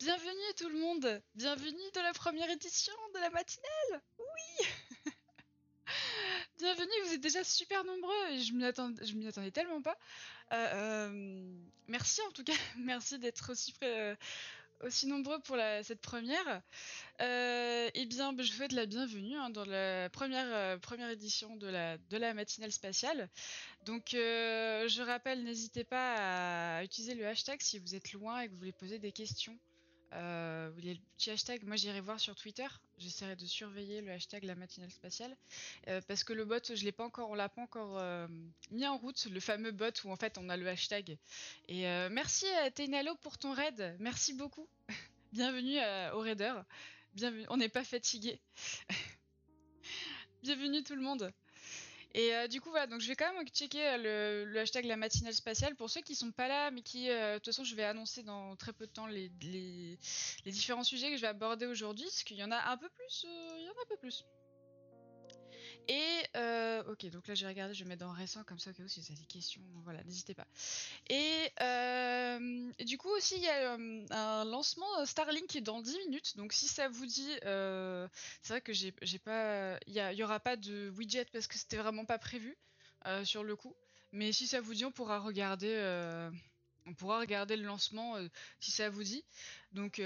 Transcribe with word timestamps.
Bienvenue 0.00 0.54
tout 0.56 0.70
le 0.70 0.78
monde 0.78 1.22
Bienvenue 1.34 1.90
dans 1.92 2.02
la 2.02 2.14
première 2.14 2.48
édition 2.48 2.94
de 3.14 3.20
la 3.20 3.28
matinale 3.28 4.02
Oui 4.18 4.66
Bienvenue, 6.58 6.90
vous 7.04 7.12
êtes 7.12 7.20
déjà 7.20 7.44
super 7.44 7.84
nombreux 7.84 8.30
et 8.30 8.40
je 8.40 8.54
m'y 8.54 8.64
m'y 9.18 9.26
attendais 9.26 9.50
tellement 9.50 9.82
pas. 9.82 9.98
Euh, 10.52 10.56
euh, 10.56 11.52
merci 11.86 12.22
en 12.22 12.30
tout 12.30 12.44
cas, 12.44 12.54
merci 12.78 13.18
d'être 13.18 13.52
aussi 13.52 13.74
euh, 13.82 14.16
nombreux 15.04 15.38
pour 15.40 15.58
cette 15.82 16.00
première. 16.00 16.62
Eh 17.18 18.06
bien, 18.06 18.34
je 18.38 18.52
vous 18.52 18.56
souhaite 18.56 18.72
la 18.72 18.86
bienvenue 18.86 19.36
hein, 19.36 19.50
dans 19.50 19.66
la 19.66 20.08
première, 20.08 21.10
édition 21.10 21.56
de 21.56 21.66
la, 21.66 21.98
de 21.98 22.16
la 22.16 22.32
matinale 22.32 22.72
spatiale. 22.72 23.28
Donc, 23.84 24.12
je 24.12 25.02
rappelle, 25.02 25.44
n'hésitez 25.44 25.84
pas 25.84 26.78
à 26.78 26.84
utiliser 26.84 27.14
le 27.14 27.26
hashtag 27.26 27.60
si 27.60 27.78
vous 27.78 27.94
êtes 27.94 28.14
loin 28.14 28.40
et 28.40 28.46
que 28.46 28.52
vous 28.52 28.58
voulez 28.60 28.72
poser 28.72 28.98
des 28.98 29.12
questions. 29.12 29.58
Euh, 30.12 30.70
il 30.78 30.86
y 30.86 30.90
a 30.90 30.94
le 30.94 30.98
petit 31.16 31.30
hashtag, 31.30 31.62
moi 31.64 31.76
j'irai 31.76 32.00
voir 32.00 32.18
sur 32.18 32.34
Twitter, 32.34 32.66
j'essaierai 32.98 33.36
de 33.36 33.46
surveiller 33.46 34.00
le 34.00 34.10
hashtag 34.10 34.42
la 34.42 34.56
matinale 34.56 34.90
spatiale, 34.90 35.36
euh, 35.88 36.00
parce 36.08 36.24
que 36.24 36.32
le 36.32 36.44
bot, 36.44 36.58
je 36.74 36.84
l'ai 36.84 36.92
pas 36.92 37.04
encore, 37.04 37.30
on 37.30 37.34
l'a 37.34 37.48
pas 37.48 37.62
encore 37.62 37.96
euh, 37.98 38.26
mis 38.72 38.86
en 38.86 38.96
route, 38.98 39.24
le 39.26 39.38
fameux 39.38 39.70
bot 39.70 39.92
où 40.04 40.10
en 40.10 40.16
fait 40.16 40.36
on 40.38 40.48
a 40.48 40.56
le 40.56 40.66
hashtag. 40.68 41.16
Et 41.68 41.86
euh, 41.86 42.08
merci 42.10 42.46
à 42.64 42.70
Teinalo 42.70 43.14
pour 43.16 43.38
ton 43.38 43.52
raid, 43.52 43.96
merci 44.00 44.34
beaucoup. 44.34 44.68
Bienvenue 45.32 45.78
au 46.12 46.18
raider, 46.18 46.52
bienvenue, 47.14 47.46
on 47.48 47.56
n'est 47.56 47.68
pas 47.68 47.84
fatigué. 47.84 48.40
Bienvenue 50.42 50.82
tout 50.82 50.96
le 50.96 51.02
monde. 51.02 51.32
Et 52.12 52.34
euh, 52.34 52.48
du 52.48 52.60
coup, 52.60 52.70
voilà, 52.70 52.86
donc 52.86 53.00
je 53.00 53.08
vais 53.08 53.14
quand 53.14 53.32
même 53.32 53.46
checker 53.48 53.86
euh, 53.86 54.44
le, 54.44 54.50
le 54.52 54.60
hashtag 54.60 54.84
la 54.84 54.96
matinale 54.96 55.32
spatiale 55.34 55.76
pour 55.76 55.90
ceux 55.90 56.00
qui 56.00 56.14
sont 56.16 56.32
pas 56.32 56.48
là, 56.48 56.70
mais 56.70 56.82
qui, 56.82 57.08
euh, 57.08 57.34
de 57.34 57.38
toute 57.38 57.46
façon, 57.46 57.62
je 57.64 57.74
vais 57.76 57.84
annoncer 57.84 58.22
dans 58.24 58.56
très 58.56 58.72
peu 58.72 58.86
de 58.86 58.92
temps 58.92 59.06
les, 59.06 59.30
les, 59.42 59.98
les 60.44 60.52
différents 60.52 60.82
sujets 60.82 61.10
que 61.10 61.16
je 61.16 61.22
vais 61.22 61.28
aborder 61.28 61.66
aujourd'hui, 61.66 62.04
parce 62.06 62.24
qu'il 62.24 62.36
y 62.36 62.44
en 62.44 62.50
a 62.50 62.70
un 62.70 62.76
peu 62.76 62.88
plus, 62.88 63.24
il 63.24 63.64
y 63.64 63.68
en 63.68 63.72
a 63.72 63.82
un 63.82 63.88
peu 63.88 63.96
plus. 63.96 64.24
Et 65.90 66.22
euh, 66.36 66.84
ok, 66.84 67.06
donc 67.06 67.26
là 67.26 67.34
j'ai 67.34 67.48
regardé, 67.48 67.74
je 67.74 67.82
vais 67.82 67.88
mettre 67.88 68.06
dans 68.06 68.12
récent 68.12 68.44
comme 68.44 68.60
ça 68.60 68.70
au 68.70 68.72
cas 68.72 68.84
où 68.84 68.86
si 68.86 69.00
vous 69.00 69.06
avez 69.06 69.18
des 69.18 69.26
questions, 69.26 69.60
voilà, 69.82 70.04
n'hésitez 70.04 70.34
pas. 70.34 70.46
Et, 71.08 71.50
euh, 71.60 72.70
du 72.84 72.96
coup 72.96 73.08
aussi 73.08 73.34
il 73.34 73.42
y 73.42 73.48
a 73.48 73.76
euh, 73.76 74.06
un 74.10 74.44
lancement 74.44 75.04
Starlink 75.04 75.48
qui 75.48 75.58
est 75.58 75.62
dans 75.62 75.82
10 75.82 75.98
minutes, 76.06 76.36
donc 76.36 76.52
si 76.52 76.68
ça 76.68 76.88
vous 76.88 77.06
dit, 77.06 77.32
euh, 77.44 78.06
c'est 78.40 78.52
vrai 78.52 78.60
que 78.60 78.72
j'ai 78.72 78.92
pas, 79.18 79.80
il 79.88 79.94
y, 79.94 80.16
y 80.16 80.22
aura 80.22 80.38
pas 80.38 80.54
de 80.54 80.90
widget 80.96 81.26
parce 81.32 81.48
que 81.48 81.58
c'était 81.58 81.78
vraiment 81.78 82.04
pas 82.04 82.18
prévu 82.18 82.56
sur 83.24 83.42
le 83.42 83.56
coup, 83.56 83.74
mais 84.12 84.30
si 84.30 84.46
ça 84.46 84.60
vous 84.60 84.74
dit 84.74 84.84
on 84.84 84.92
pourra 84.92 85.18
regarder, 85.18 85.74
on 86.86 86.94
pourra 86.94 87.18
regarder 87.18 87.56
le 87.56 87.64
lancement 87.64 88.14
si 88.60 88.70
ça 88.70 88.90
vous 88.90 89.02
dit. 89.02 89.24
Donc 89.72 90.00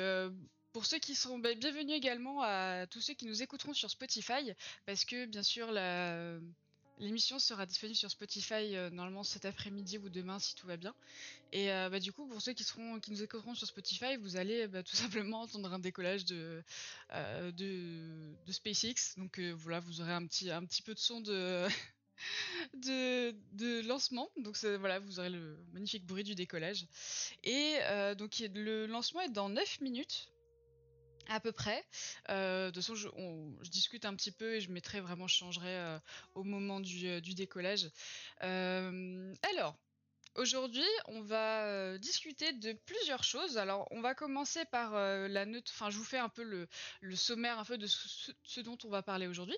pour 0.75 0.87
ceux 0.87 0.99
qui 0.99 1.15
seront 1.15 1.39
bah, 1.39 1.55
bienvenus 1.55 1.95
également 1.95 2.43
à 2.43 2.89
tous 2.89 3.01
ceux 3.01 3.15
qui 3.15 3.27
nous 3.27 3.43
écouteront 3.45 3.75
sur 3.75 3.89
Spotify, 3.89 4.53
parce 4.87 5.05
que 5.05 5.25
bien 5.25 5.45
sûr 5.45 5.71
l'émission 6.99 7.39
sera 7.39 7.65
disponible 7.65 7.97
sur 7.97 8.11
Spotify 8.11 8.75
euh, 8.75 8.91
normalement 8.91 9.23
cet 9.23 9.45
après-midi 9.45 9.99
ou 9.99 10.09
demain 10.09 10.41
si 10.41 10.57
tout 10.57 10.67
va 10.67 10.77
bien. 10.77 10.93
Et 11.53 11.71
euh, 11.71 11.89
bah, 11.91 12.01
du 12.01 12.13
coup 12.13 12.27
pour 12.27 12.43
ceux 12.43 12.55
qui 12.55 12.65
seront 12.65 12.99
qui 12.99 13.13
nous 13.13 13.23
écouteront 13.23 13.55
sur 13.55 13.69
Spotify, 13.69 14.17
vous 14.17 14.37
allez 14.37 14.67
bah, 14.67 14.83
tout 14.83 14.97
simplement 14.97 15.43
entendre 15.43 15.73
un 15.73 15.79
décollage 15.79 16.25
de 16.25 16.65
euh, 17.13 18.33
SpaceX. 18.49 19.15
Donc 19.17 19.39
voilà, 19.39 19.79
vous 19.79 20.01
aurez 20.01 20.13
un 20.13 20.27
petit 20.27 20.51
un 20.51 20.65
petit 20.65 20.83
peu 20.83 20.95
de 20.95 20.99
son 20.99 21.21
de 21.21 21.69
de, 22.75 23.87
lancement. 23.87 24.29
Donc 24.39 24.57
voilà, 24.59 24.99
vous 24.99 25.21
aurez 25.21 25.31
le 25.31 25.57
magnifique 25.73 26.05
bruit 26.05 26.25
du 26.25 26.35
décollage. 26.35 26.85
Et 27.45 27.77
donc 28.19 28.43
le 28.53 28.87
lancement 28.87 29.21
est 29.21 29.31
dans 29.31 29.49
9 29.49 29.81
minutes 29.81 30.34
à 31.29 31.41
peu 31.41 31.53
près. 31.53 31.85
Euh, 32.31 32.67
de 32.67 32.71
toute 32.71 32.83
façon, 32.83 32.95
je, 32.95 33.09
discute 33.71 34.05
un 34.05 34.15
petit 34.15 34.33
peu 34.33 34.55
et 34.55 34.61
je 34.61 34.71
mettrai 34.71 35.01
vraiment, 35.01 35.27
je 35.27 35.37
changerai 35.37 35.77
euh, 35.77 35.99
au 36.35 36.45
moment 36.45 36.81
du, 36.81 37.09
euh, 37.09 37.21
décollage. 37.21 37.91
Alors, 38.41 39.77
aujourd'hui, 40.37 40.87
on 41.07 41.21
va 41.23 41.99
discuter 41.99 42.53
de 42.53 42.73
plusieurs 42.73 43.25
choses. 43.25 43.59
Alors, 43.59 43.89
on 43.91 44.01
va 44.01 44.15
commencer 44.15 44.65
par 44.67 44.93
la 44.93 45.47
neutre. 45.47 45.73
Enfin, 45.75 45.91
je 45.91 45.99
vous 45.99 46.05
fais 46.05 46.19
un 46.19 46.29
peu 46.29 46.43
le, 46.43 46.69
sommaire 47.17 47.59
un 47.59 47.65
peu 47.65 47.79
de 47.79 47.87
ce, 47.87 48.61
dont 48.61 48.79
on 48.85 48.89
va 48.89 49.03
parler 49.03 49.27
aujourd'hui. 49.27 49.57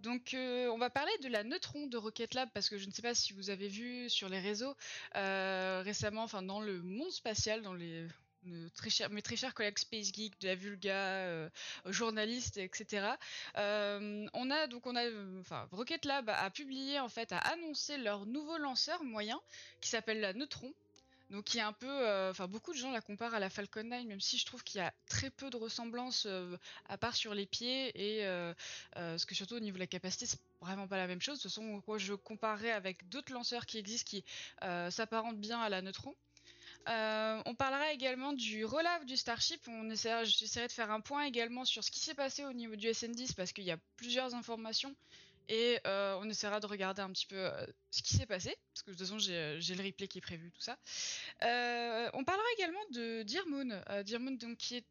Donc, 0.00 0.34
on 0.34 0.78
va 0.78 0.90
parler 0.90 1.12
de 1.22 1.28
la 1.28 1.44
neutron 1.44 1.86
de 1.86 1.96
Rocket 1.96 2.34
Lab 2.34 2.48
parce 2.52 2.68
que 2.68 2.78
je 2.78 2.86
ne 2.86 2.92
sais 2.92 3.02
pas 3.02 3.14
si 3.14 3.32
vous 3.32 3.50
avez 3.50 3.68
vu 3.68 4.10
sur 4.10 4.28
les 4.28 4.40
réseaux 4.40 4.76
récemment, 5.14 6.24
enfin 6.24 6.42
dans 6.42 6.60
le 6.60 6.82
monde 6.82 7.10
spatial, 7.10 7.62
dans 7.62 7.74
les 7.74 8.06
mes 8.44 9.22
très 9.22 9.36
chers 9.36 9.54
collègues 9.54 9.78
Space 9.78 10.12
Geek, 10.12 10.40
de 10.40 10.48
la 10.48 10.54
Vulga, 10.54 10.96
euh, 10.96 11.48
journalistes, 11.86 12.56
etc. 12.56 13.08
Euh, 13.56 14.26
on 14.32 14.50
a 14.50 14.66
donc 14.66 14.86
on 14.86 14.96
a, 14.96 15.04
euh, 15.04 15.40
enfin 15.40 15.68
Rocket 15.72 16.04
Lab 16.04 16.28
a, 16.28 16.50
publié 16.50 17.00
en 17.00 17.08
fait, 17.08 17.32
a 17.32 17.38
annoncé 17.38 17.96
leur 17.98 18.26
nouveau 18.26 18.58
lanceur 18.58 19.02
moyen 19.04 19.40
qui 19.80 19.88
s'appelle 19.88 20.20
la 20.20 20.32
Neutron. 20.32 20.72
Donc 21.30 21.44
qui 21.44 21.58
est 21.58 21.62
un 21.62 21.74
peu, 21.74 22.30
enfin 22.30 22.46
beaucoup 22.48 22.72
de 22.72 22.78
gens 22.78 22.90
la 22.90 23.02
comparent 23.02 23.34
à 23.34 23.38
la 23.38 23.50
Falcon 23.50 23.84
9, 23.84 24.06
même 24.06 24.20
si 24.20 24.38
je 24.38 24.46
trouve 24.46 24.64
qu'il 24.64 24.78
y 24.78 24.82
a 24.82 24.94
très 25.10 25.28
peu 25.28 25.50
de 25.50 25.58
ressemblances 25.58 26.26
à 26.88 26.96
part 26.96 27.14
sur 27.14 27.34
les 27.34 27.44
pieds 27.44 27.92
et 27.94 28.24
parce 28.94 29.26
que 29.26 29.34
surtout 29.34 29.56
au 29.56 29.60
niveau 29.60 29.74
de 29.74 29.80
la 29.80 29.86
capacité 29.86 30.24
c'est 30.24 30.40
vraiment 30.62 30.88
pas 30.88 30.96
la 30.96 31.06
même 31.06 31.20
chose. 31.20 31.38
Toute 31.38 31.50
façon, 31.50 31.82
quoi, 31.82 31.98
je 31.98 32.14
comparerais 32.14 32.70
avec 32.70 33.10
d'autres 33.10 33.34
lanceurs 33.34 33.66
qui 33.66 33.76
existent 33.76 34.08
qui 34.08 34.24
s'apparentent 34.62 35.38
bien 35.38 35.60
à 35.60 35.68
la 35.68 35.82
Neutron. 35.82 36.16
Euh, 36.88 37.42
on 37.44 37.54
parlera 37.54 37.92
également 37.92 38.32
du 38.32 38.64
rollout 38.64 39.04
du 39.06 39.16
Starship. 39.16 39.68
J'essaierai 40.24 40.66
de 40.66 40.72
faire 40.72 40.90
un 40.90 41.00
point 41.00 41.24
également 41.24 41.64
sur 41.64 41.84
ce 41.84 41.90
qui 41.90 42.00
s'est 42.00 42.14
passé 42.14 42.44
au 42.44 42.52
niveau 42.52 42.76
du 42.76 42.86
SN10 42.86 43.34
parce 43.34 43.52
qu'il 43.52 43.64
y 43.64 43.70
a 43.70 43.78
plusieurs 43.96 44.34
informations 44.34 44.94
et 45.50 45.80
euh, 45.86 46.18
on 46.20 46.28
essaiera 46.28 46.60
de 46.60 46.66
regarder 46.66 47.00
un 47.00 47.10
petit 47.10 47.26
peu 47.26 47.36
euh, 47.36 47.66
ce 47.90 48.02
qui 48.02 48.14
s'est 48.16 48.26
passé 48.26 48.54
parce 48.72 48.82
que 48.82 48.90
de 48.90 48.96
toute 48.96 49.06
façon 49.06 49.18
j'ai 49.18 49.74
le 49.74 49.82
replay 49.82 50.08
qui 50.08 50.18
est 50.18 50.22
prévu 50.22 50.50
tout 50.50 50.60
ça. 50.60 50.78
On 51.42 52.24
parlera 52.24 52.46
également 52.56 52.84
de 52.92 53.22
Dear 53.22 53.46
Moon, 53.46 53.82
Dear 54.04 54.20
Moon 54.20 54.32
donc 54.32 54.56
qui 54.56 54.76
est 54.76 54.84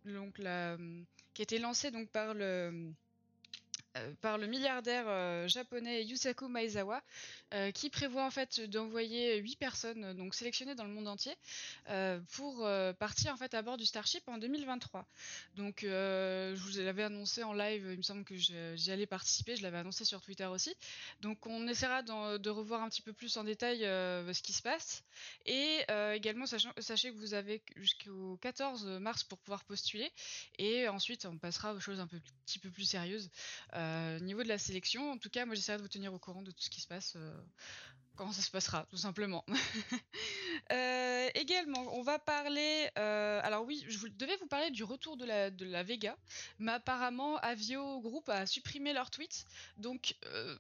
qui 1.34 1.42
a 1.42 1.44
été 1.44 1.60
lancé 1.60 1.92
donc 1.92 2.10
par 2.10 2.34
le 2.34 2.92
par 4.22 4.38
le 4.38 4.48
milliardaire 4.48 5.06
euh, 5.08 5.48
japonais 5.48 6.04
Yusaku 6.04 6.48
Maezawa, 6.48 7.02
euh, 7.54 7.72
qui 7.72 7.90
prévoit 7.90 8.26
en 8.26 8.32
fait 8.32 8.60
d'envoyer 8.62 9.38
huit 9.38 9.56
personnes 9.56 10.04
euh, 10.04 10.14
donc 10.14 10.36
sélectionnées 10.36 10.76
dans 10.76 10.84
le 10.84 10.92
monde 10.92 11.08
entier 11.08 11.34
euh, 11.90 12.20
pour 12.34 12.66
euh, 12.66 12.94
partir 12.94 13.34
en 13.34 13.38
fait 13.38 13.54
à 13.54 13.62
bord 13.62 13.78
du 13.78 13.86
Starship 13.86 14.28
en 14.28 14.38
2023. 14.38 15.06
Donc 15.56 15.84
euh, 15.84 16.56
je 16.56 16.62
vous 16.62 16.80
l'avais 16.80 17.04
annoncé 17.04 17.44
en 17.44 17.54
live, 17.54 17.88
il 17.92 17.98
me 17.98 18.02
semble 18.02 18.24
que 18.24 18.36
j'y 18.36 18.92
allais 18.92 19.06
participer, 19.06 19.56
je 19.56 19.64
l'avais 19.64 19.78
annoncé 19.78 20.06
sur 20.06 20.22
Twitter 20.22 20.46
aussi. 20.46 20.76
Donc 21.22 21.46
on 21.46 21.68
essaiera 21.68 22.02
de 22.04 22.50
revoir 22.50 22.82
un 22.82 22.90
petit 22.90 23.02
peu 23.02 23.14
plus 23.14 23.38
en 23.38 23.44
détail 23.44 23.86
euh, 23.86 24.34
ce 24.34 24.42
qui 24.42 24.54
se 24.54 24.62
passe 24.62 25.04
et 25.46 25.80
euh, 25.90 26.14
également 26.14 26.46
sachez 26.46 27.12
que 27.12 27.18
vous 27.18 27.34
avez 27.34 27.62
jusqu'au 27.76 28.38
14 28.42 28.86
mars 29.00 29.24
pour 29.24 29.38
pouvoir 29.40 29.64
postuler 29.64 30.12
et 30.58 30.88
ensuite 30.90 31.26
on 31.26 31.38
passera 31.38 31.74
aux 31.74 31.80
choses 31.80 32.00
un 32.00 32.08
peu, 32.08 32.20
petit 32.46 32.60
peu 32.60 32.70
plus 32.70 32.86
sérieuses. 32.86 33.30
Euh, 33.74 33.87
niveau 34.20 34.44
de 34.44 34.48
la 34.48 34.58
sélection, 34.58 35.12
en 35.12 35.18
tout 35.18 35.30
cas, 35.30 35.46
moi 35.46 35.56
j'essaierai 35.56 35.78
de 35.78 35.84
vous 35.84 35.90
tenir 35.90 36.14
au 36.14 36.20
courant 36.20 36.42
de 36.42 36.52
tout 36.52 36.62
ce 36.62 36.70
qui 36.70 36.82
se 36.82 36.88
passe, 36.88 37.14
euh, 37.16 37.34
comment 38.16 38.32
ça 38.32 38.42
se 38.42 38.52
passera, 38.52 38.86
tout 38.90 38.98
simplement. 38.98 39.46
Euh, 40.74 41.30
également, 41.36 41.96
on 41.96 42.02
va 42.02 42.20
parler. 42.20 42.90
euh, 42.98 43.40
alors 43.44 43.64
oui, 43.66 43.86
je 43.88 44.08
devais 44.08 44.36
vous 44.38 44.48
parler 44.48 44.70
du 44.70 44.84
retour 44.84 45.16
de 45.16 45.24
la, 45.24 45.84
Vega, 45.84 46.18
mais 46.60 46.74
apparemment 46.74 47.38
Avio 47.38 48.02
Group 48.02 48.28
a 48.28 48.46
supprimé 48.46 48.92
leur 48.92 49.10
tweet, 49.10 49.46
donc 49.78 50.16
euh, 50.26 50.58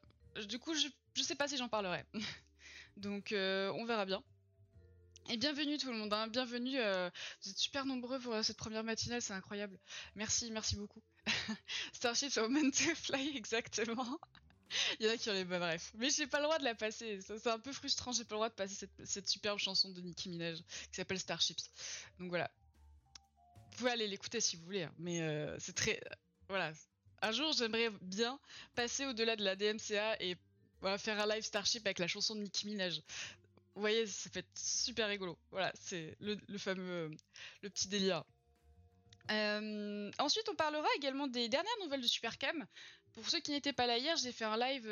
du 0.47 0.59
coup, 0.59 0.73
je, 0.75 0.87
je 1.13 1.23
sais 1.23 1.35
pas 1.35 1.49
si 1.49 1.57
j'en 1.57 1.67
parlerai. 1.67 2.05
donc 2.97 3.33
euh, 3.33 3.71
on 3.75 3.83
verra 3.85 4.05
bien. 4.05 4.23
Et 5.29 5.35
bienvenue 5.35 5.77
tout 5.77 5.91
le 5.91 5.97
monde, 5.97 6.13
hein, 6.13 6.27
bienvenue. 6.29 6.79
euh, 6.79 7.09
vous 7.43 7.49
êtes 7.49 7.57
super 7.57 7.85
nombreux 7.85 8.17
pour 8.19 8.33
euh, 8.33 8.43
cette 8.43 8.55
première 8.55 8.85
matinale, 8.85 9.21
c'est 9.21 9.33
incroyable. 9.33 9.77
Merci, 10.15 10.49
merci 10.51 10.77
beaucoup. 10.77 11.01
Starship 11.93 12.35
meant 12.49 12.71
to 12.71 12.95
fly, 12.95 13.35
exactement. 13.35 14.19
Il 14.99 15.05
y 15.05 15.09
en 15.09 15.13
a 15.13 15.17
qui 15.17 15.29
ont 15.29 15.33
les 15.33 15.45
bah, 15.45 15.59
bref. 15.59 15.91
Mais 15.97 16.09
j'ai 16.09 16.27
pas 16.27 16.39
le 16.39 16.43
droit 16.43 16.59
de 16.59 16.63
la 16.63 16.75
passer. 16.75 17.19
C'est 17.21 17.47
un 17.47 17.59
peu 17.59 17.71
frustrant, 17.71 18.11
j'ai 18.11 18.25
pas 18.25 18.35
le 18.35 18.39
droit 18.39 18.49
de 18.49 18.53
passer 18.53 18.87
cette, 19.03 19.27
superbe 19.27 19.59
chanson 19.59 19.89
de 19.89 20.01
Nicki 20.01 20.29
Minaj 20.29 20.57
qui 20.57 20.95
s'appelle 20.95 21.19
Starships. 21.19 21.71
Donc 22.19 22.29
voilà. 22.29 22.51
Vous 23.71 23.77
pouvez 23.77 23.91
aller 23.91 24.07
l'écouter 24.07 24.41
si 24.41 24.57
vous 24.57 24.65
voulez, 24.65 24.83
hein, 24.83 24.93
mais 24.97 25.21
euh, 25.21 25.55
c'est 25.59 25.75
très. 25.75 25.97
euh, 25.97 26.15
voilà. 26.49 26.73
Un 27.21 27.31
jour, 27.31 27.53
j'aimerais 27.53 27.89
bien 28.01 28.39
passer 28.75 29.05
au-delà 29.05 29.35
de 29.35 29.43
la 29.43 29.55
DMCA 29.55 30.21
et 30.21 30.35
faire 30.97 31.19
un 31.19 31.27
live 31.27 31.43
Starship 31.43 31.85
avec 31.85 31.99
la 31.99 32.07
chanson 32.07 32.35
de 32.35 32.41
Nicki 32.41 32.67
Minaj. 32.67 33.01
Vous 33.75 33.81
voyez, 33.81 34.07
ça 34.07 34.29
fait 34.29 34.45
super 34.55 35.07
rigolo. 35.07 35.37
Voilà, 35.51 35.71
c'est 35.79 36.15
le, 36.19 36.57
fameux. 36.57 37.11
le 37.61 37.69
petit 37.69 37.87
délire. 37.87 38.23
Euh, 39.31 40.11
ensuite, 40.19 40.47
on 40.49 40.55
parlera 40.55 40.87
également 40.95 41.27
des 41.27 41.49
dernières 41.49 41.77
nouvelles 41.83 42.01
de 42.01 42.07
Supercam 42.07 42.65
pour 43.13 43.27
ceux 43.31 43.39
qui 43.39 43.49
n'étaient 43.49 43.73
pas 43.73 43.87
là 43.87 43.97
hier, 43.97 44.15
j'ai 44.15 44.31
fait 44.31 44.45
un 44.45 44.57
live 44.57 44.87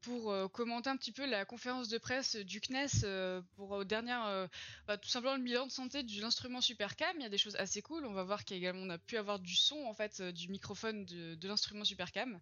pour 0.00 0.50
commenter 0.50 0.88
un 0.88 0.96
petit 0.96 1.12
peu 1.12 1.26
la 1.26 1.44
conférence 1.44 1.90
de 1.90 1.98
presse 1.98 2.36
du 2.36 2.58
CNES 2.58 3.42
pour 3.54 3.72
aux 3.72 3.84
dernières, 3.84 4.48
bah, 4.86 4.96
tout 4.96 5.10
simplement 5.10 5.36
le 5.36 5.42
bilan 5.42 5.66
de 5.66 5.70
santé 5.70 6.02
de 6.02 6.20
l'instrument 6.22 6.62
Supercam. 6.62 7.14
Il 7.18 7.22
y 7.22 7.26
a 7.26 7.28
des 7.28 7.36
choses 7.36 7.56
assez 7.56 7.82
cool. 7.82 8.06
On 8.06 8.14
va 8.14 8.24
voir 8.24 8.46
qu'également 8.46 8.80
on 8.80 8.88
a 8.88 8.96
pu 8.96 9.18
avoir 9.18 9.38
du 9.38 9.54
son 9.54 9.76
en 9.84 9.92
fait 9.92 10.22
du 10.22 10.48
microphone 10.48 11.04
de 11.04 11.46
l'instrument 11.46 11.84
Supercam. 11.84 12.40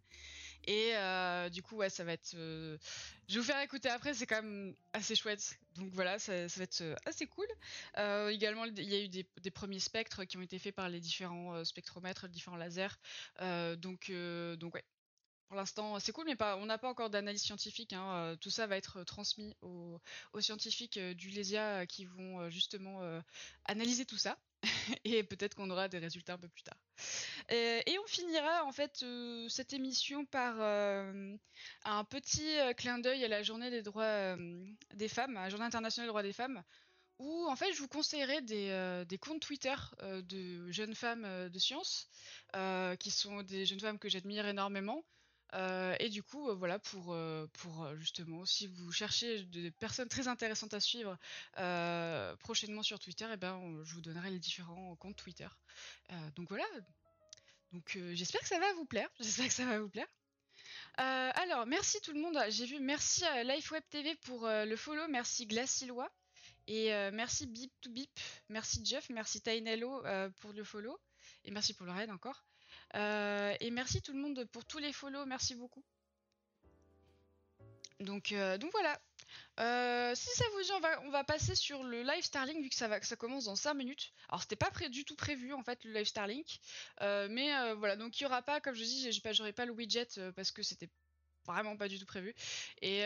Et 0.67 0.93
euh, 0.95 1.49
du 1.51 1.63
coup, 1.63 1.77
ouais, 1.77 1.91
ça 1.91 2.05
va 2.05 2.13
être. 2.13 2.35
Euh, 2.35 2.79
je 3.29 3.35
vais 3.35 3.41
vous 3.41 3.47
faire 3.47 3.61
écouter 3.61 3.89
après, 3.89 4.15
c'est 4.15 4.27
quand 4.27 4.43
même 4.43 4.75
assez 4.93 5.15
chouette. 5.15 5.59
Donc 5.77 5.91
voilà, 5.93 6.19
ça, 6.19 6.33
va 6.33 6.65
être 6.65 6.81
euh, 6.81 6.95
assez 7.05 7.27
cool. 7.27 7.47
également, 8.31 8.65
il 8.65 8.83
y 8.83 8.95
a 8.95 9.03
eu 9.03 9.09
des, 9.09 9.51
premiers 9.51 9.81
spectres 9.81 10.25
qui 10.25 10.37
ont 10.37 10.43
été 10.43 10.59
faits 10.59 10.75
par 10.75 10.89
les 10.89 11.01
différents 11.01 11.65
spectromètres, 11.65 12.27
les 12.27 12.33
différents 12.33 12.57
lasers. 12.57 12.99
donc, 13.77 14.11
donc 14.59 14.75
ouais. 14.75 14.85
Pour 15.49 15.59
l'instant, 15.59 16.01
c'est 16.01 16.11
cool, 16.11 16.25
mais 16.25 16.37
pas, 16.37 16.57
on 16.57 16.67
n'a 16.67 16.79
pas 16.79 16.89
encore 16.89 17.11
d'analyse 17.11 17.43
scientifique. 17.43 17.93
Hein. 17.93 18.37
tout 18.41 18.51
ça 18.51 18.67
va 18.67 18.77
être 18.77 19.05
transmis 19.05 19.55
aux, 19.61 20.01
aux 20.33 20.41
scientifiques 20.41 20.99
du 20.99 21.29
LESIA 21.29 21.87
qui 21.87 22.07
vont 22.07 22.49
justement 22.51 23.01
analyser 23.67 24.07
tout 24.07 24.19
ça. 24.19 24.39
et 25.05 25.23
peut-être 25.23 25.55
qu'on 25.55 25.71
aura 25.71 25.89
des 25.89 25.99
résultats 25.99 26.35
un 26.35 26.39
peu 26.39 26.49
plus 26.49 26.63
tard. 26.63 26.79
Euh, 27.53 27.81
et 27.87 27.99
on 27.99 28.07
finira 28.07 28.65
en 28.65 28.73
fait 28.73 29.03
euh, 29.03 29.49
cette 29.49 29.73
émission 29.73 30.25
par 30.25 30.57
euh, 30.61 31.37
un 31.85 32.05
petit 32.05 32.57
clin 32.77 32.99
d'œil 32.99 33.25
à 33.25 33.29
la 33.29 33.43
journée 33.43 33.71
des 33.71 33.83
droits 33.83 34.37
des 34.95 35.09
femmes, 35.09 35.39
journée 35.51 35.65
internationale 35.65 36.07
des 36.07 36.11
droits 36.11 36.23
des 36.23 36.33
femmes, 36.33 36.63
où 37.19 37.47
en 37.49 37.57
fait 37.57 37.73
je 37.73 37.81
vous 37.81 37.89
conseillerais 37.89 38.43
des, 38.43 39.05
des 39.09 39.19
comptes 39.19 39.43
Twitter 39.43 39.75
de 40.03 40.71
jeunes 40.71 40.95
femmes 40.95 41.49
de 41.49 41.59
science, 41.59 42.09
qui 42.99 43.11
sont 43.11 43.43
des 43.43 43.67
jeunes 43.67 43.81
femmes 43.81 43.99
que 43.99 44.09
j'admire 44.09 44.47
énormément. 44.47 45.05
Et 45.99 46.09
du 46.09 46.23
coup, 46.23 46.55
voilà, 46.57 46.79
pour, 46.79 47.17
pour 47.53 47.97
justement, 47.97 48.45
si 48.45 48.67
vous 48.67 48.91
cherchez 48.93 49.45
des 49.45 49.71
personnes 49.71 50.09
très 50.09 50.29
intéressantes 50.29 50.75
à 50.75 50.81
suivre 50.81 51.17
prochainement 52.41 52.83
sur 52.83 52.99
Twitter, 52.99 53.27
et 53.27 53.35
eh 53.35 53.37
ben, 53.37 53.61
je 53.85 53.95
vous 53.95 54.01
donnerai 54.01 54.31
les 54.31 54.39
différents 54.39 54.97
comptes 54.97 55.17
Twitter. 55.17 55.49
donc 56.37 56.49
voilà, 56.49 56.65
donc 57.75 57.97
euh, 57.97 58.15
j'espère 58.15 58.41
que 58.41 58.47
ça 58.47 58.61
va 58.61 58.73
vous 58.75 58.85
plaire. 58.85 59.09
J'espère 59.21 59.49
que 59.49 59.53
ça 59.53 59.67
va 59.67 59.81
vous 59.81 59.89
plaire. 59.89 60.07
Euh, 61.01 61.31
alors, 61.35 61.67
merci 61.67 62.01
tout 62.01 62.13
le 62.13 62.21
monde. 62.21 62.39
J'ai 62.49 62.67
vu, 62.67 62.79
merci 62.79 63.25
à 63.25 63.43
LifeWeb 63.43 63.83
TV 63.91 64.15
pour 64.23 64.47
euh, 64.47 64.65
le 64.65 64.77
follow, 64.77 65.07
merci 65.09 65.45
Glacilois, 65.47 66.11
et 66.69 66.91
merci 67.13 67.47
Bip 67.47 67.73
to 67.83 67.91
Bip, 67.91 68.09
merci 68.49 68.83
Jeff, 68.85 69.11
merci 69.11 69.43
Tainello 69.43 70.03
pour 70.41 70.55
le 70.55 70.65
follow, 70.65 70.99
et 71.45 71.51
merci 71.51 71.75
pour 71.75 71.85
le 71.85 71.93
raid 71.93 72.11
encore. 72.11 72.43
Et 72.95 73.71
merci 73.71 74.03
tout 74.03 74.13
le 74.13 74.21
monde 74.21 74.45
pour 74.53 74.65
tous 74.65 74.79
les 74.79 74.93
follow, 74.93 75.27
merci 75.27 75.55
beaucoup. 75.55 75.85
Donc, 78.01 78.35
donc 78.61 78.71
voilà, 78.73 79.01
euh, 79.61 80.15
si 80.15 80.29
ça 80.31 80.45
vous 80.53 80.63
dit, 80.63 80.71
on 81.05 81.11
va, 81.11 81.25
passer 81.25 81.55
sur 81.55 81.83
le 81.85 82.03
live 82.03 82.25
Starlink 82.25 82.61
vu 82.61 82.69
que 82.69 82.75
ça, 82.75 82.89
va, 82.89 83.01
ça 83.03 83.17
commence 83.17 83.45
dans 83.45 83.57
5 83.57 83.75
minutes. 83.75 84.13
Alors 84.29 84.43
c'était 84.43 84.57
pas 84.57 84.71
du 84.89 85.05
tout 85.05 85.17
prévu 85.17 85.53
en 85.53 85.63
fait 85.63 85.85
le 85.85 85.93
live 85.93 86.07
Starlink, 86.07 86.61
euh, 87.03 87.29
mais 87.31 87.55
euh, 87.55 87.75
voilà 87.75 87.97
donc 87.97 88.19
il 88.21 88.25
y 88.25 88.27
aura 88.27 88.43
pas, 88.43 88.61
comme 88.61 88.75
je 88.75 88.83
dis, 88.83 89.13
j'aurai 89.33 89.53
pas 89.53 89.65
le 89.65 89.73
widget 89.73 90.09
parce 90.35 90.51
que 90.51 90.63
c'était 90.63 90.91
vraiment 91.47 91.77
pas 91.77 91.89
du 91.89 91.99
tout 91.99 92.07
prévu. 92.07 92.35
Et 92.83 93.05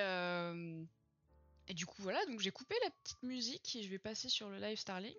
du 1.68 1.84
coup 1.84 2.00
voilà, 2.02 2.24
donc 2.26 2.40
j'ai 2.40 2.50
coupé 2.50 2.74
la 2.82 2.90
petite 2.90 3.22
musique 3.22 3.76
et 3.76 3.82
je 3.82 3.90
vais 3.90 3.98
passer 3.98 4.28
sur 4.28 4.48
le 4.48 4.58
live 4.58 4.78
Starlink. 4.78 5.16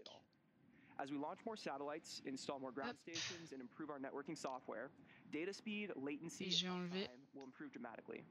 As 1.02 1.12
we 1.12 1.18
launch 1.18 1.40
more 1.46 1.56
satellites, 1.56 2.22
install 2.26 2.60
more 2.60 2.72
ground 2.72 2.98
stations, 3.02 3.54
and 3.54 3.62
improve 3.62 3.90
our 3.90 4.00
networking 4.00 4.38
software, 4.38 4.90
data 5.32 5.54
speed, 5.54 5.92
latency, 5.96 6.46
and 6.66 6.92
time 6.92 7.08
will 7.34 7.44
improve 7.46 7.72
dramatically. 7.72 8.22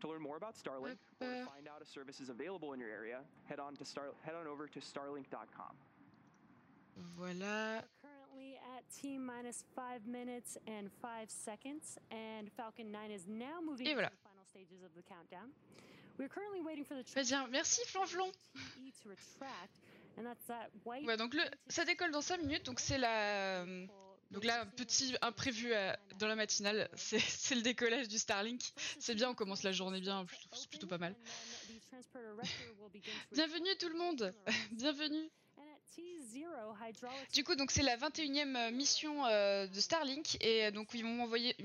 To 0.00 0.08
learn 0.08 0.22
more 0.22 0.36
about 0.36 0.54
Starlink 0.56 0.96
or 1.20 1.28
uh. 1.28 1.44
find 1.44 1.68
out 1.68 1.82
if 1.82 1.88
service 1.88 2.20
is 2.20 2.28
available 2.28 2.72
in 2.72 2.80
your 2.80 2.88
area, 2.88 3.20
head 3.44 3.60
on 3.60 3.76
to 3.76 3.84
Star 3.84 4.06
head 4.24 4.34
on 4.34 4.46
over 4.48 4.66
to 4.66 4.80
starlink.com. 4.80 5.76
Voilà. 7.20 7.82
Currently 8.02 8.58
at 8.76 8.84
T 9.00 9.18
minus 9.18 9.64
5 9.76 10.06
minutes 10.06 10.56
and 10.66 10.90
5 11.00 11.30
seconds 11.30 11.98
and 12.10 12.50
Falcon 12.56 12.90
9 12.90 13.10
is 13.10 13.26
now 13.28 13.60
moving 13.64 13.86
Et 13.86 13.94
voilà. 13.94 14.08
to 14.08 14.16
the 14.16 14.28
final 14.28 14.44
stages 14.48 14.82
of 14.82 14.90
the 14.96 15.02
countdown. 15.02 15.50
We're 16.18 16.28
currently 16.28 16.62
waiting 16.62 16.84
for 16.84 16.94
the 16.94 17.04
Très 17.04 17.28
bien, 17.28 17.46
merci 17.50 17.82
Flanflon. 17.86 18.32
Ouais, 21.06 21.16
donc 21.16 21.34
le, 21.34 21.42
ça 21.68 21.84
décolle 21.84 22.10
dans 22.10 22.20
5 22.20 22.40
minutes, 22.42 22.64
donc 22.66 22.80
c'est 22.80 22.98
la 22.98 23.64
donc 24.30 24.44
là, 24.44 24.64
petit 24.64 25.16
imprévu 25.22 25.72
dans 26.18 26.28
la 26.28 26.36
matinale, 26.36 26.88
c'est 26.94 27.54
le 27.54 27.62
décollage 27.62 28.06
du 28.06 28.18
Starlink. 28.18 28.62
C'est 29.00 29.14
bien, 29.14 29.30
on 29.30 29.34
commence 29.34 29.64
la 29.64 29.72
journée 29.72 30.00
bien, 30.00 30.24
c'est 30.52 30.68
plutôt 30.70 30.86
pas 30.86 30.98
mal. 30.98 31.16
Bienvenue 33.32 33.76
tout 33.78 33.88
le 33.88 33.98
monde, 33.98 34.32
bienvenue. 34.72 35.30
Du 37.32 37.44
coup, 37.44 37.54
donc 37.54 37.70
c'est 37.70 37.82
la 37.82 37.96
21e 37.96 38.56
euh, 38.56 38.70
mission 38.70 39.26
euh, 39.26 39.66
de 39.66 39.80
Starlink 39.80 40.36
et 40.40 40.70
donc 40.70 40.88
ils 40.94 41.02
vont 41.02 41.14
m'envoyer 41.14 41.56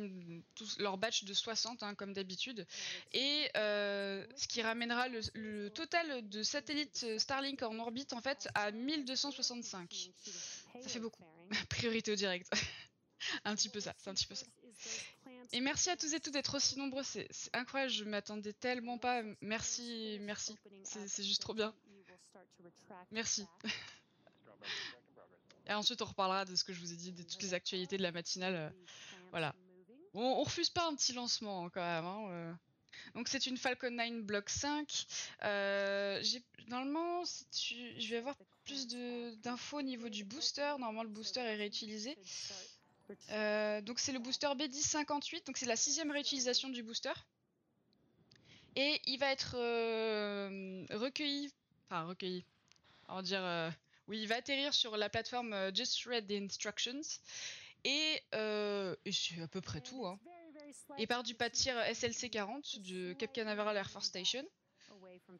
leur 0.79 0.97
batch 0.97 1.23
de 1.23 1.33
60 1.33 1.83
hein, 1.83 1.95
comme 1.95 2.13
d'habitude 2.13 2.65
et 3.13 3.49
ce 3.55 4.47
qui 4.47 4.61
ramènera 4.61 5.07
le, 5.07 5.69
total 5.69 6.27
de 6.29 6.43
satellites 6.43 7.17
Starlink 7.17 7.61
en 7.63 7.77
orbite 7.79 8.13
en 8.13 8.21
fait 8.21 8.47
à 8.55 8.71
1265. 8.71 10.11
Ça 10.81 10.89
fait 10.89 10.99
beaucoup. 10.99 11.23
Priorité 11.69 12.11
au 12.11 12.15
direct. 12.15 12.49
un 13.45 13.55
petit 13.55 13.69
peu 13.69 13.79
ça, 13.79 13.93
c'est 13.97 14.09
un 14.09 14.13
petit 14.13 14.27
peu 14.27 14.35
ça. 14.35 14.45
Et 15.51 15.61
merci 15.61 15.89
à 15.89 15.95
tous 15.95 16.13
et 16.13 16.19
toutes 16.19 16.33
d'être 16.33 16.55
aussi 16.55 16.77
nombreux, 16.77 17.03
c'est 17.03 17.29
incroyable, 17.53 17.91
je 17.91 18.03
m'attendais 18.03 18.53
tellement 18.53 18.97
pas. 18.97 19.23
Merci, 19.41 20.17
merci, 20.21 20.55
c'est 20.83 21.23
juste 21.23 21.41
trop 21.41 21.53
bien. 21.53 21.73
Merci. 23.11 23.45
Et 25.67 25.73
ensuite 25.73 26.01
on 26.01 26.05
reparlera 26.05 26.45
de 26.45 26.55
ce 26.55 26.63
que 26.63 26.73
je 26.73 26.79
vous 26.79 26.93
ai 26.93 26.95
dit, 26.95 27.11
de 27.11 27.23
toutes 27.23 27.41
les 27.41 27.53
actualités 27.53 27.97
de 27.97 28.03
la 28.03 28.11
matinale. 28.11 28.73
Voilà. 29.31 29.55
On, 30.13 30.21
on 30.21 30.43
refuse 30.43 30.69
pas 30.69 30.87
un 30.87 30.95
petit 30.95 31.13
lancement 31.13 31.69
quand 31.69 31.81
même. 31.81 32.05
Hein, 32.05 32.27
euh. 32.29 32.53
Donc 33.13 33.27
c'est 33.27 33.45
une 33.45 33.57
Falcon 33.57 33.91
9 33.91 34.23
Block 34.23 34.49
5. 34.49 35.05
Euh, 35.43 36.21
normalement, 36.67 37.23
je 37.23 38.09
vais 38.09 38.17
avoir 38.17 38.35
plus 38.63 38.87
d'infos 38.87 39.79
au 39.79 39.81
niveau 39.81 40.09
du 40.09 40.23
booster. 40.23 40.75
Normalement, 40.79 41.03
le 41.03 41.09
booster 41.09 41.41
est 41.41 41.55
réutilisé. 41.55 42.17
Euh, 43.31 43.81
donc 43.81 43.99
c'est 43.99 44.11
le 44.11 44.19
booster 44.19 44.47
B1058, 44.47 45.45
donc 45.45 45.57
c'est 45.57 45.67
la 45.67 45.75
sixième 45.75 46.09
réutilisation 46.09 46.69
du 46.69 46.81
booster. 46.81 47.13
Et 48.75 48.99
il 49.05 49.17
va 49.19 49.31
être 49.31 49.55
euh, 49.55 50.85
recueilli, 50.89 51.53
enfin 51.87 52.03
recueilli, 52.05 52.43
on 53.07 53.15
va 53.17 53.21
dire, 53.21 53.71
oui, 54.07 54.21
il 54.21 54.27
va 54.27 54.35
atterrir 54.35 54.73
sur 54.73 54.97
la 54.97 55.09
plateforme 55.09 55.73
Just 55.73 56.03
Read 56.05 56.27
the 56.27 56.31
Instructions. 56.31 57.01
Et, 57.83 58.21
et 58.33 59.11
c'est 59.11 59.41
à 59.41 59.47
peu 59.47 59.61
près 59.61 59.81
tout. 59.81 60.05
Hein 60.05 60.19
et 60.97 61.07
part 61.07 61.23
du 61.23 61.35
pas 61.35 61.49
de 61.49 61.55
tir 61.55 61.75
SLC-40 61.75 62.79
du 62.79 63.15
Cap 63.17 63.31
Canaveral 63.33 63.75
Air 63.77 63.89
Force 63.89 64.07
Station. 64.07 64.43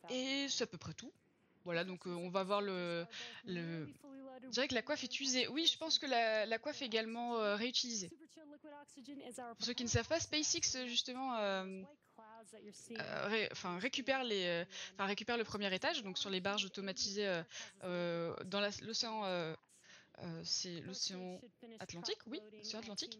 Et 0.09 0.47
c'est 0.49 0.63
à 0.63 0.67
peu 0.67 0.77
près 0.77 0.93
tout. 0.93 1.11
Voilà, 1.63 1.83
donc 1.83 2.05
euh, 2.05 2.11
on 2.11 2.29
va 2.29 2.43
voir 2.43 2.61
le, 2.61 3.07
le... 3.45 3.87
Je 4.43 4.49
dirais 4.49 4.67
que 4.67 4.75
la 4.75 4.83
coiffe 4.83 5.03
est 5.03 5.19
usée. 5.19 5.47
Oui, 5.47 5.65
je 5.65 5.77
pense 5.77 5.97
que 5.97 6.05
la, 6.05 6.59
coiffe 6.59 6.81
est 6.83 6.85
également 6.85 7.37
euh, 7.37 7.55
réutilisée. 7.55 8.11
Pour 9.57 9.65
ceux 9.65 9.73
qui 9.73 9.83
ne 9.83 9.89
savent 9.89 10.07
pas, 10.07 10.19
SpaceX 10.19 10.85
justement 10.87 11.35
euh, 11.37 11.81
enfin, 13.51 13.77
récupère, 13.79 14.23
les, 14.23 14.65
enfin, 14.93 15.05
récupère 15.05 15.37
le 15.37 15.43
premier 15.43 15.73
étage, 15.73 16.03
donc 16.03 16.17
sur 16.17 16.29
les 16.29 16.41
barges 16.41 16.65
automatisées 16.65 17.41
dans 17.83 18.61
l'océan 18.83 19.55
euh, 20.23 20.41
c'est 20.43 20.79
l'océan 20.81 21.41
Atlantique, 21.79 22.19
oui, 22.27 22.39
l'océan 22.53 22.79
Atlantique. 22.79 23.19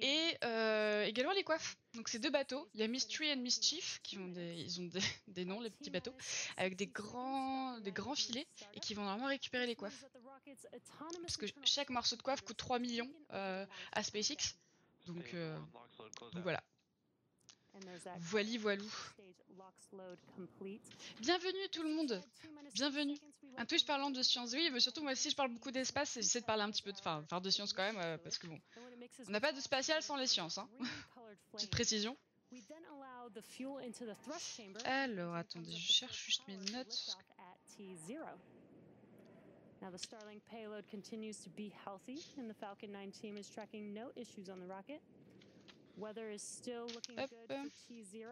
Et 0.00 0.36
euh, 0.44 1.04
également 1.04 1.32
les 1.32 1.42
coiffes. 1.42 1.76
Donc 1.94 2.08
c'est 2.08 2.18
deux 2.18 2.30
bateaux. 2.30 2.68
Il 2.74 2.80
y 2.80 2.82
a 2.82 2.88
Mystery 2.88 3.30
et 3.30 3.36
Mischief 3.36 4.00
qui 4.02 4.18
ont 4.18 4.28
des, 4.28 4.54
ils 4.56 4.80
ont 4.80 4.88
des, 5.28 5.44
noms 5.44 5.60
les 5.60 5.70
petits 5.70 5.90
bateaux 5.90 6.14
avec 6.56 6.76
des 6.76 6.86
grands, 6.86 7.78
des 7.80 7.92
grands 7.92 8.14
filets 8.14 8.46
et 8.74 8.80
qui 8.80 8.94
vont 8.94 9.02
normalement 9.02 9.28
récupérer 9.28 9.66
les 9.66 9.74
coiffes. 9.74 10.04
Parce 11.22 11.36
que 11.36 11.46
chaque 11.64 11.90
morceau 11.90 12.16
de 12.16 12.22
coiffe 12.22 12.42
coûte 12.42 12.56
3 12.56 12.78
millions 12.78 13.10
euh, 13.32 13.66
à 13.92 14.02
SpaceX. 14.02 14.56
Donc, 15.06 15.34
donc 16.32 16.42
voilà. 16.42 16.62
Voili 18.18 18.58
voilou. 18.58 18.90
Bienvenue 21.20 21.68
tout 21.72 21.82
le 21.82 21.94
monde. 21.94 22.22
Bienvenue. 22.74 23.16
Un 23.56 23.66
Twitch 23.66 23.84
parlant 23.84 24.10
de 24.10 24.22
science. 24.22 24.52
Oui, 24.52 24.70
mais 24.72 24.80
surtout 24.80 25.02
moi 25.02 25.12
aussi 25.12 25.30
je 25.30 25.36
parle 25.36 25.52
beaucoup 25.52 25.70
d'espace 25.70 26.16
et 26.16 26.22
j'essaie 26.22 26.40
de 26.40 26.46
parler 26.46 26.62
un 26.62 26.70
petit 26.70 26.82
peu 26.82 26.92
de, 26.92 26.98
faire 26.98 27.40
de 27.40 27.50
science 27.50 27.72
quand 27.72 27.82
même 27.82 27.98
euh, 27.98 28.18
parce 28.18 28.38
que 28.38 28.46
bon, 28.46 28.58
on 29.26 29.30
n'a 29.30 29.40
pas 29.40 29.52
de 29.52 29.60
spatial 29.60 30.02
sans 30.02 30.16
les 30.16 30.26
sciences. 30.26 30.58
Hein. 30.58 30.68
Petite 31.52 31.70
précision. 31.70 32.16
Alors 34.84 35.34
attendez, 35.34 35.72
je 35.72 35.92
cherche 35.92 36.24
juste 36.24 36.46
mes 36.48 36.56
notes. 36.72 37.16
Now 39.82 39.88
the 39.88 39.98
Starlink 39.98 40.42
payload 40.44 40.86
continues 40.90 41.38
to 41.38 41.48
be 41.48 41.72
healthy 41.86 42.22
and 42.36 42.50
the 42.50 42.54
Falcon 42.60 42.92
9 42.92 43.12
team 43.12 43.38
is 43.38 43.48
tracking 43.48 43.94
no 43.94 44.10
issues 44.14 44.50
on 44.50 44.60
the 44.60 44.66
rocket. 44.66 45.00
Weather 46.00 46.30
is 46.30 46.42
still 46.42 46.86
looking 46.94 47.18
Hop. 47.18 47.28
good 47.28 47.46
for 47.46 47.92
T0, 47.92 48.26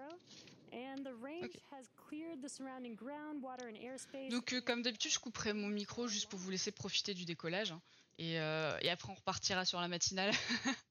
and 0.73 1.05
the 1.05 1.15
range 1.23 1.45
Ok. 1.45 1.61
has 1.71 1.87
cleared 1.97 2.41
the 2.41 2.49
surrounding 2.49 2.95
ground, 2.97 3.43
water, 3.43 3.67
and 3.69 3.77
airspace. 3.77 4.31
Donc, 4.31 4.55
euh, 4.55 4.63
comme 4.63 4.83
d'habitude, 4.83 5.13
je 5.13 5.19
couperai 5.19 5.53
mon 5.53 5.69
micro 5.69 6.09
juste 6.09 6.31
pour 6.31 6.39
vous 6.39 6.51
laisser 6.51 6.73
profiter 6.73 7.13
du 7.13 7.27
décollage. 7.27 7.73
hein. 7.73 7.83
Et, 8.19 8.41
euh, 8.41 8.77
et 8.81 8.89
après, 8.91 9.13
on 9.13 9.15
repartira 9.15 9.65
sur 9.67 9.81
la 9.81 9.89
matinale. 9.89 10.33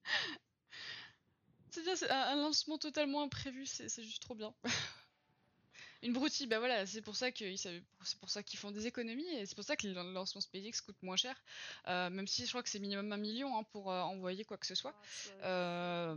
c'est 1.72 1.82
bien, 1.84 1.96
c'est 1.96 2.10
un, 2.12 2.36
lancement 2.36 2.78
totalement 2.78 3.24
imprévu, 3.24 3.66
c'est 3.66 4.04
juste 4.04 4.22
trop 4.22 4.36
bien. 4.36 4.54
Une 6.04 6.14
broutille, 6.14 6.46
bah 6.46 6.60
voilà, 6.60 6.86
c'est 6.86 7.02
pour 7.02 7.16
ça 7.16 7.32
qu'ils 7.32 7.58
c'est 7.58 7.82
pour 8.20 8.30
ça 8.30 8.44
qu'ils 8.44 8.60
font 8.60 8.70
des 8.72 8.86
économies 8.86 9.28
et 9.30 9.48
c'est 9.48 9.56
pour 9.56 9.64
ça 9.64 9.76
que 9.76 9.88
le 9.88 9.94
lancement 10.14 10.42
SpaceX 10.42 10.82
coûte 10.86 10.96
moins 11.02 11.16
cher. 11.16 11.36
Euh, 11.88 12.12
même 12.12 12.28
si 12.28 12.46
je 12.46 12.50
crois 12.50 12.62
que 12.62 12.70
c'est 12.70 12.80
minimum 12.80 13.12
un 13.12 13.18
million 13.18 13.58
hein, 13.58 13.64
pour 13.72 13.92
euh, 13.92 14.02
envoyer 14.04 14.46
quoi 14.46 14.58
que 14.58 14.68
ce 14.68 14.76
soit. 14.76 14.94
Euh, 15.42 16.16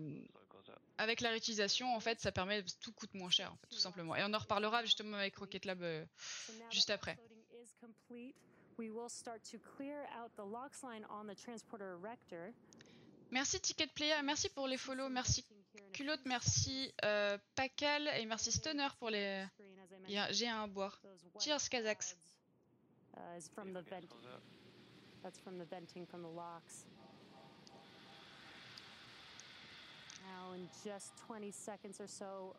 avec 0.98 1.20
la 1.20 1.30
réutilisation, 1.30 1.94
en 1.94 2.00
fait, 2.00 2.20
ça 2.20 2.30
permet 2.32 2.62
tout 2.80 2.92
coûte 2.92 3.14
moins 3.14 3.30
cher, 3.30 3.54
tout 3.70 3.78
simplement. 3.78 4.14
Et 4.16 4.22
on 4.24 4.32
en 4.34 4.38
reparlera 4.38 4.84
justement 4.84 5.16
avec 5.16 5.36
Rocket 5.36 5.64
Lab. 5.64 5.82
euh, 5.82 6.04
juste 6.70 6.90
après. 6.90 7.18
Merci 13.30 13.60
Ticket 13.60 13.86
Player, 13.94 14.22
merci 14.24 14.48
pour 14.48 14.66
les 14.66 14.76
follows, 14.76 15.08
merci 15.08 15.44
Culotte, 15.92 16.20
merci 16.24 16.92
euh, 17.04 17.38
Pacal 17.54 18.08
et 18.18 18.26
merci 18.26 18.50
Stunner 18.52 18.88
pour 18.98 19.10
les. 19.10 19.44
J'ai 20.30 20.48
un 20.48 20.64
à 20.64 20.66
boire. 20.66 21.00
Cheers, 21.38 21.68
Kazakhs. 21.68 22.16
Uh, 23.16 23.36
is 23.38 23.48
from 23.48 23.72
the 23.72 23.82
vent. 23.82 24.06
That's 25.22 25.38
from 25.38 25.58
the 25.58 25.64
venting 25.64 26.06
from 26.06 26.22
the 26.22 26.28
locks. 26.28 26.84
Now 26.96 27.10
in 27.10 27.64
just 27.66 27.66
20 27.66 27.66
seconds 27.66 28.46
or 28.46 28.56
so. 28.70 30.09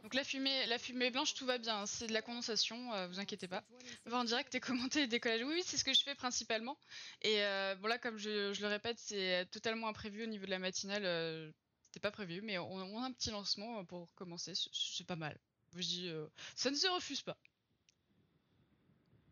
Donc 0.03 0.13
la 0.13 0.24
fumée, 0.24 0.65
la 0.68 0.77
fumée 0.80 1.12
blanche, 1.12 1.34
tout 1.34 1.46
va 1.46 1.58
bien. 1.58 1.86
C'est 1.86 2.08
de 2.08 2.13
la 2.13 2.22
condensation, 2.22 2.94
euh, 2.94 3.08
vous 3.08 3.20
inquiétez 3.20 3.48
pas. 3.48 3.63
On 4.06 4.10
va 4.10 4.18
en 4.20 4.24
direct 4.24 4.53
et 4.56 4.60
commenter 4.60 5.03
et 5.03 5.08
décollage. 5.08 5.41
Oui, 5.44 5.53
oui, 5.56 5.63
c'est 5.65 5.77
ce 5.77 5.84
que 5.84 5.94
je 5.94 6.03
fais 6.03 6.15
principalement. 6.15 6.77
Et 7.22 7.44
euh, 7.44 7.75
bon 7.75 7.88
là, 7.88 7.98
comme 8.00 8.18
je, 8.18 8.53
je 8.53 8.62
le 8.62 8.68
répète, 8.68 8.98
c'est 9.00 9.46
totalement 9.51 9.88
imprévu 9.88 10.24
au 10.24 10.27
niveau 10.27 10.46
de 10.46 10.51
la 10.51 10.60
matinale. 10.60 11.06
euh, 11.06 11.51
C'était 11.84 12.00
pas 12.00 12.12
prévu, 12.12 12.41
mais 12.41 12.58
on, 12.58 12.72
on 12.74 13.01
a 13.01 13.06
un 13.06 13.12
petit 13.12 13.30
lancement 13.32 13.84
pour 13.86 14.13
commencer. 14.15 14.53
c'est- 14.56 15.03
pas 15.06 15.15
mal. 15.15 15.38
Je 15.75 15.82
dis, 15.82 16.08
euh, 16.10 16.27
ça 16.56 16.70
ne 16.72 16.75
se 16.75 16.88
refuse 16.88 17.22
pas. 17.22 17.38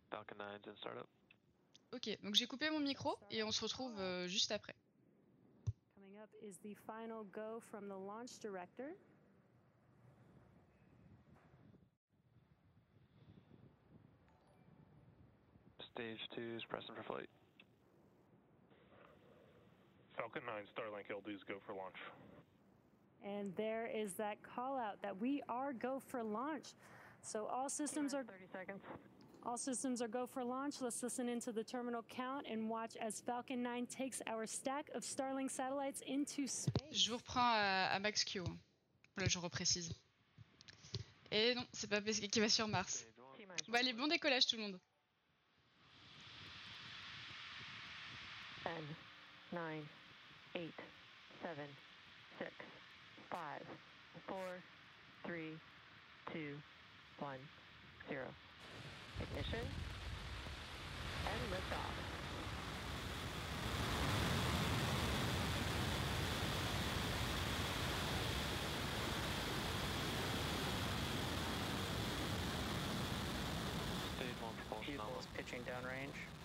Falcon 0.10 0.36
9's 0.38 0.68
in 0.68 0.76
startup. 0.76 1.08
Ok, 1.92 2.10
donc 2.24 2.36
j'ai 2.36 2.46
coupé 2.48 2.70
mon 2.70 2.80
micro 2.80 3.18
et 3.32 3.44
on 3.44 3.52
se 3.52 3.62
retrouve 3.62 4.00
euh, 4.00 4.28
juste 4.28 4.52
après. 4.52 4.76
Coming 6.20 6.24
up 6.24 6.50
is 6.50 6.58
the 6.64 6.76
final 6.86 7.24
go 7.32 7.62
from 7.72 7.88
the 7.88 7.96
launch 7.96 8.40
director. 8.42 8.96
Stage 15.94 16.20
2 16.36 16.42
is 16.58 16.64
pressing 16.68 16.96
for 16.96 17.04
flight. 17.04 17.30
Falcon 20.18 20.42
9 20.46 20.56
Starlink 20.76 21.14
LDs 21.14 21.40
go 21.48 21.56
for 21.66 21.74
launch. 21.74 21.96
And 23.24 23.54
there 23.56 23.90
is 23.94 24.14
that 24.14 24.38
call 24.44 24.78
out 24.78 25.02
that 25.02 25.20
we 25.20 25.42
are 25.48 25.74
go 25.74 26.02
for 26.06 26.24
launch. 26.24 26.74
So 27.22 27.46
all 27.46 27.70
systems 27.70 28.14
are 28.14 28.24
30 28.24 28.46
seconds. 28.52 28.82
All 29.46 29.58
systems 29.58 30.02
are 30.02 30.08
go 30.08 30.26
for 30.26 30.44
launch. 30.44 30.82
Let's 30.82 31.02
listen 31.02 31.30
into 31.30 31.52
the 31.52 31.64
terminal 31.64 32.04
count 32.10 32.46
and 32.52 32.70
watch 32.70 32.96
as 32.98 33.22
Falcon 33.22 33.62
9 33.64 33.86
takes 33.88 34.22
our 34.28 34.46
stack 34.46 34.90
of 34.96 35.04
Starlink 35.04 35.50
satellites 35.52 36.02
into 36.08 36.48
space. 36.48 36.92
Je 36.92 37.10
vous 37.12 37.18
reprends 37.18 37.40
à, 37.54 37.90
à 37.94 38.00
Max 38.00 38.24
Q. 38.24 38.40
hein. 38.42 38.58
Voilà, 39.16 39.30
je 39.30 39.40
reprécise. 39.40 39.92
Et 41.32 41.54
non, 41.56 41.66
c'est 41.74 41.90
pas 41.90 42.02
Pesquet 42.02 42.28
qui 42.28 42.40
va 42.40 42.50
sur 42.50 42.68
Mars. 42.68 42.96
Stage 42.96 43.08
1. 43.18 43.38
T-minus 43.38 43.68
Bon, 43.70 43.78
allez, 43.78 43.94
bon 43.94 44.08
décollage 44.08 44.48
tout 44.48 44.56
le 44.56 44.64
monde. 44.64 44.80
10, 48.64 48.72
9, 49.54 49.62
8, 50.56 50.72
7, 51.42 51.58
6, 52.40 52.46
5, 53.30 53.32
4, 53.32 53.62
3, 54.28 54.38
2, 56.34 56.58
1, 57.22 57.26
0. 58.10 58.22
Ignition. 59.22 59.60
And 61.28 61.42
liftoff. 61.52 61.94
Stage 74.16 74.28
1 74.42 74.54
propulsion 74.56 74.94
Vehicle 74.94 75.20
is 75.20 75.28
pitching 75.36 75.62
downrange. 75.64 76.39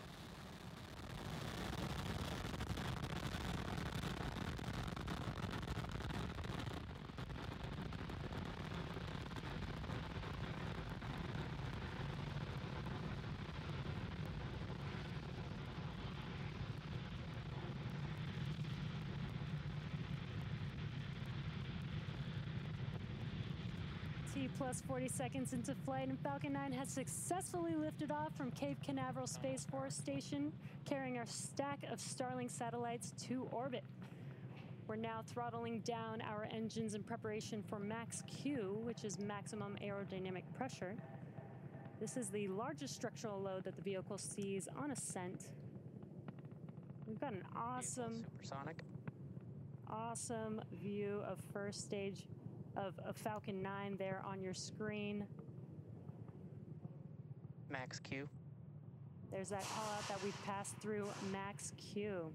T 24.34 24.48
plus 24.58 24.82
40 24.88 25.08
seconds 25.08 25.52
into 25.52 25.76
flight, 25.84 26.08
and 26.08 26.18
Falcon 26.18 26.54
9 26.54 26.72
has 26.72 26.88
successfully 26.88 27.76
lifted 27.76 28.10
off 28.10 28.36
from 28.36 28.50
Cape 28.50 28.78
Canaveral 28.82 29.28
Space 29.28 29.64
Force 29.64 29.94
Station, 29.94 30.52
carrying 30.84 31.18
our 31.18 31.26
stack 31.26 31.84
of 31.92 32.00
Starlink 32.00 32.50
satellites 32.50 33.12
to 33.28 33.46
orbit. 33.52 33.84
We're 34.88 34.96
now 34.96 35.22
throttling 35.24 35.80
down 35.80 36.20
our 36.20 36.48
engines 36.50 36.94
in 36.96 37.04
preparation 37.04 37.62
for 37.62 37.78
Max 37.78 38.24
Q, 38.26 38.80
which 38.82 39.04
is 39.04 39.20
maximum 39.20 39.76
aerodynamic 39.80 40.42
pressure. 40.58 40.96
This 42.00 42.16
is 42.16 42.28
the 42.28 42.48
largest 42.48 42.94
structural 42.94 43.40
load 43.40 43.62
that 43.64 43.76
the 43.76 43.82
vehicle 43.82 44.18
sees 44.18 44.66
on 44.76 44.90
ascent. 44.90 45.44
We've 47.06 47.20
got 47.20 47.34
an 47.34 47.44
awesome 47.56 48.24
supersonic. 48.32 48.82
awesome 49.88 50.60
view 50.72 51.22
of 51.28 51.38
first 51.52 51.82
stage 51.82 52.26
of, 52.76 52.98
of 53.06 53.16
Falcon 53.16 53.62
9 53.62 53.96
there 53.96 54.22
on 54.26 54.42
your 54.42 54.54
screen. 54.54 55.26
Max 57.70 57.98
Q. 58.00 58.28
There's 59.30 59.48
that 59.48 59.62
call 59.74 59.84
out 59.96 60.06
that 60.08 60.22
we've 60.22 60.44
passed 60.44 60.76
through 60.80 61.08
Max 61.32 61.72
Q. 61.76 62.32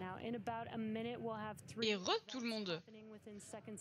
Now, 0.00 0.16
in 0.24 0.34
about 0.34 0.66
a 0.74 0.78
minute, 0.78 1.20
we'll 1.20 1.34
have 1.36 1.56
three 1.68 1.90
Et 1.90 1.94
re 1.94 2.10
tout 2.26 2.40
le 2.40 2.48
monde. 2.48 2.82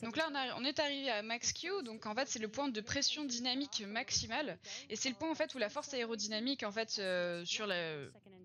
Donc 0.03 0.15
là, 0.15 0.27
on, 0.31 0.35
a- 0.35 0.55
on 0.57 0.63
est 0.63 0.79
arrivé 0.79 1.09
à 1.09 1.23
Max 1.23 1.51
Q, 1.51 1.81
donc 1.83 2.05
en 2.05 2.13
fait, 2.13 2.27
c'est 2.27 2.37
le 2.39 2.47
point 2.47 2.69
de 2.69 2.81
pression 2.81 3.25
dynamique 3.25 3.83
maximale. 3.87 4.59
Et 4.91 4.95
c'est 4.95 5.09
le 5.09 5.15
point 5.15 5.31
en 5.31 5.35
fait 5.35 5.53
où 5.55 5.57
la 5.57 5.69
force 5.69 5.93
aérodynamique 5.93 6.61
en 6.63 6.71
fait 6.71 6.97
euh, 6.99 7.43
sur 7.45 7.65
la, 7.65 7.95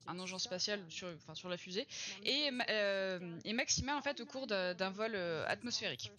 un 0.07 0.19
engin 0.19 0.39
spatial, 0.39 0.81
sur, 0.89 1.09
enfin, 1.17 1.35
sur 1.35 1.51
la 1.51 1.59
fusée, 1.59 1.87
est, 2.25 2.51
euh, 2.71 3.39
est 3.45 3.53
maximale 3.53 3.97
en 3.97 4.03
fait 4.03 4.21
au 4.21 4.27
cours 4.27 4.47
d'un 4.47 4.73
d'un 4.75 4.91
vol 4.91 5.13
euh, 5.15 5.45
atmosphérique. 5.47 6.11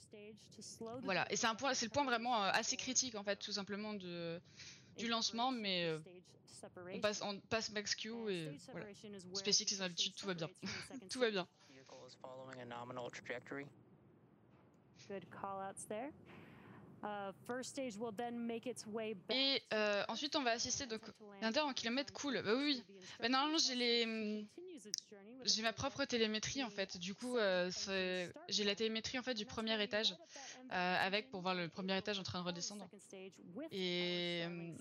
Voilà, 1.03 1.31
et 1.31 1.35
c'est 1.35 1.47
un 1.47 1.55
point, 1.55 1.73
c'est 1.73 1.85
le 1.85 1.91
point 1.91 2.03
vraiment 2.03 2.43
euh, 2.43 2.51
assez 2.53 2.75
critique 2.75 3.15
en 3.15 3.23
fait, 3.23 3.37
tout 3.37 3.51
simplement 3.51 3.93
de, 3.93 4.41
du 4.97 5.07
lancement, 5.07 5.51
mais 5.51 5.85
euh, 5.85 5.99
on 6.93 6.99
passe, 6.99 7.21
on 7.21 7.39
passe 7.39 7.71
Max 7.71 7.95
Q 7.95 8.09
et 8.29 8.57
voilà. 8.71 8.87
SpaceX, 9.33 9.71
ils 9.71 9.79
ont 9.79 9.83
l'habitude, 9.83 10.15
tout 10.15 10.25
va 10.25 10.33
bien. 10.33 10.49
Tout 11.09 11.19
va 11.19 11.31
bien. 11.31 11.47
Vehicle 11.69 11.95
is 12.07 12.15
following 12.21 12.59
a 12.61 12.65
nominal 12.65 13.09
trajectory. 13.09 13.65
Good 15.07 15.25
call 15.31 15.61
outs 15.61 15.85
there. 15.87 16.11
Uh, 17.01 17.31
first 17.47 17.69
stage 17.69 17.95
will 17.97 18.11
then 18.11 18.45
make 18.45 18.67
its 18.67 18.85
way 18.85 19.13
back. 19.13 19.37
Et 19.37 19.63
euh, 19.73 20.03
ensuite, 20.09 20.35
on 20.35 20.43
va 20.43 20.51
assister 20.51 20.85
donc 20.85 21.01
L'inter 21.41 21.61
en 21.61 21.73
kilomètres 21.73 22.11
cool. 22.11 22.41
Bah 22.43 22.53
oui, 22.57 22.83
oui. 22.89 23.01
Bah, 23.19 23.29
normalement, 23.29 23.57
j'ai 23.57 23.75
les, 23.75 24.45
j'ai 25.45 25.61
ma 25.61 25.73
propre 25.73 26.05
télémétrie 26.05 26.63
en 26.63 26.69
fait. 26.69 26.97
Du 26.97 27.15
coup, 27.15 27.37
euh, 27.37 27.71
j'ai 28.49 28.63
la 28.63 28.75
télémétrie 28.75 29.17
en 29.19 29.23
fait 29.23 29.33
du 29.33 29.45
premier 29.45 29.81
étage 29.81 30.15
euh, 30.71 30.95
avec 31.05 31.29
pour 31.29 31.41
voir 31.41 31.55
le 31.55 31.67
premier 31.69 31.97
étage 31.97 32.19
en 32.19 32.23
train 32.23 32.39
de 32.41 32.45
redescendre. 32.45 32.89
Et 33.71 34.43
hum, 34.45 34.77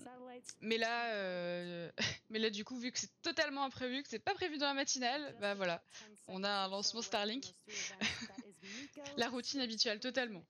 mais 0.61 0.77
là, 0.77 1.13
euh, 1.13 1.91
mais 2.29 2.39
là 2.39 2.49
du 2.49 2.63
coup, 2.65 2.77
vu 2.77 2.91
que 2.91 2.99
c'est 2.99 3.21
totalement 3.21 3.63
imprévu, 3.63 4.03
que 4.03 4.09
c'est 4.09 4.19
pas 4.19 4.33
prévu 4.33 4.57
dans 4.57 4.67
la 4.67 4.73
matinale, 4.73 5.35
bah 5.39 5.53
voilà, 5.53 5.81
on 6.27 6.43
a 6.43 6.49
un 6.49 6.67
lancement 6.69 7.01
Starlink. 7.01 7.45
la 9.17 9.29
routine 9.29 9.61
habituelle 9.61 9.99
totalement. 9.99 10.43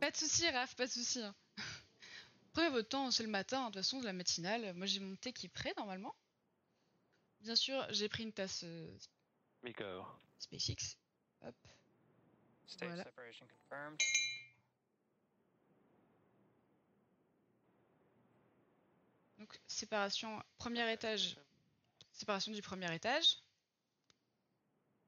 Pas 0.00 0.10
de 0.10 0.16
souci, 0.16 0.48
Raph, 0.50 0.74
pas 0.76 0.86
de 0.86 0.90
souci. 0.92 1.20
hein. 1.22 1.34
Prenez 2.52 2.70
votre 2.70 2.88
temps, 2.88 3.10
c'est 3.10 3.22
le 3.22 3.28
matin, 3.28 3.60
de 3.60 3.66
toute 3.66 3.74
façon, 3.76 4.00
de 4.00 4.04
la 4.04 4.12
matinale. 4.12 4.72
Moi, 4.74 4.86
j'ai 4.86 4.98
mon 5.00 5.14
thé 5.16 5.32
qui 5.32 5.46
est 5.46 5.50
prêt 5.50 5.72
normalement. 5.76 6.14
Bien 7.40 7.56
sûr, 7.56 7.86
j'ai 7.90 8.08
pris 8.08 8.22
une 8.24 8.32
tasse 8.32 8.64
euh, 8.64 8.98
Miko. 9.62 9.84
SpaceX. 10.38 10.96
Hop. 11.42 11.54
Stage 12.66 12.88
Voilà. 12.88 13.04
separation 13.04 13.46
confirmed. 13.46 13.98
Donc 19.38 19.58
séparation 19.66 20.42
premier 20.58 20.92
étage, 20.92 21.38
séparation 22.12 22.52
du 22.52 22.60
premier 22.60 22.94
étage. 22.94 23.38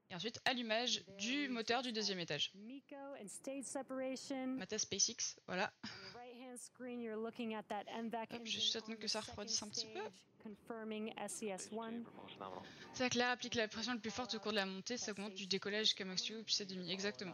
Et 0.09 0.15
ensuite 0.15 0.39
allumage 0.45 1.03
du 1.17 1.47
moteur 1.49 1.81
du 1.81 1.91
deuxième 1.91 2.19
étage. 2.19 2.51
Mata 4.57 4.77
SpaceX, 4.77 5.39
voilà. 5.47 5.71
Hop, 8.31 8.41
je 8.45 8.59
attendre 8.77 8.97
the 8.97 8.99
que 8.99 9.07
ça 9.07 9.21
refroidisse 9.21 9.61
un 9.63 9.69
petit 9.69 9.87
peu. 9.87 10.01
Stage, 10.43 10.65
Confirming 10.67 11.13
SES1. 11.15 12.03
Propulsion 12.03 12.39
nominal. 12.39 12.61
C'est 12.93 13.09
que 13.09 13.17
l'air 13.17 13.29
applique 13.29 13.55
la 13.55 13.67
pression 13.67 13.93
la 13.93 13.99
plus 13.99 14.11
forte 14.11 14.35
au 14.35 14.39
cours 14.39 14.51
de 14.51 14.57
la 14.57 14.65
montée, 14.65 14.97
ça 14.97 15.11
augmente 15.11 15.33
du 15.33 15.47
décollage 15.47 15.87
jusqu'à 15.87 16.05
max 16.05 16.21
puis 16.21 16.53
c'est 16.53 16.65
demi, 16.65 16.91
exactement. 16.91 17.33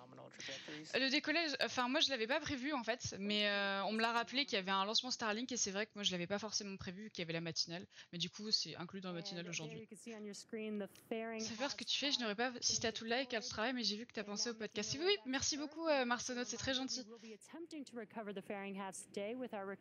Le 0.94 1.10
décollage, 1.10 1.52
enfin 1.62 1.90
moi 1.90 2.00
je 2.00 2.10
l'avais 2.10 2.28
pas 2.28 2.40
prévu 2.40 2.72
en 2.74 2.84
fait, 2.84 3.16
mais 3.20 3.48
euh, 3.48 3.84
on 3.86 3.92
me 3.92 4.02
l'a 4.02 4.14
rappelé 4.14 4.46
qu'il 4.46 4.56
y 4.56 4.60
avait 4.60 4.72
un 4.72 4.86
lancement 4.86 5.12
Starlink 5.12 5.52
et 5.52 5.58
c'est 5.58 5.72
vrai 5.72 5.86
que 5.86 5.92
moi 5.96 6.04
je 6.04 6.12
l'avais 6.12 6.28
pas 6.28 6.40
forcément 6.40 6.78
prévu, 6.78 7.10
qu'il 7.10 7.22
y 7.22 7.26
avait 7.26 7.34
la 7.34 7.42
matinale, 7.42 7.86
mais 8.14 8.20
du 8.20 8.30
coup 8.30 8.50
c'est 8.52 8.76
inclus 8.78 9.02
dans 9.02 9.10
la 9.10 9.16
matinale 9.16 9.50
aujourd'hui. 9.50 9.86
Ça 9.92 11.54
voir 11.56 11.72
ce 11.72 11.76
que 11.76 11.84
tu 11.84 11.98
fais, 11.98 12.12
je 12.12 12.20
n'aurais 12.20 12.36
pas 12.36 12.54
assisté 12.58 12.88
à 12.88 12.92
tout 12.94 13.04
le 13.04 13.10
live 13.10 13.28
car 13.28 13.44
tu 13.44 13.50
travailles, 13.50 13.74
mais 13.74 13.84
j'ai 13.84 13.98
vu 13.98 14.06
que 14.06 14.14
tu 14.14 14.20
as 14.20 14.24
pensé 14.24 14.50
au 14.50 14.54
podcast. 14.54 14.96
Oui, 14.98 15.06
oui, 15.06 15.16
merci 15.26 15.58
beaucoup 15.58 15.88
euh, 15.88 16.06
c'est 16.46 16.58
très 16.58 16.74
gentil. 16.74 17.04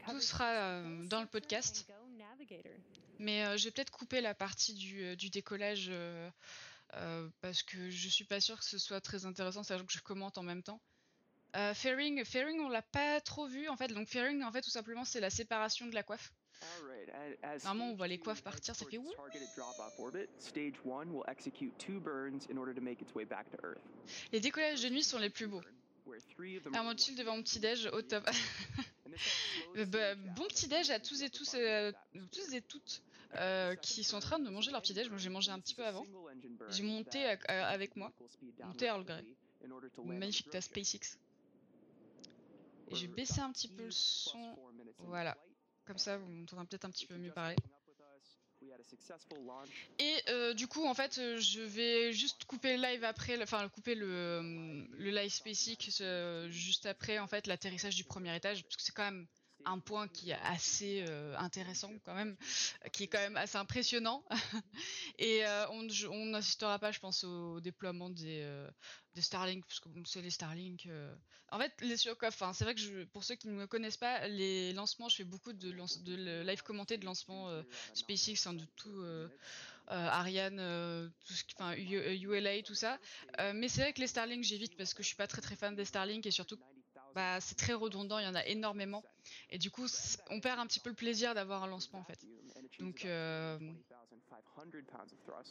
Tout 0.09 0.21
sera 0.21 0.51
euh, 0.51 1.07
dans 1.07 1.21
le 1.21 1.27
podcast. 1.27 1.87
Mais 3.19 3.45
euh, 3.45 3.57
je 3.57 3.65
vais 3.65 3.71
peut-être 3.71 3.91
couper 3.91 4.21
la 4.21 4.35
partie 4.35 4.75
du, 4.75 5.03
euh, 5.03 5.17
du 5.17 5.31
décollage 5.31 5.87
euh, 5.91 6.31
euh, 6.95 7.29
parce 7.41 7.63
que 7.63 7.91
je 7.91 8.09
suis 8.09 8.25
pas 8.25 8.41
sûre 8.41 8.59
que 8.59 8.65
ce 8.65 8.79
soit 8.79 9.01
très 9.01 9.27
intéressant, 9.27 9.63
sachant 9.63 9.85
que 9.85 9.93
je 9.93 10.01
commente 10.01 10.39
en 10.39 10.43
même 10.43 10.63
temps. 10.63 10.81
Euh, 11.57 11.75
fairing, 11.75 12.25
fairing, 12.25 12.61
on 12.61 12.69
l'a 12.69 12.83
pas 12.83 13.21
trop 13.21 13.47
vu 13.47 13.69
en 13.69 13.77
fait. 13.77 13.89
Donc 13.89 14.07
fairing, 14.09 14.43
en 14.43 14.53
fait, 14.53 14.61
tout 14.61 14.71
simplement, 14.71 15.05
c'est 15.05 15.21
la 15.21 15.31
séparation 15.31 15.87
de 15.87 15.95
la 15.95 16.03
coiffe. 16.03 16.33
Alright, 16.81 17.09
a- 17.43 17.49
as 17.55 17.65
Normalement, 17.65 17.93
on 17.93 17.97
voit 17.97 18.09
les 18.09 18.19
coiffes 18.19 18.43
partir, 18.43 18.75
ça 18.75 18.85
fait 18.85 18.99
ouh. 18.99 19.13
targeted 19.15 19.49
drop-off 19.57 19.95
orbit, 19.99 20.27
stage 20.39 20.75
one 20.85 21.09
will 21.11 21.23
execute 21.29 21.73
two 21.79 22.01
burns 22.01 22.47
in 22.51 22.59
order 22.59 22.75
to 22.75 22.81
make 22.81 23.01
its 23.01 23.15
way 23.15 23.25
back 23.25 23.49
to 23.51 23.57
Earth. 23.65 23.81
Les 24.33 24.41
décollages 24.41 24.83
de 24.83 24.89
nuit 24.89 25.05
sont 25.05 25.19
les 25.19 25.31
plus 25.31 25.47
beaux. 25.47 25.63
Chill 26.97 27.15
devant 27.15 27.37
mon 27.37 27.43
petit 27.43 27.61
déj 27.61 27.87
au 27.93 28.03
top. 28.03 28.29
Euh, 29.77 29.85
bah, 29.87 30.15
bon 30.15 30.45
petit 30.49 30.69
déj 30.69 30.91
à 30.91 31.01
tous 31.01 31.23
et 31.23 31.31
tous, 31.31 31.55
euh, 31.55 31.93
tous 32.33 32.53
et 32.55 32.63
toutes 32.63 33.03
euh, 33.35 33.75
qui 33.77 34.05
sont 34.05 34.17
en 34.17 34.21
train 34.21 34.39
de 34.39 34.49
manger 34.51 34.71
leur 34.71 34.83
petit 34.83 34.95
déj. 34.95 35.09
Moi 35.09 35.19
j'ai 35.19 35.29
mangé 35.31 35.51
un 35.51 35.61
petit 35.61 35.75
peu 35.75 35.85
avant. 35.85 36.05
J'ai 36.71 36.83
monté 36.83 37.25
à- 37.27 37.39
à- 37.49 37.67
avec 37.69 37.97
moi. 37.97 38.13
Monté 38.69 38.87
Earl 38.87 39.05
Grey. 39.05 39.25
Une 40.05 40.19
magnifique 40.19 40.51
tasse 40.51 40.67
SpaceX. 40.67 41.19
Et 42.91 42.95
je 42.95 43.07
vais 43.07 43.13
baisser 43.13 43.41
un 43.41 43.53
petit 43.53 43.69
peu 43.69 43.85
le 43.85 43.91
son. 43.91 44.57
Voilà. 45.09 45.37
Comme 45.87 45.99
ça, 45.99 46.17
vous 46.19 46.27
m'entendrez 46.29 46.67
peut-être 46.67 46.85
un 46.85 46.91
petit 46.91 47.07
peu 47.07 47.17
mieux 47.17 47.33
parler. 47.33 47.57
Et 49.99 50.17
euh, 50.29 50.55
du 50.55 50.69
coup, 50.69 50.87
en 50.87 50.95
fait, 50.95 51.19
euh, 51.19 51.39
je 51.39 51.61
vais 51.61 52.13
juste 52.13 52.45
couper 52.45 52.77
le 52.77 52.83
live 52.83 53.05
après, 53.05 53.41
enfin 53.43 53.69
couper 53.69 53.97
euh, 53.97 54.87
le 54.93 55.11
live 55.11 55.33
euh, 56.01 56.49
juste 56.51 56.87
après, 56.87 57.19
en 57.19 57.27
fait, 57.27 57.47
l'atterrissage 57.47 57.97
du 57.97 58.05
premier 58.05 58.35
étage, 58.37 58.63
parce 58.63 58.77
que 58.77 58.83
c'est 58.83 58.93
quand 58.93 59.05
même 59.05 59.27
un 59.65 59.81
point 59.81 60.07
qui 60.07 60.31
est 60.31 60.39
assez 60.45 61.05
intéressant 61.37 61.93
quand 62.05 62.15
même, 62.15 62.37
qui 62.93 63.03
est 63.03 63.09
quand 63.09 63.19
même 63.19 63.37
assez 63.37 63.59
impressionnant. 63.59 64.25
Et 65.19 65.43
on 65.71 66.27
n'assistera 66.27 66.79
pas, 66.79 66.93
je 66.93 67.01
pense, 67.01 67.25
au 67.25 67.61
déploiement 67.61 68.09
des, 68.09 68.47
des 69.19 69.23
Starlink, 69.23 69.65
parce 69.67 69.81
que 69.81 69.89
bon, 69.89 70.05
c'est 70.05 70.23
les 70.23 70.31
Starlink. 70.31 70.87
euh. 70.87 71.15
En 71.51 71.59
fait, 71.59 71.73
les 71.81 71.97
sur 71.97 72.17
enfin, 72.25 72.53
c'est 72.53 72.65
vrai 72.65 72.75
que 72.75 72.81
je, 72.81 73.05
pour 73.05 73.25
ceux 73.25 73.35
qui 73.35 73.49
ne 73.49 73.55
me 73.55 73.67
connaissent 73.67 73.97
pas, 73.97 74.29
les 74.29 74.73
lancements, 74.75 75.09
je 75.09 75.17
fais 75.17 75.25
beaucoup 75.25 75.53
de, 75.53 75.71
lance- 75.73 76.03
de 76.03 76.43
live 76.43 76.63
commenté 76.63 76.99
de 76.99 77.05
lancement 77.07 77.49
euh, 77.51 77.63
SpaceX, 77.95 78.47
hein, 78.47 78.55
de 78.55 78.65
tout. 78.77 79.03
euh, 79.03 79.29
Ariane, 79.89 80.59
tout 81.27 81.33
ce 81.35 81.45
qui, 81.45 81.57
ULA, 82.25 82.63
tout 82.63 82.75
ça. 82.75 82.99
Mais 83.55 83.69
c'est 83.69 83.81
vrai 83.83 83.93
que 83.93 84.01
les 84.01 84.07
Starlink, 84.07 84.45
j'évite 84.45 84.77
parce 84.77 84.95
que 84.95 85.03
je 85.03 85.09
suis 85.09 85.17
pas 85.17 85.27
très 85.27 85.41
très 85.43 85.57
fan 85.57 85.75
des 85.75 85.85
Starlink 85.85 86.27
et 86.27 86.31
surtout, 86.31 86.59
bah, 87.15 87.41
c'est 87.41 87.57
très 87.57 87.73
redondant, 87.75 88.19
il 88.19 88.25
y 88.25 88.29
en 88.29 88.35
a 88.35 88.45
énormément. 88.47 89.05
Et 89.51 89.59
du 89.59 89.71
coup, 89.71 89.87
on 90.31 90.41
perd 90.41 90.61
un 90.61 90.67
petit 90.67 90.81
peu 90.81 90.91
le 90.91 90.97
plaisir 90.97 91.35
d'avoir 91.35 91.63
un 91.65 91.69
lancement 91.69 92.01
en 92.01 92.05
fait. 92.05 92.21
Donc, 92.79 93.05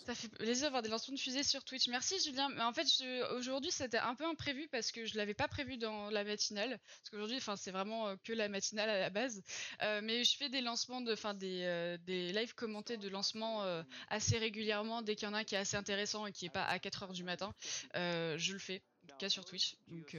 Ça 0.06 0.16
fait 0.16 0.30
plaisir 0.30 0.68
d'avoir 0.68 0.82
des 0.82 0.90
lancements 0.90 1.16
de 1.16 1.20
fusées 1.20 1.44
sur 1.44 1.64
Twitch. 1.64 1.88
Merci 1.88 2.20
Julien. 2.20 2.50
Mais 2.50 2.62
en 2.62 2.74
fait, 2.74 2.88
aujourd'hui, 3.36 3.72
c'était 3.72 3.98
un 3.98 4.16
peu 4.16 4.26
imprévu 4.26 4.68
parce 4.70 4.92
que 4.92 5.06
je 5.06 5.18
l'avais 5.18 5.34
pas 5.34 5.48
prévu 5.48 5.78
dans 5.78 6.10
la 6.10 6.24
matinale. 6.24 6.80
Parce 6.80 7.10
qu'aujourd'hui, 7.10 7.38
enfin, 7.38 7.56
c'est 7.56 7.72
vraiment 7.72 8.08
euh, 8.08 8.16
que 8.24 8.34
la 8.34 8.50
matinale 8.50 8.90
à 8.90 9.00
la 9.00 9.10
base. 9.10 9.44
Euh, 9.82 10.02
mais 10.04 10.24
je 10.24 10.38
fais 10.38 10.50
des 10.50 10.62
lancements 10.62 11.02
de, 11.02 11.14
enfin, 11.14 11.34
des, 11.34 11.64
euh, 11.64 11.98
des 12.06 12.32
lives 12.34 12.56
commentés 12.56 12.98
de 12.98 13.10
lancement 13.10 13.64
euh, 13.64 13.84
assez 14.10 14.38
régulièrement. 14.38 15.02
Dès 15.02 15.16
qu'il 15.16 15.28
y 15.28 15.32
en 15.32 15.34
a 15.34 15.40
un 15.40 15.44
qui 15.44 15.56
est 15.56 15.60
assez 15.60 15.78
intéressant 15.78 16.26
et 16.26 16.32
qui 16.32 16.46
est 16.46 16.50
pas 16.50 16.66
à 16.66 16.80
4 16.80 17.04
heures 17.04 17.14
du 17.14 17.24
matin, 17.24 17.54
je 17.94 18.54
le 18.54 18.60
fais. 18.60 18.82
En 19.04 19.08
tout 19.08 19.18
cas 19.18 19.30
sur 19.30 19.46
Twitch. 19.46 19.76
Donc, 19.88 20.18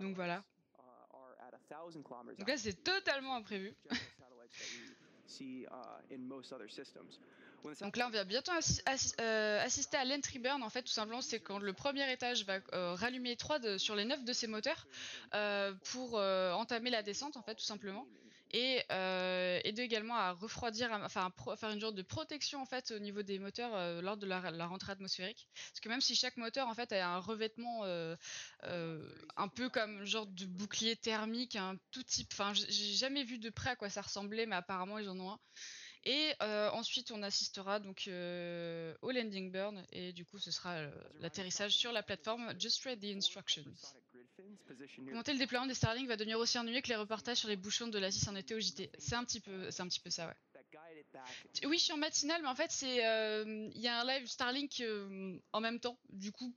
donc 0.00 0.14
voilà. 0.14 0.42
Donc 2.38 2.48
là, 2.48 2.56
c'est 2.56 2.82
totalement 2.82 3.36
imprévu. 3.36 3.74
Donc 7.80 7.96
là, 7.96 8.06
on 8.06 8.10
va 8.10 8.24
bientôt 8.24 8.52
euh, 8.52 9.64
assister 9.64 9.96
à 9.96 10.04
l'entry 10.04 10.38
burn. 10.38 10.62
En 10.62 10.70
fait, 10.70 10.82
tout 10.82 10.92
simplement, 10.92 11.22
c'est 11.22 11.40
quand 11.40 11.58
le 11.58 11.72
premier 11.72 12.10
étage 12.10 12.44
va 12.44 12.58
euh, 12.72 12.94
rallumer 12.94 13.36
3 13.36 13.58
de, 13.58 13.78
sur 13.78 13.94
les 13.94 14.04
9 14.04 14.24
de 14.24 14.32
ses 14.32 14.46
moteurs 14.46 14.86
euh, 15.34 15.72
pour 15.92 16.14
entamer 16.14 16.90
la 16.90 17.02
descente, 17.02 17.36
en 17.36 17.42
fait, 17.42 17.54
tout 17.54 17.64
simplement. 17.64 18.06
Et, 18.52 18.84
de 18.88 19.80
également 19.80 20.16
à 20.16 20.32
refroidir, 20.32 20.90
enfin 21.02 21.30
à 21.48 21.56
faire 21.56 21.70
une 21.70 21.80
sorte 21.80 21.96
de 21.96 22.02
protection 22.02 22.62
en 22.62 22.64
fait 22.64 22.90
au 22.92 22.98
niveau 22.98 23.22
des 23.22 23.38
moteurs 23.38 24.00
lors 24.00 24.16
de 24.16 24.26
la, 24.26 24.66
rentrée 24.66 24.92
atmosphérique. 24.92 25.48
Parce 25.54 25.80
que 25.80 25.88
même 25.88 26.00
si 26.00 26.14
chaque 26.14 26.36
moteur 26.36 26.68
en 26.68 26.74
fait 26.74 26.92
a 26.92 27.08
un 27.08 27.18
revêtement 27.18 27.84
un 28.62 29.48
peu 29.48 29.68
comme 29.68 30.04
genre 30.04 30.26
de 30.26 30.46
bouclier 30.46 30.96
thermique, 30.96 31.56
un 31.56 31.76
tout 31.90 32.04
type, 32.04 32.28
enfin 32.32 32.54
j'ai 32.54 32.94
jamais 32.94 33.24
vu 33.24 33.38
de 33.38 33.50
près 33.50 33.70
à 33.70 33.76
quoi 33.76 33.90
ça 33.90 34.00
ressemblait, 34.00 34.46
mais 34.46 34.56
apparemment 34.56 34.98
ils 34.98 35.08
en 35.08 35.18
ont 35.18 35.32
un. 35.32 35.40
Et 36.06 36.34
euh, 36.40 36.70
ensuite, 36.70 37.10
on 37.10 37.20
assistera 37.24 37.80
donc 37.80 38.04
euh, 38.06 38.94
au 39.02 39.10
landing 39.10 39.50
burn 39.50 39.84
et 39.90 40.12
du 40.12 40.24
coup, 40.24 40.38
ce 40.38 40.52
sera 40.52 40.74
euh, 40.74 40.90
l'atterrissage 41.18 41.72
sur 41.72 41.90
la 41.90 42.04
plateforme 42.04 42.54
Just 42.60 42.84
Read 42.84 43.00
the 43.00 43.16
Instructions. 43.16 43.64
Commenter 45.08 45.32
le 45.32 45.40
déploiement 45.40 45.66
des 45.66 45.74
Starlink 45.74 46.06
va 46.06 46.16
devenir 46.16 46.38
aussi 46.38 46.58
ennuyeux 46.58 46.80
que 46.80 46.88
les 46.88 46.94
reportages 46.94 47.38
sur 47.38 47.48
les 47.48 47.56
bouchons 47.56 47.88
de 47.88 47.98
la 47.98 48.12
6 48.12 48.28
en 48.28 48.36
été 48.36 48.54
au 48.54 48.60
JT. 48.60 48.88
C'est 48.98 49.16
un 49.16 49.24
petit 49.24 49.40
peu, 49.40 49.68
c'est 49.72 49.82
un 49.82 49.88
petit 49.88 49.98
peu 49.98 50.10
ça, 50.10 50.28
ouais. 50.28 50.34
Oui, 51.64 51.76
je 51.78 51.84
suis 51.84 51.92
en 51.92 51.96
matinale, 51.96 52.40
mais 52.40 52.48
en 52.48 52.54
fait, 52.54 52.70
c'est, 52.70 52.98
il 52.98 53.80
y 53.80 53.88
a 53.88 54.00
un 54.00 54.04
live 54.04 54.28
Starlink 54.28 54.80
en 55.52 55.60
même 55.60 55.80
temps. 55.80 55.98
Du 56.10 56.30
coup, 56.30 56.54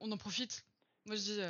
on 0.00 0.12
en 0.12 0.18
profite. 0.18 0.66
Moi, 1.06 1.16
je 1.16 1.22
dis. 1.22 1.40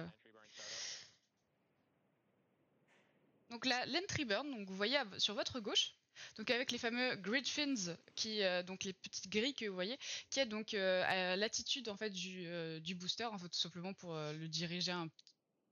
Donc 3.50 3.64
la 3.64 3.84
l'entry 3.86 4.24
burn, 4.24 4.48
donc 4.48 4.68
vous 4.68 4.76
voyez 4.76 4.98
sur 5.18 5.34
votre 5.34 5.60
gauche, 5.60 5.94
donc 6.36 6.50
avec 6.50 6.70
les 6.70 6.78
fameux 6.78 7.16
grid 7.16 7.46
fins, 7.46 7.74
qui 8.14 8.42
euh, 8.42 8.62
donc 8.62 8.84
les 8.84 8.92
petites 8.92 9.28
grilles 9.30 9.54
que 9.54 9.66
vous 9.66 9.74
voyez, 9.74 9.98
qui 10.30 10.40
est 10.40 10.46
donc 10.46 10.74
euh, 10.74 11.36
l'attitude 11.36 11.88
en 11.88 11.96
fait 11.96 12.10
du, 12.10 12.46
euh, 12.46 12.80
du 12.80 12.94
booster, 12.94 13.24
en 13.24 13.38
fait 13.38 13.48
tout 13.48 13.58
simplement 13.58 13.92
pour 13.94 14.14
le 14.14 14.48
diriger 14.48 14.92
un- 14.92 15.08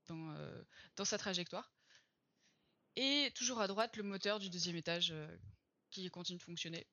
dans, 0.07 0.35
dans 0.95 1.05
sa 1.05 1.17
trajectoire. 1.17 1.71
Et 2.95 3.31
toujours 3.35 3.59
à 3.61 3.67
droite 3.67 3.97
le 3.97 4.03
moteur 4.03 4.39
du 4.39 4.49
deuxième 4.49 4.75
étage 4.77 5.13
qui 5.91 6.09
continue 6.09 6.37
de 6.39 6.43
fonctionner. 6.43 6.87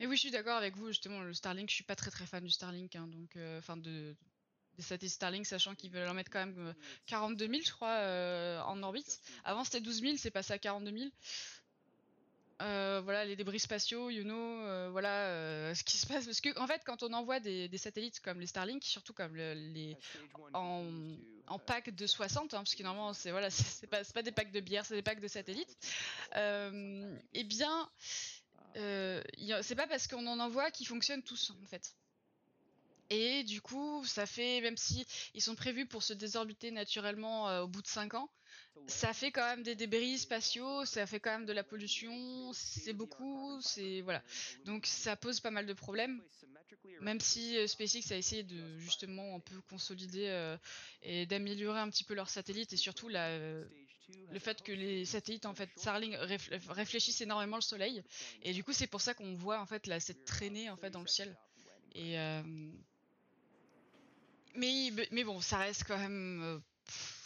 Et 0.00 0.06
oui, 0.06 0.16
je 0.16 0.20
suis 0.20 0.30
d'accord 0.30 0.56
avec 0.56 0.76
vous, 0.76 0.88
justement, 0.88 1.20
le 1.22 1.32
Starlink, 1.34 1.68
je 1.70 1.74
suis 1.74 1.84
pas 1.84 1.96
très 1.96 2.10
très 2.10 2.26
fan 2.26 2.44
du 2.44 2.50
Starlink, 2.50 2.94
hein, 2.96 3.06
donc 3.08 3.36
enfin 3.58 3.76
de 3.76 4.16
des 4.76 4.82
satellites 4.82 5.14
Starlink, 5.14 5.46
sachant 5.46 5.74
qu'ils 5.76 5.90
veulent 5.90 6.08
en 6.08 6.14
mettre 6.14 6.30
quand 6.30 6.44
même 6.44 6.58
euh, 6.58 6.74
42 7.06 7.46
000, 7.46 7.62
je 7.64 7.72
crois, 7.72 7.92
euh, 7.98 8.60
en 8.62 8.82
orbite. 8.82 9.20
Avant 9.44 9.62
c'était 9.64 9.80
12 9.80 10.00
000, 10.00 10.16
c'est 10.18 10.30
passé 10.32 10.52
à 10.52 10.58
42 10.58 10.90
000. 10.90 11.10
Euh, 12.62 13.00
voilà, 13.02 13.24
les 13.24 13.34
débris 13.34 13.58
spatiaux, 13.58 14.10
you 14.10 14.22
know, 14.22 14.36
euh, 14.36 14.88
voilà 14.92 15.26
euh, 15.28 15.74
ce 15.74 15.82
qui 15.82 15.96
se 15.96 16.06
passe. 16.06 16.24
Parce 16.24 16.40
que, 16.40 16.56
en 16.58 16.66
fait, 16.68 16.80
quand 16.86 17.02
on 17.02 17.12
envoie 17.12 17.40
des, 17.40 17.68
des 17.68 17.78
satellites 17.78 18.20
comme 18.20 18.38
les 18.38 18.46
Starlink, 18.46 18.84
surtout 18.84 19.12
comme 19.12 19.34
le- 19.34 19.54
les 19.54 19.96
en, 20.54 20.84
en 21.48 21.58
pack 21.58 21.90
de 21.94 22.06
60, 22.06 22.54
hein, 22.54 22.58
parce 22.58 22.74
que 22.76 22.82
normalement, 22.84 23.12
c'est 23.12 23.32
voilà, 23.32 23.50
c'est 23.50 23.88
pas, 23.88 24.04
c'est 24.04 24.14
pas 24.14 24.22
des 24.22 24.30
packs 24.32 24.52
de 24.52 24.60
bière, 24.60 24.86
c'est 24.86 24.94
des 24.94 25.02
packs 25.02 25.20
de 25.20 25.26
satellites. 25.28 25.76
Euh, 26.36 27.18
eh 27.32 27.42
bien, 27.44 27.90
euh, 28.76 29.20
y 29.36 29.52
a- 29.52 29.62
c'est 29.64 29.74
pas 29.74 29.88
parce 29.88 30.06
qu'on 30.06 30.26
en 30.26 30.38
envoie 30.38 30.70
qu'ils 30.70 30.86
fonctionnent 30.86 31.24
tous, 31.24 31.50
en 31.50 31.66
fait. 31.66 31.94
Et 33.10 33.42
du 33.44 33.60
coup, 33.60 34.04
ça 34.06 34.26
fait, 34.26 34.60
même 34.60 34.76
si 34.76 35.04
ils 35.34 35.42
sont 35.42 35.54
prévus 35.56 35.86
pour 35.86 36.02
se 36.02 36.12
désorbiter 36.12 36.70
naturellement 36.70 37.62
au 37.62 37.68
bout 37.68 37.82
de 37.82 37.86
5 37.86 38.14
ans, 38.14 38.30
ça 38.86 39.12
fait 39.14 39.30
quand 39.32 39.46
même 39.46 39.62
des 39.62 39.74
débris 39.74 40.18
spatiaux, 40.18 40.84
ça 40.84 41.06
fait 41.06 41.20
quand 41.20 41.30
même 41.30 41.46
de 41.46 41.52
la 41.52 41.64
pollution, 41.64 42.52
c'est 42.52 42.92
beaucoup, 42.92 43.60
c'est 43.60 44.00
voilà. 44.02 44.22
Donc 44.64 44.86
ça 44.86 45.16
pose 45.16 45.40
pas 45.40 45.50
mal 45.50 45.66
de 45.66 45.72
problèmes. 45.72 46.22
Même 47.00 47.20
si 47.20 47.56
euh, 47.58 47.66
SpaceX 47.66 48.12
a 48.12 48.16
essayé 48.16 48.42
de 48.42 48.78
justement 48.78 49.36
un 49.36 49.40
peu 49.40 49.60
consolider 49.62 50.28
euh, 50.28 50.56
et 51.02 51.26
d'améliorer 51.26 51.80
un 51.80 51.90
petit 51.90 52.04
peu 52.04 52.14
leurs 52.14 52.30
satellites 52.30 52.72
et 52.72 52.76
surtout 52.76 53.08
euh, 53.10 53.64
le 54.30 54.38
fait 54.38 54.62
que 54.62 54.72
les 54.72 55.04
satellites 55.04 55.46
en 55.46 55.54
fait 55.54 55.70
Starlink 55.76 56.14
réf- 56.14 56.50
réfléchissent 56.70 57.20
énormément 57.20 57.56
le 57.56 57.62
soleil 57.62 58.02
et 58.42 58.52
du 58.52 58.62
coup 58.64 58.72
c'est 58.72 58.86
pour 58.86 59.00
ça 59.00 59.14
qu'on 59.14 59.34
voit 59.34 59.60
en 59.60 59.66
fait 59.66 59.90
cette 60.00 60.24
traînée 60.24 60.70
en 60.70 60.76
fait 60.76 60.90
dans 60.90 61.00
le 61.00 61.06
ciel. 61.08 61.36
Mais 64.54 64.90
mais 65.10 65.24
bon, 65.24 65.40
ça 65.40 65.58
reste 65.58 65.84
quand 65.84 65.98
même 65.98 66.62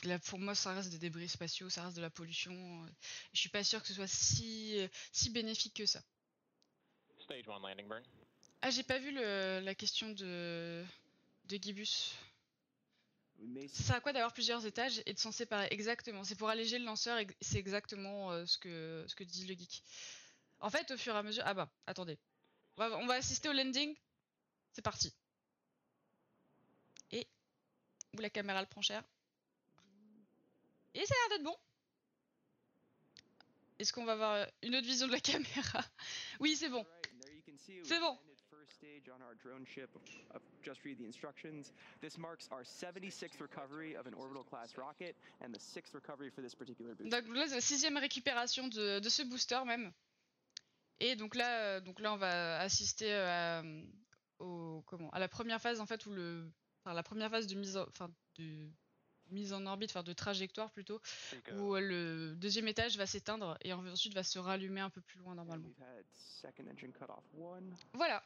là, 0.05 0.19
pour 0.19 0.39
moi 0.39 0.55
ça 0.55 0.73
reste 0.75 0.91
des 0.91 0.99
débris 0.99 1.29
spatiaux, 1.29 1.71
ça 1.71 1.85
reste 1.85 1.97
de 1.97 2.03
la 2.03 2.11
pollution. 2.11 2.53
euh, 2.85 2.89
Je 3.33 3.41
suis 3.41 3.49
pas 3.49 3.65
sûr 3.65 3.81
que 3.83 3.89
ce 3.89 3.95
soit 3.95 4.07
si 4.09 4.79
euh, 4.81 4.89
si 5.13 5.31
bénéfique 5.31 5.75
que 5.75 5.87
ça. 5.87 6.03
Stage 7.21 7.49
1 7.49 7.59
landing 7.61 7.89
burn. 7.89 8.03
Ah, 8.63 8.71
j'ai 8.71 8.83
pas 8.83 8.99
vu 8.99 9.13
le, 9.13 9.61
la 9.63 9.75
question 9.75 10.11
de 10.11 10.85
de 11.45 11.57
Gibus. 11.57 12.15
Ça 13.69 13.83
sert 13.85 13.97
à 13.97 14.01
quoi 14.01 14.13
d'avoir 14.13 14.33
plusieurs 14.33 14.67
étages 14.67 15.01
et 15.07 15.15
de 15.15 15.19
s'en 15.19 15.31
séparer 15.31 15.69
Exactement, 15.71 16.25
c'est 16.25 16.35
pour 16.35 16.49
alléger 16.49 16.79
le 16.79 16.85
lanceur 16.85 17.19
et 17.19 17.27
c'est 17.41 17.59
exactement 17.59 18.33
euh, 18.33 18.45
ce 18.47 18.59
que 18.59 19.05
ce 19.09 19.15
que 19.15 19.23
dit 19.25 19.47
le 19.47 19.55
geek. 19.55 19.83
En 20.61 20.71
fait, 20.71 20.91
au 20.91 20.97
fur 20.97 21.15
et 21.15 21.19
à 21.19 21.23
mesure. 21.23 21.45
Ah 21.47 21.55
bah, 21.55 21.71
attendez. 21.87 22.19
On 22.77 22.89
va, 22.89 22.99
on 22.99 23.07
va 23.07 23.15
assister 23.15 23.49
au 23.49 23.53
landing. 23.53 23.95
C'est 24.73 24.83
parti. 24.83 25.15
Et. 27.13 27.29
Où 28.17 28.21
la 28.21 28.31
caméra 28.31 28.61
le 28.61 28.67
prend 28.67 28.83
cher. 28.83 29.05
Et 30.99 31.07
ça 31.07 31.15
a 31.15 31.29
l'air 31.29 31.39
d'être 31.39 31.45
bon. 31.45 31.57
Est-ce 33.79 33.93
qu'on 33.93 34.05
va 34.05 34.13
avoir 34.15 34.33
euh, 34.35 34.47
une 34.65 34.75
autre 34.75 34.87
vision 34.87 35.07
de 35.07 35.13
la 35.13 35.21
caméra? 35.33 35.85
Oui, 36.41 36.57
c'est 36.57 36.69
bon. 36.69 36.85
C'est 37.85 38.01
bon. 38.01 38.19
First 38.51 38.73
stage 38.73 39.09
on 39.09 39.23
our 39.23 39.35
drone 39.37 39.65
ship. 39.65 39.89
I've 40.35 40.43
just 40.65 40.83
read 40.85 40.99
the 40.99 41.05
instructions. 41.05 41.73
This 42.01 42.19
marks 42.19 42.49
our 42.51 42.65
76th 42.65 43.41
recovery 43.41 43.95
of 43.95 44.07
an 44.07 44.15
orbital 44.15 44.43
class 44.43 44.77
rocket 44.77 45.15
and 45.41 45.53
the 45.53 45.61
sixth 45.61 45.95
recovery 45.95 46.31
for 46.31 46.43
this 46.43 46.57
particular 46.57 46.95
booster. 46.97 47.11
Donc 47.11 47.29
là, 47.37 47.47
c'est 47.47 47.55
la 47.55 47.61
sixième 47.61 47.97
récupération 47.97 48.67
de, 48.67 48.99
de 48.99 49.09
ce 49.09 49.23
booster 49.23 49.61
même. 49.65 49.93
Et 50.99 51.15
donc 51.15 51.37
là, 51.37 51.77
euh, 51.77 51.81
donc 51.81 52.01
là, 52.01 52.13
on 52.13 52.17
va 52.17 52.59
assister 52.59 53.13
euh, 53.15 53.61
à, 53.61 53.63
au, 54.41 54.83
comment, 54.87 55.11
à 55.11 55.21
la 55.21 55.29
première 55.29 55.61
phase 55.61 55.81
en 55.81 55.87
fait 55.87 56.05
où 56.07 56.11
le, 56.11 56.51
enfin 56.83 56.95
la 56.95 57.05
première 57.05 57.31
phase 57.31 57.47
de 57.47 57.55
mise, 57.55 57.77
en, 57.77 57.87
enfin 57.87 58.11
de 58.37 58.69
mise 59.31 59.53
en 59.53 59.65
orbite, 59.67 59.91
enfin 59.91 60.03
de 60.03 60.13
trajectoire 60.13 60.71
plutôt, 60.71 61.01
a 61.33 61.55
où 61.55 61.75
euh, 61.75 61.81
le 61.81 62.37
deuxième 62.37 62.69
étage 62.69 62.97
va 62.97 63.07
s'éteindre 63.07 63.57
et 63.63 63.73
ensuite 63.73 64.15
va 64.15 64.23
se 64.23 64.39
rallumer 64.39 64.81
un 64.81 64.91
peu 64.91 65.01
plus 65.01 65.19
loin 65.21 65.35
normalement. 65.35 65.69
Voilà. 67.93 68.23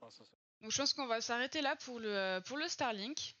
Also, 0.00 0.24
Donc 0.60 0.70
je 0.70 0.76
pense 0.76 0.92
qu'on 0.92 1.06
va 1.06 1.20
s'arrêter 1.20 1.62
là 1.62 1.76
pour 1.76 1.98
le 1.98 2.14
euh, 2.14 2.40
pour 2.40 2.56
le 2.56 2.68
Starlink. 2.68 3.36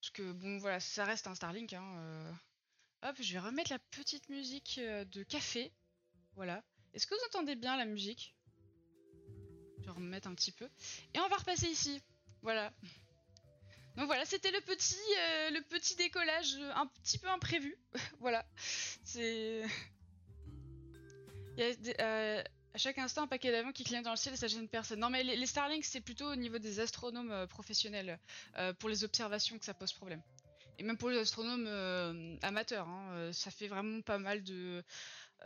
Parce 0.00 0.10
que 0.10 0.32
bon 0.32 0.58
voilà, 0.58 0.78
ça 0.78 1.04
reste 1.04 1.26
un 1.26 1.34
Starlink. 1.34 1.72
Hein, 1.72 1.84
euh. 1.98 2.32
Hop, 3.02 3.16
je 3.20 3.32
vais 3.32 3.38
remettre 3.38 3.72
la 3.72 3.78
petite 3.78 4.28
musique 4.28 4.78
euh, 4.78 5.04
de 5.04 5.22
café. 5.22 5.72
Voilà. 6.34 6.62
Est-ce 6.94 7.06
que 7.06 7.14
vous 7.14 7.20
entendez 7.26 7.56
bien 7.56 7.76
la 7.76 7.84
musique? 7.84 8.34
Je 9.78 9.84
vais 9.84 9.90
remettre 9.90 10.28
un 10.28 10.34
petit 10.34 10.52
peu. 10.52 10.68
Et 11.14 11.20
on 11.20 11.28
va 11.28 11.36
repasser 11.36 11.68
ici. 11.68 12.00
Voilà. 12.42 12.72
Donc 13.96 14.06
voilà, 14.06 14.24
c'était 14.24 14.50
le 14.50 14.60
petit 14.60 14.96
euh, 15.18 15.96
décollage 15.96 16.54
euh, 16.60 16.72
un 16.74 16.86
petit 16.86 17.18
peu 17.18 17.28
imprévu. 17.28 17.76
voilà. 18.20 18.44
C'est. 19.04 19.64
Il 21.56 21.64
y 21.64 21.90
a 21.90 22.02
euh, 22.04 22.42
à 22.74 22.78
chaque 22.78 22.98
instant, 22.98 23.22
un 23.22 23.26
paquet 23.26 23.50
d'avions 23.50 23.72
qui 23.72 23.82
clignotent 23.82 24.04
dans 24.04 24.12
le 24.12 24.16
ciel 24.16 24.34
et 24.34 24.36
ça 24.36 24.46
gêne 24.46 24.68
personne. 24.68 25.00
Non, 25.00 25.10
mais 25.10 25.24
les, 25.24 25.36
les 25.36 25.46
Starlink, 25.46 25.84
c'est 25.84 26.00
plutôt 26.00 26.30
au 26.30 26.36
niveau 26.36 26.58
des 26.58 26.78
astronomes 26.78 27.46
professionnels, 27.48 28.20
pour 28.78 28.88
les 28.88 29.02
observations 29.02 29.58
que 29.58 29.64
ça 29.64 29.74
pose 29.74 29.92
problème. 29.92 30.22
Et 30.78 30.84
même 30.84 30.96
pour 30.96 31.10
les 31.10 31.18
astronomes 31.18 31.66
amateurs, 32.42 32.86
hein, 32.86 33.30
ça 33.32 33.50
fait 33.50 33.66
vraiment 33.66 34.00
pas 34.02 34.18
mal 34.18 34.44
de, 34.44 34.84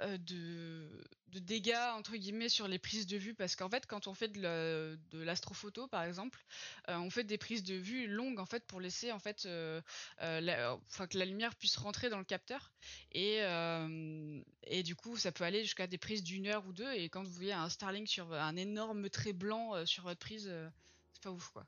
de, 0.00 0.88
de 1.28 1.38
dégâts, 1.38 1.74
entre 1.94 2.16
guillemets, 2.16 2.48
sur 2.48 2.68
les 2.68 2.78
prises 2.78 3.06
de 3.06 3.16
vue. 3.16 3.34
Parce 3.34 3.56
qu'en 3.56 3.68
fait, 3.68 3.86
quand 3.86 4.06
on 4.06 4.14
fait 4.14 4.28
de 4.28 4.40
la- 4.40 4.96
de 4.96 5.22
l'astrophoto, 5.22 5.86
par 5.86 6.02
exemple, 6.04 6.44
euh, 6.88 6.96
on 6.96 7.10
fait 7.10 7.24
des 7.24 7.38
prises 7.38 7.62
de 7.62 7.74
vue 7.74 8.06
longues, 8.06 8.38
en 8.38 8.46
fait, 8.46 8.64
pour 8.66 8.80
laisser, 8.80 9.12
en 9.12 9.18
fait, 9.18 9.46
euh, 9.46 9.80
euh, 10.22 10.76
que 11.10 11.18
la 11.18 11.24
lumière 11.24 11.54
puisse 11.54 11.76
rentrer 11.76 12.08
dans 12.10 12.18
le 12.18 12.24
capteur. 12.24 12.72
Et, 13.12 13.42
euh, 13.42 14.40
et 14.64 14.82
du 14.82 14.94
coup, 14.96 15.16
ça 15.16 15.32
peut 15.32 15.44
aller 15.44 15.62
jusqu'à 15.62 15.86
des 15.86 15.98
prises 15.98 16.22
d'une 16.22 16.46
heure 16.46 16.66
ou 16.66 16.72
deux. 16.72 16.92
Et 16.92 17.08
quand 17.08 17.22
vous 17.22 17.32
voyez 17.32 17.52
un 17.52 17.68
Starlink 17.68 18.08
sur 18.08 18.32
un 18.32 18.56
énorme 18.56 19.08
trait 19.10 19.32
blanc 19.32 19.74
euh, 19.74 19.86
sur 19.86 20.04
votre 20.04 20.20
prise, 20.20 20.46
euh, 20.48 20.68
c'est 21.12 21.22
pas 21.22 21.30
ouf 21.30 21.48
quoi. 21.48 21.66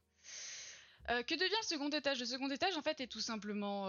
Euh, 1.10 1.22
que 1.22 1.34
devient 1.34 1.50
le 1.62 1.66
second 1.66 1.90
étage? 1.90 2.18
Le 2.20 2.26
second 2.26 2.50
étage, 2.50 2.76
en 2.76 2.82
fait, 2.82 3.00
est 3.00 3.06
tout 3.06 3.20
simplement. 3.20 3.86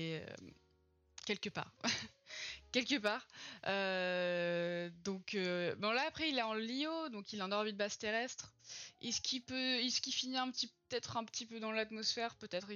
Euh, 0.00 0.26
quelque 1.26 1.48
part. 1.48 1.72
quelque 2.72 2.98
part. 2.98 3.26
Euh, 3.66 4.90
donc, 5.04 5.34
euh, 5.34 5.74
bon, 5.76 5.90
là, 5.90 6.04
après, 6.06 6.28
il 6.28 6.38
est 6.38 6.42
en 6.42 6.54
LIO, 6.54 7.08
donc 7.10 7.32
il 7.32 7.38
est 7.38 7.42
en 7.42 7.52
orbite 7.52 7.76
basse 7.76 7.98
terrestre. 7.98 8.52
Est-ce 9.00 9.20
qu'il 9.20 9.42
peut. 9.42 9.76
Est-ce 9.80 10.00
qu'il 10.00 10.12
finit 10.12 10.38
un 10.38 10.50
petit. 10.50 10.68
Peut-être 10.88 11.16
un 11.16 11.24
petit 11.24 11.46
peu 11.46 11.60
dans 11.60 11.72
l'atmosphère? 11.72 12.34
Peut-être. 12.36 12.68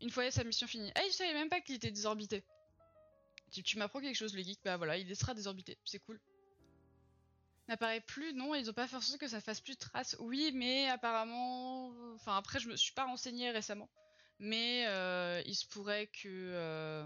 Une 0.00 0.10
fois 0.10 0.30
sa 0.30 0.44
mission 0.44 0.66
finie. 0.66 0.92
Ah, 0.94 1.00
je 1.08 1.12
savais 1.12 1.34
même 1.34 1.48
pas 1.48 1.60
qu'il 1.60 1.74
était 1.74 1.90
désorbité. 1.90 2.44
Tu, 3.50 3.78
m'apprends 3.78 4.00
quelque 4.00 4.16
chose, 4.16 4.34
le 4.34 4.42
geek. 4.42 4.60
Bah 4.64 4.76
voilà, 4.76 4.98
il 4.98 5.16
sera 5.16 5.34
désorbité. 5.34 5.78
C'est 5.84 5.98
cool. 6.00 6.20
N'apparaît 7.66 8.00
plus, 8.00 8.32
non, 8.32 8.54
ils 8.54 8.70
ont 8.70 8.74
pas 8.74 8.88
forcé 8.88 9.18
que 9.18 9.28
ça 9.28 9.40
fasse 9.40 9.60
plus 9.60 9.74
de 9.74 9.80
traces. 9.80 10.16
Oui, 10.20 10.52
mais 10.54 10.88
apparemment. 10.88 11.92
Enfin, 12.14 12.36
après, 12.36 12.58
je 12.60 12.68
me 12.68 12.76
suis 12.76 12.92
pas 12.92 13.04
renseignée 13.04 13.50
récemment. 13.50 13.88
Mais 14.38 14.84
euh, 14.86 15.42
il 15.46 15.54
se 15.54 15.66
pourrait 15.66 16.06
que. 16.08 16.28
euh, 16.28 17.04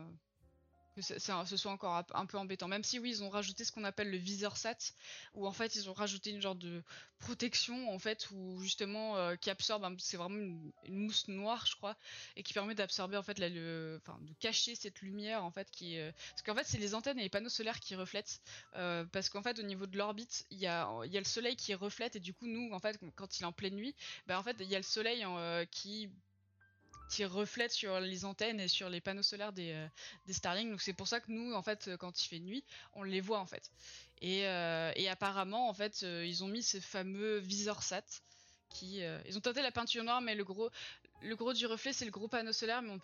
ce 1.01 1.57
soit 1.57 1.73
encore 1.73 2.05
un- 2.13 2.27
peu 2.27 2.37
embêtant. 2.37 2.69
Même 2.69 2.85
si 2.85 2.99
oui, 2.99 3.11
ils 3.11 3.23
ont 3.25 3.31
rajouté 3.31 3.65
ce 3.65 3.73
qu'on 3.73 3.85
appelle 3.85 4.11
le 4.11 4.19
visor 4.19 4.59
sat, 4.59 4.77
où 5.35 5.47
en 5.47 5.53
fait 5.53 5.75
ils 5.75 5.89
ont 5.89 5.95
rajouté 5.95 6.31
une 6.31 6.43
genre 6.43 6.55
de 6.55 6.83
protection 7.19 7.91
en 7.91 7.99
fait, 7.99 8.29
où 8.31 8.61
justement 8.61 9.17
euh, 9.17 9.37
qui 9.37 9.49
absorbe, 9.49 9.87
c'est 9.99 10.19
vraiment 10.19 10.37
une, 10.37 10.73
mousse 10.89 11.29
noire, 11.29 11.65
je 11.67 11.77
crois, 11.77 11.97
et 12.37 12.43
qui 12.43 12.53
permet 12.53 12.75
d'absorber 12.75 13.17
en 13.17 13.23
fait 13.23 13.39
la, 13.39 13.47
enfin 13.97 14.19
de 14.21 14.35
cacher 14.39 14.75
cette 14.75 15.01
lumière 15.01 15.45
en 15.45 15.51
fait 15.51 15.71
qui, 15.71 15.97
parce 16.31 16.43
qu'en 16.43 16.55
fait 16.55 16.65
c'est 16.67 16.79
les 16.79 16.95
antennes 16.95 17.19
et 17.19 17.23
les 17.23 17.31
panneaux 17.31 17.49
solaires 17.49 17.81
qui 17.81 17.95
reflètent, 17.95 18.43
parce 18.73 19.31
qu'en 19.31 19.43
fait 19.43 19.59
au 19.59 19.63
niveau 19.63 19.87
de 19.87 19.97
l'orbite 19.97 20.45
il 20.51 20.59
y 20.59 20.67
a, 20.67 20.91
y 21.07 21.17
a 21.17 21.21
le 21.21 21.25
soleil 21.27 21.57
qui 21.57 21.75
reflète 21.75 22.17
et 22.17 22.21
du 22.21 22.35
coup 22.35 22.47
nous 22.47 22.71
en 22.73 22.81
fait 22.81 23.01
quand 23.17 23.39
il 23.39 23.45
est 23.45 23.47
en 23.47 23.53
pleine 23.53 23.77
nuit, 23.77 23.95
bah 24.27 24.39
en 24.39 24.43
fait 24.43 24.57
il 24.61 24.67
y 24.69 24.75
a 24.75 24.79
le 24.79 24.85
soleil 24.85 25.25
qui 25.71 26.11
qui 27.13 27.25
reflète 27.25 27.73
sur 27.73 28.01
les 28.01 28.25
antennes 28.25 28.61
et 28.61 28.69
sur 28.69 28.89
les 28.89 29.01
panneaux 29.01 29.23
solaires 29.23 29.53
des, 29.53 29.73
euh, 29.73 29.87
des 30.27 30.33
Starlink. 30.33 30.71
Donc 30.71 30.81
c'est 30.81 30.95
pour 30.95 31.09
ça 31.09 31.21
que 31.21 31.31
nous, 31.31 31.53
en 31.55 31.63
fait, 31.63 31.89
euh, 31.89 31.97
quand 31.97 32.23
il 32.25 32.29
fait 32.29 32.39
nuit, 32.39 32.65
on 32.95 33.03
les 33.03 33.21
voit 33.21 33.39
en 33.39 33.47
fait. 33.47 33.71
Et, 34.23 34.47
euh, 34.47 34.93
apparemment, 35.11 35.69
en 35.69 35.75
fait, 35.75 36.03
euh, 36.05 36.25
ils 36.27 36.43
ont 36.45 36.49
mis 36.49 36.63
ce 36.63 36.81
fameux 36.81 37.39
visor 37.39 37.83
sat 37.83 38.05
qui, 38.71 39.01
ils 39.27 39.37
ont 39.37 39.41
tenté 39.43 39.61
la 39.61 39.71
peinture 39.71 40.03
noire, 40.03 40.23
mais 40.23 40.35
le 40.35 40.45
gros, 40.45 40.71
le 41.21 41.37
gros 41.37 41.53
du 41.53 41.67
reflet, 41.67 41.93
c'est 41.93 42.07
le 42.07 42.11
gros 42.11 42.29
panneau 42.29 42.53
solaire, 42.53 42.81
mais 42.83 42.91
on 42.91 42.99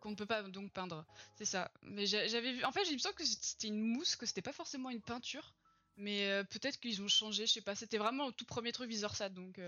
qu'on 0.00 0.10
ne 0.10 0.14
peut 0.16 0.26
pas 0.26 0.42
donc 0.42 0.70
peindre. 0.72 1.06
C'est 1.36 1.46
ça. 1.46 1.70
Mais 1.82 2.04
j'a- 2.06 2.28
j'avais 2.28 2.52
vu, 2.52 2.64
en 2.64 2.70
fait, 2.72 2.84
j'ai 2.84 2.98
semble 2.98 3.14
que 3.14 3.24
c'était 3.24 3.68
une 3.68 3.80
mousse, 3.80 4.14
que 4.14 4.26
c'était 4.26 4.42
pas 4.42 4.52
forcément 4.52 4.90
une 4.90 5.00
peinture. 5.00 5.54
Mais 5.96 6.44
peut-être 6.50 6.78
qu'ils 6.78 7.00
ont 7.00 7.08
changé, 7.08 7.46
je 7.46 7.52
sais 7.54 7.62
pas. 7.62 7.74
C'était 7.74 7.96
vraiment 7.96 8.26
le 8.26 8.32
tout 8.32 8.44
premier 8.44 8.72
truc 8.72 8.90
visor 8.90 9.16
sat, 9.16 9.30
donc 9.30 9.58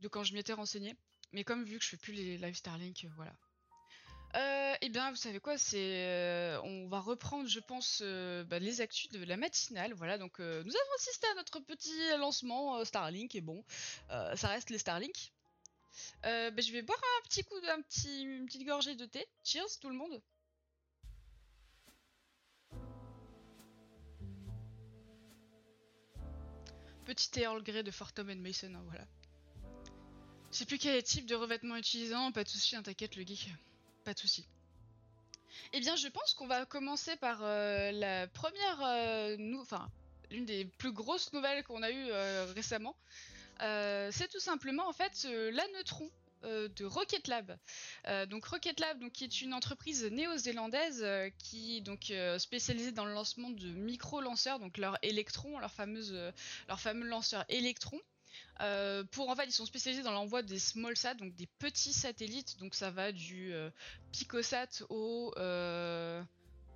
de 0.00 0.08
quand 0.08 0.24
je 0.24 0.32
m'y 0.32 0.40
étais 0.40 0.52
renseignée. 0.52 0.96
Mais 1.32 1.44
comme 1.44 1.64
vu 1.64 1.78
que 1.78 1.84
je 1.84 1.90
fais 1.90 1.96
plus 1.96 2.12
les 2.12 2.38
live 2.38 2.54
Starlink, 2.54 3.04
euh, 3.04 3.08
voilà. 3.16 3.32
Euh, 4.36 4.74
et 4.80 4.88
bien, 4.88 5.10
vous 5.10 5.16
savez 5.16 5.40
quoi, 5.40 5.58
c'est, 5.58 6.06
euh, 6.06 6.60
on 6.62 6.88
va 6.88 7.00
reprendre, 7.00 7.48
je 7.48 7.60
pense, 7.60 8.02
bah, 8.46 8.58
les 8.58 8.80
actus 8.80 9.10
de 9.10 9.24
la 9.24 9.36
matinale. 9.36 9.92
Voilà, 9.94 10.18
donc 10.18 10.38
nous 10.38 10.44
avons 10.44 10.94
assisté 10.96 11.26
à 11.28 11.34
notre 11.34 11.60
petit 11.60 12.16
lancement 12.18 12.84
Starlink 12.84 13.34
et 13.34 13.40
bon, 13.40 13.64
ça 14.08 14.48
reste 14.48 14.70
les 14.70 14.78
Starlink. 14.78 15.32
Bah, 16.22 16.60
je 16.60 16.72
vais 16.72 16.82
boire 16.82 17.00
un 17.18 17.28
petit 17.28 17.44
coup, 17.44 17.60
d'un 17.60 17.82
petit, 17.82 18.22
une 18.22 18.46
petite 18.46 18.66
gorgée 18.66 18.94
de 18.94 19.06
thé. 19.06 19.26
Cheers, 19.44 19.78
tout 19.80 19.88
le 19.88 19.96
monde. 19.96 20.22
Petit 27.04 27.30
thé 27.30 27.40
Earl 27.42 27.62
Grey 27.64 27.82
de 27.82 27.90
Fortum 27.90 28.32
Mason, 28.34 28.72
hein, 28.74 28.82
voilà. 28.84 29.04
Sais 30.60 30.66
plus 30.66 30.76
quel 30.76 31.02
type 31.02 31.24
de 31.24 31.34
revêtement 31.34 31.74
utilisant, 31.74 32.32
pas 32.32 32.44
de 32.44 32.48
souci, 32.50 32.76
hein, 32.76 32.82
t'inquiète 32.82 33.16
le 33.16 33.22
geek, 33.22 33.48
pas 34.04 34.12
de 34.12 34.18
souci. 34.18 34.44
Eh 35.72 35.80
bien, 35.80 35.96
je 35.96 36.06
pense 36.08 36.34
qu'on 36.34 36.46
va 36.46 36.66
commencer 36.66 37.16
par 37.16 37.38
euh, 37.42 37.90
la 37.92 38.26
première, 38.26 38.82
euh, 38.82 39.54
enfin, 39.58 39.90
l'une 40.30 40.44
des 40.44 40.66
plus 40.66 40.92
grosses 40.92 41.32
nouvelles 41.32 41.64
qu'on 41.64 41.82
a 41.82 41.90
eues 41.90 42.10
euh, 42.10 42.44
récemment. 42.54 42.94
c'est 43.58 44.28
tout 44.30 44.38
simplement 44.38 44.86
en 44.86 44.92
fait 44.92 45.24
la 45.24 45.66
Neutron 45.68 46.10
de 46.42 46.84
Rocket 46.84 47.26
Lab. 47.26 47.56
Donc 48.28 48.44
Rocket 48.44 48.80
Lab, 48.80 48.98
donc 48.98 49.12
qui 49.12 49.24
est 49.24 49.40
une 49.40 49.54
entreprise 49.54 50.04
néo-zélandaise 50.04 51.32
qui 51.38 51.80
donc 51.80 52.12
spécialisée 52.36 52.92
dans 52.92 53.06
le 53.06 53.14
lancement 53.14 53.48
de 53.48 53.68
micro-lanceurs, 53.68 54.58
donc 54.58 54.76
leur 54.76 54.98
Electron, 55.00 55.58
leur 55.58 55.72
leur 56.68 56.80
fameux 56.80 57.06
lanceur 57.06 57.46
Electron. 57.48 57.98
Euh, 58.60 59.04
pour 59.04 59.28
en 59.28 59.34
ils 59.36 59.52
sont 59.52 59.66
spécialisés 59.66 60.02
dans 60.02 60.12
l'envoi 60.12 60.42
des 60.42 60.58
small 60.58 60.96
sat, 60.96 61.14
donc 61.14 61.34
des 61.34 61.46
petits 61.58 61.92
satellites. 61.92 62.58
Donc 62.58 62.74
ça 62.74 62.90
va 62.90 63.12
du 63.12 63.52
euh, 63.52 63.70
picosat 64.12 64.84
au 64.90 65.32
euh, 65.38 66.22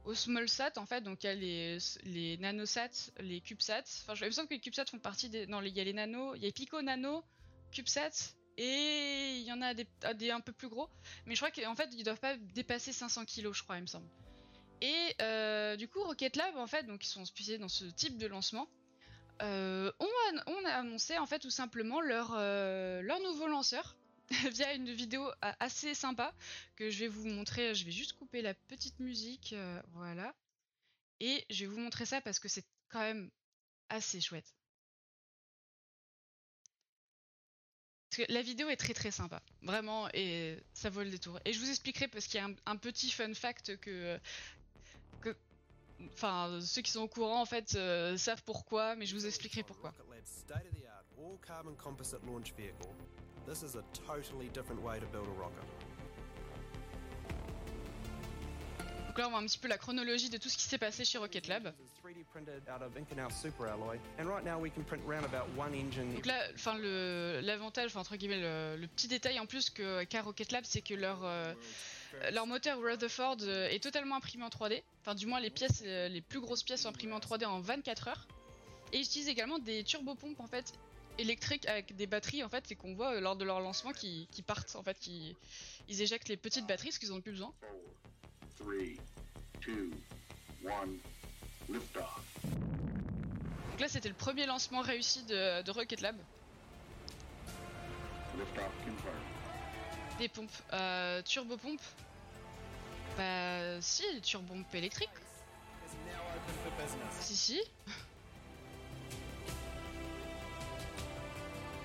au 0.05 0.15
small 0.15 0.49
sat 0.49 0.73
en 0.77 0.87
fait. 0.87 1.03
Donc 1.03 1.25
il 1.25 1.27
y 1.27 1.31
a 1.31 1.35
les 1.35 1.79
les 2.05 2.39
nanosats, 2.39 3.11
les 3.19 3.41
cubesats. 3.41 3.85
Enfin, 4.03 4.15
je 4.15 4.25
me 4.25 4.31
semble 4.31 4.49
que 4.49 4.55
les 4.55 4.61
cubesats 4.61 4.87
font 4.87 4.99
partie 4.99 5.29
des. 5.29 5.47
Non, 5.47 5.61
il 5.61 5.77
y 5.77 5.81
a 5.81 5.85
les 5.85 5.93
nanos, 5.93 6.37
il 6.37 6.45
y 6.45 6.49
a 6.49 6.53
pico 6.53 6.81
nano, 6.81 7.23
cubesats 7.71 8.35
et 8.57 9.39
il 9.39 9.43
y 9.43 9.53
en 9.53 9.61
a 9.63 9.75
des, 9.75 9.87
ah, 10.05 10.13
un 10.35 10.41
peu 10.41 10.53
plus 10.53 10.69
gros. 10.69 10.89
Mais 11.27 11.35
je 11.35 11.41
crois 11.41 11.51
qu'en 11.51 11.75
fait 11.75 11.91
ils 11.93 12.05
doivent 12.05 12.21
pas 12.21 12.37
dépasser 12.37 12.93
500 12.93 13.25
kilos, 13.25 13.59
je 13.59 13.63
crois, 13.63 13.77
il 13.77 13.83
me 13.83 13.87
semble. 13.87 14.09
Et 14.81 15.77
du 15.77 15.89
coup, 15.89 16.03
Rocket 16.03 16.37
Lab, 16.37 16.57
en 16.57 16.67
fait, 16.67 16.85
donc 16.85 17.05
ils 17.05 17.09
sont 17.09 17.25
spécialisés 17.25 17.59
dans 17.59 17.69
ce 17.69 17.85
type 17.85 18.19
de 18.19 18.27
lancement 18.27 18.69
euh, 19.43 19.91
on, 19.99 20.05
a, 20.05 20.43
on, 20.47 20.65
a, 20.65 20.71
annoncé 20.71 21.19
en 21.19 21.27
fait 21.27 21.39
tout 21.39 21.51
simplement 21.51 22.01
leur, 22.01 22.33
euh, 22.35 23.03
nouveau 23.23 23.47
lanceur 23.47 23.97
via 24.53 24.75
une 24.75 24.93
vidéo 24.93 25.29
assez 25.61 25.95
sympa 25.95 26.33
que 26.77 26.91
je 26.91 27.01
vais 27.01 27.09
vous 27.09 27.27
montrer. 27.27 27.75
Je 27.75 27.85
vais 27.85 27.93
juste 27.93 28.15
couper 28.15 28.43
la 28.43 28.55
petite 28.55 28.99
musique, 29.01 29.53
euh, 29.53 29.83
voilà. 29.93 30.35
Et 31.21 31.45
je 31.51 31.65
vais 31.65 31.67
vous 31.67 31.81
montrer 31.81 32.07
ça 32.07 32.21
parce 32.21 32.39
que 32.39 32.49
c'est 32.49 32.65
quand 32.89 33.01
même 33.01 33.31
assez 33.89 34.21
chouette. 34.21 34.55
La 38.29 38.43
vidéo 38.43 38.69
est 38.69 38.77
très 38.77 38.95
très 38.95 39.11
sympa, 39.11 39.43
vraiment, 39.63 40.09
et 40.15 40.63
ça 40.73 40.89
vaut 40.89 41.03
le 41.03 41.11
détour. 41.11 41.41
Et 41.45 41.53
je 41.53 41.59
vous 41.59 41.69
expliquerai 41.69 42.07
parce 42.07 42.27
qu'il 42.27 42.39
y 42.39 42.43
a 42.43 42.49
un, 42.67 42.77
petit 42.77 43.11
fun 43.11 43.35
fact 43.35 43.77
que 43.79 44.21
Enfin, 46.13 46.61
ceux 46.61 46.83
qui 46.83 46.91
sont 46.91 47.03
au 47.03 47.09
courant 47.09 47.41
en 47.41 47.47
fait 47.47 47.75
euh, 47.75 48.17
savent 48.17 48.43
pourquoi, 48.45 48.97
mais 48.97 49.07
je 49.07 49.15
vous 49.15 49.27
expliquerai 49.27 49.63
pourquoi. 49.63 49.93
Donc 59.15 59.21
là, 59.21 59.29
on 59.29 59.31
voit 59.31 59.39
un 59.39 59.47
petit 59.47 59.59
peu 59.59 59.69
la 59.69 59.79
chronologie 59.79 60.29
de 60.29 60.39
tout 60.39 60.49
ce 60.49 60.57
qui 60.57 60.65
s'est 60.65 60.77
passé 60.77 61.05
chez 61.05 61.19
Rocket 61.19 61.47
Lab. 61.47 61.73
Donc 66.15 66.27
là, 66.27 66.41
enfin 66.53 66.77
l'avantage, 66.79 67.97
entre 67.97 68.17
guillemets, 68.17 68.41
le, 68.77 68.87
petit 68.89 69.07
détail 69.07 69.39
en 69.39 69.47
plus 69.47 69.71
qu'a 69.71 70.23
Rocket 70.23 70.51
Lab, 70.51 70.65
c'est 70.67 70.81
que 70.81 70.95
leur 70.95 71.21
euh, 71.23 71.55
leur 72.33 72.47
moteur 72.47 72.81
Rutherford 72.81 73.39
euh, 73.43 73.69
est 73.69 73.83
totalement 73.83 74.17
imprimé 74.17 74.45
en 74.45 74.49
3D. 74.49 74.83
Enfin, 75.01 75.15
du 75.15 75.27
moins, 75.27 75.41
les 75.41 75.51
pièces, 75.51 75.83
euh, 75.85 76.09
les 76.09 76.21
plus 76.21 76.41
grosses 76.41 76.63
pièces 76.63 76.83
sont 76.83 76.89
imprimées 76.89 77.13
en 77.13 77.19
3D 77.19 77.45
en 77.47 77.61
24 77.61 78.09
heures. 78.09 78.27
Et 78.93 78.99
ils 78.99 79.05
utilisent 79.05 79.29
également 79.29 79.59
des 79.59 79.85
turbopompes 79.85 80.41
en 80.41 80.47
fait 80.47 80.73
électriques 81.19 81.67
avec 81.69 81.95
des 81.95 82.07
batteries 82.07 82.43
en 82.43 82.49
fait 82.49 82.73
et 82.73 82.75
qu'on 82.75 82.95
voit 82.95 83.15
euh, 83.15 83.21
lors 83.21 83.37
de 83.37 83.45
leur 83.45 83.61
lancement 83.61 83.93
qui, 83.93 84.29
qui, 84.33 84.43
partent 84.43 84.75
en 84.75 84.83
fait, 84.83 84.99
qui 84.99 85.37
ils 85.89 86.03
éjectent 86.03 86.29
les 86.29 86.37
petites 86.37 86.67
batteries 86.67 86.89
parce 86.89 86.99
qu'ils 86.99 87.13
en 87.13 87.17
ont 87.17 87.21
plus 87.21 87.33
besoin. 87.33 87.53
Four, 87.61 88.67
three, 88.67 88.99
two, 89.61 89.91
one, 90.65 90.99
Donc 91.69 91.81
là, 93.81 93.89
c'était 93.89 94.09
le 94.09 94.15
premier 94.15 94.47
lancement 94.47 94.81
réussi 94.81 95.25
de, 95.25 95.63
de 95.63 95.71
Rocket 95.71 96.01
Lab. 96.01 96.17
Des 100.19 100.29
pompes, 100.29 100.51
euh, 100.73 101.23
turbopompes. 101.23 101.81
Bah 103.17 103.81
si, 103.81 104.05
les 104.15 104.21
turbopompes 104.21 104.75
électriques. 104.75 105.11
Si 107.21 107.37
si. 107.37 107.61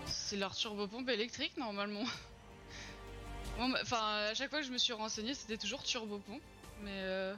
C'est 0.05 0.37
leur 0.37 0.55
turbopompe 0.55 1.09
électrique 1.09 1.57
normalement. 1.57 2.03
Bon, 3.57 3.73
enfin, 3.81 4.27
à 4.29 4.33
chaque 4.35 4.49
fois 4.49 4.59
que 4.59 4.65
je 4.65 4.71
me 4.71 4.77
suis 4.77 4.93
renseigné, 4.93 5.33
c'était 5.33 5.57
toujours 5.57 5.83
turbopompe. 5.83 6.41
Mais 6.81 6.91
euh... 7.01 7.35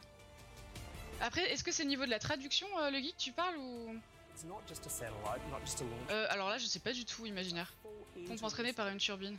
après, 1.22 1.52
est-ce 1.52 1.64
que 1.64 1.72
c'est 1.72 1.84
au 1.84 1.88
niveau 1.88 2.06
de 2.06 2.12
la 2.12 2.20
traduction, 2.20 2.68
euh, 2.80 2.92
le 2.92 3.00
geek, 3.00 3.16
tu 3.18 3.32
parles 3.32 3.58
ou? 3.58 3.96
Euh, 6.10 6.28
Alors 6.30 6.50
là, 6.50 6.58
je 6.58 6.66
sais 6.66 6.80
pas 6.80 6.94
du 6.94 7.06
tout, 7.06 7.26
imaginaire. 7.26 7.74
Pompe 8.28 8.44
entraînée 8.44 8.74
par 8.74 8.88
une 8.90 8.98
turbine. 8.98 9.38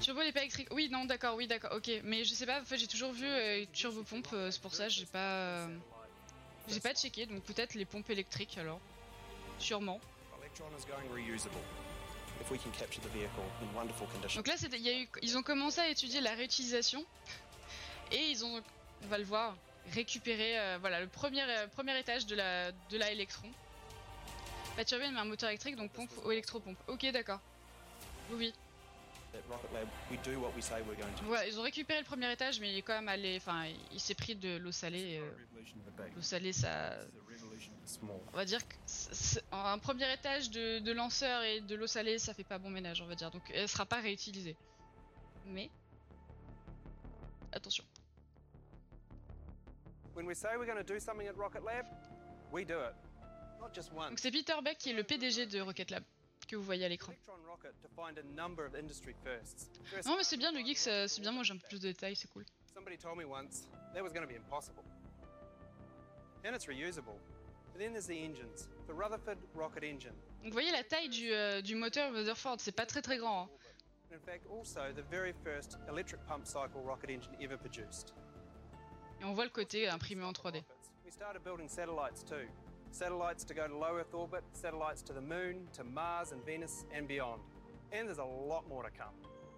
Turbo 0.00 0.22
n'est 0.22 0.32
pas 0.32 0.40
électrique. 0.40 0.68
Oui, 0.70 0.88
non, 0.90 1.04
d'accord, 1.04 1.34
oui, 1.34 1.46
d'accord, 1.46 1.72
ok. 1.74 1.90
Mais 2.04 2.24
je 2.24 2.32
sais 2.32 2.46
pas, 2.46 2.60
en 2.60 2.64
fait, 2.64 2.78
j'ai 2.78 2.86
toujours 2.86 3.12
vu 3.12 3.26
euh, 3.26 3.64
turbo 3.72 4.02
pompe, 4.02 4.28
euh, 4.32 4.50
c'est 4.50 4.62
pour 4.62 4.74
ça, 4.74 4.88
j'ai 4.88 5.06
pas. 5.06 5.18
Euh, 5.18 5.76
j'ai 6.68 6.80
pas 6.80 6.94
checké, 6.94 7.26
donc 7.26 7.42
peut-être 7.42 7.74
les 7.74 7.84
pompes 7.84 8.08
électriques 8.10 8.58
alors. 8.58 8.80
Sûrement. 9.58 10.00
Donc 14.34 14.46
là, 14.46 14.54
y 14.78 14.88
a 14.88 15.00
eu, 15.00 15.08
ils 15.22 15.36
ont 15.36 15.42
commencé 15.42 15.80
à 15.80 15.88
étudier 15.88 16.20
la 16.20 16.34
réutilisation 16.34 17.04
et 18.12 18.30
ils 18.30 18.44
ont, 18.44 18.62
on 19.02 19.06
va 19.08 19.18
le 19.18 19.24
voir, 19.24 19.56
récupéré 19.92 20.58
euh, 20.58 20.78
voilà, 20.80 21.00
le 21.00 21.08
premier, 21.08 21.44
premier 21.74 21.98
étage 21.98 22.26
de 22.26 22.36
la, 22.36 22.70
de 22.72 22.96
la 22.96 23.10
électron. 23.10 23.50
La 24.76 24.84
turbine 24.84 25.12
met 25.12 25.20
un 25.20 25.24
moteur 25.24 25.48
électrique, 25.48 25.76
donc 25.76 25.90
pompe 25.90 26.10
ou 26.24 26.30
électropompe. 26.30 26.78
Ok, 26.86 27.04
d'accord. 27.12 27.40
Oui, 28.30 28.36
oui. 28.38 28.54
Ouais, 31.28 31.48
ils 31.48 31.58
ont 31.58 31.62
récupéré 31.62 32.00
le 32.00 32.04
premier 32.04 32.32
étage, 32.32 32.60
mais 32.60 32.72
il 32.72 32.78
est 32.78 32.82
quand 32.82 32.94
même 32.94 33.08
allé. 33.08 33.36
Enfin, 33.36 33.66
il 33.92 34.00
s'est 34.00 34.14
pris 34.14 34.34
de 34.34 34.56
l'eau 34.56 34.72
salée. 34.72 35.18
Euh, 35.18 35.30
l'eau 36.14 36.22
salée, 36.22 36.52
ça. 36.52 36.98
On 38.02 38.36
va 38.36 38.44
dire 38.44 38.60
que 38.66 38.74
un 39.50 39.78
premier 39.78 40.12
étage 40.12 40.50
de, 40.50 40.78
de, 40.78 40.92
lanceur 40.92 41.42
et 41.42 41.60
de 41.60 41.74
l'eau 41.74 41.86
salée, 41.86 42.18
ça 42.18 42.34
fait 42.34 42.44
pas 42.44 42.58
bon 42.58 42.70
ménage, 42.70 43.00
on 43.00 43.06
va 43.06 43.14
dire. 43.14 43.30
Donc, 43.30 43.42
elle 43.52 43.68
sera 43.68 43.86
pas 43.86 44.00
réutilisée. 44.00 44.56
Mais 45.46 45.70
attention. 47.52 47.84
Donc 54.10 54.18
c'est 54.18 54.30
Peter 54.30 54.54
Beck 54.62 54.78
qui 54.78 54.90
est 54.90 54.94
le 54.94 55.04
PDG 55.04 55.46
de 55.46 55.60
Rocket 55.60 55.90
Lab 55.90 56.02
que 56.48 56.56
vous 56.56 56.62
voyez 56.62 56.84
à 56.84 56.88
l'écran. 56.88 57.12
Non 60.06 60.16
mais 60.16 60.24
c'est 60.24 60.36
bien 60.36 60.50
le 60.50 60.58
geek, 60.60 60.78
c'est 60.78 61.20
bien, 61.20 61.30
moi 61.30 61.42
j'ai 61.44 61.54
un 61.54 61.58
peu 61.58 61.68
plus 61.68 61.80
de 61.80 61.88
détails, 61.88 62.16
c'est 62.16 62.30
cool. 62.32 62.44
Donc 70.42 70.46
vous 70.46 70.52
voyez 70.52 70.72
la 70.72 70.82
taille 70.84 71.08
du, 71.08 71.32
euh, 71.32 71.60
du 71.60 71.74
moteur 71.74 72.12
Rutherford, 72.12 72.56
c'est 72.58 72.72
pas 72.72 72.86
très 72.86 73.02
très 73.02 73.18
grand. 73.18 73.42
Hein. 73.44 73.48
Et 79.20 79.24
on 79.24 79.34
voit 79.34 79.44
le 79.44 79.50
côté 79.50 79.88
imprimé 79.88 80.24
en 80.24 80.32
3D. 80.32 80.62
satellites 82.16 82.67
to 82.96 83.54
go 83.54 83.66
to 83.66 83.76
low 83.76 83.96
Earth 83.96 84.14
orbit, 84.14 84.44
satellites 84.52 85.02
to 85.02 85.12
the 85.12 85.20
moon, 85.20 85.68
to 85.72 85.84
Mars 85.84 86.32
and 86.32 86.44
Venus 86.44 86.84
and 86.94 87.06
beyond. 87.06 87.40
And 87.92 88.08
there's 88.08 88.18
a 88.18 88.24
lot 88.24 88.68
more 88.68 88.82
to 88.82 88.90
come. 88.90 89.14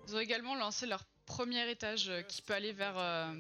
Ils 0.07 0.15
ont 0.15 0.21
également 0.21 0.57
lancé 0.57 0.87
leur 0.87 1.05
premier 1.27 1.69
étage 1.71 2.09
euh, 2.09 2.23
qui 2.23 2.43
peut 2.43 2.55
aller 2.55 2.73
vers 2.73 2.99
euh, 2.99 3.33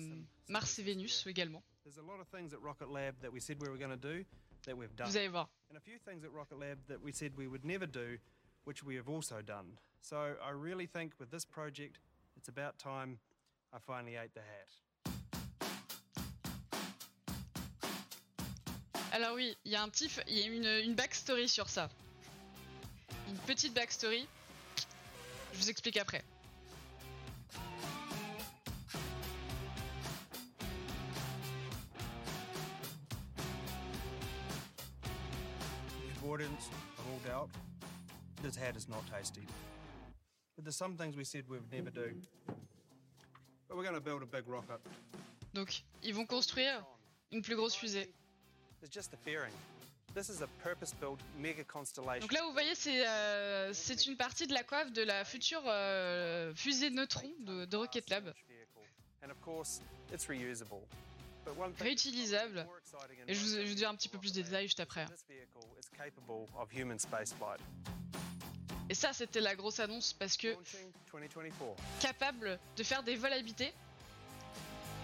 Mars 0.48 0.78
et 0.78 0.82
Vénus 0.82 1.26
également. 1.26 1.62
There's 1.84 1.98
a 1.98 2.02
lot 2.02 2.20
of 2.20 2.28
things 2.28 2.52
at 2.52 2.60
Rocket 2.60 2.90
Lab 2.90 3.14
that 3.22 3.32
we 3.32 3.40
said 3.40 3.60
we 3.60 3.68
were 3.68 3.78
going 3.78 3.90
to 3.90 3.96
do 3.96 4.24
that 4.66 4.76
we've 4.76 4.94
done. 4.94 5.08
Vous 5.08 5.16
allez 5.16 5.28
voir. 5.28 5.48
And 5.70 5.76
a 5.76 5.80
few 5.80 5.98
things 5.98 6.24
at 6.24 6.32
Rocket 6.32 6.58
Lab 6.58 6.78
that 6.88 7.00
we 7.02 7.12
said 7.12 7.32
we 7.36 7.46
would 7.46 7.64
never 7.64 7.86
do, 7.86 8.18
which 8.64 8.84
we 8.84 8.96
have 8.96 9.08
also 9.08 9.42
done. 9.42 9.78
So 10.02 10.16
I 10.42 10.50
really 10.50 10.86
think 10.86 11.12
with 11.18 11.30
this 11.30 11.44
project, 11.44 11.98
it's 12.36 12.48
about 12.48 12.78
time 12.78 13.18
I 13.72 13.78
finally 13.78 14.16
ate 14.16 14.34
the 14.34 14.40
hat. 14.40 14.68
Alors 19.12 19.34
oui, 19.34 19.56
il 19.64 19.72
y 19.72 19.74
a 19.74 19.82
un 19.82 19.88
petit, 19.88 20.08
il 20.28 20.38
y 20.38 20.42
a 20.42 20.46
une, 20.46 20.84
une 20.84 20.94
backstory 20.94 21.48
sur 21.48 21.68
ça. 21.68 21.88
Une 23.28 23.36
petite 23.38 23.74
backstory. 23.74 24.26
Je 25.52 25.58
vous 25.58 25.68
explique 25.68 25.96
après. 25.96 26.22
Avoidance 36.22 36.68
of 36.98 37.06
all 37.08 37.18
doubt, 37.26 37.48
this 38.42 38.56
hat 38.56 38.76
is 38.76 38.88
not 38.88 39.02
tasty. 39.10 39.42
But 40.54 40.64
there's 40.64 40.76
some 40.76 40.96
things 40.96 41.16
we 41.16 41.24
said 41.24 41.48
we 41.48 41.58
would 41.58 41.72
never 41.72 41.90
do. 41.90 42.14
But 43.66 43.76
we're 43.76 43.82
going 43.82 43.96
to 43.96 44.00
build 44.00 44.22
a 44.22 44.26
big 44.26 44.46
rocket. 44.46 44.80
Donc, 45.52 45.82
ils 46.04 46.14
vont 46.14 46.26
construire 46.26 46.84
une 47.32 47.42
plus 47.42 47.56
grosse 47.56 47.74
fusée. 47.74 48.08
There's 48.80 48.92
just 48.92 49.10
the 49.10 49.16
fairing. 49.24 49.52
This 50.14 50.28
is 50.28 50.42
a 50.42 50.48
purpose-built 50.64 51.20
mega 51.38 51.62
constellation. 51.64 52.20
Donc 52.20 52.32
là, 52.32 52.42
vous 52.44 52.52
voyez, 52.52 52.74
c'est 52.74 53.06
euh, 53.06 53.72
c'est 53.72 54.06
une 54.06 54.16
partie 54.16 54.46
de 54.46 54.52
la 54.54 54.64
coiffe 54.64 54.90
de 54.92 55.02
la 55.02 55.24
future 55.24 55.62
euh, 55.66 56.52
fusée 56.54 56.90
neutron 56.90 57.30
de, 57.40 57.64
de 57.64 57.76
Rocket 57.76 58.10
Lab. 58.10 58.32
And 59.22 59.30
of 59.30 59.40
course, 59.40 59.80
it's 60.12 60.26
reusable. 60.26 60.80
But 61.44 61.56
one 61.56 61.72
thing 61.74 61.84
Réutilisable. 61.86 62.66
Et 63.28 63.34
je 63.34 63.40
vous, 63.40 63.48
je 63.64 63.68
vous 63.68 63.74
dis 63.74 63.84
un 63.84 63.94
petit 63.94 64.08
peu 64.08 64.18
plus 64.18 64.32
de 64.32 64.42
détails 64.42 64.66
juste 64.66 64.80
après. 64.80 65.02
hein. 65.02 65.08
Et 68.88 68.94
ça, 68.94 69.12
c'était 69.12 69.40
la 69.40 69.54
grosse 69.54 69.78
annonce 69.78 70.12
parce 70.14 70.36
que 70.36 70.48
Launching 70.48 70.90
2024. 71.12 71.76
capable 72.00 72.58
de 72.76 72.82
faire 72.82 73.02
des 73.04 73.14
vols 73.14 73.32
habités. 73.34 73.72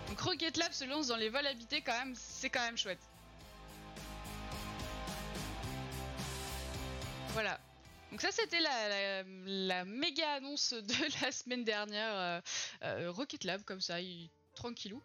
Donc 0.09 0.21
Rocket 0.21 0.57
Lab 0.57 0.73
se 0.73 0.85
lance 0.85 1.09
dans 1.09 1.17
les 1.17 1.29
vols 1.29 1.47
habités 1.47 1.81
quand 1.83 1.97
même, 1.97 2.15
c'est 2.17 2.51
quand 2.51 2.62
même 2.62 2.77
chouette. 2.77 2.99
Voilà. 7.37 7.61
Donc 8.11 8.22
ça 8.22 8.31
c'était 8.33 8.61
la, 8.61 9.85
méga 9.85 10.33
annonce 10.37 10.72
de 10.72 10.94
la 11.22 11.31
semaine 11.31 11.64
dernière. 11.64 12.14
euh, 12.14 12.40
euh, 12.83 13.12
Rocket 13.12 13.44
Lab 13.44 13.62
comme 13.64 13.83
ça, 13.83 14.01
il- 14.01 14.31
tranquillou. 14.55 15.03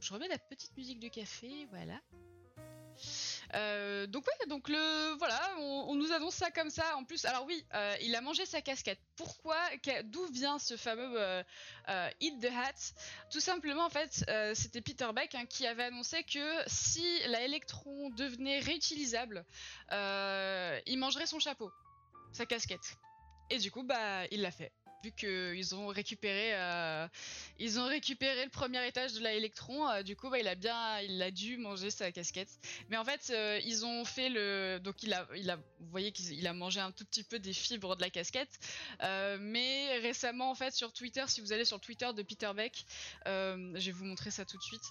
Je 0.00 0.12
remets 0.12 0.26
la 0.26 0.38
petite 0.38 0.76
musique 0.76 0.98
de 0.98 1.06
café, 1.06 1.68
voilà. 1.70 2.00
Euh, 3.54 4.06
donc 4.06 4.26
ouais, 4.26 4.46
donc 4.48 4.68
le 4.68 5.14
voilà, 5.18 5.40
on, 5.58 5.94
nous 5.94 6.12
annonce 6.12 6.34
ça 6.34 6.50
comme 6.50 6.70
ça. 6.70 6.96
En 6.96 7.04
plus, 7.04 7.24
alors 7.24 7.44
oui, 7.46 7.64
euh, 7.74 7.94
il 8.00 8.14
a 8.14 8.20
mangé 8.20 8.46
sa 8.46 8.62
casquette. 8.62 8.98
Pourquoi 9.16 9.56
D'où 10.04 10.24
vient 10.26 10.58
ce 10.58 10.76
fameux 10.76 11.20
euh, 11.20 11.42
euh, 11.88 12.10
Eat 12.20 12.40
the 12.40 12.46
Hat? 12.46 12.94
Tout 13.30 13.40
simplement, 13.40 13.84
en 13.84 13.90
fait, 13.90 14.24
c'était 14.54 14.80
Peter 14.80 15.08
Beck 15.14 15.34
hein, 15.34 15.46
qui 15.46 15.66
avait 15.66 15.84
annoncé 15.84 16.22
que 16.24 16.62
si 16.66 17.04
la 17.26 17.42
Electron 17.42 18.10
devenait 18.10 18.60
réutilisable, 18.60 19.44
il 19.90 20.98
mangerait 20.98 21.26
son 21.26 21.38
chapeau, 21.38 21.70
sa 22.32 22.46
casquette. 22.46 22.96
Et 23.50 23.58
du 23.58 23.70
coup, 23.70 23.82
bah, 23.82 24.26
il 24.30 24.40
l'a 24.40 24.50
fait. 24.50 24.72
Vu 25.02 25.10
qu'ils 25.10 25.74
ont 25.74 25.88
récupéré, 25.88 26.50
euh, 26.54 27.08
ils 27.58 27.80
ont 27.80 27.86
récupéré 27.86 28.44
le 28.44 28.50
premier 28.50 28.86
étage 28.86 29.14
de 29.14 29.20
la 29.20 29.32
euh, 29.32 30.02
du 30.04 30.14
coup, 30.14 30.30
bah, 30.30 30.38
il 30.38 30.46
a 30.46 30.54
bien, 30.54 31.00
il 31.00 31.20
a 31.20 31.32
dû 31.32 31.56
manger 31.56 31.90
sa 31.90 32.12
casquette. 32.12 32.50
Mais 32.88 32.96
en 32.96 33.04
fait, 33.04 33.30
euh, 33.30 33.58
ils 33.64 33.84
ont 33.84 34.04
fait 34.04 34.28
le, 34.28 34.78
donc 34.78 35.02
il 35.02 35.12
a, 35.12 35.26
il 35.34 35.50
a, 35.50 35.56
vous 35.56 35.90
voyez 35.90 36.12
qu'il 36.12 36.32
il 36.32 36.46
a 36.46 36.52
mangé 36.52 36.78
un 36.78 36.92
tout 36.92 37.04
petit 37.04 37.24
peu 37.24 37.40
des 37.40 37.52
fibres 37.52 37.96
de 37.96 38.02
la 38.02 38.10
casquette. 38.10 38.60
Mais 39.40 39.98
récemment, 39.98 40.50
en 40.50 40.54
fait, 40.54 40.72
sur 40.72 40.92
Twitter, 40.92 41.24
si 41.26 41.40
vous 41.40 41.52
allez 41.52 41.64
sur 41.64 41.80
Twitter 41.80 42.08
de 42.14 42.22
Peter 42.22 42.50
Beck, 42.54 42.84
je 43.26 43.84
vais 43.84 43.92
vous 43.92 44.04
montrer 44.04 44.30
ça 44.30 44.44
tout 44.44 44.56
de 44.56 44.62
suite. 44.62 44.84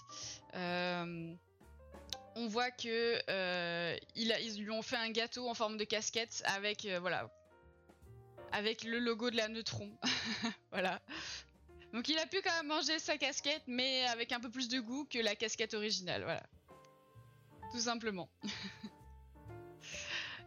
On 2.34 2.46
voit 2.48 2.70
que 2.70 3.22
ils 4.14 4.62
lui 4.62 4.70
ont 4.70 4.82
fait 4.82 4.96
un 4.96 5.10
gâteau 5.10 5.48
en 5.48 5.54
forme 5.54 5.78
de 5.78 5.84
casquette 5.84 6.42
avec, 6.44 6.86
voilà, 7.00 7.30
avec 8.52 8.84
le 8.84 8.98
logo 8.98 9.30
de 9.30 9.36
la 9.36 9.48
Neutron. 9.48 9.90
voilà. 10.70 11.00
Donc 11.92 12.08
il 12.08 12.18
a 12.18 12.26
pu 12.26 12.40
quand 12.42 12.54
même 12.56 12.68
manger 12.68 12.98
sa 12.98 13.18
casquette, 13.18 13.62
mais 13.66 14.04
avec 14.06 14.32
un 14.32 14.40
peu 14.40 14.50
plus 14.50 14.68
de 14.68 14.80
goût 14.80 15.04
que 15.04 15.18
la 15.18 15.34
casquette 15.34 15.74
originale. 15.74 16.22
Voilà. 16.22 16.42
Tout 17.72 17.80
simplement. 17.80 18.28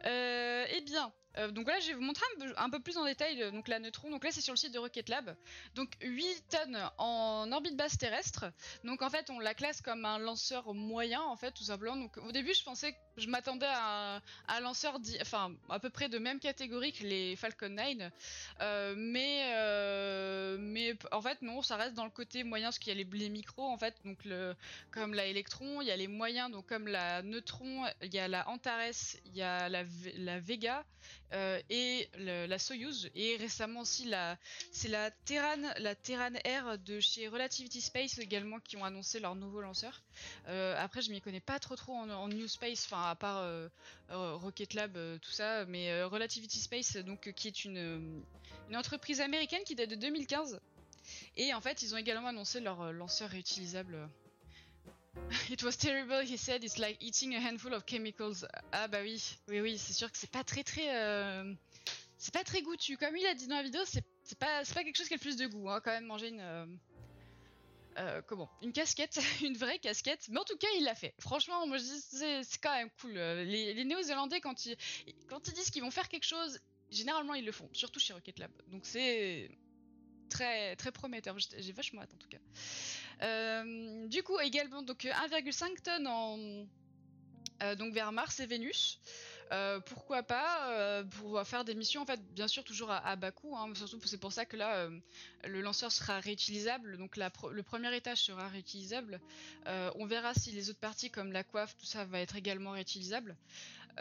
Euh, 0.05 0.67
eh 0.69 0.81
bien, 0.81 1.11
euh, 1.37 1.51
donc 1.51 1.67
là, 1.67 1.79
je 1.79 1.87
vais 1.87 1.93
vous 1.93 2.01
montrer 2.01 2.25
un 2.57 2.69
peu, 2.69 2.79
plus 2.79 2.97
en 2.97 3.05
détail 3.05 3.41
euh, 3.41 3.51
donc 3.51 3.67
la 3.67 3.79
Neutron. 3.79 4.09
Donc 4.09 4.23
là, 4.23 4.31
c'est 4.31 4.41
sur 4.41 4.53
le 4.53 4.57
site 4.57 4.73
de 4.73 4.79
Rocket 4.79 5.09
Lab. 5.09 5.35
Donc 5.75 5.91
8 6.01 6.43
tonnes 6.49 6.89
en 6.97 7.51
orbite 7.51 7.75
basse 7.75 7.97
terrestre. 7.97 8.45
Donc 8.83 9.01
en 9.01 9.09
fait, 9.09 9.29
on 9.29 9.39
la 9.39 9.53
classe 9.53 9.81
comme 9.81 10.05
un 10.05 10.19
lanceur 10.19 10.73
moyen, 10.73 11.21
en 11.21 11.35
fait, 11.35 11.51
tout 11.51 11.63
simplement. 11.63 11.95
Donc 11.95 12.17
au 12.17 12.31
début, 12.31 12.53
je 12.53 12.63
pensais 12.63 12.95
je 13.17 13.29
m'attendais 13.29 13.65
à, 13.65 14.21
un- 14.49 14.59
lanceur, 14.59 14.99
enfin, 15.21 15.55
à 15.69 15.79
peu 15.79 15.89
près 15.89 16.09
de 16.09 16.17
même 16.17 16.37
catégorie 16.39 16.91
que 16.91 17.03
les 17.03 17.37
Falcon 17.37 17.69
9. 17.69 18.11
Euh, 18.59 18.93
mais, 18.97 20.57
mais 20.59 20.97
en 21.13 21.21
fait, 21.21 21.41
non, 21.41 21.61
ça 21.61 21.77
reste 21.77 21.93
dans 21.93 22.03
le 22.03 22.09
côté 22.09 22.43
moyen, 22.43 22.67
parce 22.67 22.79
qu'il 22.79 22.93
y 22.93 22.99
a 22.99 23.03
les, 23.03 23.29
micros, 23.29 23.63
en 23.63 23.77
fait, 23.77 23.95
donc 24.03 24.19
comme 24.91 25.13
la 25.13 25.27
Electron, 25.27 25.81
il 25.81 25.87
y 25.87 25.91
a 25.91 25.95
les 25.95 26.07
moyens, 26.07 26.51
donc 26.51 26.65
comme 26.67 26.89
la 26.89 27.21
Neutron, 27.21 27.85
il 28.01 28.13
y 28.13 28.19
a 28.19 28.27
la 28.27 28.49
Antares, 28.49 29.15
il 29.25 29.35
y 29.35 29.41
a 29.41 29.69
la 29.69 30.39
Vega 30.39 30.83
euh, 31.33 31.59
et 31.69 32.07
la 32.17 32.59
Soyuz, 32.59 33.09
et 33.15 33.35
récemment 33.37 33.81
aussi 33.81 34.11
c'est 34.71 34.87
la 34.87 35.11
Terran, 35.11 35.73
la 35.79 35.95
Terran 35.95 36.33
Air 36.43 36.77
de 36.79 36.99
chez 36.99 37.27
Relativity 37.27 37.81
Space 37.81 38.19
également 38.19 38.59
qui 38.59 38.77
ont 38.77 38.83
annoncé 38.83 39.19
leur 39.19 39.35
nouveau 39.35 39.61
lanceur. 39.61 40.01
Euh, 40.47 40.75
après, 40.77 41.01
je 41.01 41.11
m'y 41.11 41.21
connais 41.21 41.39
pas 41.39 41.59
trop 41.59 41.75
trop 41.75 41.93
en, 41.93 42.27
New 42.27 42.47
Space, 42.47 42.85
enfin 42.85 43.09
à 43.09 43.15
part 43.15 43.39
euh, 43.39 43.67
Rocket 44.09 44.73
Lab, 44.73 44.97
tout 45.19 45.31
ça, 45.31 45.65
mais 45.65 46.03
Relativity 46.03 46.59
Space, 46.59 46.97
donc 46.97 47.31
qui 47.33 47.47
est 47.47 47.65
une, 47.65 48.23
entreprise 48.73 49.21
américaine 49.21 49.63
qui 49.65 49.75
date 49.75 49.89
de 49.89 49.95
2015. 49.95 50.59
Et 51.37 51.53
en 51.53 51.61
fait, 51.61 51.81
ils 51.81 51.93
ont 51.93 51.97
également 51.97 52.27
annoncé 52.27 52.59
leur 52.59 52.91
lanceur 52.91 53.29
réutilisable. 53.29 54.09
It 55.49 55.63
was 55.63 55.77
terrible, 55.77 56.21
he 56.21 56.37
said. 56.37 56.63
It's 56.63 56.77
like 56.77 56.97
eating 57.01 57.35
a 57.35 57.39
handful 57.39 57.73
of 57.73 57.85
chemicals. 57.85 58.45
Ah 58.71 58.87
bah 58.87 58.99
oui, 59.01 59.21
oui, 59.47 59.61
oui, 59.61 59.77
c'est 59.77 59.93
sûr 59.93 60.11
que 60.11 60.17
c'est 60.17 60.31
pas 60.31 60.43
très 60.43 60.63
très, 60.63 60.95
euh, 60.95 61.53
c'est 62.17 62.33
pas 62.33 62.43
très 62.43 62.61
goûtu. 62.61 62.97
Comme 62.97 63.15
il 63.15 63.25
a 63.25 63.33
dit 63.33 63.47
dans 63.47 63.55
la 63.57 63.63
vidéo, 63.63 63.81
c'est 63.85 64.03
pas, 64.37 64.63
c'est 64.63 64.73
pas 64.73 64.83
quelque 64.83 64.97
chose 64.97 65.07
qui 65.07 65.13
a 65.13 65.17
le 65.17 65.21
plus 65.21 65.37
de 65.37 65.47
goût. 65.47 65.69
Hein, 65.69 65.81
quand 65.83 65.91
même 65.91 66.05
manger 66.05 66.29
une, 66.29 66.39
euh, 66.39 66.65
euh, 67.97 68.21
comment, 68.27 68.49
une 68.61 68.73
casquette, 68.73 69.19
une 69.41 69.57
vraie 69.57 69.79
casquette. 69.79 70.27
Mais 70.29 70.39
en 70.39 70.43
tout 70.43 70.57
cas, 70.57 70.67
il 70.77 70.83
l'a 70.83 70.95
fait. 70.95 71.13
Franchement, 71.19 71.65
moi 71.67 71.77
je 71.77 71.83
dis 71.83 72.01
c'est 72.43 72.61
quand 72.61 72.73
même 72.75 72.89
cool. 73.01 73.17
Euh, 73.17 73.43
Les, 73.43 73.73
les 73.73 73.85
Néo-Zélandais 73.85 74.41
quand 74.41 74.65
ils, 74.65 74.75
quand 75.27 75.47
ils 75.47 75.53
disent 75.53 75.69
qu'ils 75.69 75.83
vont 75.83 75.91
faire 75.91 76.09
quelque 76.09 76.25
chose, 76.25 76.59
généralement 76.91 77.33
ils 77.35 77.45
le 77.45 77.51
font. 77.51 77.69
Surtout 77.73 77.99
chez 77.99 78.13
Rocket 78.13 78.39
Lab. 78.39 78.51
Donc 78.67 78.85
c'est 78.85 79.49
très 80.29 80.75
très 80.75 80.91
prometteur. 80.91 81.37
J'ai 81.39 81.71
vachement 81.71 82.01
hâte 82.01 82.13
en 82.13 82.17
tout 82.17 82.27
cas. 82.27 82.39
Euh, 83.21 84.07
du 84.07 84.23
coup, 84.23 84.39
également 84.39 84.81
donc 84.81 85.05
euh, 85.05 85.11
1,5 85.11 85.81
tonnes 85.81 86.07
en 86.07 86.37
euh, 87.63 87.75
donc 87.75 87.93
vers 87.93 88.11
Mars 88.11 88.39
et 88.39 88.45
Vénus. 88.45 88.99
Euh, 89.51 89.79
pourquoi 89.79 90.23
pas 90.23 90.71
euh, 90.71 91.03
pour 91.03 91.39
faire 91.45 91.63
des 91.63 91.75
missions 91.75 92.01
en 92.01 92.05
fait 92.05 92.19
bien 92.33 92.47
sûr 92.47 92.63
toujours 92.63 92.89
à, 92.89 93.15
bas 93.15 93.29
coût 93.29 93.55
hein, 93.55 93.71
surtout 93.75 93.99
c'est 94.03 94.17
pour 94.17 94.33
ça 94.33 94.43
que 94.43 94.57
là 94.57 94.77
euh, 94.77 94.99
le 95.43 95.61
lanceur 95.61 95.91
sera 95.91 96.19
réutilisable. 96.19 96.97
Donc 96.97 97.15
le 97.17 97.61
premier 97.61 97.95
étage 97.95 98.23
sera 98.23 98.47
réutilisable. 98.47 99.21
Euh, 99.67 99.91
on 99.95 100.05
verra 100.07 100.33
si 100.33 100.51
les 100.51 100.69
autres 100.69 100.79
parties 100.79 101.11
comme 101.11 101.31
la 101.31 101.43
coiffe 101.43 101.77
tout 101.77 101.85
ça 101.85 102.05
va 102.05 102.19
être 102.21 102.35
également 102.35 102.71
réutilisable 102.71 103.37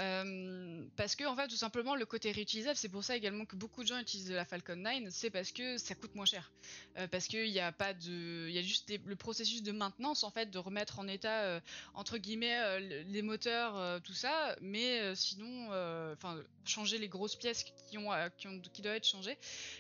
Euh, 0.00 0.84
parce 0.96 1.14
que 1.14 1.24
en 1.24 1.36
fait 1.36 1.46
tout 1.46 1.56
simplement 1.56 1.94
le 1.94 2.04
côté 2.04 2.32
réutilisable 2.32 2.76
c'est 2.76 2.88
pour 2.88 3.04
ça 3.04 3.14
également 3.14 3.44
que 3.44 3.54
beaucoup 3.54 3.82
de 3.84 3.86
gens 3.86 3.98
utilisent 4.00 4.32
la 4.32 4.44
Falcon 4.44 4.74
9 4.74 5.04
c'est 5.10 5.30
parce 5.30 5.52
que 5.52 5.78
ça 5.78 5.94
coûte 5.94 6.16
moins 6.16 6.24
cher. 6.24 6.50
Euh, 6.98 7.06
parce 7.06 7.28
qu'il 7.28 7.48
n'y 7.52 7.60
a 7.60 7.70
pas 7.70 7.94
de 7.94 8.46
il 8.48 8.54
y 8.54 8.58
a 8.58 8.62
juste 8.62 8.92
le 9.04 9.14
processus 9.14 9.62
de 9.62 9.70
maintenance 9.70 10.24
en 10.24 10.30
fait 10.30 10.50
de 10.50 10.58
remettre 10.58 10.98
en 10.98 11.06
état 11.06 11.42
euh, 11.42 11.60
entre 11.94 12.18
guillemets 12.18 12.80
le- 12.80 13.02
les 13.02 13.22
moteurs 13.22 14.00
tout 14.02 14.14
ça 14.14 14.56
mais 14.60 15.14
sinon 15.14 15.66
enfin 16.12 16.42
changer 16.64 16.98
les 16.98 17.08
grosses 17.08 17.36
pièces 17.36 17.64
qui 17.88 17.96
ont, 17.98 18.10
qui 18.36 18.48
ont 18.48 18.60
qui 18.72 18.82
doivent 18.82 18.96
être 18.96 19.06
changées. 19.06 19.38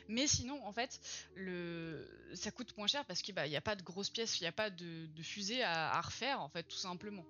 Mais 0.08 0.28
sinon 0.28 0.64
en 0.64 0.72
fait 0.72 1.00
le 1.34 2.08
ça 2.34 2.52
coûte 2.52 2.76
moins 2.76 2.86
cher 2.86 3.04
parce 3.06 3.20
qu'il 3.20 3.34
bah, 3.34 3.48
n'y 3.48 3.56
a 3.56 3.60
pas 3.60 3.74
de 3.74 3.82
grosses 3.82 4.10
pièces 4.10 4.38
il 4.38 4.44
n'y 4.44 4.48
a 4.48 4.52
pas 4.52 4.70
de, 4.70 5.08
fusée 5.22 5.64
à, 5.64 6.00
refaire 6.00 6.40
en 6.40 6.48
fait 6.48 6.62
tout 6.62 6.76
simplement. 6.76 7.24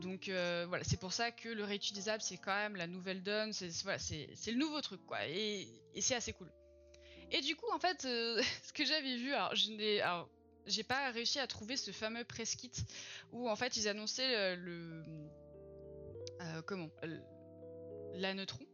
Donc 0.00 0.26
voilà 0.26 0.84
c'est 0.84 1.00
pour 1.00 1.12
ça 1.12 1.32
que 1.32 1.48
le 1.48 1.64
réutilisable 1.64 2.19
c'est 2.20 2.38
quand 2.38 2.54
même 2.54 2.76
la 2.76 2.86
nouvelle 2.86 3.22
donne 3.22 3.52
c'est 3.52 3.70
voilà, 3.82 3.98
le 4.46 4.54
nouveau 4.54 4.80
truc 4.80 5.04
quoi 5.06 5.26
et, 5.26 5.68
et 5.94 6.00
c'est 6.00 6.14
assez 6.14 6.32
cool. 6.32 6.50
Et 7.30 7.40
du 7.40 7.56
coup 7.56 7.70
en 7.72 7.78
fait 7.78 8.04
euh, 8.04 8.42
ce 8.62 8.72
que 8.72 8.84
j'avais 8.84 9.16
vu 9.16 9.32
alors 9.32 9.54
je 9.54 9.70
n'ai 9.70 10.02
j'ai 10.66 10.82
pas 10.82 11.10
réussi 11.10 11.38
à 11.38 11.46
trouver 11.46 11.76
ce 11.76 11.90
fameux 11.90 12.24
press 12.24 12.54
kit 12.54 12.72
où 13.32 13.48
en 13.48 13.56
fait 13.56 13.76
ils 13.76 13.88
annonçaient 13.88 14.36
euh, 14.36 14.56
le 14.56 15.04
euh, 16.42 16.62
comment 16.62 16.90
la 18.14 18.34
neutron 18.34 18.64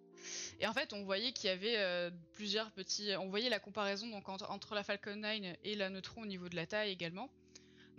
et 0.59 0.67
en 0.67 0.73
fait 0.73 0.93
on 0.93 1.05
voyait 1.05 1.33
qu'il 1.33 1.51
y 1.51 1.53
avait 1.53 2.11
plusieurs 2.33 2.73
petits 2.73 3.15
on 3.17 3.29
voyait 3.29 3.51
la 3.51 3.61
comparaison 3.61 4.09
donc 4.09 4.29
entre, 4.29 4.51
entre 4.51 4.75
la 4.75 4.83
Falcon 4.83 5.17
9 5.17 5.57
et 5.63 5.75
la 5.77 5.91
neutron 5.91 6.23
au 6.23 6.27
niveau 6.27 6.49
de 6.49 6.57
la 6.57 6.67
taille 6.67 6.91
également. 6.91 7.31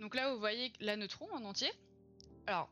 Donc 0.00 0.14
là 0.14 0.32
vous 0.32 0.38
voyez 0.38 0.72
la 0.80 0.96
neutron 0.96 1.30
en 1.32 1.44
entier. 1.44 1.70
Alors 2.46 2.70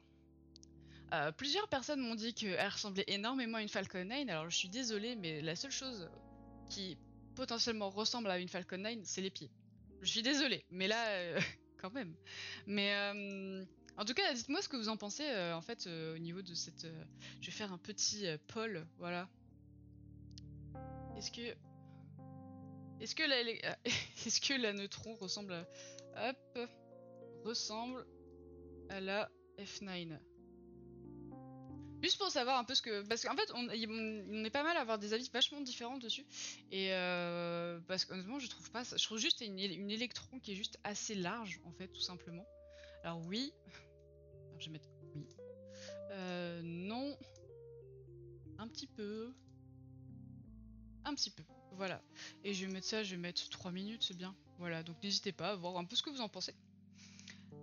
euh, 1.13 1.33
plusieurs 1.33 1.69
personnes 1.69 2.01
m'ont 2.01 2.15
dit 2.15 2.35
qu'elle 2.35 2.69
ressemblait 2.69 3.05
énormément 3.07 3.59
à 3.59 3.63
une 3.63 3.69
Falcon 3.69 4.05
9 4.05 4.29
alors 4.29 4.51
je 4.51 4.57
suis 4.57 4.69
désolée 4.69 5.15
mais 5.17 5.41
la 5.41 5.55
seule 5.55 5.71
chose 5.71 6.11
qui 6.69 6.99
potentiellement 7.35 7.91
ressemble 7.91 8.31
à 8.31 8.39
une 8.39 8.49
Falcon 8.49 8.79
9 8.79 8.99
c'est 9.05 9.21
les 9.21 9.31
pieds 9.31 9.51
je 10.03 10.11
suis 10.11 10.23
désolée 10.23 10.65
mais 10.71 10.89
là 10.89 11.07
euh, 11.09 11.41
quand 11.81 11.93
même 11.93 12.15
mais 12.67 12.95
euh, 12.95 13.65
en 13.99 14.05
tout 14.05 14.13
cas, 14.13 14.35
dites-moi 14.35 14.61
ce 14.61 14.69
que 14.69 14.77
vous 14.77 14.91
en 14.91 14.99
pensez 14.99 15.25
en 15.55 15.63
fait 15.63 15.87
au 15.87 16.19
niveau 16.19 16.43
de 16.43 16.53
cette. 16.53 16.87
Je 17.41 17.47
vais 17.47 17.53
faire 17.53 17.73
un 17.73 17.79
petit 17.79 18.27
poll, 18.47 18.87
voilà. 18.99 19.27
Est-ce 21.17 21.31
que. 21.31 21.57
Est-ce 23.01 23.15
que 23.15 23.23
la. 23.23 23.41
Est-ce 24.27 24.39
que 24.39 24.53
la 24.53 24.75
neutron 24.75 25.15
ressemble 25.15 25.55
à. 26.15 26.29
Hop 26.29 26.59
Ressemble 27.45 28.07
à 28.89 29.01
la 29.01 29.31
F9 29.59 30.19
Juste 32.03 32.19
pour 32.19 32.31
savoir 32.31 32.59
un 32.59 32.65
peu 32.65 32.75
ce 32.75 32.83
que. 32.83 33.03
Parce 33.07 33.23
qu'en 33.25 33.35
fait, 33.37 33.51
on, 33.55 33.67
on 33.69 34.45
est 34.45 34.51
pas 34.51 34.63
mal 34.63 34.77
à 34.77 34.81
avoir 34.81 34.99
des 34.99 35.13
avis 35.13 35.29
vachement 35.33 35.61
différents 35.61 35.99
dessus. 35.99 36.27
Et 36.71 36.93
euh, 36.93 37.81
parce 37.89 38.05
qu'honnêtement, 38.05 38.39
je 38.39 38.49
trouve 38.49 38.71
pas. 38.71 38.85
ça- 38.85 38.97
Je 38.97 39.05
trouve 39.05 39.19
juste 39.19 39.41
une, 39.41 39.59
une 39.59 39.91
électron 39.91 40.39
qui 40.41 40.53
est 40.53 40.57
juste 40.57 40.79
assez 40.85 41.15
large, 41.15 41.61
en 41.65 41.73
fait, 41.73 41.89
tout 41.89 42.01
simplement. 42.01 42.47
Alors, 43.03 43.21
oui. 43.27 43.53
Alors, 44.49 44.61
je 44.61 44.67
vais 44.67 44.73
mettre 44.73 44.89
oui. 45.15 45.27
Euh, 46.13 46.61
non. 46.63 47.17
Un 48.59 48.69
petit 48.69 48.87
peu. 48.87 49.33
Un 51.05 51.15
petit 51.15 51.31
peu. 51.31 51.43
Voilà. 51.73 52.03
Et 52.45 52.55
je 52.55 52.67
vais 52.67 52.73
mettre 52.73 52.87
ça, 52.87 53.03
je 53.03 53.13
vais 53.13 53.21
mettre 53.21 53.49
3 53.51 53.71
minutes, 53.71 54.03
c'est 54.03 54.17
bien. 54.17 54.35
Voilà, 54.59 54.83
donc 54.83 54.97
n'hésitez 55.03 55.33
pas 55.33 55.51
à 55.51 55.55
voir 55.57 55.77
un 55.77 55.85
peu 55.85 55.95
ce 55.97 56.03
que 56.03 56.11
vous 56.11 56.21
en 56.23 56.29
pensez. 56.29 56.55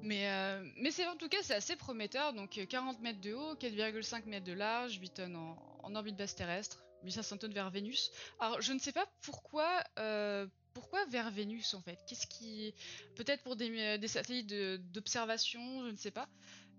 Mais, 0.02 0.30
euh, 0.30 0.66
mais 0.78 0.92
c'est 0.92 1.08
en 1.08 1.16
tout 1.16 1.30
cas 1.30 1.38
c'est 1.42 1.54
assez 1.54 1.76
prometteur, 1.76 2.34
donc 2.34 2.58
euh, 2.58 2.66
40 2.66 3.00
mètres 3.02 3.22
de 3.22 3.34
haut, 3.34 3.56
4,5 3.56 4.26
mètres 4.26 4.46
de 4.46 4.54
large, 4.54 4.98
8 5.00 5.14
tonnes 5.14 5.36
en, 5.36 5.96
orbite 5.96 6.18
basse 6.18 6.36
terrestre, 6.36 6.84
1500 7.04 7.38
tonnes 7.38 7.54
vers 7.54 7.70
Vénus. 7.70 8.12
Alors 8.40 8.62
je 8.62 8.74
ne 8.74 8.80
sais 8.80 8.92
pas 8.92 9.06
pourquoi, 9.22 9.82
euh, 10.00 10.46
pourquoi 10.74 11.06
vers 11.06 11.32
Vénus 11.32 11.74
en 11.74 11.82
fait. 11.82 12.00
Qu'est-ce 12.08 12.28
qui, 12.28 12.74
peut-être 13.16 13.44
pour 13.44 13.56
des, 13.56 13.70
euh, 13.80 14.08
satellites 14.08 14.54
d'observation, 14.92 15.86
je 15.86 15.92
ne 15.92 15.98
sais 15.98 16.12
pas. 16.12 16.28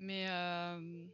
Mais 0.01 0.29
euh, 0.29 1.07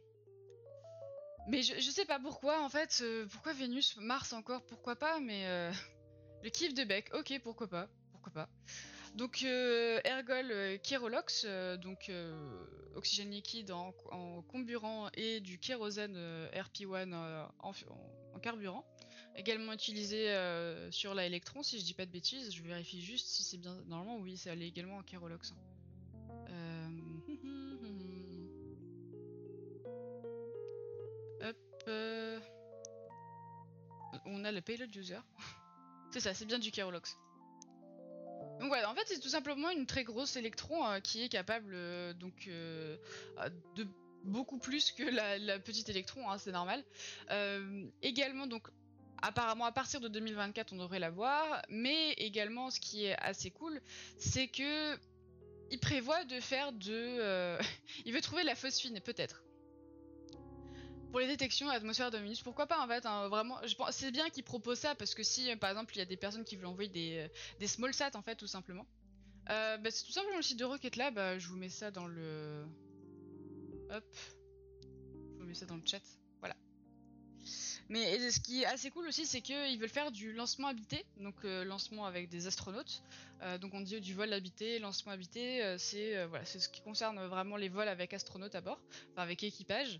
mais 1.47 1.63
je, 1.63 1.73
je 1.79 1.89
sais 1.91 2.05
pas 2.05 2.19
pourquoi 2.19 2.61
en 2.61 2.69
fait, 2.69 2.99
euh, 3.01 3.25
pourquoi 3.31 3.53
Vénus, 3.53 3.95
Mars 3.97 4.33
encore, 4.33 4.63
pourquoi 4.65 4.95
pas. 4.95 5.19
Mais 5.19 5.45
euh, 5.47 5.71
le 6.43 6.49
kiff 6.49 6.73
de 6.73 6.83
Beck, 6.83 7.09
ok 7.13 7.39
pourquoi 7.43 7.67
pas, 7.67 7.87
pourquoi 8.11 8.31
pas. 8.31 8.49
Donc 9.15 9.43
euh, 9.43 9.99
Ergol 10.05 10.51
euh, 10.51 10.77
Kérolox, 10.77 11.43
euh, 11.45 11.75
donc 11.77 12.09
oxygène 12.95 13.31
liquide 13.31 13.71
en, 13.71 13.91
comburant 14.43 15.09
et 15.15 15.39
du 15.41 15.59
kérosène 15.59 16.15
euh, 16.15 16.49
RP1 16.51 17.11
euh, 17.13 17.45
en, 17.59 17.73
carburant. 18.39 18.85
Également 19.35 19.73
utilisé 19.73 20.33
sur 20.91 21.13
la 21.13 21.25
électron, 21.25 21.63
si 21.63 21.79
je 21.79 21.85
dis 21.85 21.93
pas 21.93 22.05
de 22.05 22.11
bêtises, 22.11 22.53
je 22.53 22.61
vérifie 22.63 23.01
juste 23.01 23.27
si 23.27 23.43
c'est 23.43 23.57
bien. 23.57 23.75
Normalement, 23.87 24.17
oui, 24.17 24.35
ça 24.35 24.51
allait 24.51 24.67
également 24.67 24.97
en 24.97 25.03
Kérolox. 25.03 25.53
hein. 25.53 25.57
Euh, 26.49 26.89
Hop. 31.49 31.55
euh, 31.87 32.39
On 34.25 34.43
a 34.43 34.51
le 34.51 34.59
payload 34.61 34.93
user. 34.95 35.19
c'est 36.11 36.19
ça, 36.19 36.33
c'est 36.33 36.45
bien 36.45 36.59
du 36.59 36.71
Kérolox. 36.71 37.15
Donc 38.61 38.69
voilà, 38.69 38.91
en 38.91 38.93
fait 38.93 39.01
c'est 39.07 39.19
tout 39.19 39.27
simplement 39.27 39.71
une 39.71 39.87
très 39.87 40.03
grosse 40.03 40.35
électron 40.35 40.85
euh, 40.85 40.99
qui 40.99 41.23
est 41.23 41.29
capable 41.29 41.71
euh, 41.73 42.13
donc 42.13 42.45
euh, 42.47 42.95
de 43.75 43.87
beaucoup 44.23 44.59
plus 44.59 44.91
que 44.91 45.01
la, 45.01 45.57
petite 45.57 45.89
électron, 45.89 46.29
hein, 46.29 46.37
c'est 46.37 46.51
normal. 46.51 46.83
Euh, 47.31 47.87
également 48.03 48.45
donc 48.45 48.67
apparemment 49.23 49.65
à 49.65 49.71
partir 49.71 49.99
de 49.99 50.07
2024 50.07 50.73
on 50.73 50.75
devrait 50.75 50.99
la 50.99 51.09
voir, 51.09 51.63
mais 51.69 52.11
également 52.13 52.69
ce 52.69 52.79
qui 52.79 53.05
est 53.05 53.17
assez 53.19 53.49
cool, 53.49 53.81
c'est 54.19 54.47
que 54.47 54.95
il 55.71 55.79
prévoit 55.79 56.23
de 56.25 56.39
faire 56.39 56.71
de, 56.71 57.57
il 58.05 58.13
veut 58.13 58.21
trouver 58.21 58.43
la 58.43 58.53
phosphine 58.53 59.01
peut-être. 59.01 59.41
Pour 61.11 61.19
les 61.19 61.27
détections 61.27 61.69
atmosphère 61.69 62.09
de 62.09 62.43
pourquoi 62.43 62.67
pas 62.67 62.81
en 62.81 62.87
fait, 62.87 63.05
hein, 63.05 63.27
vraiment, 63.27 63.57
je 63.65 63.75
pense 63.75 63.91
c'est 63.91 64.11
bien 64.11 64.29
qu'il 64.29 64.45
propose 64.45 64.79
ça 64.79 64.95
parce 64.95 65.13
que 65.13 65.23
si 65.23 65.51
euh, 65.51 65.57
par 65.57 65.69
exemple 65.69 65.93
il 65.95 65.99
y 65.99 66.01
a 66.01 66.05
des 66.05 66.15
personnes 66.15 66.45
qui 66.45 66.55
veulent 66.55 66.67
envoyer 66.67 66.89
des, 66.89 67.17
euh, 67.17 67.27
des 67.59 67.67
small 67.67 67.93
sat 67.93 68.11
en 68.15 68.21
fait 68.21 68.35
tout 68.35 68.47
simplement. 68.47 68.85
Euh, 69.49 69.77
bah, 69.77 69.91
c'est 69.91 70.05
tout 70.05 70.13
simplement 70.13 70.37
le 70.37 70.43
site 70.43 70.57
de 70.57 70.63
Rocket 70.63 70.95
Lab, 70.95 71.19
je 71.37 71.47
vous 71.49 71.57
mets 71.57 71.69
ça 71.69 71.91
dans 71.91 72.07
le... 72.07 72.65
Hop. 73.89 74.05
Je 75.33 75.39
vous 75.39 75.45
mets 75.45 75.53
ça 75.53 75.65
dans 75.65 75.75
le 75.75 75.83
chat. 75.85 76.01
Mais 77.91 78.31
ce 78.31 78.39
qui 78.39 78.61
est 78.61 78.65
assez 78.65 78.89
cool 78.89 79.05
aussi, 79.09 79.25
c'est 79.25 79.41
qu'ils 79.41 79.77
veulent 79.77 79.89
faire 79.89 80.13
du 80.13 80.31
lancement 80.31 80.69
habité, 80.69 81.05
donc 81.17 81.43
euh, 81.43 81.65
lancement 81.65 82.05
avec 82.05 82.29
des 82.29 82.47
astronautes. 82.47 83.03
Euh, 83.41 83.57
donc 83.57 83.73
on 83.73 83.81
dit 83.81 83.99
du 83.99 84.13
vol 84.13 84.31
habité, 84.31 84.79
lancement 84.79 85.11
habité, 85.11 85.61
euh, 85.61 85.77
c'est 85.77 86.25
voilà, 86.27 86.45
ce 86.45 86.69
qui 86.69 86.81
concerne 86.81 87.21
vraiment 87.27 87.57
les 87.57 87.67
vols 87.67 87.89
avec 87.89 88.13
astronautes 88.13 88.55
à 88.55 88.61
bord, 88.61 88.81
enfin 89.13 89.23
avec 89.23 89.43
équipage, 89.43 89.99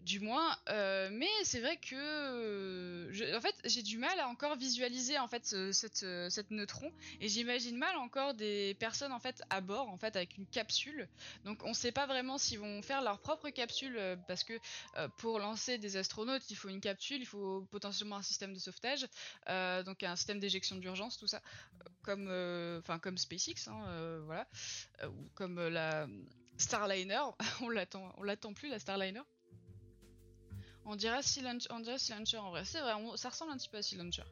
du 0.00 0.20
moins. 0.20 0.56
Mais 0.68 1.28
c'est 1.42 1.60
vrai 1.60 1.78
que, 1.78 3.36
en 3.36 3.40
fait, 3.40 3.56
j'ai 3.64 3.82
du 3.82 3.98
mal 3.98 4.18
à 4.20 4.28
encore 4.28 4.56
visualiser 4.56 5.18
en 5.18 5.26
fait 5.26 5.44
ce- 5.44 5.72
cette, 5.72 6.04
cette 6.30 6.50
neutron, 6.50 6.90
et 7.20 7.28
j'imagine 7.28 7.76
mal 7.76 7.96
encore 7.96 8.34
des 8.34 8.76
personnes 8.78 9.12
en 9.12 9.20
fait 9.20 9.42
à 9.50 9.60
bord, 9.60 9.88
en 9.88 9.98
fait 9.98 10.14
avec 10.14 10.36
une 10.36 10.46
capsule. 10.46 11.08
Donc 11.44 11.62
on 11.64 11.74
sait 11.74 11.92
pas 11.92 12.06
vraiment 12.06 12.38
s'ils 12.38 12.60
vont 12.60 12.82
faire 12.82 13.02
leur 13.02 13.20
propre 13.20 13.50
capsule, 13.50 13.98
parce 14.28 14.44
que 14.44 14.60
pour 15.16 15.38
lancer 15.38 15.78
des 15.78 15.96
astronautes, 15.96 16.48
il 16.50 16.56
faut 16.56 16.68
une 16.68 16.80
capsule, 16.80 17.22
potentiellement 17.70 18.16
un 18.16 18.22
système 18.22 18.52
de 18.54 18.58
sauvetage, 18.58 19.06
euh, 19.48 19.82
donc 19.82 20.02
un 20.02 20.16
système 20.16 20.38
d'éjection 20.38 20.76
d'urgence, 20.76 21.16
tout 21.18 21.26
ça, 21.26 21.40
comme, 22.02 22.28
euh, 22.28 22.78
enfin 22.80 22.98
comme 22.98 23.18
SpaceX, 23.18 23.68
hein, 23.68 23.84
euh, 23.88 24.20
voilà, 24.24 24.46
ou 25.08 25.28
comme 25.34 25.60
la 25.68 26.06
Starliner, 26.58 27.22
on 27.62 27.68
l'attend, 27.68 28.12
on 28.18 28.22
l'attend 28.22 28.52
plus 28.52 28.68
la 28.68 28.78
Starliner. 28.78 29.22
On 30.84 30.96
dirait 30.96 31.22
Sea 31.22 31.42
Launcher 31.42 32.38
en 32.38 32.50
vrai, 32.50 32.64
c'est 32.64 32.80
vrai, 32.80 32.94
on- 32.94 33.16
ça 33.16 33.28
ressemble 33.28 33.52
un 33.52 33.56
petit 33.56 33.68
peu 33.68 33.76
à 33.78 33.82
Sea 33.82 33.96
Launcher. 33.96 34.24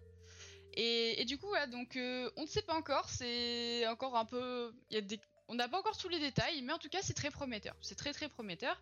Et, 0.75 1.25
du 1.25 1.37
coup, 1.37 1.49
voilà, 1.49 1.67
donc 1.67 1.91
on 1.97 2.43
ne 2.43 2.47
sait 2.47 2.63
pas 2.63 2.75
encore, 2.75 3.09
c'est 3.09 3.87
encore 3.89 4.17
un 4.17 4.25
peu, 4.25 4.73
il 4.91 4.95
y 4.95 4.99
a 4.99 5.01
des 5.01 5.21
on 5.53 5.57
n'a 5.57 5.69
pas 5.69 5.81
encore 5.81 5.97
tous 5.97 6.09
les 6.09 6.21
détails, 6.21 6.63
mais 6.63 6.73
en 6.73 6.79
tout 6.79 6.89
cas 6.89 7.01
c'est 7.03 7.13
très 7.13 7.29
prometteur. 7.29 7.75
C'est 7.81 7.97
très 7.97 8.13
très 8.13 8.29
prometteur. 8.29 8.81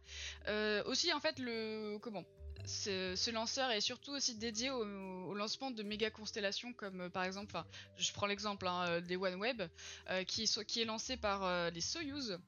Aussi 0.85 1.11
en 1.15 1.19
fait 1.21 1.39
le 1.39 1.97
comment 2.03 2.25
ce, 2.69 3.15
ce 3.17 3.31
lanceur 3.31 3.71
est 3.71 3.81
surtout 3.81 4.13
aussi 4.13 4.35
dédié 4.35 4.71
au, 4.71 5.35
lancement 5.35 5.71
de 5.71 5.83
méga 5.83 6.11
constellations 6.11 6.73
comme 6.73 7.03
euh, 7.03 7.09
par 7.09 7.25
exemple, 7.25 7.57
je 7.97 8.13
prends 8.13 8.27
l'exemple 8.27 8.67
hein, 8.67 8.85
euh, 8.89 9.01
des 9.01 9.17
OneWeb 9.17 9.63
euh, 10.11 10.25
qui, 10.25 10.43
est 10.43 10.85
lancé 10.85 11.17
par 11.17 11.71
les 11.71 11.81
Soyuz. 11.81 12.39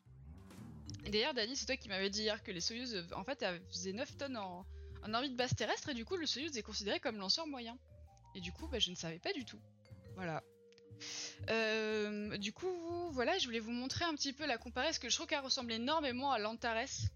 D'ailleurs, 1.11 1.35
Dani, 1.35 1.57
c'est 1.57 1.67
toi 1.67 1.77
qui 1.77 1.89
m'avais 1.89 2.11
dit 2.11 2.23
hier 2.23 2.43
que 2.43 2.51
les 2.51 2.61
Soyuz 2.61 3.07
en 3.15 3.25
fait 3.25 3.45
faisaient 3.71 3.93
9 3.93 4.17
tonnes 4.19 4.37
en, 4.37 4.67
orbite 5.13 5.37
basse 5.37 5.57
terrestre 5.57 5.89
et 5.89 5.95
du 5.95 6.05
coup 6.05 6.17
le 6.17 6.27
Soyuz 6.27 6.57
est 6.57 6.63
considéré 6.63 7.01
comme 7.01 7.17
lanceur 7.17 7.47
moyen. 7.47 7.79
Et 8.35 8.41
du 8.41 8.53
coup, 8.53 8.69
bah, 8.69 8.79
je 8.79 8.91
ne 8.91 8.97
savais 8.97 9.19
pas 9.19 9.33
du 9.33 9.45
tout. 9.45 9.59
Voilà. 10.15 10.43
Du 12.39 12.53
coup, 12.53 13.11
voilà, 13.13 13.39
je 13.39 13.47
voulais 13.47 13.59
vous 13.59 13.73
montrer 13.73 14.05
un 14.05 14.15
petit 14.15 14.33
peu 14.33 14.47
la 14.47 14.59
comparer, 14.59 14.89
parce 14.89 14.99
que 14.99 15.09
je 15.09 15.15
trouve 15.15 15.27
qu'elle 15.27 15.41
ressemble 15.41 15.73
énormément 15.73 16.31
à 16.31 16.39
l'Antares 16.39 17.09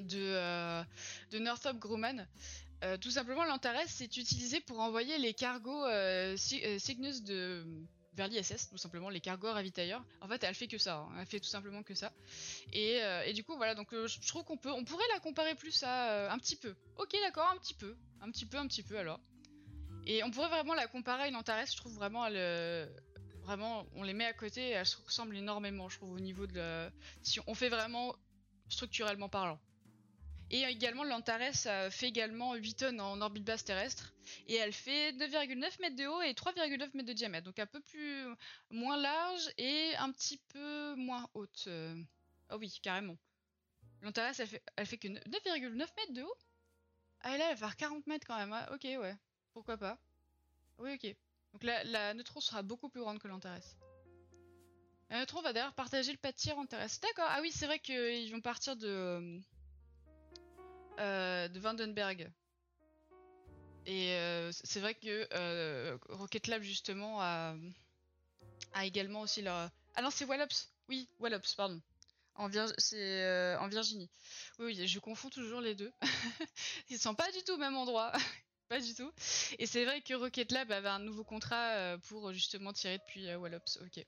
de, 0.00 0.18
euh, 0.20 0.82
de 1.30 1.38
Northrop 1.38 1.74
Grumman. 1.78 2.26
Euh, 2.84 2.96
tout 2.98 3.10
simplement, 3.10 3.44
l'Antares 3.44 3.86
c'est 3.86 4.16
utilisé 4.16 4.60
pour 4.60 4.80
envoyer 4.80 5.18
les 5.18 5.32
cargos 5.34 5.84
euh, 5.86 6.36
Cy- 6.36 6.78
Cygnus 6.78 7.22
de 7.22 7.64
vers 8.14 8.28
l'ISS, 8.28 8.70
tout 8.70 8.78
simplement 8.78 9.10
les 9.10 9.20
cargos 9.20 9.52
ravitailleurs. 9.52 10.02
En 10.22 10.28
fait, 10.28 10.42
elle 10.42 10.54
fait 10.54 10.68
que 10.68 10.78
ça, 10.78 11.00
hein, 11.00 11.16
elle 11.20 11.26
fait 11.26 11.40
tout 11.40 11.48
simplement 11.48 11.82
que 11.82 11.94
ça. 11.94 12.12
Et, 12.72 13.32
du 13.34 13.44
coup, 13.44 13.56
voilà, 13.56 13.74
donc 13.74 13.88
je 13.92 14.26
trouve 14.26 14.42
qu'on 14.44 14.56
peut, 14.56 14.70
on 14.72 14.84
pourrait 14.84 15.04
la 15.12 15.20
comparer 15.20 15.54
plus 15.54 15.82
à 15.82 16.32
un 16.32 16.38
petit 16.38 16.56
peu. 16.56 16.74
Ok, 16.96 17.14
d'accord, 17.22 17.50
un 17.54 17.58
petit 17.58 17.74
peu, 17.74 17.94
un 18.22 18.30
petit 18.30 18.46
peu, 18.46 18.56
un 18.56 18.66
petit 18.66 18.82
peu 18.82 18.98
alors. 18.98 19.20
Et 20.06 20.22
on 20.24 20.30
pourrait 20.30 20.48
vraiment 20.48 20.72
la 20.72 20.86
comparer 20.86 21.24
à 21.24 21.28
une 21.28 21.36
Antares, 21.36 21.66
je 21.66 21.76
trouve 21.76 21.94
vraiment 21.94 22.26
vraiment 23.42 23.86
on 23.94 24.02
les 24.02 24.14
met 24.14 24.24
à 24.24 24.32
côté 24.32 24.60
et 24.60 24.70
elles 24.70 24.86
se 24.86 24.96
ressemblent 25.04 25.36
énormément, 25.36 25.88
je 25.88 25.98
trouve 25.98 26.12
au 26.12 26.20
niveau 26.20 26.46
de 26.46 26.56
la... 26.56 26.90
si 27.22 27.38
on 27.46 27.54
fait 27.54 27.68
vraiment 27.68 28.14
structurellement 28.68 29.28
parlant. 29.28 29.60
Et 30.50 30.62
également 30.62 31.02
l'Antares 31.02 31.66
euh, 31.66 31.90
fait 31.90 32.06
également 32.06 32.54
8 32.54 32.74
tonnes 32.74 33.00
en 33.00 33.20
orbite 33.20 33.44
basse 33.44 33.64
terrestre 33.64 34.14
et 34.46 34.54
elle 34.54 34.72
fait 34.72 35.12
9,9 35.12 35.80
mètres 35.80 35.96
de 35.96 36.06
haut 36.06 36.22
et 36.22 36.32
3,9 36.34 36.90
mètres 36.94 37.08
de 37.08 37.12
diamètre, 37.12 37.44
donc 37.46 37.58
un 37.58 37.66
peu 37.66 37.80
plus 37.80 38.24
moins 38.70 38.96
large 38.96 39.50
et 39.58 39.94
un 39.96 40.12
petit 40.12 40.38
peu 40.48 40.94
moins 40.94 41.28
haute. 41.34 41.64
euh. 41.66 41.96
Oh 42.50 42.56
oui, 42.58 42.78
carrément. 42.80 43.16
L'Antares 44.02 44.34
elle 44.38 44.46
fait, 44.46 44.62
elle 44.76 44.86
fait 44.86 44.98
que 44.98 45.08
9,9 45.08 45.76
mètres 45.78 46.12
de 46.12 46.22
haut 46.22 46.36
Ah 47.20 47.36
là 47.36 47.50
elle 47.50 47.56
va 47.56 47.66
faire 47.68 47.76
40 47.76 48.06
mètres 48.06 48.26
quand 48.26 48.36
même, 48.38 48.52
ah, 48.52 48.68
ok 48.72 48.84
ouais. 48.84 49.16
Pourquoi 49.52 49.76
pas? 49.76 49.98
Oui, 50.78 50.92
ok. 50.94 51.16
Donc 51.54 51.62
la, 51.64 51.82
la 51.84 52.14
neutron 52.14 52.40
sera 52.40 52.62
beaucoup 52.62 52.88
plus 52.88 53.00
grande 53.00 53.18
que 53.18 53.26
l'Antares. 53.26 53.76
La 55.10 55.20
neutron 55.20 55.40
va 55.40 55.52
d'ailleurs 55.52 55.74
partager 55.74 56.12
le 56.12 56.18
pas 56.18 56.30
de 56.32 56.36
tir 56.36 56.58
Antares. 56.58 56.88
D'accord, 57.02 57.26
ah 57.28 57.40
oui, 57.40 57.50
c'est 57.52 57.66
vrai 57.66 57.78
qu'ils 57.78 58.30
vont 58.32 58.40
partir 58.40 58.76
de. 58.76 59.40
Euh, 60.98 61.48
de 61.48 61.60
Vandenberg. 61.60 62.30
Et 63.86 64.12
euh, 64.14 64.50
c'est 64.52 64.80
vrai 64.80 64.94
que 64.94 65.28
euh, 65.32 65.96
Rocket 66.08 66.48
Lab, 66.48 66.62
justement, 66.62 67.20
a, 67.20 67.54
également 68.82 69.20
aussi 69.20 69.42
leur. 69.42 69.70
Ah 69.94 70.02
non, 70.02 70.10
c'est 70.10 70.24
Wallops 70.24 70.68
Oui, 70.88 71.08
Wallops, 71.20 71.54
pardon. 71.54 71.80
En, 72.34 72.50
c'est, 72.78 73.56
en 73.56 73.68
Virginie. 73.68 74.10
Oui, 74.58 74.86
je 74.86 74.98
confonds 74.98 75.30
toujours 75.30 75.60
les 75.60 75.74
deux. 75.74 75.92
Ils 76.90 76.98
sont 76.98 77.14
pas 77.14 77.30
du 77.32 77.42
tout 77.44 77.52
au 77.52 77.58
même 77.58 77.76
endroit. 77.76 78.12
Pas 78.68 78.80
du 78.80 78.94
tout. 78.94 79.12
Et 79.60 79.66
c'est 79.66 79.84
vrai 79.84 80.00
que 80.00 80.12
Rocket 80.12 80.50
Lab 80.50 80.72
avait 80.72 80.88
un 80.88 80.98
nouveau 80.98 81.22
contrat 81.22 81.96
pour 82.08 82.32
justement 82.32 82.72
tirer 82.72 82.98
depuis 82.98 83.32
Wallops. 83.36 83.78
Ok. 83.80 84.04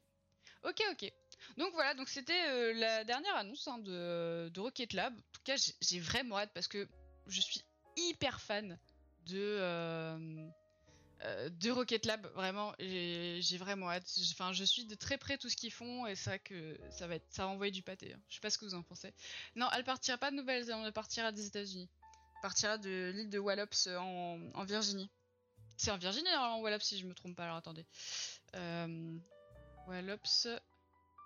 Ok, 0.64 0.82
ok. 0.90 1.12
Donc 1.56 1.72
voilà, 1.72 1.94
donc 1.94 2.08
c'était 2.08 2.48
euh, 2.48 2.72
la 2.74 3.04
dernière 3.04 3.36
annonce 3.36 3.66
hein, 3.68 3.78
de, 3.78 4.50
Rocket 4.58 4.92
Lab. 4.92 5.14
En 5.14 5.32
tout 5.32 5.40
cas, 5.44 5.56
j'ai- 5.80 6.00
vraiment 6.00 6.38
hâte 6.38 6.50
parce 6.54 6.68
que 6.68 6.88
je 7.26 7.40
suis 7.40 7.62
hyper 7.96 8.40
fan 8.40 8.78
de, 9.26 9.36
euh, 9.38 10.48
euh, 11.24 11.50
Rocket 11.72 12.06
Lab. 12.06 12.26
Vraiment, 12.34 12.74
j'ai 12.78 13.58
vraiment 13.58 13.90
hâte. 13.90 14.08
Enfin, 14.32 14.52
je 14.52 14.64
suis 14.64 14.84
de 14.84 14.94
très 14.94 15.18
près 15.18 15.38
tout 15.38 15.48
ce 15.48 15.56
qu'ils 15.56 15.72
font 15.72 16.06
et 16.06 16.14
que 16.44 16.78
ça 16.90 17.06
va, 17.06 17.16
être, 17.16 17.26
ça 17.30 17.44
va 17.44 17.48
envoyer 17.48 17.72
du 17.72 17.82
pâté. 17.82 18.12
hein. 18.14 18.20
Je 18.28 18.34
sais 18.36 18.40
pas 18.40 18.50
ce 18.50 18.58
que 18.58 18.64
vous 18.64 18.74
en 18.74 18.82
pensez. 18.82 19.12
Non, 19.56 19.68
elle 19.74 19.84
partira 19.84 20.18
pas 20.18 20.30
de 20.30 20.36
Nouvelle-Zélande, 20.36 20.86
elle 20.86 20.92
partira 20.92 21.32
des 21.32 21.46
États-Unis. 21.46 21.88
Elle 22.36 22.42
partira 22.42 22.78
de 22.78 23.12
l'île 23.14 23.30
de 23.30 23.38
Wallops 23.38 23.88
en, 23.88 24.64
Virginie. 24.64 25.10
C'est 25.76 25.90
en 25.90 25.98
Virginie, 25.98 26.28
en 26.36 26.60
Wallops, 26.60 26.84
si 26.84 26.98
je 26.98 27.06
me 27.06 27.14
trompe 27.14 27.36
pas. 27.36 27.44
Alors 27.44 27.56
attendez. 27.56 27.84
Wallops. 29.88 30.46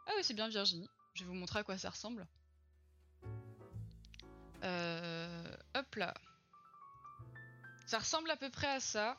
Ah 0.07 0.13
oui, 0.17 0.23
c'est 0.25 0.35
bien 0.35 0.49
Virginie. 0.49 0.89
Je 1.15 1.25
vais 1.25 1.29
vous 1.29 1.35
montrer 1.35 1.61
à 1.61 1.65
quoi 1.65 1.79
ça 1.79 1.91
ressemble. 1.91 2.27
Euh, 4.65 5.57
hop 5.75 5.95
là. 5.97 6.15
Ça 7.87 7.99
ressemble 7.99 8.31
à 8.31 8.37
peu 8.37 8.51
près 8.51 8.69
à 8.69 8.81
ça. 8.81 9.19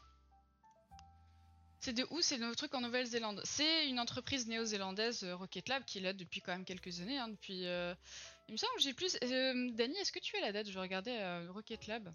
C'est 1.79 1.93
de 1.93 2.07
où 2.11 2.21
C'est 2.21 2.37
le 2.37 2.55
truc 2.55 2.73
en 2.75 2.81
Nouvelle-Zélande? 2.81 3.41
C'est 3.43 3.89
une 3.89 3.99
entreprise 3.99 4.47
néo-zélandaise, 4.47 5.23
euh, 5.25 5.35
Rocket 5.35 5.67
Lab, 5.67 5.83
qui 5.83 5.97
est 5.97 6.01
là 6.01 6.13
depuis 6.13 6.41
quand 6.41 6.53
même 6.53 6.63
quelques 6.63 7.01
années. 7.01 7.17
hein, 7.17 7.27
depuis, 7.27 7.67
euh, 7.67 7.93
Il 8.47 8.53
me 8.53 8.57
semble 8.57 8.73
que 8.77 8.81
j'ai 8.81 8.93
plus. 8.93 9.17
Euh, 9.21 9.77
est-ce 9.99 10.11
que 10.11 10.19
tu 10.19 10.37
as 10.37 10.41
la 10.41 10.53
date? 10.53 10.67
Je 10.67 10.73
vais 10.73 10.79
regarder 10.79 11.11
euh, 11.11 11.51
Rocket 11.51 11.87
Lab. 11.87 12.13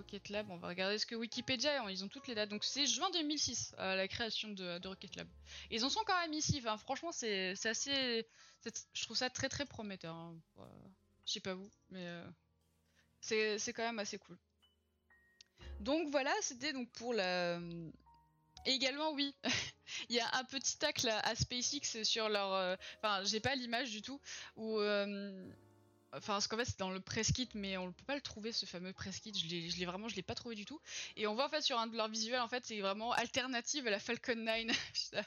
Rocket 0.00 0.30
Lab, 0.30 0.50
on 0.50 0.56
va 0.56 0.68
regarder 0.68 0.98
ce 0.98 1.04
que 1.04 1.14
Wikipédia, 1.14 1.84
ils 1.90 2.02
ont 2.02 2.08
toutes 2.08 2.26
les 2.26 2.34
dates. 2.34 2.48
Donc 2.48 2.64
c'est 2.64 2.86
juin 2.86 3.10
2006, 3.10 3.74
euh, 3.78 3.94
la 3.94 4.08
création 4.08 4.48
de, 4.48 4.86
Rocket 4.86 5.14
Lab. 5.14 5.28
Ils 5.70 5.84
en 5.84 5.90
sont 5.90 6.00
quand 6.06 6.18
même 6.22 6.32
ici. 6.32 6.62
Franchement, 6.78 7.12
c'est 7.12 7.54
assez. 7.66 8.26
Je 8.94 9.04
trouve 9.04 9.16
ça 9.16 9.28
très 9.28 9.48
très 9.50 9.66
prometteur. 9.66 10.14
hein. 10.14 10.34
Euh, 10.58 10.62
Je 11.26 11.32
sais 11.34 11.40
pas 11.40 11.54
vous, 11.54 11.70
mais 11.90 12.06
euh, 12.06 13.58
c'est 13.58 13.72
quand 13.74 13.82
même 13.82 13.98
assez 13.98 14.18
cool. 14.18 14.38
Donc 15.80 16.08
voilà, 16.10 16.32
c'était 16.40 16.72
donc 16.72 16.90
pour 16.92 17.12
la. 17.12 17.60
Et 18.66 18.72
également, 18.72 19.12
oui, 19.12 19.34
il 20.08 20.16
y 20.16 20.20
a 20.20 20.36
un 20.36 20.44
petit 20.44 20.78
tacle 20.78 21.08
à, 21.08 21.34
SpaceX 21.34 22.04
sur 22.04 22.30
leur. 22.30 22.78
Enfin, 23.02 23.22
j'ai 23.24 23.40
pas 23.40 23.54
l'image 23.54 23.90
du 23.90 24.00
tout. 24.00 24.20
Où. 24.56 24.78
Enfin, 26.12 26.34
parce 26.34 26.48
qu'en 26.48 26.56
fait, 26.56 26.64
c'est 26.64 26.78
dans 26.78 26.90
le 26.90 27.00
press 27.00 27.30
kit, 27.32 27.48
mais 27.54 27.76
on 27.76 27.86
ne 27.86 27.92
peut 27.92 28.04
pas 28.04 28.16
le 28.16 28.20
trouver, 28.20 28.52
ce 28.52 28.66
fameux 28.66 28.92
press 28.92 29.20
kit. 29.20 29.32
Je 29.34 29.78
l'ai 29.78 29.86
vraiment, 29.86 30.08
je 30.08 30.16
l'ai 30.16 30.22
pas 30.22 30.34
trouvé 30.34 30.54
du 30.56 30.64
tout. 30.64 30.80
Et 31.16 31.26
on 31.26 31.34
voit 31.34 31.46
en 31.46 31.48
fait 31.48 31.62
sur 31.62 31.78
un 31.78 31.86
de 31.86 31.96
leurs 31.96 32.08
visuels, 32.08 32.40
en 32.40 32.48
fait, 32.48 32.64
c'est 32.66 32.80
vraiment 32.80 33.12
alternative 33.12 33.86
à 33.86 33.90
la 33.90 34.00
Falcon 34.00 34.34
9. 34.34 34.92
Putain, 34.92 35.24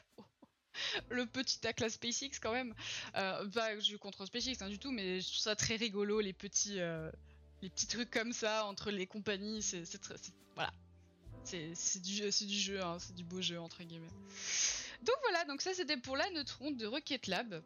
le 1.10 1.26
petit 1.26 1.66
à 1.66 1.88
SpaceX 1.88 2.38
quand 2.40 2.52
même. 2.52 2.74
Euh, 3.16 3.48
que 3.48 3.80
je 3.80 3.96
contre 3.96 4.26
SpaceX 4.26 4.56
hein, 4.60 4.68
du 4.68 4.78
tout, 4.78 4.90
mais 4.90 5.20
je 5.20 5.26
trouve 5.28 5.40
ça 5.40 5.56
très 5.56 5.76
rigolo, 5.76 6.20
les 6.20 6.32
petits, 6.32 6.80
euh, 6.80 7.10
les 7.62 7.70
petits 7.70 7.86
trucs 7.86 8.10
comme 8.10 8.32
ça 8.32 8.66
entre 8.66 8.90
les 8.90 9.06
compagnies. 9.06 9.62
C'est 9.62 9.84
voilà. 10.54 10.72
C'est 11.44 12.00
du, 12.00 12.22
du 12.22 12.58
jeu, 12.58 12.82
hein, 12.82 12.98
c'est 12.98 13.14
du 13.14 13.24
beau 13.24 13.42
jeu 13.42 13.60
entre 13.60 13.82
guillemets. 13.82 14.08
Donc 15.04 15.16
voilà, 15.22 15.44
donc 15.44 15.60
ça 15.60 15.74
c'était 15.74 15.98
pour 15.98 16.16
la 16.16 16.28
neutron 16.30 16.70
de 16.70 16.86
Rocket 16.86 17.26
Lab. 17.26 17.62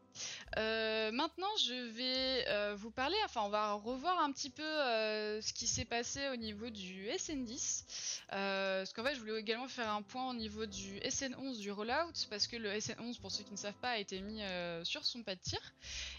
Euh, 0.56 1.12
maintenant 1.12 1.56
je 1.64 1.74
vais 1.74 2.44
euh, 2.48 2.74
vous 2.76 2.90
parler, 2.90 3.14
enfin 3.26 3.42
on 3.44 3.48
va 3.48 3.74
revoir 3.74 4.18
un 4.18 4.32
petit 4.32 4.50
peu 4.50 4.64
euh, 4.64 5.40
ce 5.40 5.52
qui 5.52 5.68
s'est 5.68 5.84
passé 5.84 6.28
au 6.30 6.36
niveau 6.36 6.68
du 6.68 7.06
SN10. 7.06 7.84
Euh, 8.32 8.80
parce 8.80 8.92
qu'en 8.92 9.04
fait 9.04 9.14
je 9.14 9.20
voulais 9.20 9.38
également 9.38 9.68
faire 9.68 9.88
un 9.88 10.02
point 10.02 10.28
au 10.28 10.34
niveau 10.34 10.66
du 10.66 10.98
SN11 10.98 11.60
du 11.60 11.70
rollout, 11.70 12.26
parce 12.28 12.48
que 12.48 12.56
le 12.56 12.70
SN11 12.70 13.20
pour 13.20 13.30
ceux 13.30 13.44
qui 13.44 13.52
ne 13.52 13.56
savent 13.56 13.78
pas 13.80 13.90
a 13.90 13.98
été 13.98 14.20
mis 14.20 14.40
sur 14.82 15.04
son 15.04 15.22
pas 15.22 15.36
de 15.36 15.40
tir. 15.40 15.60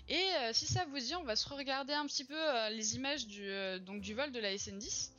Et 0.08 0.26
si 0.54 0.68
ça 0.68 0.86
vous 0.86 1.00
dit, 1.00 1.16
on 1.16 1.24
va 1.24 1.36
se 1.36 1.50
regarder 1.50 1.94
un 1.94 2.06
petit 2.06 2.24
peu 2.24 2.40
les 2.72 2.96
images 2.96 3.28
donc, 3.82 4.00
du 4.02 4.14
vol 4.14 4.32
de 4.32 4.40
la 4.40 4.54
SN10. 4.56 5.10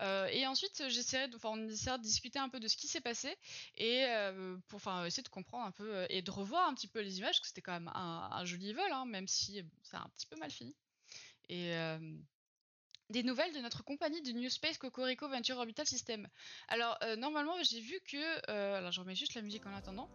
Euh, 0.00 0.26
et 0.28 0.46
ensuite, 0.46 0.82
j'essaierai, 0.88 1.28
de- 1.28 1.38
on 1.44 1.68
essaiera 1.68 1.98
de 1.98 2.02
discuter 2.02 2.38
un 2.38 2.48
peu 2.48 2.58
de 2.58 2.68
ce 2.68 2.76
qui 2.76 2.88
s'est 2.88 3.00
passé 3.00 3.36
et 3.76 4.04
euh, 4.06 4.56
pour, 4.68 4.80
essayer 5.04 5.22
de 5.22 5.28
comprendre 5.28 5.66
un 5.66 5.70
peu 5.70 5.94
euh, 5.94 6.06
et 6.08 6.22
de 6.22 6.30
revoir 6.30 6.68
un 6.68 6.74
petit 6.74 6.88
peu 6.88 7.00
les 7.00 7.18
images, 7.18 7.32
parce 7.32 7.40
que 7.40 7.46
c'était 7.48 7.60
quand 7.60 7.72
même 7.72 7.90
un, 7.94 8.44
joli 8.44 8.72
vol, 8.72 8.90
hein, 8.92 9.04
même 9.04 9.28
si 9.28 9.62
ça 9.82 9.98
a 9.98 10.00
un 10.02 10.08
petit 10.16 10.26
peu 10.26 10.36
mal 10.36 10.50
fini. 10.50 10.74
Et 11.48 11.74
des 13.10 13.24
nouvelles 13.24 13.52
de 13.52 13.58
notre 13.58 13.82
compagnie 13.82 14.22
de 14.22 14.30
New 14.30 14.48
Space 14.48 14.78
Cocorico 14.78 15.28
Venture 15.28 15.58
Orbital 15.58 15.84
System. 15.84 16.28
Alors, 16.68 16.96
normalement, 17.18 17.60
j'ai 17.64 17.80
vu 17.80 18.00
que, 18.06 18.50
alors 18.76 18.92
je 18.92 19.00
remets 19.00 19.16
juste 19.16 19.34
la 19.34 19.42
musique 19.42 19.66
en 19.66 19.74
attendant. 19.74 20.08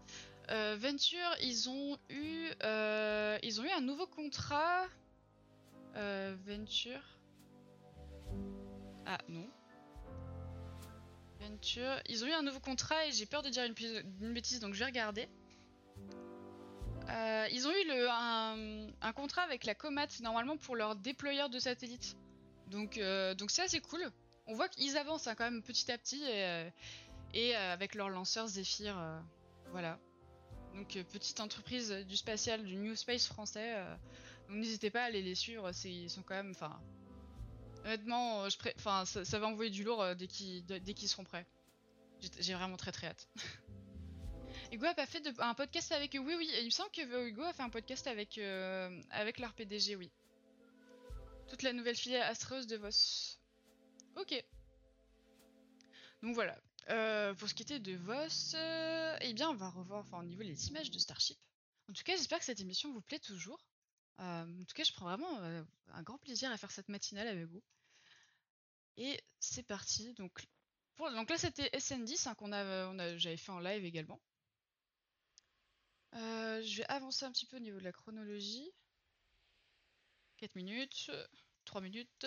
Venture, 0.47 1.35
ils 1.41 1.69
ont 1.69 1.99
eu, 2.09 2.47
ils 3.43 3.59
ont 3.59 3.65
eu 3.65 3.71
un 3.71 3.81
nouveau 3.81 4.07
contrat. 4.07 4.85
Venture. 5.93 7.03
Ah 9.05 9.19
non. 9.27 9.49
Ils 12.07 12.23
ont 12.23 12.27
eu 12.27 12.31
un 12.31 12.41
nouveau 12.41 12.59
contrat 12.59 13.07
et 13.07 13.11
j'ai 13.11 13.25
peur 13.25 13.41
de 13.41 13.49
dire 13.49 13.63
une, 13.63 14.33
bêtise, 14.33 14.59
donc 14.59 14.73
je 14.73 14.79
vais 14.79 14.85
regarder. 14.85 15.27
Euh, 17.09 17.47
ils 17.51 17.67
ont 17.67 17.71
eu 17.71 18.07
un, 19.01 19.13
contrat 19.13 19.43
avec 19.43 19.65
la 19.65 19.75
Comat 19.75 20.07
normalement 20.21 20.57
pour 20.57 20.75
leur 20.75 20.95
déployeur 20.95 21.49
de 21.49 21.59
satellites. 21.59 22.15
Donc, 22.67 22.97
euh, 22.97 23.35
c'est 23.47 23.61
assez 23.61 23.79
cool. 23.79 24.11
On 24.47 24.53
voit 24.53 24.69
qu'ils 24.69 24.97
avancent 24.97 25.27
hein, 25.27 25.35
quand 25.35 25.43
même 25.43 25.61
petit 25.61 25.91
à 25.91 25.97
petit 25.97 26.23
et, 26.23 26.45
euh, 26.45 26.69
euh, 27.35 27.73
avec 27.73 27.95
leur 27.95 28.09
lanceur 28.09 28.47
Zephyr, 28.47 28.95
voilà. 29.71 29.99
Donc 30.75 30.97
petite 31.11 31.39
entreprise 31.39 31.91
du 31.91 32.17
spatial, 32.17 32.63
du 32.63 32.75
New 32.75 32.95
Space 32.95 33.27
français. 33.27 33.75
donc 34.47 34.57
n'hésitez 34.57 34.89
pas 34.89 35.03
à 35.03 35.05
aller 35.05 35.21
les 35.21 35.35
suivre, 35.35 35.69
ils 35.85 36.09
sont 36.09 36.21
quand 36.21 36.35
même, 36.35 36.53
honnêtement, 37.85 38.43
euh, 38.43 38.49
je 38.49 38.57
pré- 38.57 38.73
enfin, 38.77 39.05
ça, 39.05 39.39
va 39.39 39.47
envoyer 39.47 39.71
du 39.71 39.83
lourd 39.83 40.01
euh, 40.01 40.15
dès 40.15 40.27
qu'ils 40.27 41.09
seront 41.09 41.23
prêts. 41.23 41.45
J'ai- 42.39 42.53
vraiment 42.53 42.77
très 42.77 42.91
très 42.91 43.07
hâte. 43.07 43.27
Hugo 44.71 44.85
a 44.85 44.93
pas 44.93 45.05
fait 45.05 45.23
un 45.39 45.53
podcast 45.53 45.91
avec 45.91 46.15
eux. 46.15 46.19
Oui, 46.19 46.33
oui, 46.37 46.49
il 46.59 46.65
me 46.65 46.69
semble 46.69 46.91
que 46.91 47.27
Hugo 47.27 47.43
a 47.43 47.53
fait 47.53 47.63
un 47.63 47.69
podcast 47.69 48.07
avec, 48.07 48.37
euh, 48.37 48.89
leur 49.37 49.53
PDG, 49.53 49.95
oui. 49.95 50.11
Toute 51.47 51.61
la 51.61 51.73
nouvelle 51.73 51.95
filière 51.95 52.25
Astreus 52.27 52.65
de 52.65 52.77
Vos. 52.77 53.37
Ok. 54.15 54.43
Donc 56.23 56.33
voilà. 56.33 56.57
Euh, 56.89 57.33
pour 57.35 57.47
ce 57.49 57.53
qui 57.53 57.63
était 57.63 57.79
de 57.79 57.95
Vos, 57.95 58.55
euh, 58.55 59.17
eh 59.21 59.33
bien, 59.33 59.49
on 59.49 59.55
va 59.55 59.69
revoir 59.69 59.99
enfin, 60.01 60.19
au 60.19 60.23
niveau 60.23 60.43
des 60.43 60.67
images 60.69 60.89
de 60.89 60.97
Starship. 60.97 61.37
En 61.89 61.93
tout 61.93 62.03
cas, 62.03 62.15
j'espère 62.15 62.39
que 62.39 62.45
cette 62.45 62.59
émission 62.59 62.91
vous 62.91 63.01
plaît 63.01 63.19
toujours. 63.19 63.59
En 64.17 64.45
tout 64.67 64.73
cas, 64.75 64.83
je 64.83 64.91
prends 64.93 65.05
vraiment 65.05 65.39
un 65.93 66.03
grand 66.03 66.17
plaisir 66.17 66.51
à 66.51 66.57
faire 66.57 66.71
cette 66.71 66.89
matinale 66.89 67.27
avec 67.27 67.45
vous. 67.45 67.63
Et 68.97 69.21
c'est 69.39 69.63
parti. 69.63 70.13
Donc, 70.15 70.45
pour- 70.95 71.09
donc 71.11 71.29
là, 71.29 71.37
c'était 71.37 71.69
SN10 71.73 72.27
hein, 72.27 72.35
qu'on 72.35 72.51
a, 72.51 73.17
j'avais 73.17 73.37
fait 73.37 73.51
en 73.51 73.59
live 73.59 73.85
également. 73.85 74.19
Je 76.13 76.77
vais 76.77 76.85
avancer 76.87 77.25
un 77.25 77.31
petit 77.31 77.45
peu 77.45 77.57
au 77.57 77.59
niveau 77.59 77.77
de 77.77 77.83
la 77.83 77.91
chronologie. 77.91 78.71
4 80.37 80.55
minutes, 80.55 81.11
3 81.65 81.81
minutes, 81.81 82.25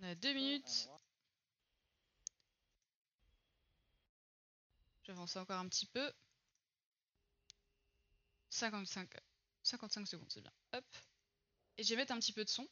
on 0.00 0.04
a 0.04 0.14
2 0.14 0.32
minutes. 0.32 0.88
J'avance 5.02 5.34
encore 5.34 5.58
un 5.58 5.68
petit 5.68 5.86
peu. 5.86 6.12
55, 8.50 9.10
55 9.68 10.06
secondes, 10.08 10.30
c'est 10.32 10.40
bien. 10.42 10.52
Hop. 10.72 10.84
Et 11.78 11.84
je 11.84 11.90
vais 11.90 11.96
mettre 11.96 12.12
un 12.12 12.18
petit 12.18 12.32
peu 12.32 12.44
de 12.44 12.50
son. 12.50 12.68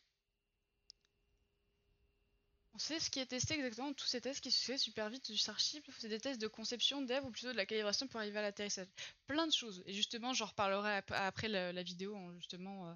On 2.75 2.79
sait 2.79 3.01
ce 3.01 3.11
qui 3.11 3.19
est 3.21 3.27
testé 3.27 3.55
exactement, 3.55 3.93
tous 3.93 4.07
ces 4.07 4.21
tests 4.21 4.41
qui 4.41 4.51
se 4.53 4.65
fait 4.65 4.79
super 4.79 5.09
vite 5.11 5.31
du 5.31 5.37
Starship, 5.39 5.85
c'est 5.99 6.09
des 6.09 6.21
tests 6.21 6.41
de 6.41 6.47
conception, 6.47 7.03
dev 7.03 7.25
ou 7.25 7.31
plutôt 7.31 7.49
de 7.53 7.57
la 7.57 7.67
calibration 7.67 8.07
pour 8.07 8.21
arriver 8.21 8.39
à 8.39 8.43
l'atterrissage. 8.43 8.87
Plein 9.27 9.47
de 9.49 9.53
choses. 9.53 9.83
Et 9.87 9.93
justement, 9.95 10.33
j'en 10.35 10.47
reparlerai 10.47 10.97
ap- 10.97 11.11
après 11.13 11.49
la, 11.49 11.83
vidéo, 11.83 12.17
hein, 12.17 12.35
justement. 12.37 12.89
euh, 12.91 12.95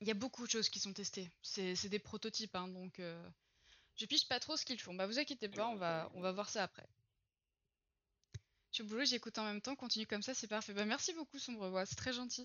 Il 0.00 0.06
y 0.06 0.10
a 0.10 0.14
beaucoup 0.14 0.46
de 0.46 0.50
choses 0.52 0.68
qui 0.68 0.78
sont 0.80 0.92
testées. 0.92 1.28
C'est 1.42 1.88
des 1.88 1.98
prototypes, 1.98 2.54
hein, 2.54 2.68
donc 2.68 3.00
euh, 3.00 3.28
je 3.96 4.06
piche 4.06 4.28
pas 4.28 4.40
trop 4.40 4.56
ce 4.56 4.64
qu'ils 4.64 4.80
font. 4.80 4.94
Bah 4.94 5.06
vous 5.06 5.18
inquiétez 5.18 5.48
pas, 5.48 5.66
on 5.68 6.20
va 6.20 6.32
voir 6.32 6.48
ça 6.50 6.62
après. 6.64 6.86
Je 8.74 8.82
suis 8.82 8.82
au 8.82 8.86
boulot, 8.86 9.04
j'écoute 9.04 9.38
en 9.38 9.44
même 9.44 9.60
temps, 9.60 9.76
continue 9.76 10.04
comme 10.04 10.22
ça, 10.22 10.34
c'est 10.34 10.48
parfait. 10.48 10.72
Bah 10.74 10.84
merci 10.84 11.12
beaucoup 11.12 11.38
Sombrevoix, 11.38 11.86
c'est 11.86 11.94
très 11.94 12.12
gentil. 12.12 12.44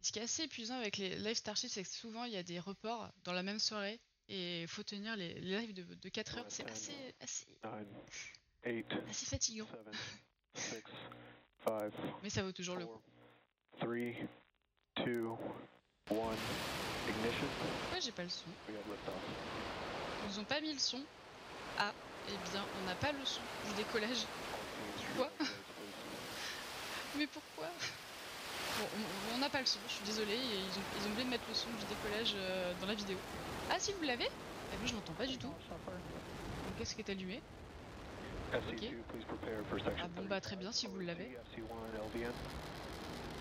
Ce 0.00 0.12
qui 0.12 0.20
est 0.20 0.22
assez 0.22 0.44
épuisant 0.44 0.76
avec 0.76 0.96
les 0.98 1.16
live 1.16 1.34
Starship, 1.34 1.70
c'est 1.70 1.82
que 1.82 1.88
souvent 1.88 2.22
il 2.22 2.34
y 2.34 2.36
a 2.36 2.44
des 2.44 2.60
reports 2.60 3.10
dans 3.24 3.32
la 3.32 3.42
même 3.42 3.58
soirée 3.58 3.98
et 4.28 4.62
il 4.62 4.68
faut 4.68 4.84
tenir 4.84 5.16
les, 5.16 5.34
les 5.40 5.58
lives 5.58 5.74
de, 5.74 5.82
de 5.92 6.08
4 6.08 6.38
heures. 6.38 6.46
C'est 6.48 6.70
assez, 6.70 7.16
assez, 7.18 7.48
9, 7.64 8.32
8, 8.64 8.86
assez 9.10 9.26
fatigant, 9.26 9.66
7, 10.54 10.84
6, 10.84 11.64
5, 11.64 11.92
mais 12.22 12.30
ça 12.30 12.44
vaut 12.44 12.52
toujours 12.52 12.76
le 12.76 12.86
coup. 12.86 13.02
3, 13.78 13.88
2, 15.04 15.26
1, 16.10 16.14
ignition. 17.10 17.46
Pourquoi 17.82 18.00
j'ai 18.00 18.12
pas 18.12 18.22
le 18.22 18.28
son. 18.28 18.44
Ils 18.68 20.28
nous 20.32 20.38
ont 20.40 20.44
pas 20.44 20.60
mis 20.60 20.72
le 20.72 20.78
son. 20.78 21.00
Ah, 21.78 21.92
eh 22.28 22.50
bien, 22.50 22.64
on 22.80 22.86
n'a 22.86 22.94
pas 22.94 23.12
le 23.12 23.24
son 23.24 23.40
du 23.66 23.72
décollage. 23.74 24.24
Quoi 25.16 25.30
Mais 27.18 27.26
pourquoi 27.26 27.66
Bon, 28.78 28.84
on- 29.34 29.38
n'a 29.38 29.48
pas 29.48 29.60
le 29.60 29.66
son, 29.66 29.78
je 29.88 29.92
suis 29.94 30.04
désolée, 30.04 30.36
ils 30.36 30.78
ont, 30.78 30.82
ils 31.00 31.06
ont 31.08 31.10
oublié 31.10 31.24
de 31.24 31.30
mettre 31.30 31.48
le 31.48 31.54
son 31.54 31.70
du 31.70 31.84
décollage 31.86 32.32
euh, 32.34 32.72
dans 32.80 32.86
la 32.86 32.94
vidéo. 32.94 33.16
Ah 33.70 33.76
si 33.78 33.92
vous 33.92 34.02
l'avez 34.04 34.26
Eh 34.72 34.76
ben 34.76 34.86
je 34.86 34.94
l'entends 34.94 35.14
pas 35.14 35.26
du 35.26 35.36
tout. 35.38 35.48
Donc 35.48 36.76
qu'est-ce 36.76 36.94
qui 36.94 37.00
est 37.00 37.10
allumé 37.10 37.40
SC2, 38.52 39.02
please 39.10 39.24
prepare 39.26 39.64
for 39.68 39.78
section 39.80 40.04
Ah 40.04 40.08
bon 40.08 40.24
bah 40.26 40.40
très 40.40 40.56
bien 40.56 40.70
si 40.72 40.86
vous 40.86 41.00
l'avez. 41.00 41.36
FC1 41.54 42.14
LVN. 42.14 42.32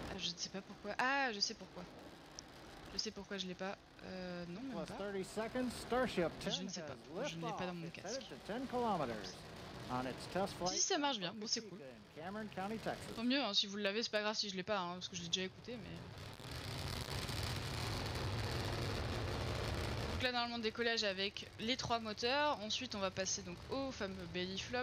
Ah, 0.10 0.18
je 0.18 0.30
ne 0.32 0.38
sais 0.38 0.50
pas 0.50 0.62
pourquoi. 0.62 0.96
Ah 0.98 1.32
je 1.34 1.40
sais 1.40 1.54
pourquoi. 1.54 1.84
Je 2.94 2.98
sais 3.00 3.12
pourquoi 3.12 3.38
je 3.38 3.46
l'ai 3.48 3.56
pas. 3.56 3.78
Euh, 4.06 4.46
non 4.50 4.62
même 4.62 4.86
pas. 4.86 4.94
30 4.96 5.26
seconds, 5.26 5.70
Starship 5.86 6.30
10 6.40 6.56
Je 6.58 6.64
ne 6.64 6.70
sais 6.70 6.82
pas. 6.82 6.96
Je 7.26 7.36
ne 7.36 7.46
l'ai 7.46 7.54
pas 7.54 7.66
dans 7.66 7.74
mon 7.74 7.90
casque. 7.90 8.22
headed 8.22 8.28
to 8.46 8.54
10 8.54 8.68
kilometers 8.70 9.34
on 9.90 10.02
its 10.06 10.28
test 10.34 10.54
flight 10.58 10.74
Si 10.74 10.82
ça 10.82 10.98
marche 10.98 11.20
bien, 11.20 11.34
bon 11.36 11.48
c'est 11.48 11.62
cool. 11.62 11.80
Tant 13.16 13.24
mieux, 13.24 13.40
hein, 13.40 13.54
si 13.54 13.68
vous 13.68 13.78
l'avez, 13.78 14.04
c'est 14.04 14.12
pas 14.12 14.22
grave 14.22 14.36
si 14.36 14.50
je 14.50 14.56
l'ai 14.56 14.64
pas, 14.64 14.80
hein, 14.80 14.94
parce 14.96 15.08
que 15.08 15.16
je 15.16 15.22
l'ai 15.22 15.28
déjà 15.28 15.44
écouté, 15.44 15.78
mais. 15.78 15.90
Donc 20.12 20.24
là, 20.24 20.32
normalement, 20.32 20.58
décollage 20.58 21.04
avec 21.04 21.50
les 21.60 21.78
trois 21.78 22.00
moteurs. 22.00 22.60
Ensuite, 22.62 22.96
on 22.96 23.00
va 23.00 23.12
passer 23.12 23.44
donc 23.44 23.58
au 23.70 23.92
fameux 23.92 24.26
belly 24.34 24.58
flop. 24.58 24.80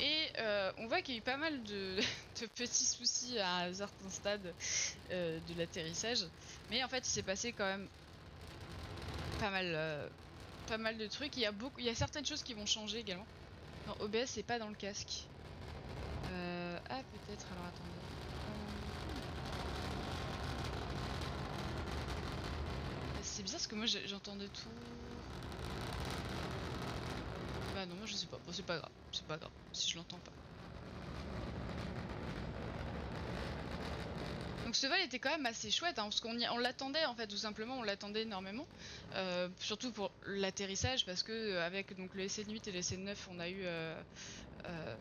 Et 0.00 0.28
euh, 0.38 0.72
on 0.78 0.86
voit 0.88 1.02
qu'il 1.02 1.14
y 1.14 1.16
a 1.16 1.20
eu 1.20 1.22
pas 1.22 1.36
mal 1.36 1.62
de, 1.64 1.96
de 2.40 2.46
petits 2.46 2.84
soucis 2.86 3.38
à 3.38 3.64
un 3.66 3.74
certain 3.74 4.10
stade 4.10 4.54
euh, 5.10 5.38
de 5.48 5.54
l'atterrissage. 5.58 6.26
Mais 6.70 6.82
en 6.82 6.88
fait, 6.88 7.06
il 7.06 7.10
s'est 7.10 7.22
passé 7.22 7.52
quand 7.52 7.64
même 7.66 7.88
pas 9.40 9.50
mal, 9.50 9.66
euh, 9.74 10.08
pas 10.68 10.78
mal 10.78 10.98
de 10.98 11.06
trucs. 11.06 11.36
Il 11.36 11.42
y, 11.42 11.46
a 11.46 11.52
beaucoup, 11.52 11.80
il 11.80 11.86
y 11.86 11.90
a 11.90 11.94
certaines 11.94 12.26
choses 12.26 12.42
qui 12.42 12.54
vont 12.54 12.66
changer 12.66 12.98
également. 12.98 13.26
Non, 13.86 13.96
OBS, 14.00 14.26
c'est 14.26 14.42
pas 14.42 14.58
dans 14.58 14.68
le 14.68 14.74
casque. 14.76 15.26
Euh, 16.30 16.78
ah, 16.90 17.00
peut-être, 17.26 17.46
alors 17.52 17.64
attendez. 17.66 17.90
C'est 23.22 23.42
bizarre 23.42 23.58
parce 23.60 23.66
que 23.66 23.74
moi 23.76 23.86
j'ai- 23.86 24.06
j'entendais 24.06 24.48
tout. 24.48 24.68
Bah 27.74 27.86
non, 27.86 27.94
moi 27.96 28.06
je 28.06 28.11
pas. 28.28 28.38
Bon, 28.44 28.52
c'est 28.52 28.66
pas 28.66 28.78
grave. 28.78 28.90
C'est 29.12 29.26
pas 29.26 29.36
grave 29.36 29.50
si 29.72 29.90
je 29.90 29.96
l'entends 29.96 30.18
pas. 30.18 30.32
Donc 34.64 34.76
ce 34.76 34.86
vol 34.86 35.00
était 35.00 35.18
quand 35.18 35.30
même 35.30 35.44
assez 35.44 35.70
chouette 35.70 35.98
hein, 35.98 36.04
parce 36.04 36.20
qu'on 36.20 36.34
on 36.34 36.58
l'attendait 36.58 37.04
en 37.04 37.14
fait 37.14 37.26
tout 37.26 37.36
simplement, 37.36 37.78
on 37.78 37.82
l'attendait 37.82 38.22
énormément. 38.22 38.66
Euh, 39.14 39.48
surtout 39.58 39.92
pour 39.92 40.10
l'atterrissage 40.24 41.04
parce 41.04 41.22
que 41.22 41.32
euh, 41.32 41.66
avec 41.66 41.94
donc 41.94 42.14
le 42.14 42.24
SN8 42.24 42.68
et 42.68 42.72
le 42.72 42.80
SN9 42.80 43.14
on 43.30 43.38
a 43.38 43.50
eu 43.50 43.60
euh, 43.64 43.94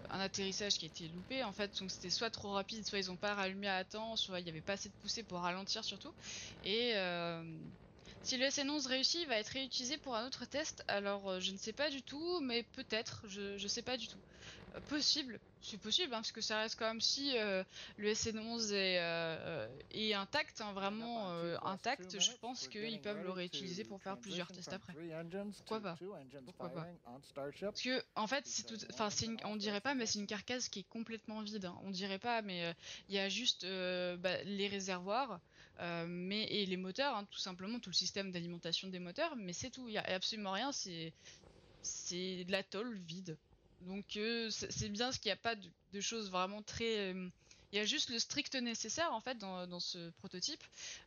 un 0.10 0.20
atterrissage 0.20 0.74
qui 0.74 0.86
a 0.86 0.88
été 0.88 1.08
loupé 1.08 1.44
en 1.46 1.54
fait 1.54 1.80
donc 1.80 1.90
c'était 1.90 2.10
soit 2.10 2.30
trop 2.30 2.52
rapide 2.52 2.86
soit 2.86 3.00
ils 3.00 3.12
ont 3.12 3.16
pas 3.16 3.34
rallumé 3.34 3.70
à 3.70 3.86
temps 3.86 4.18
soit 4.18 4.42
il 4.42 4.44
n'y 4.44 4.50
avait 4.50 4.60
pas 4.60 4.74
assez 4.74 4.90
de 4.90 4.94
poussée 5.02 5.24
pour 5.24 5.40
ralentir 5.40 5.86
surtout 5.86 6.12
et 6.66 6.94
si 8.24 8.38
le 8.38 8.46
SN11 8.46 8.88
réussit 8.88 9.22
il 9.22 9.28
va 9.28 9.38
être 9.38 9.50
réutilisé 9.50 9.98
pour 9.98 10.16
un 10.16 10.26
autre 10.28 10.46
test. 10.46 10.84
Alors 10.88 11.30
euh, 11.30 11.40
je 11.40 11.52
ne 11.52 11.58
sais 11.58 11.74
pas 11.74 11.90
du 11.90 12.02
tout 12.04 12.40
mais 12.42 12.64
peut-être 12.64 13.26
je, 13.28 13.58
je 13.58 13.68
sais 13.68 13.82
pas 13.82 13.98
du 13.98 14.08
tout. 14.08 14.20
Euh, 14.76 14.82
possible 14.82 15.40
c'est 15.62 15.78
possible 15.78 16.14
hein, 16.14 16.18
parce 16.18 16.32
que 16.32 16.42
ça 16.42 16.58
reste 16.60 16.78
quand 16.78 16.88
même 16.88 17.02
si 17.02 17.38
euh, 17.38 17.64
le 17.98 18.10
SN11 18.14 18.72
est, 18.74 19.00
euh, 19.00 19.68
est 19.92 20.14
intact 20.14 20.62
hein, 20.62 20.74
vraiment 20.74 21.32
euh, 21.32 21.58
intact 21.64 22.20
je 22.20 22.32
pense 22.42 22.68
qu'ils 22.68 23.00
peuvent 23.02 23.18
le 23.24 23.32
réutiliser 23.32 23.84
pour 23.84 24.02
faire 24.02 24.18
plusieurs 24.18 24.48
tests 24.48 24.74
après. 24.74 24.94
pourquoi 25.58 25.80
pas? 25.82 25.96
pourquoi 26.46 26.70
pas? 26.70 26.88
parce 27.72 27.82
que 27.84 28.04
en 28.16 28.28
fait 28.28 28.46
c'est 28.48 28.64
tout 28.66 28.78
enfin 28.92 29.10
c'est 29.10 29.26
une- 29.26 29.38
on 29.46 29.56
dirait 29.56 29.82
pas 29.82 29.94
mais 29.94 30.06
c'est 30.06 30.20
une 30.20 30.28
carcasse 30.28 30.70
qui 30.70 30.80
est 30.80 30.90
complètement 30.90 31.42
vide 31.42 31.66
hein. 31.66 31.78
on 31.84 31.92
dirait 31.92 32.20
pas 32.20 32.42
mais 32.42 32.74
il 33.10 33.16
y 33.16 33.20
a 33.20 33.30
juste 33.30 33.66
bah, 34.18 34.44
les 34.44 34.68
réservoirs 34.68 35.40
euh, 35.82 36.06
mais 36.08 36.44
et 36.44 36.66
les 36.66 36.78
moteurs 36.78 37.16
hein, 37.16 37.28
tout 37.32 37.40
simplement 37.40 37.80
tout 37.80 37.90
le 37.90 37.96
système 37.96 38.32
d'alimentation 38.32 38.88
des 38.88 39.00
moteurs 39.00 39.36
mais 39.36 39.54
c'est 39.54 39.70
tout. 39.72 39.88
Il 39.88 39.94
y 39.94 39.98
a 39.98 40.04
absolument 40.04 40.52
rien 40.52 40.72
c'est 40.72 41.14
c'est 41.82 42.46
de 42.46 42.52
la 42.52 42.64
tôle 42.64 42.98
vide. 43.00 43.38
Donc 43.82 44.18
euh, 44.18 44.50
c'est 44.52 44.90
bien 44.90 45.08
parce 45.08 45.18
qu'il 45.18 45.30
n'y 45.30 45.34
a 45.34 45.38
pas 45.38 45.56
de, 45.56 46.00
choses 46.02 46.30
vraiment 46.30 46.62
très 46.62 47.14
euh, 47.14 47.30
il 47.72 47.78
y 47.78 47.80
a 47.80 47.86
juste 47.86 48.10
le 48.10 48.20
strict 48.20 48.56
nécessaire 48.56 49.12
en 49.14 49.22
fait 49.22 49.38
dans, 49.38 49.66
dans 49.66 49.80
ce 49.80 50.10
prototype, 50.12 50.62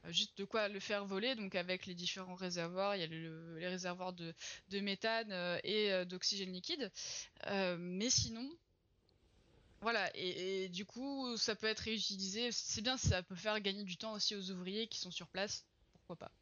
juste 0.09 0.37
de 0.39 0.45
quoi 0.45 0.69
le 0.69 0.81
faire 0.81 1.05
voler, 1.05 1.35
donc 1.35 1.55
avec 1.55 1.85
les 1.85 1.95
différents 1.95 2.35
réservoirs, 2.35 2.97
il 2.97 3.01
y 3.01 3.05
a 3.05 3.07
le- 3.07 3.59
les 3.59 3.69
réservoirs 3.69 4.15
de, 4.15 4.35
de 4.71 4.81
méthane 4.81 5.31
et 5.63 6.07
d'oxygène 6.07 6.53
liquide. 6.53 6.91
Mais 7.51 8.09
sinon, 8.09 8.49
voilà, 9.85 10.11
et, 10.17 10.71
du 10.71 10.87
coup 10.87 11.37
ça 11.37 11.55
peut 11.55 11.67
être 11.67 11.81
réutilisé, 11.81 12.51
c'est 12.53 12.81
bien, 12.81 12.97
ça 12.97 13.23
peut 13.23 13.37
faire 13.37 13.61
gagner 13.61 13.85
du 13.85 13.99
temps 13.99 14.13
aussi 14.15 14.35
aux 14.35 14.51
ouvriers 14.51 14.89
qui 14.89 14.99
sont 14.99 15.11
sur 15.11 15.29
place, 15.29 15.67
pourquoi 15.93 16.17
pas? 16.17 16.33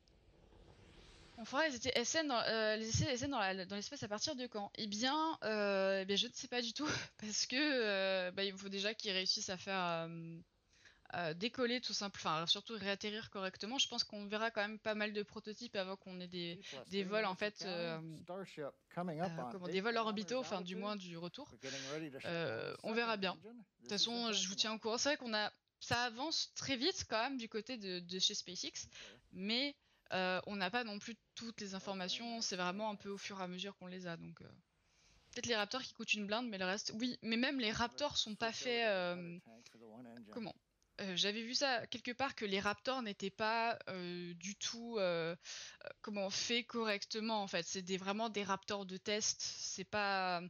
On 1.39 1.45
fera 1.45 1.67
les, 1.67 1.89
essais 1.89 2.23
dans, 2.23 2.41
euh, 2.47 2.81
SN 2.81 3.31
dans 3.67 3.75
l'espace 3.75 4.05
à 4.05 4.07
partir 4.07 4.37
de 4.37 4.47
quand? 4.47 4.71
Eh 4.77 4.87
bien, 4.87 5.37
euh, 5.43 6.05
eh 6.09 6.17
je 6.17 6.29
ne 6.29 6.33
sais 6.33 6.47
pas 6.47 6.63
du 6.63 6.73
tout, 6.73 6.87
parce 7.19 7.47
que 7.47 7.57
euh, 7.57 8.31
bah, 8.31 8.45
il 8.45 8.57
faut 8.57 8.69
déjà 8.69 8.95
qu'ils 8.95 9.11
réussissent 9.11 9.51
à 9.51 9.57
faire 9.57 10.09
euh, 11.15 11.31
euh, 11.31 11.35
décoller 11.35 11.81
tout 11.81 11.93
simple, 11.93 12.19
enfin 12.23 12.47
surtout 12.47 12.75
réatterrir 12.75 13.31
correctement. 13.31 13.79
Je 13.79 13.89
pense 13.89 14.05
qu'on 14.05 14.27
verra 14.27 14.51
quand 14.51 14.61
même 14.63 14.79
pas 14.79 14.95
mal 14.95 15.13
de 15.13 15.23
prototypes 15.23 15.77
avant 15.77 15.97
qu'on 15.97 16.19
ait 16.21 16.27
des, 16.29 16.61
des 16.89 17.05
vols 17.05 17.25
en 17.27 17.35
fait, 17.35 17.63
euh, 17.67 17.99
euh, 19.27 19.31
comment, 19.53 19.67
des 19.73 19.81
vols 19.81 19.97
orbitaux, 19.97 20.39
enfin 20.41 20.61
du 20.63 20.75
moins 20.77 20.97
du 20.97 21.17
retour. 21.17 21.49
Euh, 22.25 22.75
on 22.83 22.93
verra 22.93 23.17
bien. 23.17 23.35
De 23.35 23.51
toute 23.81 23.89
façon, 23.91 24.33
je 24.33 24.49
vous 24.49 24.55
tiens 24.55 24.73
au 24.75 24.79
courant. 24.79 24.99
C'est 24.99 25.11
vrai 25.11 25.17
qu'on 25.17 25.35
a, 25.35 25.53
ça 25.81 26.03
avance 26.05 26.53
très 26.55 26.77
vite 26.77 27.05
quand 27.09 27.23
même 27.23 27.37
du 27.39 27.49
côté 27.49 27.77
de, 27.77 28.01
de 28.01 28.19
chez 28.19 28.35
SpaceX, 28.35 28.89
mais 29.33 29.75
euh, 30.13 30.41
on 30.47 30.57
n'a 30.57 30.71
pas 30.71 30.85
non 30.85 30.99
plus 30.99 31.17
toutes 31.35 31.61
les 31.61 31.75
informations. 31.75 32.41
C'est 32.41 32.57
vraiment 32.57 32.91
un 32.91 32.97
peu 32.97 33.09
au 33.11 33.19
fur 33.19 33.41
et 33.41 33.45
à 33.45 33.49
mesure 33.49 33.77
qu'on 33.77 33.87
les 33.87 34.07
a. 34.07 34.17
Donc 34.17 34.41
euh, 34.43 34.49
peut-être 35.33 35.47
les 35.47 35.57
Raptors 35.57 35.83
qui 35.83 35.95
coûtent 35.95 36.15
une 36.15 36.27
blinde, 36.27 36.49
mais 36.49 36.59
le 36.59 36.67
reste, 36.67 36.93
oui. 37.01 37.19
Mais 37.23 37.37
même 37.37 37.59
les 37.61 37.73
Raptors 37.73 38.17
sont 38.19 38.35
pas 38.35 38.53
faits. 38.53 38.87
euh, 38.89 39.39
comment? 40.33 40.55
Euh, 41.01 41.17
J'avais 41.17 41.43
vu 41.43 41.55
ça 41.55 41.87
quelque 41.87 42.13
part 42.13 42.35
que 42.35 42.45
les 42.45 42.61
Raptors 42.61 43.03
n'étaient 43.03 43.31
pas 43.31 43.79
euh, 43.89 44.35
du 44.35 44.55
tout 44.57 44.97
euh, 44.99 45.35
comment 46.03 46.29
faits 46.31 46.67
correctement 46.67 47.43
en 47.43 47.47
fait. 47.49 47.65
C'est 47.67 47.97
vraiment 47.97 48.29
des 48.29 48.43
Raptors 48.43 48.87
de 48.87 48.97
test. 48.97 49.41
C'est 49.41 49.85
pas 49.85 50.43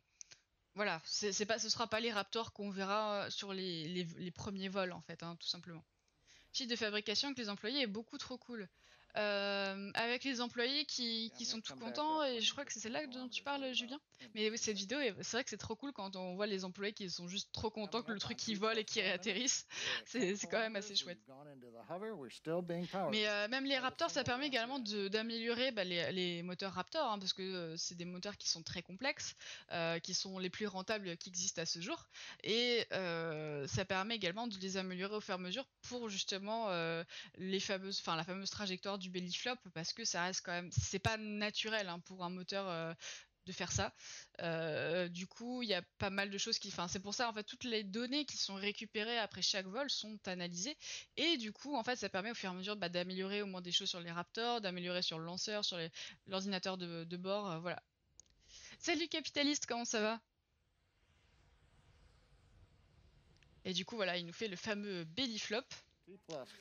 voilà, 0.75 1.03
c'est 1.05 1.45
pas, 1.45 1.59
ce 1.59 1.69
sera 1.69 1.87
pas 1.87 2.01
les 2.01 2.11
Raptors 2.11 2.53
qu'on 2.53 2.71
verra 2.71 3.31
sur 3.31 3.53
les, 3.53 4.07
premiers 4.35 4.69
vols 4.69 4.93
en 4.93 5.03
fait, 5.03 5.23
hein, 5.23 5.37
tout 5.39 5.47
simplement. 5.47 5.85
Site 6.53 6.71
de 6.71 6.77
fabrication 6.77 7.29
avec 7.29 7.39
les 7.39 7.51
employés 7.51 7.83
est 7.83 7.87
beaucoup 7.87 8.19
trop 8.19 8.39
cool. 8.39 8.69
Euh, 9.19 9.91
avec 9.95 10.25
les 10.25 10.41
employés 10.41 10.87
qui, 10.87 11.31
qui 11.37 11.45
sont 11.45 11.61
tout 11.61 11.75
contents 11.85 12.25
et 12.25 12.41
je 12.41 12.51
crois 12.53 12.65
que 12.65 12.73
c'est 12.73 12.81
celle-là 12.81 13.07
dont 13.09 13.29
tu 13.29 13.43
parles 13.43 13.75
Julien. 13.75 14.01
Mais 14.35 14.49
oui, 14.49 14.57
cette 14.57 14.77
vidéo, 14.79 15.01
est- 15.01 15.15
c'est 15.23 15.37
vrai 15.37 15.45
que 15.45 15.51
c'est 15.51 15.59
trop 15.59 15.77
cool 15.77 15.93
quand 15.93 16.17
on 16.17 16.35
voit 16.35 16.47
les 16.47 16.65
employés 16.65 16.95
qui 16.95 17.11
sont 17.11 17.29
juste 17.29 17.53
trop 17.53 17.71
contents 17.71 18.03
que 18.03 18.13
le 18.13 18.19
truc 18.19 18.39
qui 18.39 18.55
vole 18.55 18.79
et 18.79 18.85
qui 18.85 19.03
réatterrisse. 19.03 19.67
C'est 20.07 20.47
quand 20.51 20.59
même 20.61 20.77
assez 20.77 20.97
chouette. 20.97 21.19
Mais 23.11 23.29
euh, 23.29 23.49
même 23.49 23.65
les 23.67 23.77
Raptors, 23.79 24.11
ça 24.11 24.25
permet 24.25 24.47
également 24.47 24.79
d'améliorer 24.79 25.73
bah, 25.73 25.85
les, 25.85 26.11
les 26.13 26.43
moteurs 26.43 26.73
Raptor, 26.73 27.05
hein, 27.13 27.19
parce 27.19 27.35
que 27.35 27.43
euh, 27.43 27.77
c'est 27.77 27.95
des 27.97 28.05
moteurs 28.07 28.37
qui 28.39 28.49
sont 28.49 28.63
très 28.63 28.83
complexes, 28.83 29.35
qui 30.03 30.15
sont 30.15 30.39
les 30.39 30.49
plus 30.51 30.67
rentables 30.67 31.17
qui 31.19 31.29
existent 31.29 31.61
à 31.61 31.67
ce 31.67 31.81
jour, 31.81 32.09
et 32.45 32.87
ça 32.91 33.85
permet 33.87 34.15
également 34.17 34.47
de 34.47 34.57
les 34.59 34.77
améliorer 34.79 35.17
au 35.17 35.21
fur 35.21 35.33
et 35.35 35.35
à 35.35 35.39
mesure 35.39 35.67
pour 35.83 36.09
justement 36.09 36.69
les 37.37 37.61
fameuses, 37.61 37.99
enfin 38.01 38.17
la 38.17 38.25
fameuse 38.25 38.51
trajectoire 38.51 38.99
du 39.03 39.11
belly 39.11 39.33
flop, 39.35 39.57
parce 39.75 39.93
que 39.93 40.05
ça 40.05 40.25
reste 40.25 40.43
quand 40.45 40.53
même, 40.53 40.71
c'est 40.73 40.99
pas 41.01 41.17
naturel 41.19 41.89
hein, 41.89 42.01
pour 42.01 42.25
un 42.25 42.31
moteur. 42.31 42.69
euh, 42.69 42.95
de 43.47 43.53
faire 43.53 43.73
ça. 43.73 43.93
Euh, 44.41 45.09
du 45.09 45.27
coup, 45.27 45.63
il 45.63 45.69
y 45.69 45.75
a 45.75 45.83
pas 45.99 46.11
mal 46.11 46.31
de 46.31 46.39
choses 46.39 46.59
qui. 46.59 46.69
Enfin, 46.69 46.89
c'est 46.89 47.01
pour 47.01 47.15
ça, 47.15 47.29
en 47.29 47.33
fait, 47.33 47.43
toutes 47.45 47.65
les 47.65 47.83
données 47.85 48.25
qui 48.25 48.37
sont 48.37 48.55
récupérées 48.55 49.19
après 49.19 49.43
chaque 49.43 49.67
vol 49.67 49.91
sont 49.91 50.19
analysées. 50.29 50.77
Et 51.17 51.37
du 51.39 51.53
coup, 51.53 51.75
en 51.77 51.83
fait, 51.83 51.97
ça 51.97 52.09
permet 52.09 52.31
au 52.31 52.35
fur 52.35 52.51
et 52.51 52.53
à 52.53 52.57
mesure 52.57 52.77
bah, 52.77 52.89
d'améliorer 52.89 53.43
au 53.43 53.47
moins 53.47 53.61
des 53.61 53.73
choses 53.73 53.91
sur 53.91 54.01
les 54.01 54.13
Raptors, 54.13 54.61
d'améliorer 54.61 55.03
sur 55.03 55.19
le 55.19 55.25
lanceur, 55.25 55.65
sur 55.65 55.79
l'ordinateur 56.29 56.79
de, 56.79 57.05
de 57.05 57.17
bord. 57.17 57.51
euh, 57.51 57.59
voilà. 57.59 57.83
Salut 58.81 59.09
capitaliste, 59.09 59.67
comment 59.67 59.87
ça 59.87 60.01
va? 60.03 60.21
Et 63.65 63.73
du 63.73 63.85
coup, 63.85 63.97
voilà, 63.97 64.17
il 64.19 64.27
nous 64.27 64.33
fait 64.33 64.47
le 64.49 64.55
fameux 64.57 65.03
belly 65.05 65.39
flop. 65.41 65.65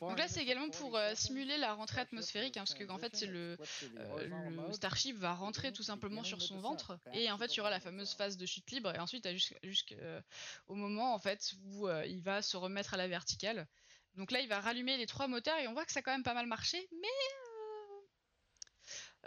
Donc 0.00 0.18
là, 0.18 0.28
c'est 0.28 0.42
également 0.42 0.68
pour 0.70 0.96
euh, 0.96 1.14
simuler 1.14 1.56
la 1.58 1.74
rentrée 1.74 2.00
atmosphérique, 2.00 2.56
hein, 2.56 2.64
parce 2.66 2.74
que 2.74 2.88
en 2.90 2.98
fait, 2.98 3.14
c'est 3.14 3.26
le, 3.26 3.56
euh, 3.98 4.28
le 4.50 4.72
Starship 4.72 5.16
va 5.16 5.34
rentrer 5.34 5.72
tout 5.72 5.82
simplement 5.82 6.22
sur 6.24 6.40
son 6.40 6.58
ventre, 6.58 6.98
et 7.12 7.30
en 7.30 7.38
fait, 7.38 7.54
il 7.54 7.58
y 7.58 7.60
aura 7.60 7.70
la 7.70 7.80
fameuse 7.80 8.14
phase 8.14 8.36
de 8.36 8.46
chute 8.46 8.70
libre, 8.70 8.94
et 8.94 8.98
ensuite, 8.98 9.28
jusqu'au 9.62 10.74
moment 10.74 11.14
en 11.14 11.18
fait 11.18 11.54
où 11.64 11.88
euh, 11.88 12.04
il 12.06 12.22
va 12.22 12.42
se 12.42 12.56
remettre 12.56 12.94
à 12.94 12.96
la 12.96 13.08
verticale. 13.08 13.66
Donc 14.14 14.30
là, 14.30 14.40
il 14.40 14.48
va 14.48 14.60
rallumer 14.60 14.96
les 14.96 15.06
trois 15.06 15.28
moteurs, 15.28 15.58
et 15.58 15.68
on 15.68 15.72
voit 15.72 15.84
que 15.86 15.92
ça 15.92 16.00
a 16.00 16.02
quand 16.02 16.12
même 16.12 16.22
pas 16.22 16.34
mal 16.34 16.46
marché, 16.46 16.88
mais 16.92 17.08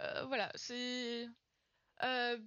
euh, 0.00 0.24
voilà, 0.26 0.52
c'est 0.54 1.28
euh, 2.02 2.38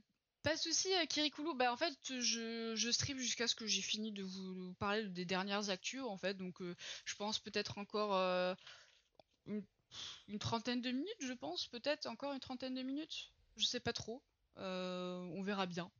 Pas 0.43 0.55
de 0.55 0.59
souci, 0.59 0.93
euh, 0.95 1.05
Kirikulu. 1.05 1.53
Bah 1.55 1.71
en 1.73 1.77
fait, 1.77 1.93
je, 2.07 2.73
je 2.75 3.15
jusqu'à 3.17 3.47
ce 3.47 3.55
que 3.55 3.67
j'ai 3.67 3.81
fini 3.81 4.11
de 4.11 4.23
vous 4.23 4.73
parler 4.79 5.03
des 5.09 5.25
dernières 5.25 5.69
actus 5.69 6.01
en 6.01 6.17
fait. 6.17 6.35
Donc 6.35 6.61
euh, 6.61 6.75
je 7.05 7.15
pense 7.15 7.39
peut-être 7.39 7.77
encore 7.77 8.15
euh, 8.15 8.55
une, 9.47 10.39
trentaine 10.39 10.81
de 10.81 10.91
minutes, 10.91 11.15
je 11.19 11.33
pense. 11.33 11.67
Peut-être 11.67 12.05
encore 12.07 12.31
une 12.33 12.39
trentaine 12.39 12.73
de 12.73 12.83
minutes. 12.83 13.31
Je 13.57 13.65
sais 13.65 13.81
pas 13.81 13.91
trop. 13.91 14.23
Euh, 14.57 15.19
on 15.33 15.41
verra 15.41 15.65
bien. 15.65 15.91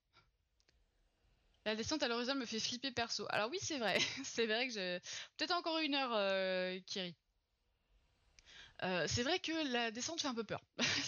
La 1.65 1.75
descente 1.75 2.01
à 2.03 2.07
l'horizon 2.07 2.35
me 2.35 2.45
fait 2.45 2.61
flipper 2.61 2.91
perso. 2.91 3.25
Alors 3.29 3.49
oui, 3.51 3.59
c'est 3.61 3.77
vrai. 3.77 3.99
c'est 4.23 4.45
vrai 4.45 4.67
que 4.67 4.73
j'ai 4.73 4.99
peut-être 5.37 5.53
encore 5.53 5.79
une 5.79 5.95
heure, 5.95 6.83
Kiri. 6.85 7.13
Euh, 8.83 9.05
c'est 9.07 9.23
vrai 9.23 9.39
que 9.39 9.51
la 9.71 9.91
descente 9.91 10.21
fait 10.21 10.27
un 10.27 10.33
peu 10.33 10.43
peur. 10.43 10.61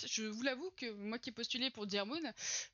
je 0.05 0.23
vous 0.23 0.41
l'avoue 0.41 0.71
que 0.75 0.91
moi 0.91 1.19
qui 1.19 1.29
ai 1.29 1.31
postulé 1.31 1.69
pour 1.69 1.87
Dear 1.87 2.05
Moon, 2.05 2.19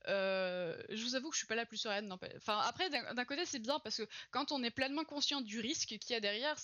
euh, 0.08 0.76
je 0.90 1.04
vous 1.04 1.16
avoue 1.16 1.30
que 1.30 1.36
je 1.36 1.40
suis 1.40 1.48
pas 1.48 1.56
la 1.56 1.66
plus 1.66 1.78
sereine. 1.78 2.08
non, 2.08 2.18
Enfin, 2.36 2.60
après, 2.66 2.90
d'un 2.90 3.26
côté, 3.26 3.46
c'est 3.46 3.60
bien 3.60 3.80
parce 3.80 3.98
que 3.98 4.08
quand 4.32 4.52
on 4.52 4.64
est 4.64 4.72
pleinement 4.72 5.04
conscient 5.04 5.42
du 5.42 5.60
risque 5.60 5.98
qu'il 6.00 6.12
y 6.12 6.14
a 6.16 6.20
derrière, 6.20 6.56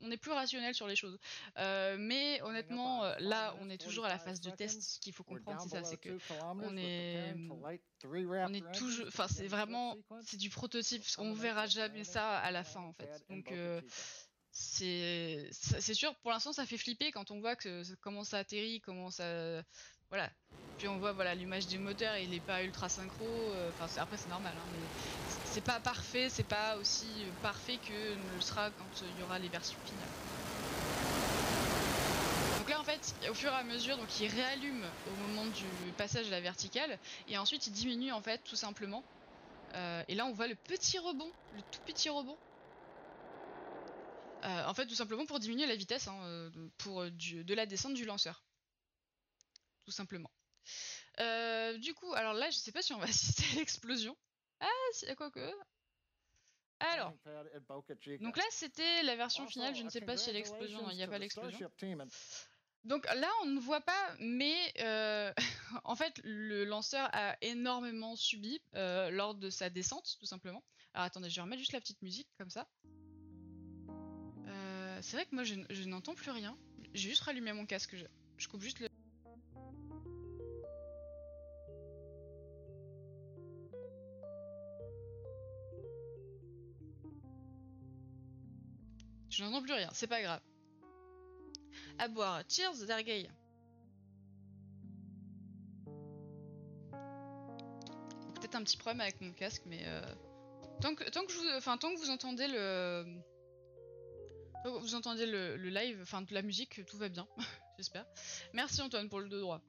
on 0.00 0.10
est 0.10 0.16
plus 0.16 0.32
rationnel 0.32 0.74
sur 0.74 0.86
les 0.86 0.96
choses. 0.96 1.18
Euh, 1.58 1.96
mais 1.98 2.40
honnêtement, 2.42 3.04
euh, 3.04 3.14
là, 3.18 3.56
on 3.60 3.68
est 3.68 3.78
toujours 3.78 4.04
à 4.04 4.08
la 4.08 4.18
phase 4.18 4.40
de 4.40 4.50
test. 4.50 4.80
Ce 4.82 5.00
qu'il 5.00 5.12
faut 5.12 5.24
comprendre, 5.24 5.60
c'est 5.62 5.70
ça, 5.70 5.82
c'est 5.84 5.96
que 5.96 6.16
on 6.58 6.76
est, 6.76 7.34
on 8.04 8.54
est 8.54 8.72
toujours, 8.72 9.06
enfin, 9.08 9.26
c'est 9.28 9.46
vraiment, 9.48 9.96
c'est 10.22 10.36
du 10.36 10.50
prototype. 10.50 11.02
On 11.18 11.32
verra 11.34 11.66
jamais 11.66 12.04
ça 12.04 12.38
à 12.38 12.50
la 12.50 12.64
fin, 12.64 12.80
en 12.80 12.92
fait. 12.92 13.10
Donc 13.28 13.50
euh, 13.52 13.80
c'est 14.52 15.94
sûr 15.94 16.14
pour 16.16 16.30
l'instant 16.30 16.52
ça 16.52 16.66
fait 16.66 16.76
flipper 16.78 17.12
quand 17.12 17.30
on 17.30 17.40
voit 17.40 17.56
que 17.56 17.82
comment 18.00 18.24
ça 18.24 18.38
atterrit 18.38 18.80
comment 18.80 19.10
ça 19.10 19.62
voilà. 20.10 20.28
Puis 20.78 20.88
on 20.88 20.98
voit 20.98 21.12
voilà 21.12 21.34
l'image 21.36 21.68
du 21.68 21.78
moteur 21.78 22.16
il 22.18 22.34
est 22.34 22.40
pas 22.40 22.64
ultra 22.64 22.88
synchro 22.88 23.24
euh, 23.24 23.70
enfin 23.80 24.00
après 24.02 24.16
c'est 24.16 24.28
normal 24.28 24.52
hein, 24.56 24.68
mais 24.72 24.86
c'est- 25.44 25.60
pas 25.60 25.78
parfait 25.78 26.28
c'est 26.28 26.42
pas 26.42 26.76
aussi 26.78 27.06
parfait 27.42 27.76
que 27.76 27.92
ne 27.92 28.34
le 28.34 28.40
sera 28.40 28.70
quand 28.70 29.02
il 29.14 29.20
y 29.20 29.22
aura 29.22 29.38
les 29.38 29.48
versions 29.48 29.78
finales. 29.84 30.08
Donc 32.58 32.68
là 32.70 32.80
en 32.80 32.84
fait 32.84 33.14
au 33.30 33.34
fur 33.34 33.52
et 33.52 33.54
à 33.56 33.62
mesure 33.62 33.96
donc 33.98 34.08
il 34.20 34.28
réallume 34.28 34.84
au 35.06 35.28
moment 35.28 35.46
du 35.46 35.92
passage 35.96 36.26
à 36.26 36.30
la 36.30 36.40
verticale 36.40 36.98
et 37.28 37.38
ensuite 37.38 37.66
il 37.68 37.72
diminue 37.72 38.10
en 38.12 38.20
fait 38.22 38.40
tout 38.44 38.56
simplement. 38.56 39.04
Euh, 39.74 40.02
et 40.08 40.16
là 40.16 40.26
on 40.26 40.32
voit 40.32 40.48
le 40.48 40.56
petit 40.56 40.98
rebond 40.98 41.30
le 41.54 41.62
tout 41.70 41.80
petit 41.86 42.08
rebond 42.08 42.36
euh, 44.44 44.66
en 44.66 44.74
fait, 44.74 44.86
tout 44.86 44.94
simplement 44.94 45.26
pour 45.26 45.38
diminuer 45.40 45.66
la 45.66 45.76
vitesse 45.76 46.08
hein, 46.08 46.18
euh, 46.24 46.50
pour, 46.78 47.02
euh, 47.02 47.10
du- 47.10 47.44
de 47.44 47.54
la 47.54 47.66
descente 47.66 47.94
du 47.94 48.04
lanceur. 48.04 48.44
Tout 49.84 49.92
simplement. 49.92 50.30
Euh, 51.18 51.76
du 51.78 51.94
coup, 51.94 52.12
alors 52.14 52.34
là, 52.34 52.50
je 52.50 52.58
sais 52.58 52.72
pas 52.72 52.82
si 52.82 52.92
on 52.92 52.98
va 52.98 53.06
assister 53.36 53.44
à 53.52 53.58
l'explosion. 53.60 54.16
Ah, 54.60 54.68
si, 54.92 55.06
quoi 55.16 55.30
que. 55.30 55.40
Alors, 56.80 57.12
donc 58.24 58.36
là, 58.38 58.44
c'était 58.50 59.02
la 59.02 59.14
version 59.16 59.44
finale. 59.52 59.74
Je 59.76 59.82
ne 59.82 59.90
sais 59.90 60.00
pas 60.06 60.16
si 60.16 60.30
il 60.30 60.32
y 60.32 60.36
a 60.36 60.38
l'explosion. 60.38 60.78
Non, 60.82 60.90
il 60.90 60.96
n'y 60.96 61.02
a 61.02 61.06
pas 61.08 61.18
l'explosion. 61.18 61.58
Donc 62.84 63.04
là, 63.14 63.28
on 63.42 63.46
ne 63.46 63.60
voit 63.60 63.82
pas, 63.82 64.16
mais 64.20 64.72
euh, 64.78 65.30
en 65.84 65.94
fait, 65.96 66.18
le 66.24 66.64
lanceur 66.64 67.10
a 67.12 67.36
énormément 67.42 68.16
subi 68.16 68.62
euh, 68.74 69.10
lors 69.10 69.34
de 69.34 69.50
sa 69.50 69.68
descente, 69.68 70.16
tout 70.18 70.24
simplement. 70.24 70.64
Alors 70.94 71.04
attendez, 71.04 71.28
je 71.28 71.36
vais 71.36 71.42
remettre 71.42 71.60
juste 71.60 71.72
la 71.72 71.80
petite 71.80 72.00
musique 72.00 72.28
comme 72.38 72.48
ça. 72.50 72.66
Euh, 75.00 75.02
c'est 75.02 75.16
vrai 75.16 75.24
que 75.24 75.34
moi, 75.34 75.44
je, 75.44 75.84
n'entends 75.88 76.14
plus 76.14 76.30
rien. 76.30 76.56
J'ai 76.92 77.08
juste 77.08 77.22
rallumé 77.22 77.52
mon 77.52 77.64
casque. 77.66 77.96
Je, 78.36 78.48
coupe 78.48 78.60
juste 78.60 78.80
le. 78.80 78.88
Je 89.30 89.44
n'entends 89.44 89.62
plus 89.62 89.72
rien, 89.72 89.88
c'est 89.92 90.06
pas 90.06 90.20
grave. 90.20 90.40
À 91.98 92.08
boire. 92.08 92.42
Cheers, 92.48 92.86
Dargay. 92.86 93.28
Peut-être 98.34 98.54
un 98.54 98.64
petit 98.64 98.76
problème 98.76 99.00
avec 99.00 99.20
mon 99.20 99.32
casque, 99.32 99.62
mais 99.66 99.82
euh, 99.84 100.02
tant 100.80 100.94
que 100.94 101.08
tant 101.10 101.24
que 101.24 101.96
vous 101.98 102.10
entendez 102.10 102.48
le, 102.48 103.04
que 104.62 104.68
vous 104.68 104.94
entendez 104.94 105.26
le, 105.26 105.56
live, 105.56 105.98
enfin 106.02 106.22
de 106.22 106.32
la 106.34 106.42
musique, 106.42 106.84
tout 106.86 106.96
va 106.96 107.08
bien, 107.08 107.26
j'espère. 107.78 108.06
Merci 108.52 108.80
Antoine 108.82 109.08
pour 109.08 109.20
le 109.20 109.28
deux 109.28 109.40
droit. 109.40 109.60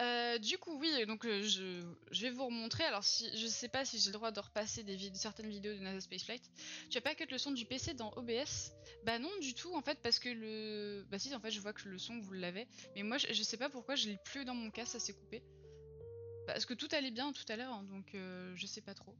Euh, 0.00 0.38
du 0.38 0.56
coup, 0.56 0.78
oui, 0.78 0.90
donc 1.06 1.26
euh, 1.26 1.42
je, 1.42 2.22
vais 2.22 2.30
vous 2.30 2.46
remontrer. 2.46 2.84
Alors, 2.84 3.04
si, 3.04 3.28
je 3.36 3.46
sais 3.46 3.68
pas 3.68 3.84
si 3.84 3.98
j'ai 3.98 4.06
le 4.06 4.14
droit 4.14 4.30
de 4.30 4.40
repasser 4.40 4.82
des 4.82 4.96
certaines 5.14 5.50
vidéos 5.50 5.74
de 5.74 5.80
NASA 5.80 6.00
Spaceflight. 6.00 6.42
Tu 6.88 6.96
as 6.96 7.02
pas 7.02 7.14
que 7.14 7.24
le 7.30 7.36
son 7.36 7.50
du 7.50 7.66
PC 7.66 7.92
dans 7.92 8.10
OBS 8.16 8.72
Bah 9.04 9.18
non, 9.18 9.30
du 9.40 9.54
tout 9.54 9.74
en 9.74 9.82
fait, 9.82 9.98
parce 10.02 10.18
que 10.18 10.30
le. 10.30 11.04
Bah 11.10 11.18
si, 11.18 11.34
en 11.34 11.40
fait, 11.40 11.50
je 11.50 11.60
vois 11.60 11.74
que 11.74 11.88
le 11.88 11.98
son 11.98 12.18
vous 12.20 12.32
l'avez. 12.32 12.66
Mais 12.96 13.02
moi, 13.02 13.18
je, 13.18 13.42
sais 13.42 13.58
pas 13.58 13.68
pourquoi 13.68 13.94
je 13.94 14.08
l'ai 14.08 14.18
plus 14.24 14.44
dans 14.46 14.54
mon 14.54 14.70
casque, 14.70 14.92
ça 14.92 15.00
s'est 15.00 15.12
coupé. 15.12 15.42
Parce 16.46 16.64
que 16.64 16.74
tout 16.74 16.88
allait 16.92 17.10
bien 17.10 17.32
tout 17.32 17.44
à 17.48 17.56
l'heure, 17.56 17.74
hein, 17.74 17.84
donc 17.90 18.14
euh, 18.14 18.52
je 18.56 18.66
sais 18.66 18.82
pas 18.82 18.94
trop. 18.94 19.14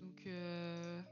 Donc. 0.00 0.26
Euh... 0.26 1.02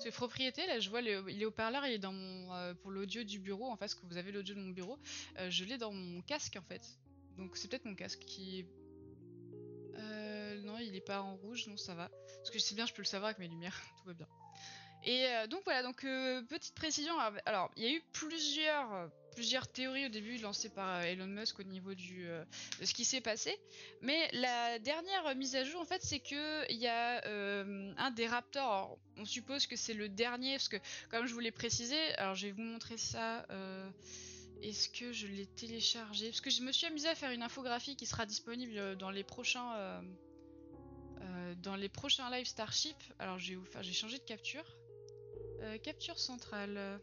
C'est 0.00 0.10
propriété, 0.10 0.66
là, 0.66 0.80
je 0.80 0.88
vois, 0.90 1.00
le- 1.02 1.30
il 1.30 1.42
est 1.42 1.44
haut-parleur, 1.44 1.86
il 1.86 1.92
est 1.92 1.98
dans 1.98 2.12
mon. 2.12 2.52
euh, 2.54 2.74
pour 2.74 2.90
l'audio 2.90 3.22
du 3.24 3.38
bureau, 3.38 3.66
en 3.70 3.76
parce 3.76 3.94
que 3.94 4.04
vous 4.06 4.16
avez 4.16 4.32
l'audio 4.32 4.54
de 4.54 4.60
mon 4.60 4.70
bureau. 4.70 4.98
euh, 5.38 5.50
je 5.50 5.64
l'ai 5.64 5.78
dans 5.78 5.92
mon 5.92 6.22
casque 6.22 6.56
en 6.56 6.62
fait. 6.62 6.82
Donc 7.36 7.56
c'est 7.56 7.68
peut-être 7.68 7.84
mon 7.84 7.94
casque 7.94 8.20
qui. 8.26 8.66
Euh, 9.96 10.60
non, 10.62 10.78
il 10.78 10.94
est 10.94 11.00
pas 11.00 11.22
en 11.22 11.36
rouge, 11.36 11.66
non, 11.66 11.76
ça 11.76 11.94
va. 11.94 12.08
Parce 12.26 12.50
que 12.50 12.58
je 12.58 12.64
sais 12.64 12.74
bien, 12.74 12.86
je 12.86 12.92
peux 12.94 13.02
le 13.02 13.06
savoir 13.06 13.28
avec 13.28 13.38
mes 13.38 13.48
lumières, 13.48 13.78
tout 13.96 14.06
va 14.06 14.14
bien. 14.14 14.26
Et 15.02 15.26
donc 15.48 15.62
voilà, 15.64 15.82
donc 15.82 16.02
petite 16.48 16.74
précision. 16.74 17.14
Alors, 17.46 17.70
il 17.76 17.84
y 17.84 17.86
a 17.86 17.92
eu 17.92 18.02
plusieurs, 18.12 19.10
plusieurs 19.30 19.68
théories 19.68 20.06
au 20.06 20.08
début 20.08 20.38
lancées 20.38 20.68
par 20.68 20.96
euh, 20.96 21.02
Elon 21.02 21.26
Musk 21.26 21.58
au 21.60 21.62
niveau 21.62 21.94
du, 21.94 22.28
euh, 22.28 22.44
de 22.80 22.86
ce 22.86 22.94
qui 22.94 23.04
s'est 23.04 23.20
passé. 23.20 23.58
Mais 24.02 24.28
la 24.32 24.78
dernière 24.78 25.34
mise 25.36 25.56
à 25.56 25.64
jour, 25.64 25.80
en 25.80 25.84
fait, 25.84 26.02
c'est 26.02 26.20
que 26.20 26.70
il 26.70 26.78
y 26.78 26.86
a 26.86 27.24
euh, 27.26 27.92
un 27.96 28.10
des 28.10 28.26
Raptors. 28.26 28.98
on 29.16 29.24
suppose 29.24 29.66
que 29.66 29.76
c'est 29.76 29.94
le 29.94 30.08
dernier, 30.08 30.56
parce 30.56 30.68
que 30.68 30.76
comme 31.10 31.26
je 31.26 31.34
vous 31.34 31.40
l'ai 31.40 31.50
précisé, 31.50 31.96
alors 32.16 32.34
je 32.34 32.46
vais 32.46 32.52
vous 32.52 32.62
montrer 32.62 32.96
ça. 32.96 33.46
est-ce 34.62 34.88
que 34.88 35.12
je 35.12 35.26
l'ai 35.26 35.46
téléchargé? 35.46 36.28
Parce 36.28 36.40
que 36.40 36.50
je 36.50 36.62
me 36.62 36.72
suis 36.72 36.86
amusée 36.86 37.08
à 37.08 37.14
faire 37.14 37.30
une 37.30 37.42
infographie 37.42 37.96
qui 37.96 38.06
sera 38.06 38.26
disponible 38.26 38.96
dans 38.96 39.10
les 39.10 39.24
prochains 39.24 40.02
dans 41.62 41.76
les 41.76 41.88
prochains 41.88 42.30
live 42.30 42.46
Starship. 42.46 42.96
Alors 43.18 43.38
j'ai 43.38 43.92
changé 43.92 44.18
de 44.18 44.24
capture. 44.24 44.64
Capture 45.82 46.18
centrale. 46.18 47.00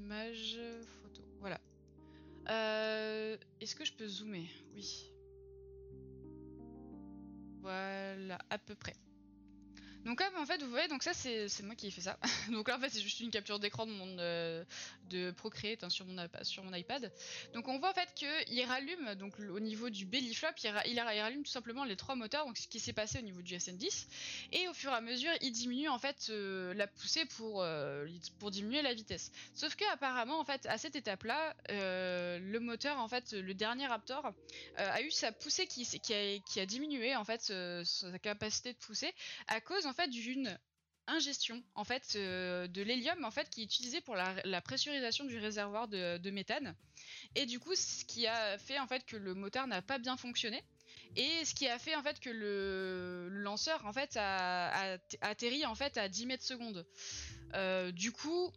Image, 0.00 0.58
photo. 1.02 1.22
Voilà. 1.40 1.60
Euh, 2.48 3.36
Est-ce 3.60 3.74
que 3.74 3.84
je 3.84 3.92
peux 3.92 4.08
zoomer? 4.08 4.48
Oui. 4.74 5.12
Voilà, 7.60 8.38
à 8.48 8.58
peu 8.58 8.74
près. 8.74 8.94
Donc 10.06 10.18
comme 10.18 10.34
en 10.42 10.46
fait 10.46 10.62
vous 10.62 10.70
voyez 10.70 10.88
donc 10.88 11.02
ça 11.02 11.12
c'est 11.12 11.48
moi 11.62 11.74
qui 11.74 11.88
ai 11.88 11.90
fait 11.90 12.00
ça. 12.00 12.18
donc 12.50 12.68
là 12.68 12.76
en 12.76 12.80
fait 12.80 12.88
c'est 12.88 13.00
juste 13.02 13.20
une 13.20 13.30
capture 13.30 13.58
d'écran 13.58 13.86
de 13.86 13.92
mon 13.92 14.16
euh, 14.18 14.64
de 15.10 15.30
Procreate 15.30 15.84
hein, 15.84 15.90
sur 15.90 16.06
mon 16.06 16.22
iPad- 16.22 16.42
sur 16.44 16.64
mon 16.64 16.72
iPad. 16.72 17.12
Donc 17.52 17.68
on 17.68 17.78
voit 17.78 17.90
en 17.90 17.94
fait 17.94 18.08
que 18.18 18.50
il 18.50 18.64
rallume 18.64 19.14
donc 19.16 19.38
au 19.38 19.60
niveau 19.60 19.90
du 19.90 20.06
belly 20.06 20.34
flop 20.34 20.48
il, 20.64 20.72
il 20.86 21.00
ra- 21.00 21.14
il 21.14 21.20
rallume 21.20 21.42
tout 21.42 21.50
simplement 21.50 21.84
les 21.84 21.96
trois 21.96 22.14
moteurs 22.14 22.46
donc 22.46 22.56
ce 22.56 22.66
qui 22.66 22.80
s'est 22.80 22.94
passé 22.94 23.18
au 23.18 23.22
niveau 23.22 23.42
du 23.42 23.54
SN10 23.54 24.06
et 24.52 24.68
au 24.68 24.72
fur 24.74 24.90
et 24.90 24.94
à 24.94 25.00
mesure 25.02 25.32
il 25.42 25.52
diminue 25.52 25.88
en 25.90 25.98
fait 25.98 26.28
euh, 26.30 26.72
la 26.74 26.86
poussée 26.86 27.26
pour 27.26 27.62
euh, 27.62 28.06
pour 28.38 28.50
diminuer 28.50 28.80
la 28.80 28.94
vitesse. 28.94 29.30
Sauf 29.54 29.76
que 29.76 29.84
apparemment 29.92 30.40
en 30.40 30.44
fait 30.44 30.64
à 30.66 30.78
cette 30.78 30.96
étape 30.96 31.24
là 31.24 31.54
le 31.68 32.58
moteur 32.58 32.98
en 32.98 33.08
fait 33.08 33.32
le 33.32 33.52
dernier 33.52 33.86
Raptor 33.86 34.32
a 34.76 35.02
eu 35.02 35.10
sa 35.10 35.30
poussée 35.30 35.66
qui, 35.66 35.84
qui, 36.00 36.14
a, 36.14 36.38
qui 36.38 36.58
a 36.60 36.64
diminué 36.66 37.14
en 37.16 37.24
fait 37.24 37.52
sa 37.84 38.18
capacité 38.18 38.72
de 38.72 38.78
pousser 38.78 39.12
à 39.46 39.60
cause 39.60 39.86
en 39.90 39.92
fait 39.92 40.08
d'une 40.08 40.58
ingestion 41.08 41.62
en 41.74 41.84
fait 41.84 42.12
euh, 42.14 42.68
de 42.68 42.82
l'hélium 42.82 43.24
en 43.24 43.30
fait 43.30 43.50
qui 43.50 43.62
est 43.62 43.64
utilisé 43.64 44.00
pour 44.00 44.14
la, 44.14 44.60
pressurisation 44.60 45.24
du 45.24 45.38
réservoir 45.38 45.88
de, 45.88 46.30
méthane. 46.30 46.76
Et 47.34 47.46
du 47.46 47.58
coup 47.58 47.74
ce 47.74 48.04
qui 48.04 48.26
a 48.26 48.56
fait 48.58 48.78
en 48.78 48.86
fait 48.86 49.04
que 49.04 49.16
le 49.16 49.34
moteur 49.34 49.66
n'a 49.66 49.82
pas 49.82 49.98
bien 49.98 50.16
fonctionné. 50.16 50.62
Et 51.16 51.44
ce 51.44 51.54
qui 51.54 51.66
a 51.66 51.78
fait 51.78 51.96
en 51.96 52.02
fait 52.02 52.20
que 52.20 52.30
le, 52.30 53.28
lanceur 53.30 53.84
en 53.84 53.92
fait 53.92 54.16
a 54.16 54.98
atterri 55.20 55.66
en 55.66 55.74
fait 55.74 55.96
à 55.96 56.08
10 56.08 56.26
mètres 56.26 56.44
secondes. 56.44 56.86
Euh, 57.54 57.90
du 57.90 58.12
coup 58.12 58.52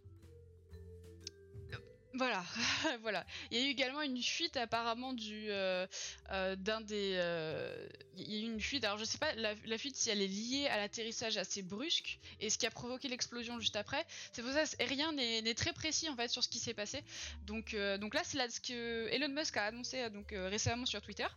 voilà, 2.15 2.43
voilà. 3.01 3.25
Il 3.49 3.57
y 3.57 3.61
a 3.61 3.65
eu 3.65 3.69
également 3.71 4.01
une 4.01 4.21
fuite 4.21 4.55
apparemment 4.57 5.13
du 5.13 5.47
euh, 5.49 5.87
euh, 6.31 6.55
d'un 6.55 6.81
des. 6.81 7.13
euh, 7.15 7.87
Il 8.17 8.31
y 8.31 8.37
a 8.37 8.39
eu 8.41 8.51
une 8.51 8.61
fuite. 8.61 8.83
Alors 8.83 8.97
je 8.97 9.05
sais 9.05 9.17
pas 9.17 9.33
la, 9.35 9.55
fuite 9.77 9.95
si 9.95 10.09
elle 10.09 10.21
est 10.21 10.27
liée 10.27 10.67
à 10.67 10.77
l'atterrissage 10.77 11.37
assez 11.37 11.63
brusque 11.63 12.19
et 12.39 12.49
ce 12.49 12.57
qui 12.57 12.67
a 12.67 12.71
provoqué 12.71 13.07
l'explosion 13.07 13.59
juste 13.59 13.75
après. 13.75 14.05
C'est 14.31 14.43
pour 14.43 14.51
ça 14.51 14.63
rien 14.79 15.11
n'est 15.11 15.53
très 15.55 15.73
précis 15.73 16.07
en 16.09 16.15
fait 16.15 16.27
sur 16.29 16.43
ce 16.43 16.49
qui 16.49 16.59
s'est 16.59 16.73
passé. 16.75 17.01
Donc 17.47 17.75
donc 17.99 18.13
là 18.13 18.21
c'est 18.23 18.37
là 18.37 18.49
ce 18.49 18.59
que 18.59 19.07
Elon 19.11 19.29
Musk 19.29 19.57
a 19.57 19.65
annoncé 19.65 20.09
donc 20.11 20.27
récemment 20.31 20.85
sur 20.85 21.01
Twitter. 21.01 21.27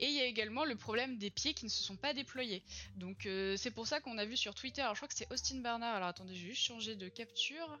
Et 0.00 0.06
il 0.06 0.12
y 0.12 0.20
a 0.20 0.24
également 0.24 0.64
le 0.64 0.76
problème 0.76 1.18
des 1.18 1.30
pieds 1.30 1.54
qui 1.54 1.64
ne 1.64 1.70
se 1.70 1.82
sont 1.82 1.96
pas 1.96 2.14
déployés. 2.14 2.62
Donc 2.96 3.26
euh, 3.26 3.56
c'est 3.56 3.70
pour 3.70 3.86
ça 3.86 4.00
qu'on 4.00 4.18
a 4.18 4.24
vu 4.24 4.36
sur 4.36 4.54
Twitter, 4.54 4.82
alors 4.82 4.94
je 4.94 5.00
crois 5.00 5.08
que 5.08 5.14
c'est 5.14 5.32
Austin 5.32 5.60
Barnard, 5.60 5.94
alors 5.94 6.08
attendez, 6.08 6.34
je 6.34 6.42
vais 6.42 6.52
juste 6.52 6.64
changer 6.64 6.96
de 6.96 7.08
capture. 7.08 7.78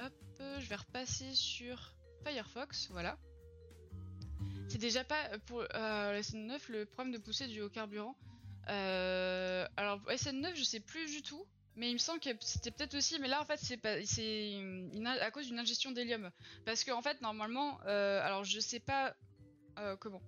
Hop, 0.00 0.12
je 0.38 0.66
vais 0.66 0.76
repasser 0.76 1.34
sur 1.34 1.94
Firefox, 2.24 2.88
voilà. 2.90 3.18
C'est 4.70 4.78
déjà 4.78 5.02
pas 5.02 5.28
euh, 5.32 5.38
pour 5.46 5.62
euh, 5.62 5.66
la 5.74 6.20
SN9 6.20 6.60
le 6.68 6.86
problème 6.86 7.12
de 7.12 7.18
pousser 7.18 7.48
du 7.48 7.60
haut 7.60 7.68
carburant. 7.68 8.14
Euh, 8.68 9.66
alors 9.76 10.00
pour 10.00 10.12
SN9 10.12 10.54
je 10.54 10.62
sais 10.62 10.78
plus 10.78 11.10
du 11.10 11.22
tout, 11.22 11.44
mais 11.74 11.90
il 11.90 11.94
me 11.94 11.98
semble 11.98 12.20
que 12.20 12.30
c'était 12.38 12.70
peut-être 12.70 12.94
aussi, 12.94 13.18
mais 13.18 13.26
là 13.26 13.40
en 13.40 13.44
fait 13.44 13.58
c'est 13.58 13.80
c'est 14.04 14.62
à 15.20 15.30
cause 15.32 15.48
d'une 15.48 15.58
ingestion 15.58 15.90
d'hélium, 15.90 16.30
parce 16.64 16.84
que 16.84 16.92
en 16.92 17.02
fait 17.02 17.20
normalement, 17.20 17.80
alors 17.80 18.44
je 18.44 18.60
sais 18.60 18.78
pas 18.78 19.16
comment. 19.98 20.22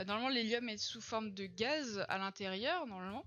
Euh, 0.00 0.04
normalement 0.04 0.28
l'hélium 0.28 0.68
est 0.68 0.78
sous 0.78 1.00
forme 1.00 1.32
de 1.32 1.46
gaz 1.46 2.04
à 2.08 2.18
l'intérieur 2.18 2.86
normalement, 2.86 3.24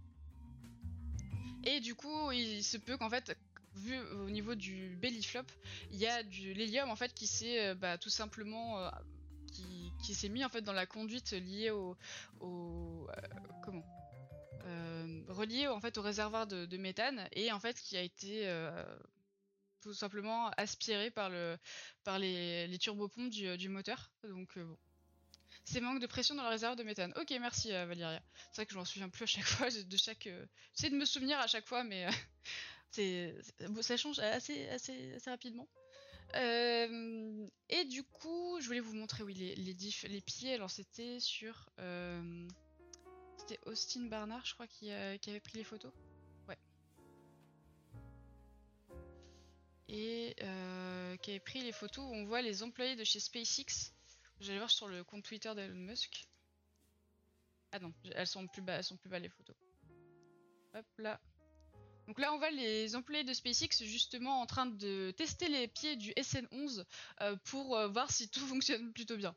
et 1.63 1.79
du 1.79 1.95
coup 1.95 2.31
il 2.31 2.63
se 2.63 2.77
peut 2.77 2.97
qu'en 2.97 3.09
fait 3.09 3.37
vu 3.75 3.99
au 3.99 4.29
niveau 4.29 4.55
du 4.55 4.95
belly 4.97 5.23
flop, 5.23 5.45
il 5.91 5.97
y 5.97 6.07
a 6.07 6.23
de 6.23 6.53
l'hélium 6.53 6.89
en 6.89 6.95
fait 6.95 7.13
qui 7.13 7.27
s'est 7.27 7.67
euh, 7.67 7.75
bah, 7.75 7.97
tout 7.97 8.09
simplement 8.09 8.79
euh, 8.79 8.89
qui, 10.03 10.15
s'est 10.15 10.29
mis 10.29 10.43
en 10.43 10.49
fait 10.49 10.61
dans 10.61 10.73
la 10.73 10.85
conduite 10.85 11.31
liée 11.31 11.69
au, 11.69 11.95
au 12.39 13.07
comment 13.63 13.83
euh, 14.65 15.23
relié 15.27 15.67
en 15.67 15.79
fait 15.79 15.97
au 15.97 16.01
réservoir 16.01 16.47
de, 16.47 16.77
méthane 16.77 17.27
et 17.31 17.51
en 17.51 17.59
fait 17.59 17.79
qui 17.79 17.97
a 17.97 18.01
été 18.01 18.47
tout 19.81 19.93
simplement 19.93 20.49
aspiré 20.51 21.11
par 21.11 21.29
le 21.29 21.57
par 22.03 22.19
les, 22.19 22.77
turbopompes 22.79 23.29
du, 23.29 23.57
du 23.57 23.69
moteur. 23.69 24.11
Donc 24.23 24.57
bon 24.57 24.77
c'est 25.65 25.79
manque 25.79 25.99
de 25.99 26.07
pression 26.07 26.35
dans 26.35 26.43
le 26.43 26.49
réservoir 26.49 26.75
de 26.75 26.83
méthane. 26.83 27.13
Ok, 27.15 27.31
merci 27.39 27.73
euh, 27.73 27.85
Valéria. 27.85 28.21
C'est 28.51 28.57
vrai 28.57 28.65
que 28.65 28.73
je 28.73 28.77
m'en 28.77 28.85
souviens 28.85 29.09
plus 29.09 29.23
à 29.23 29.27
chaque 29.27 29.45
fois 29.45 29.67
de 29.69 29.97
chaque. 29.97 30.27
euh, 30.27 30.45
J'essaie 30.75 30.89
de 30.89 30.97
me 30.97 31.05
souvenir 31.05 31.39
à 31.39 31.47
chaque 31.47 31.67
fois, 31.67 31.83
mais 31.83 32.05
euh, 32.05 32.11
c'est 32.91 33.35
ça 33.81 33.97
change 33.97 34.19
assez 34.19 34.67
assez 34.69 35.13
assez 35.13 35.29
rapidement. 35.29 35.67
Et 36.35 37.85
du 37.85 38.03
coup, 38.03 38.59
je 38.59 38.65
voulais 38.67 38.79
vous 38.79 38.95
montrer 38.95 39.23
oui 39.23 39.35
les 39.35 39.55
les, 39.55 39.75
les 40.09 40.21
pieds. 40.21 40.53
Alors 40.53 40.69
c'était 40.69 41.19
sur 41.19 41.69
c'était 43.37 43.59
Austin 43.65 44.05
Barnard, 44.05 44.45
je 44.45 44.53
crois, 44.53 44.67
qui, 44.67 44.91
avait 44.91 45.39
pris 45.39 45.57
les 45.57 45.63
photos. 45.63 45.91
Ouais. 46.47 46.57
Et 49.89 50.35
qui 51.21 51.31
avait 51.31 51.39
pris 51.39 51.61
les 51.61 51.71
photos 51.71 52.03
où 52.05 52.13
on 52.13 52.25
voit 52.25 52.41
les 52.41 52.63
employés 52.63 52.95
de 52.95 53.03
chez 53.03 53.19
SpaceX. 53.19 53.93
J'allais 54.39 54.57
voir 54.57 54.71
sur 54.71 54.87
le 54.87 55.03
compte 55.03 55.23
Twitter 55.23 55.53
d'Elon 55.55 55.75
Musk. 55.75 56.27
Ah 57.71 57.79
non, 57.79 57.93
elles 58.13 58.27
sont 58.27 58.47
plus 58.47 58.61
bas, 58.61 58.79
les 59.19 59.29
photos. 59.29 59.55
Hop 60.75 60.85
là. 60.97 61.19
Donc 62.07 62.19
là, 62.19 62.33
on 62.33 62.37
voit 62.37 62.51
les 62.51 62.95
employés 62.95 63.23
de 63.23 63.33
SpaceX 63.33 63.83
justement 63.83 64.41
en 64.41 64.45
train 64.45 64.65
de 64.65 65.11
tester 65.11 65.47
les 65.47 65.67
pieds 65.67 65.95
du 65.95 66.11
SN11 66.11 66.83
euh, 67.21 67.35
pour 67.45 67.77
euh, 67.77 67.87
voir 67.87 68.11
si 68.11 68.29
tout 68.29 68.45
fonctionne 68.47 68.91
plutôt 68.91 69.17
bien. 69.17 69.35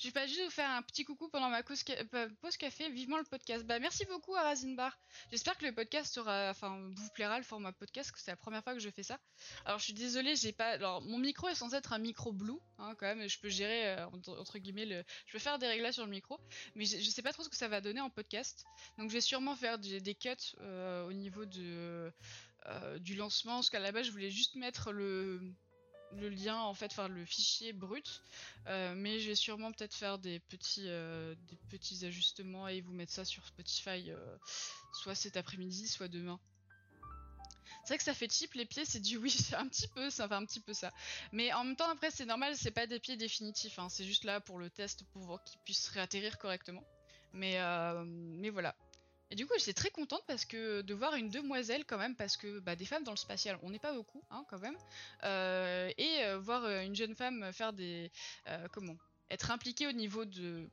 J'ai 0.00 0.12
pas 0.12 0.26
juste 0.26 0.42
vous 0.42 0.50
faire 0.50 0.70
un 0.70 0.80
petit 0.80 1.04
coucou 1.04 1.28
pendant 1.28 1.50
ma 1.50 1.62
pa- 1.62 2.28
pause 2.40 2.56
café, 2.56 2.88
vivement 2.88 3.18
le 3.18 3.24
podcast. 3.24 3.66
Bah 3.66 3.78
merci 3.78 4.06
beaucoup 4.06 4.34
à 4.34 4.54
Bar. 4.74 4.98
J'espère 5.30 5.58
que 5.58 5.66
le 5.66 5.74
podcast 5.74 6.14
sera, 6.14 6.48
enfin 6.48 6.88
vous 6.96 7.10
plaira 7.10 7.36
le 7.36 7.44
format 7.44 7.70
podcast, 7.72 8.10
que 8.10 8.18
c'est 8.18 8.30
la 8.30 8.38
première 8.38 8.64
fois 8.64 8.72
que 8.72 8.80
je 8.80 8.88
fais 8.88 9.02
ça. 9.02 9.18
Alors 9.66 9.78
je 9.78 9.84
suis 9.84 9.92
désolée, 9.92 10.36
j'ai 10.36 10.52
pas, 10.52 10.70
alors 10.70 11.02
mon 11.02 11.18
micro 11.18 11.48
est 11.48 11.54
censé 11.54 11.76
être 11.76 11.92
un 11.92 11.98
micro 11.98 12.32
blue, 12.32 12.58
hein, 12.78 12.94
quand 12.98 13.14
même. 13.14 13.28
Je 13.28 13.38
peux 13.40 13.50
gérer 13.50 13.88
euh, 13.88 14.06
entre, 14.06 14.58
guillemets 14.58 14.86
le, 14.86 15.04
je 15.26 15.32
peux 15.32 15.38
faire 15.38 15.58
des 15.58 15.66
réglages 15.66 15.94
sur 15.94 16.06
le 16.06 16.10
micro, 16.10 16.40
mais 16.76 16.86
je, 16.86 16.96
je 16.96 17.10
sais 17.10 17.20
pas 17.20 17.34
trop 17.34 17.42
ce 17.42 17.50
que 17.50 17.56
ça 17.56 17.68
va 17.68 17.82
donner 17.82 18.00
en 18.00 18.08
podcast. 18.08 18.64
Donc 18.96 19.10
je 19.10 19.14
vais 19.14 19.20
sûrement 19.20 19.54
faire 19.54 19.78
des, 19.78 20.14
cuts 20.14 20.30
euh, 20.62 21.06
au 21.08 21.12
niveau 21.12 21.44
de 21.44 22.10
euh, 22.68 22.98
du 23.00 23.16
lancement, 23.16 23.56
parce 23.56 23.68
qu'à 23.68 23.80
la 23.80 23.92
base 23.92 24.06
je 24.06 24.12
voulais 24.12 24.30
juste 24.30 24.54
mettre 24.54 24.92
le 24.92 25.42
le 26.12 26.28
lien 26.28 26.58
en 26.58 26.74
fait, 26.74 26.86
enfin 26.86 27.08
le 27.08 27.24
fichier 27.24 27.72
brut, 27.72 28.22
Euh, 28.66 28.94
mais 28.94 29.20
je 29.20 29.28
vais 29.28 29.34
sûrement 29.34 29.72
peut-être 29.72 29.94
faire 29.94 30.18
des 30.18 30.38
petits 30.40 30.88
euh, 30.88 31.34
des 31.48 31.56
petits 31.70 32.04
ajustements 32.04 32.68
et 32.68 32.80
vous 32.82 32.92
mettre 32.92 33.12
ça 33.12 33.24
sur 33.24 33.46
Spotify, 33.46 34.10
euh, 34.10 34.36
soit 34.92 35.14
cet 35.14 35.36
après-midi, 35.36 35.88
soit 35.88 36.08
demain. 36.08 36.38
C'est 37.84 37.94
vrai 37.94 37.98
que 37.98 38.04
ça 38.04 38.14
fait 38.14 38.30
cheap 38.30 38.54
les 38.54 38.66
pieds, 38.66 38.84
c'est 38.84 39.00
du 39.00 39.16
oui, 39.16 39.34
un 39.56 39.66
petit 39.68 39.88
peu, 39.88 40.10
ça 40.10 40.28
fait 40.28 40.34
un 40.34 40.44
petit 40.44 40.60
peu 40.60 40.74
ça. 40.74 40.92
Mais 41.32 41.52
en 41.52 41.64
même 41.64 41.76
temps 41.76 41.88
après 41.90 42.10
c'est 42.10 42.26
normal, 42.26 42.56
c'est 42.56 42.70
pas 42.70 42.86
des 42.86 43.00
pieds 43.00 43.16
définitifs, 43.16 43.78
hein, 43.78 43.88
c'est 43.88 44.04
juste 44.04 44.24
là 44.24 44.40
pour 44.40 44.58
le 44.58 44.70
test 44.70 45.04
pour 45.12 45.22
voir 45.22 45.42
qu'ils 45.44 45.60
puissent 45.60 45.88
réatterrir 45.88 46.38
correctement. 46.38 46.84
Mais 47.32 47.58
mais 48.04 48.50
voilà. 48.50 48.74
Et 49.30 49.36
du 49.36 49.46
coup, 49.46 49.54
j'étais 49.58 49.72
très 49.72 49.90
contente 49.90 50.22
parce 50.26 50.44
que 50.44 50.82
de 50.82 50.92
voir 50.94 51.14
une 51.14 51.30
demoiselle 51.30 51.84
quand 51.84 51.98
même, 51.98 52.16
parce 52.16 52.36
que 52.36 52.58
bah, 52.58 52.74
des 52.74 52.84
femmes 52.84 53.04
dans 53.04 53.12
le 53.12 53.16
spatial, 53.16 53.58
on 53.62 53.70
n'est 53.70 53.78
pas 53.78 53.92
beaucoup, 53.92 54.22
hein, 54.30 54.44
quand 54.48 54.58
même, 54.58 54.76
Euh, 55.22 55.90
et 55.98 56.24
euh, 56.24 56.38
voir 56.38 56.64
euh, 56.64 56.80
une 56.82 56.96
jeune 56.96 57.14
femme 57.14 57.52
faire 57.52 57.72
des, 57.72 58.10
comment, 58.72 58.96
être 59.30 59.50
impliquée 59.50 59.86
au 59.86 59.92
niveau 59.92 60.24
de 60.24 60.68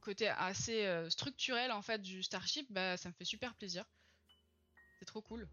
côté 0.00 0.28
assez 0.28 0.86
structurel 1.10 1.72
en 1.72 1.82
fait 1.82 2.00
du 2.00 2.22
Starship, 2.22 2.70
bah 2.70 2.96
ça 2.96 3.08
me 3.08 3.14
fait 3.14 3.24
super 3.24 3.54
plaisir. 3.54 3.84
C'est 4.98 5.04
trop 5.04 5.20
cool. 5.20 5.48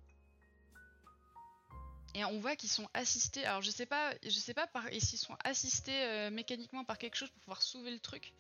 Et 2.14 2.24
on 2.26 2.40
voit 2.40 2.56
qu'ils 2.56 2.70
sont 2.70 2.88
assistés. 2.94 3.44
Alors 3.46 3.64
je 3.64 3.72
sais 3.72 3.88
pas, 3.88 4.14
je 4.22 4.30
sais 4.30 4.54
pas 4.54 4.68
par, 4.68 4.88
s'ils 4.90 5.18
sont 5.18 5.36
assistés 5.44 6.30
mécaniquement 6.30 6.86
par 6.86 7.00
quelque 7.00 7.16
chose 7.16 7.32
pour 7.32 7.42
pouvoir 7.42 7.64
soulever 7.64 7.92
le 7.92 8.00
truc. 8.00 8.34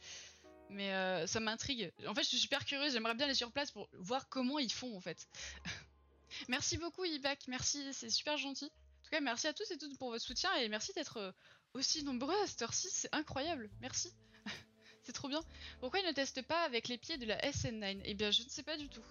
Mais 0.69 0.93
euh, 0.93 1.27
ça 1.27 1.39
m'intrigue. 1.39 1.91
En 2.07 2.15
fait, 2.15 2.23
je 2.23 2.29
suis 2.29 2.39
super 2.39 2.65
curieuse. 2.65 2.93
J'aimerais 2.93 3.15
bien 3.15 3.25
aller 3.25 3.35
sur 3.35 3.51
place 3.51 3.71
pour 3.71 3.89
voir 3.93 4.27
comment 4.29 4.59
ils 4.59 4.71
font 4.71 4.95
en 4.95 5.01
fait. 5.01 5.27
merci 6.47 6.77
beaucoup, 6.77 7.05
Ibac. 7.05 7.47
Merci, 7.47 7.83
c'est 7.93 8.09
super 8.09 8.37
gentil. 8.37 8.65
En 8.65 9.03
tout 9.03 9.11
cas, 9.11 9.21
merci 9.21 9.47
à 9.47 9.53
tous 9.53 9.69
et 9.71 9.77
toutes 9.77 9.97
pour 9.97 10.09
votre 10.09 10.23
soutien 10.23 10.53
et 10.55 10.69
merci 10.69 10.93
d'être 10.93 11.17
euh, 11.17 11.31
aussi 11.73 12.03
nombreux 12.03 12.35
à 12.41 12.47
cette 12.47 12.61
heure-ci. 12.61 12.87
C'est 12.91 13.13
incroyable. 13.13 13.69
Merci. 13.81 14.11
c'est 15.03 15.13
trop 15.13 15.27
bien. 15.27 15.41
Pourquoi 15.79 15.99
ils 15.99 16.07
ne 16.07 16.11
testent 16.11 16.41
pas 16.41 16.63
avec 16.63 16.87
les 16.87 16.97
pieds 16.97 17.17
de 17.17 17.25
la 17.25 17.37
SN9 17.39 18.01
Eh 18.05 18.13
bien, 18.13 18.31
je 18.31 18.43
ne 18.43 18.49
sais 18.49 18.63
pas 18.63 18.77
du 18.77 18.89
tout. 18.89 19.03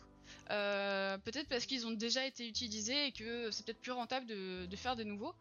Euh, 0.50 1.18
peut-être 1.18 1.48
parce 1.48 1.66
qu'ils 1.66 1.86
ont 1.86 1.90
déjà 1.90 2.24
été 2.26 2.48
utilisés 2.48 3.07
et 3.07 3.12
que 3.12 3.50
c'est 3.50 3.64
peut-être 3.66 3.80
plus 3.80 3.92
rentable 3.92 4.26
de, 4.26 4.76
faire 4.76 4.96
des 4.96 5.05
nouveaux. 5.05 5.34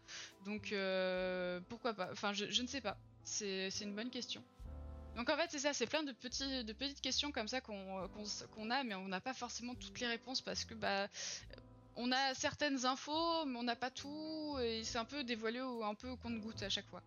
Donc 0.46 0.74
pourquoi 1.70 1.94
pas? 1.94 2.10
Enfin, 2.12 2.34
je, 2.34 2.62
ne 2.62 2.68
sais 2.68 2.82
pas. 2.82 2.98
C'est 3.24 3.70
une 3.82 3.96
bonne 3.96 4.10
question. 4.10 4.44
Donc 5.16 5.30
en 5.30 5.36
fait 5.36 5.48
c'est 5.50 5.60
ça, 5.60 5.74
c'est 5.74 5.88
plein 5.88 6.04
de, 6.04 6.12
petites 6.14 7.02
questions 7.02 7.32
comme 7.32 7.48
ça 7.48 7.62
qu'on 7.62 8.08
qu'on 8.56 8.70
a, 8.70 8.84
mais 8.84 8.96
on 8.96 9.08
n'a 9.08 9.22
pas 9.22 9.34
forcément 9.34 9.76
toutes 9.76 10.00
les 10.00 10.08
réponses 10.08 10.42
parce 10.42 10.66
que 10.66 10.74
bah 10.74 11.08
on 11.96 12.12
a 12.12 12.34
certaines 12.34 12.86
infos, 12.86 13.46
mais 13.46 13.58
on 13.58 13.64
n'a 13.64 13.76
pas 13.76 13.92
tout, 13.92 14.58
et 14.62 14.84
c'est 14.84 14.98
un 14.98 15.06
peu 15.06 15.24
dévoilé 15.24 15.62
ou 15.62 15.84
un 15.84 15.96
peu 15.96 16.10
au 16.10 16.16
compte-goutte 16.16 16.64
à 16.64 16.70
chaque 16.70 16.88
fois. 16.88 17.02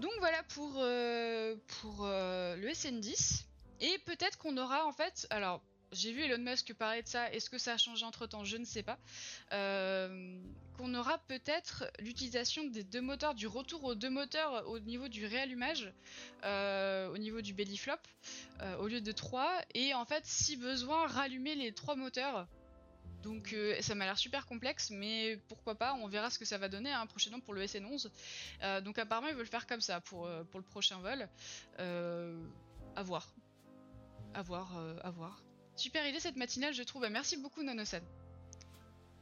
Donc 0.00 0.12
voilà 0.18 0.42
pour, 0.44 0.72
euh, 0.78 1.54
euh, 2.00 2.56
le 2.56 2.68
SN10. 2.68 3.44
Et 3.80 3.98
peut-être 4.06 4.38
qu'on 4.38 4.56
aura 4.56 4.86
en 4.86 4.92
fait, 4.92 5.26
alors 5.30 5.60
j'ai 5.92 6.12
vu 6.12 6.22
Elon 6.22 6.42
Musk 6.42 6.74
parler 6.74 7.02
de 7.02 7.08
ça, 7.08 7.30
est-ce 7.32 7.48
que 7.50 7.58
ça 7.58 7.74
a 7.74 7.76
changé 7.76 8.04
entre 8.04 8.26
temps? 8.26 8.44
Je 8.44 8.56
ne 8.56 8.64
sais 8.64 8.82
pas. 8.82 8.98
Euh, 9.52 10.38
qu'on 10.76 10.94
aura 10.94 11.18
peut-être 11.18 11.84
l'utilisation 12.00 12.64
des 12.64 12.84
deux 12.84 13.00
moteurs, 13.00 13.34
du 13.34 13.46
retour 13.46 13.84
aux 13.84 13.94
deux 13.94 14.10
moteurs 14.10 14.68
au 14.68 14.78
niveau 14.78 15.08
du 15.08 15.26
réallumage, 15.26 15.92
euh, 16.44 17.08
au 17.08 17.18
niveau 17.18 17.40
du 17.40 17.54
belly 17.54 17.76
flop, 17.76 17.94
euh, 18.60 18.76
au 18.78 18.88
lieu 18.88 19.00
de 19.00 19.12
trois, 19.12 19.60
et 19.74 19.94
en 19.94 20.04
fait, 20.04 20.24
si 20.26 20.56
besoin, 20.56 21.06
rallumer 21.06 21.54
les 21.54 21.72
trois 21.72 21.96
moteurs. 21.96 22.46
Donc 23.22 23.56
ça 23.80 23.96
m'a 23.96 24.04
l'air 24.04 24.18
super 24.18 24.46
complexe, 24.46 24.90
mais 24.90 25.40
pourquoi 25.48 25.74
pas, 25.74 25.94
on 25.94 26.06
verra 26.06 26.30
ce 26.30 26.38
que 26.38 26.44
ça 26.44 26.58
va 26.58 26.68
donner 26.68 26.92
hein, 26.92 27.06
prochainement 27.06 27.40
pour 27.40 27.54
le 27.54 27.64
SN11. 27.64 28.08
Euh, 28.62 28.80
donc 28.80 28.98
apparemment 28.98 29.26
ils 29.26 29.34
veulent 29.34 29.46
faire 29.46 29.66
comme 29.66 29.80
ça 29.80 30.00
pour, 30.00 30.28
pour 30.50 30.60
le 30.60 30.66
prochain 30.66 30.98
vol. 30.98 31.28
À 31.78 33.02
voir. 33.02 33.34
À 34.32 34.42
voir, 34.42 34.70
à 35.02 35.10
voir. 35.10 35.45
Super 35.76 36.06
idée 36.06 36.20
cette 36.20 36.36
matinale 36.36 36.72
je 36.74 36.82
trouve, 36.82 37.02
Bah, 37.02 37.10
merci 37.10 37.36
beaucoup 37.36 37.62
Nanosan. 37.62 38.00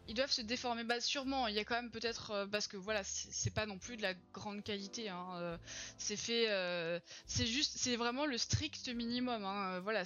Ils 0.06 0.14
doivent 0.14 0.30
se 0.30 0.42
déformer, 0.42 0.84
bah 0.84 1.00
sûrement, 1.00 1.46
il 1.48 1.54
y 1.54 1.58
a 1.58 1.64
quand 1.64 1.76
même 1.76 1.90
peut-être, 1.90 2.30
euh, 2.30 2.46
parce 2.46 2.68
que 2.68 2.76
voilà, 2.76 3.02
c'est 3.04 3.54
pas 3.54 3.64
non 3.64 3.78
plus 3.78 3.96
de 3.96 4.02
la 4.02 4.12
grande 4.34 4.62
qualité, 4.62 5.08
hein, 5.08 5.26
euh, 5.36 5.58
c'est 5.96 6.16
fait, 6.16 6.50
euh, 6.50 7.00
c'est 7.26 7.46
juste, 7.46 7.72
c'est 7.78 7.96
vraiment 7.96 8.26
le 8.26 8.36
strict 8.36 8.86
minimum, 8.88 9.42
hein, 9.44 9.80
voilà, 9.80 10.02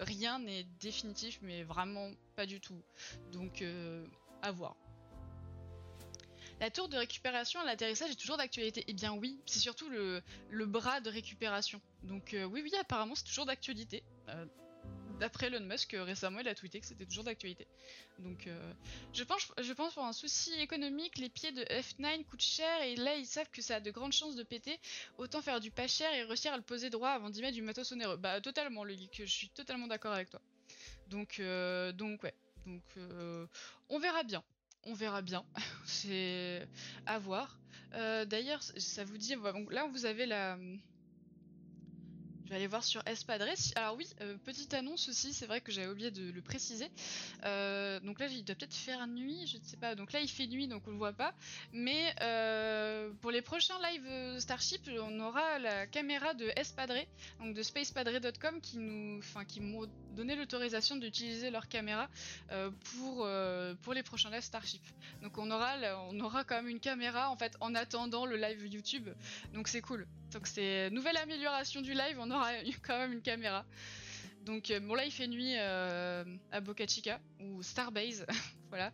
rien 0.00 0.40
n'est 0.40 0.64
définitif, 0.80 1.38
mais 1.42 1.62
vraiment 1.62 2.10
pas 2.34 2.46
du 2.46 2.60
tout. 2.60 2.82
Donc, 3.32 3.62
à 4.42 4.50
voir. 4.50 4.76
La 6.60 6.70
tour 6.70 6.88
de 6.88 6.96
récupération 6.96 7.60
à 7.60 7.64
l'atterrissage 7.64 8.10
est 8.10 8.16
toujours 8.16 8.36
d'actualité. 8.36 8.82
Eh 8.88 8.92
bien 8.92 9.12
oui, 9.12 9.40
c'est 9.46 9.60
surtout 9.60 9.88
le, 9.88 10.20
bras 10.66 11.00
de 11.00 11.08
récupération. 11.08 11.80
Donc 12.02 12.30
oui, 12.32 12.60
oui, 12.64 12.72
apparemment 12.80 13.14
c'est 13.14 13.24
toujours 13.24 13.46
d'actualité. 13.46 14.02
D'après 15.18 15.46
Elon 15.46 15.64
Musk, 15.64 15.94
euh, 15.94 16.04
récemment, 16.04 16.40
il 16.40 16.48
a 16.48 16.54
tweeté 16.54 16.80
que 16.80 16.86
c'était 16.86 17.06
toujours 17.06 17.24
d'actualité. 17.24 17.66
Donc, 18.18 18.46
euh, 18.46 18.72
je 19.12 19.24
pense, 19.24 19.94
pour 19.94 20.04
un 20.04 20.12
souci 20.12 20.52
économique, 20.60 21.18
les 21.18 21.28
pieds 21.28 21.52
de 21.52 21.62
F9 21.62 22.24
coûtent 22.24 22.40
cher 22.40 22.82
et 22.82 22.96
là 22.96 23.14
ils 23.16 23.26
savent 23.26 23.50
que 23.50 23.62
ça 23.62 23.76
a 23.76 23.80
de 23.80 23.90
grandes 23.90 24.12
chances 24.12 24.36
de 24.36 24.42
péter. 24.42 24.78
Autant 25.18 25.42
faire 25.42 25.60
du 25.60 25.70
pas 25.70 25.88
cher 25.88 26.12
et 26.14 26.22
réussir 26.22 26.52
à 26.52 26.56
le 26.56 26.62
poser 26.62 26.90
droit 26.90 27.10
avant 27.10 27.30
d'y 27.30 27.40
mettre 27.40 27.54
du 27.54 27.62
matos 27.62 27.90
onéreux. 27.92 28.16
Bah 28.16 28.40
totalement, 28.40 28.84
le 28.84 28.96
je 29.12 29.24
suis 29.24 29.48
totalement 29.50 29.86
d'accord 29.86 30.12
avec 30.12 30.30
toi. 30.30 30.40
Donc, 31.08 31.40
euh, 31.40 31.92
ouais, 32.22 32.34
donc 32.66 32.82
on 33.88 33.98
verra 33.98 34.22
bien. 34.22 34.42
On 34.84 34.94
verra 34.94 35.22
bien, 35.22 35.44
c'est 35.86 36.66
à 37.06 37.18
voir. 37.18 37.58
D'ailleurs, 37.92 38.62
ça 38.62 39.04
vous 39.04 39.18
dit, 39.18 39.34
là 39.70 39.86
vous 39.86 40.06
avez 40.06 40.26
la, 40.26 40.58
je 42.48 42.54
vais 42.54 42.60
aller 42.60 42.66
voir 42.66 42.82
sur 42.82 43.02
Espadré. 43.06 43.52
Alors 43.76 43.94
oui, 43.96 44.08
euh, 44.22 44.38
petite 44.42 44.72
annonce 44.72 45.10
aussi, 45.10 45.34
c'est 45.34 45.44
vrai 45.44 45.60
que 45.60 45.70
j'avais 45.70 45.88
oublié 45.88 46.10
de 46.10 46.30
le 46.30 46.40
préciser. 46.40 46.90
Euh, 47.44 48.00
donc 48.00 48.20
là, 48.20 48.26
il 48.26 48.42
doit 48.42 48.54
peut-être 48.54 48.74
faire 48.74 49.06
nuit, 49.06 49.46
je 49.46 49.58
ne 49.58 49.62
sais 49.64 49.76
pas. 49.76 49.94
Donc 49.94 50.12
là, 50.12 50.20
il 50.20 50.30
fait 50.30 50.46
nuit, 50.46 50.66
donc 50.66 50.82
on 50.86 50.92
le 50.92 50.96
voit 50.96 51.12
pas. 51.12 51.34
Mais 51.74 52.14
euh, 52.22 53.10
pour 53.20 53.32
les 53.32 53.42
prochains 53.42 53.78
live 53.90 54.06
euh, 54.06 54.40
Starship, 54.40 54.88
on 54.98 55.20
aura 55.20 55.58
la 55.58 55.86
caméra 55.86 56.32
de 56.32 56.50
Espadré, 56.56 57.06
donc 57.38 57.54
de 57.54 57.62
spacepadré.com, 57.62 58.62
qui 58.62 58.78
nous, 58.78 59.20
m'ont 59.60 59.86
donné 60.12 60.34
l'autorisation 60.34 60.96
d'utiliser 60.96 61.50
leur 61.50 61.68
caméra 61.68 62.08
pour 62.96 63.26
les 63.92 64.02
prochains 64.02 64.30
live 64.30 64.40
Starship. 64.40 64.82
Donc 65.20 65.36
on 65.36 65.50
aura, 65.50 65.74
on 66.10 66.18
quand 66.18 66.56
même 66.56 66.68
une 66.68 66.80
caméra 66.80 67.30
en 67.30 67.36
fait 67.36 67.56
en 67.60 67.74
attendant 67.74 68.24
le 68.24 68.36
live 68.36 68.66
YouTube. 68.66 69.10
Donc 69.52 69.68
c'est 69.68 69.82
cool. 69.82 70.06
Donc 70.32 70.46
c'est 70.46 70.90
nouvelle 70.90 71.16
amélioration 71.16 71.80
du 71.80 71.92
live, 71.92 72.18
eu 72.64 72.78
quand 72.82 72.98
même 72.98 73.12
une 73.12 73.22
caméra. 73.22 73.64
Donc 74.48 74.72
bon 74.82 74.94
là 74.94 75.04
il 75.04 75.12
fait 75.12 75.26
nuit 75.26 75.56
euh, 75.58 76.24
à 76.50 76.60
Boca 76.60 76.86
Chica 76.86 77.20
ou 77.40 77.62
Starbase, 77.62 78.24
voilà. 78.70 78.92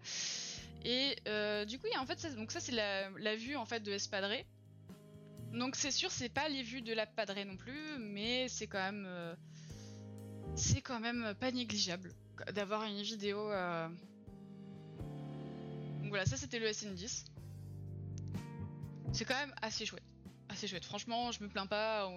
Et 0.84 1.16
euh, 1.28 1.64
du 1.64 1.78
coup 1.78 1.86
il 1.86 1.92
y 1.92 1.96
a 1.96 2.02
en 2.02 2.06
fait 2.06 2.18
ça, 2.18 2.28
donc 2.30 2.50
ça 2.50 2.58
c'est 2.58 2.72
la, 2.72 3.36
vue 3.36 3.54
en 3.54 3.64
fait 3.64 3.78
de 3.80 3.92
Espadré. 3.92 4.46
Donc 5.52 5.76
c'est 5.76 5.92
sûr 5.92 6.10
c'est 6.10 6.28
pas 6.28 6.48
les 6.48 6.64
vues 6.64 6.82
de 6.82 6.92
la 6.92 7.06
Padré 7.06 7.44
non 7.44 7.56
plus, 7.56 7.98
mais 8.00 8.48
c'est 8.48 8.66
quand 8.66 8.80
même 8.80 9.04
euh, 9.06 9.36
c'est 10.56 10.82
quand 10.82 10.98
même 10.98 11.34
pas 11.38 11.52
négligeable 11.52 12.12
d'avoir 12.52 12.82
une 12.82 13.02
vidéo. 13.02 13.48
Donc 16.00 16.08
voilà 16.08 16.26
ça 16.26 16.36
c'était 16.36 16.58
le 16.58 16.66
SN10. 16.66 17.26
C'est 19.12 19.24
quand 19.24 19.38
même 19.38 19.54
assez 19.62 19.86
chouette 19.86 20.13
assez 20.54 20.66
chouette. 20.66 20.84
Franchement, 20.84 21.30
je 21.32 21.42
me 21.42 21.48
plains 21.48 21.66
pas. 21.66 22.10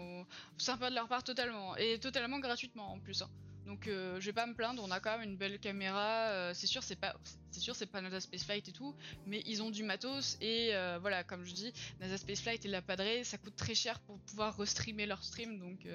Sympa 0.58 0.90
de 0.90 0.96
leur 0.96 1.08
part 1.08 1.24
totalement. 1.24 1.76
Et 1.76 2.00
totalement 2.00 2.40
gratuitement 2.40 2.94
en 2.94 3.00
plus. 3.00 3.22
hein. 3.22 3.30
Donc 3.68 3.88
euh, 3.88 4.18
je 4.22 4.26
vais 4.28 4.34
pas 4.34 4.46
me 4.46 4.54
plaindre, 4.54 4.82
on 4.82 4.90
a 4.92 5.02
quand 5.02 5.18
même 5.18 5.30
une 5.30 5.36
belle 5.36 5.60
caméra. 5.60 6.30
euh, 6.30 6.54
c'est 6.54 6.68
sûr, 6.68 6.84
c'est 6.84 6.96
pas, 6.96 7.14
c'est 7.52 7.60
sûr, 7.60 7.76
c'est 7.76 7.86
pas 7.86 8.00
NASA 8.00 8.22
Spaceflight 8.22 8.70
et 8.70 8.72
tout, 8.72 8.96
mais 9.26 9.44
ils 9.46 9.62
ont 9.62 9.70
du 9.70 9.84
matos 9.84 10.38
et 10.40 10.74
euh, 10.74 10.98
voilà, 11.02 11.26
comme 11.26 11.44
je 11.44 11.54
dis, 11.54 11.74
NASA 12.00 12.18
Spaceflight 12.18 12.64
et 12.64 12.70
la 12.70 12.82
Padré, 12.82 13.26
ça 13.26 13.38
coûte 13.38 13.58
très 13.58 13.76
cher 13.76 14.00
pour 14.00 14.20
pouvoir 14.20 14.56
restreamer 14.56 15.06
leur 15.06 15.22
stream, 15.22 15.60
donc 15.60 15.86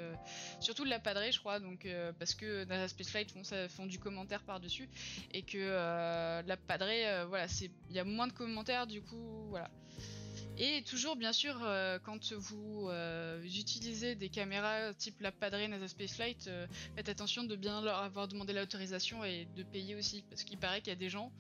surtout 0.61 0.85
de 0.85 0.91
la 0.91 0.99
Padré, 0.99 1.33
je 1.33 1.39
crois, 1.39 1.61
donc 1.61 1.89
parce 2.19 2.35
que 2.35 2.65
NASA 2.65 2.89
Spaceflight 2.89 3.31
font, 3.33 3.43
ça, 3.43 3.67
font 3.71 3.87
du 3.87 3.99
commentaire 3.99 4.43
par 4.43 4.61
dessus 4.61 4.91
et 5.33 5.43
que 5.43 6.43
la 6.47 6.57
Padré, 6.59 7.09
euh, 7.09 7.25
voilà, 7.25 7.49
c'est, 7.49 7.71
il 7.89 7.97
y 7.97 7.99
a 7.99 8.05
moins 8.05 8.27
de 8.27 8.35
commentaires, 8.35 8.87
du 8.87 9.01
coup, 9.01 9.47
voilà. 9.49 9.71
Et 10.59 10.83
toujours, 10.83 11.17
bien 11.17 11.33
sûr, 11.33 11.57
euh, 11.63 11.99
quand 12.05 12.33
vous 12.35 12.89
euh, 12.91 13.43
utilisez 13.43 14.15
des 14.15 14.29
caméras 14.29 14.93
type 14.95 15.19
la 15.21 15.33
Padré 15.33 15.67
NASA 15.67 15.89
Spaceflight, 15.89 16.47
euh, 16.47 16.67
faites 16.95 17.09
attention 17.09 17.45
de 17.45 17.57
bien 17.57 17.81
leur 17.81 17.97
avoir 17.99 18.29
demandé 18.29 18.53
l'autorisation 18.53 19.25
et 19.25 19.47
de 19.57 19.63
payer 19.63 19.95
aussi, 19.95 20.23
parce 20.29 20.45
qu'il 20.45 20.59
paraît 20.59 20.81
qu'il 20.81 20.91
y 20.91 20.97
a 20.97 20.99
des 20.99 21.09
gens 21.09 21.33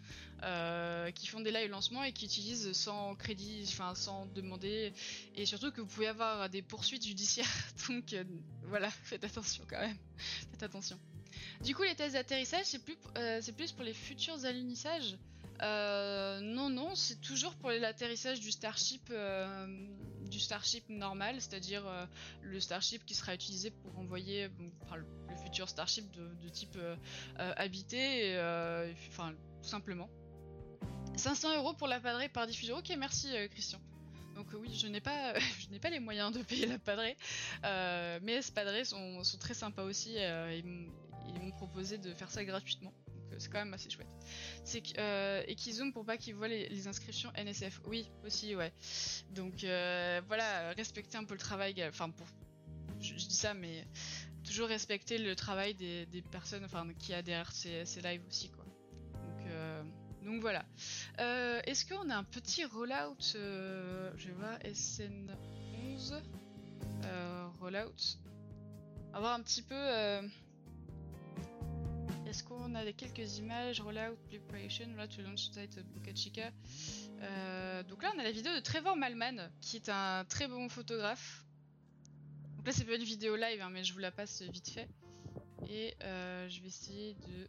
euh, 0.44 1.10
qui 1.10 1.26
font 1.26 1.40
des 1.40 1.50
live 1.50 1.70
lancements 1.70 2.02
et 2.02 2.12
qui 2.12 2.24
utilisent 2.24 2.72
sans 2.72 3.14
crédit, 3.14 3.64
enfin 3.68 3.94
sans 3.94 4.26
demander, 4.34 4.94
et 5.36 5.44
surtout 5.44 5.72
que 5.72 5.82
vous 5.82 5.88
pouvez 5.88 6.08
avoir 6.08 6.48
des 6.48 6.62
poursuites 6.62 7.06
judiciaires. 7.06 7.46
Donc 7.88 8.16
voilà, 8.64 8.88
faites 8.90 9.24
attention 9.24 9.64
quand 9.68 9.80
même, 9.80 9.98
faites 10.52 10.62
attention. 10.62 10.98
Du 11.62 11.74
coup, 11.74 11.82
les 11.82 11.94
tests 11.94 12.14
d'atterrissage, 12.14 12.64
c'est 12.64 12.82
plus, 12.82 12.96
c'est 13.42 13.54
plus 13.54 13.72
pour 13.72 13.84
les 13.84 13.94
futurs 13.94 14.44
alunissages. 14.46 15.16
Euh, 15.62 16.40
non, 16.40 16.70
non, 16.70 16.94
c'est 16.94 17.20
toujours 17.20 17.54
pour 17.54 17.70
l'atterrissage 17.70 18.40
du 18.40 18.50
Starship, 18.50 19.08
euh, 19.10 19.66
du 20.28 20.40
Starship 20.40 20.88
normal, 20.88 21.40
c'est-à-dire 21.40 21.86
euh, 21.86 22.04
le 22.42 22.58
Starship 22.58 23.04
qui 23.06 23.14
sera 23.14 23.34
utilisé 23.34 23.70
pour 23.70 23.96
envoyer, 23.98 24.48
le, 24.48 25.36
futur 25.44 25.68
Starship 25.68 26.10
de, 26.12 26.48
type 26.48 26.76
habité, 27.36 28.36
enfin 29.08 29.34
tout 29.62 29.68
simplement. 29.68 30.08
500 31.16 31.56
euros 31.56 31.74
pour 31.74 31.86
la 31.86 32.00
padrée 32.00 32.28
par 32.28 32.46
diffusion. 32.46 32.78
Ok, 32.78 32.92
merci 32.98 33.28
Christian. 33.50 33.80
Donc 34.34 34.46
oui, 34.54 34.74
je 34.74 34.86
n'ai 34.88 35.00
pas, 35.00 35.38
je 35.60 35.68
n'ai 35.68 35.78
pas 35.78 35.90
les 35.90 36.00
moyens 36.00 36.32
de 36.32 36.42
payer 36.42 36.66
la 36.66 36.78
padrée, 36.78 37.16
mais 37.62 38.42
ces 38.42 38.52
padrées 38.52 38.84
sont, 38.84 39.22
très 39.38 39.54
sympas 39.54 39.84
aussi. 39.84 40.16
ils 40.16 40.64
m'ont 41.40 41.52
proposé 41.52 41.98
de 41.98 42.12
faire 42.14 42.30
ça 42.30 42.44
gratuitement. 42.44 42.92
Euh, 43.32 43.36
c'est 43.38 43.50
quand 43.50 43.58
même 43.58 43.74
assez 43.74 43.90
chouette. 43.90 44.08
C'est 44.64 44.82
euh, 44.98 45.42
et 45.46 45.54
qu'ils 45.54 45.74
zooment 45.74 45.92
pour 45.92 46.04
pas 46.04 46.16
qu'ils 46.16 46.34
voient 46.34 46.48
les, 46.48 46.88
inscriptions 46.88 47.30
NSF. 47.36 47.80
Oui, 47.86 48.10
aussi, 48.24 48.54
ouais. 48.54 48.72
Donc 49.30 49.64
euh, 49.64 50.20
voilà, 50.26 50.72
respecter 50.72 51.16
un 51.18 51.24
peu 51.24 51.34
le 51.34 51.40
travail. 51.40 51.82
Enfin, 51.88 52.10
pour, 52.10 52.26
je, 53.00 53.14
dis 53.14 53.34
ça, 53.34 53.54
mais 53.54 53.86
toujours 54.44 54.68
respecter 54.68 55.18
le 55.18 55.34
travail 55.34 55.74
des, 55.74 56.22
personnes, 56.30 56.64
enfin, 56.64 56.86
qui 56.98 57.14
a 57.14 57.22
derrière 57.22 57.52
ces, 57.52 57.84
ces 57.84 58.00
lives 58.00 58.22
aussi, 58.28 58.50
quoi. 58.50 58.64
Donc, 58.64 59.50
donc 60.24 60.40
voilà. 60.40 60.64
Est-ce 61.18 61.86
qu'on 61.86 62.10
a 62.10 62.16
un 62.16 62.24
petit 62.24 62.64
rollout 62.64 63.16
euh, 63.34 64.12
Je 64.16 64.30
voir 64.32 64.58
SN11 64.60 66.22
euh, 67.04 67.48
rollout. 67.60 68.18
On 69.08 69.12
va 69.12 69.20
voir 69.20 69.34
un 69.34 69.42
petit 69.42 69.62
peu. 69.62 69.74
Est-ce 72.32 72.44
qu'on 72.44 72.74
a 72.74 72.90
quelques 72.92 73.36
images 73.36 73.82
Rollout 73.82 74.16
Preparation, 74.30 74.86
là 74.96 75.06
to 75.06 75.20
launch 75.20 75.50
site 75.50 75.76
of 75.76 75.84
Boca 75.88 76.14
Chica. 76.14 76.50
Euh, 77.20 77.82
donc 77.82 78.02
là, 78.02 78.10
on 78.16 78.18
a 78.18 78.22
la 78.22 78.32
vidéo 78.32 78.54
de 78.54 78.60
Trevor 78.60 78.96
Malman, 78.96 79.50
qui 79.60 79.76
est 79.76 79.90
un 79.90 80.24
très 80.24 80.48
bon 80.48 80.70
photographe. 80.70 81.44
Donc 82.56 82.66
là, 82.66 82.72
c'est 82.72 82.86
pas 82.86 82.94
une 82.94 83.04
vidéo 83.04 83.36
live, 83.36 83.60
hein, 83.60 83.68
mais 83.70 83.84
je 83.84 83.92
vous 83.92 83.98
la 83.98 84.10
passe 84.10 84.40
vite 84.40 84.70
fait. 84.70 84.88
Et 85.68 85.94
euh, 86.04 86.48
je 86.48 86.62
vais 86.62 86.68
essayer 86.68 87.12
de. 87.12 87.48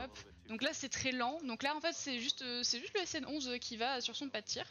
Hop. 0.00 0.18
Donc 0.48 0.62
là, 0.62 0.70
c'est 0.72 0.88
très 0.88 1.12
lent. 1.12 1.38
Donc 1.44 1.62
là, 1.62 1.76
en 1.76 1.80
fait, 1.80 1.92
c'est 1.92 2.18
juste, 2.18 2.42
euh, 2.42 2.64
c'est 2.64 2.80
juste 2.80 2.94
le 2.94 3.02
SN11 3.02 3.60
qui 3.60 3.76
va 3.76 4.00
sur 4.00 4.16
son 4.16 4.28
pas 4.30 4.40
de 4.40 4.46
tir. 4.46 4.66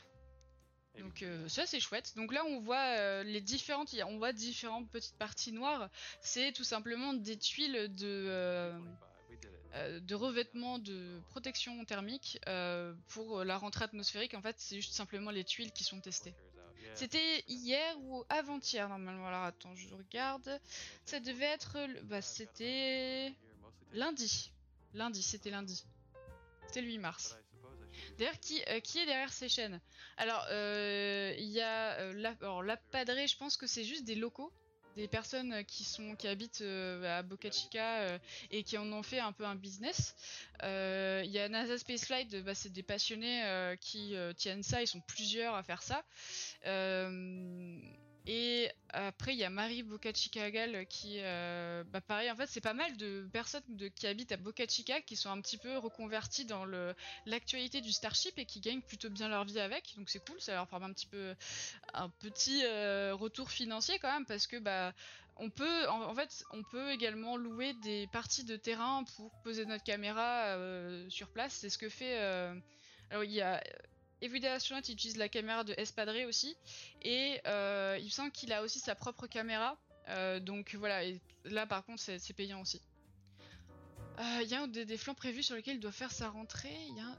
Donc 0.98 1.22
euh, 1.22 1.48
ça 1.48 1.66
c'est 1.66 1.80
chouette. 1.80 2.14
Donc 2.16 2.34
là 2.34 2.44
on 2.46 2.60
voit 2.60 2.98
euh, 2.98 3.24
les 3.24 3.42
différentes, 3.42 3.96
on 4.08 4.18
voit 4.18 4.34
différentes 4.34 4.90
petites 4.90 5.16
parties 5.18 5.52
noires. 5.52 5.90
C'est 6.22 6.52
tout 6.52 6.64
simplement 6.64 7.14
des 7.14 7.38
tuiles 7.38 7.94
de 7.96 8.28
euh, 8.30 8.80
de 10.02 10.16
revêtement 10.16 10.80
de 10.80 11.22
protection 11.30 11.86
thermique 11.86 12.40
pour 13.08 13.44
la 13.44 13.58
rentrée 13.58 13.86
atmosphérique. 13.86 14.34
En 14.34 14.42
fait 14.42 14.56
c'est 14.60 14.78
juste 14.78 14.94
simplement 14.94 15.32
les 15.32 15.44
tuiles 15.44 15.72
qui 15.72 15.84
sont 15.84 16.02
testées. 16.02 16.34
C'était 16.96 17.44
hier 17.48 17.96
ou 18.02 18.26
avant-hier 18.30 18.90
normalement. 18.90 19.28
Alors 19.28 19.44
attends, 19.44 19.76
je 19.76 19.88
regarde. 19.94 20.60
Ça 21.06 21.20
devait 21.20 21.46
être, 21.46 21.78
le- 21.88 22.02
bah 22.02 22.22
c'était 22.22 23.32
lundi. 23.94 24.52
Lundi, 24.96 25.22
c'était 25.22 25.52
lundi. 25.52 25.86
C'était 26.68 26.82
le 26.82 26.88
8 26.88 26.98
mars. 26.98 27.38
D'ailleurs, 28.20 28.40
qui, 28.42 28.62
euh, 28.68 28.82
qui 28.82 29.00
est 29.00 29.06
derrière 29.06 29.32
ces 29.32 29.48
chaînes? 29.48 29.80
Alors, 30.18 30.46
euh, 30.52 31.34
il 31.38 31.48
y 31.48 31.62
a 31.62 31.94
euh, 32.00 32.14
la, 32.14 32.36
alors, 32.42 32.62
la 32.62 32.76
je 32.76 33.38
pense 33.38 33.56
que 33.56 33.66
c'est 33.66 33.86
juste 33.86 34.04
des 34.04 34.16
locaux, 34.16 34.52
des 34.98 35.08
personnes 35.08 35.64
qui 35.64 35.86
sont 35.86 36.18
qui 36.18 36.28
habitent 36.28 36.62
à 36.62 37.24
Boca 37.24 37.50
Chica 37.50 38.20
et 38.52 38.64
qui 38.64 38.78
en 38.78 38.92
ont 38.92 39.04
fait 39.04 39.20
un 39.20 39.32
peu 39.32 39.46
un 39.46 39.56
business. 39.56 40.16
Il 40.62 41.32
y 41.32 41.40
a 41.40 41.48
NASA 41.48 41.78
Spaceflight, 41.78 42.44
bah, 42.44 42.54
c'est 42.56 42.74
des 42.74 42.84
passionnés 42.84 43.76
qui 43.80 44.16
tiennent 44.36 44.64
ça, 44.64 44.82
ils 44.82 44.88
sont 44.88 45.02
plusieurs 45.08 45.56
à 45.56 45.64
faire 45.64 45.82
ça. 45.82 46.04
Euh, 46.66 47.80
et 48.28 48.70
après, 48.92 49.34
il 49.34 49.38
y 49.40 49.44
a 49.44 49.50
Marie 49.50 49.84
Boca 49.84 50.12
Chica 50.14 50.50
Gal 50.52 50.86
qui, 50.88 51.18
euh, 51.20 51.84
bah 51.86 52.02
pareil, 52.02 52.30
en 52.30 52.36
fait, 52.36 52.48
c'est 52.48 52.62
pas 52.62 52.74
mal 52.74 52.98
de 52.98 53.28
personnes 53.32 53.64
de, 53.70 53.88
qui 53.88 54.08
habitent 54.08 54.32
à 54.32 54.38
Boca 54.38 54.66
Chica 54.68 55.02
qui 55.02 55.16
sont 55.16 55.30
un 55.30 55.40
petit 55.42 55.58
peu 55.58 55.78
reconverties 55.78 56.46
dans 56.46 56.66
le, 56.66 56.96
l'actualité 57.26 57.82
du 57.82 57.92
Starship 57.92 58.38
et 58.38 58.46
qui 58.46 58.60
gagnent 58.60 58.82
plutôt 58.82 59.10
bien 59.10 59.30
leur 59.30 59.46
vie 59.46 59.60
avec. 59.60 59.94
Donc 59.98 60.10
c'est 60.10 60.24
cool, 60.26 60.40
ça 60.42 60.54
leur 60.54 60.68
permet 60.68 60.88
un 60.88 60.94
petit 60.94 61.08
peu 61.08 61.36
un 61.94 62.10
petit 62.10 62.64
euh, 62.66 63.14
retour 63.16 63.52
financier 63.52 64.00
quand 64.00 64.12
même 64.12 64.26
parce 64.26 64.48
que 64.48 64.58
bah 64.58 64.94
on 65.38 65.50
peut 65.50 65.88
en, 65.88 66.14
fait 66.14 66.44
on 66.52 66.64
peut 66.64 66.92
également 66.92 67.38
louer 67.38 67.74
des 67.82 68.08
parties 68.08 68.44
de 68.44 68.58
terrain 68.58 69.04
pour 69.16 69.32
poser 69.44 69.66
notre 69.66 69.84
caméra 69.84 70.56
euh, 70.56 71.10
sur 71.10 71.30
place. 71.30 71.54
C'est 71.54 71.70
ce 71.70 71.78
que 71.78 71.90
fait 71.90 72.18
alors 73.12 73.24
il 73.24 73.32
y 73.32 73.42
a 73.42 73.62
Everyday 74.22 74.50
Astronaut 74.50 74.82
il 74.88 74.94
utilise 74.94 75.18
la 75.18 75.30
caméra 75.30 75.64
de 75.64 75.74
Espadré 75.78 76.26
aussi 76.26 76.58
et 77.02 77.40
euh, 77.48 77.98
il 78.00 78.06
me 78.06 78.10
semble 78.10 78.32
qu'il 78.32 78.52
a 78.54 78.62
aussi 78.64 78.80
sa 78.80 78.96
propre 78.96 79.28
caméra 79.28 79.78
Euh, 80.10 80.40
donc 80.40 80.74
voilà, 80.74 81.04
là 81.46 81.68
par 81.68 81.86
contre 81.86 82.02
c'est 82.02 82.34
payant 82.34 82.62
aussi. 82.62 82.82
Euh, 84.20 84.42
Il 84.42 84.50
y 84.50 84.56
a 84.56 84.66
des, 84.66 84.84
des 84.84 84.98
flancs 84.98 85.14
prévus 85.14 85.44
sur 85.44 85.56
lesquels 85.56 85.76
il 85.76 85.80
doit 85.80 85.92
faire 85.92 86.12
sa 86.12 86.30
rentrée. 86.30 86.76
Y 86.98 87.02
a 87.02 87.16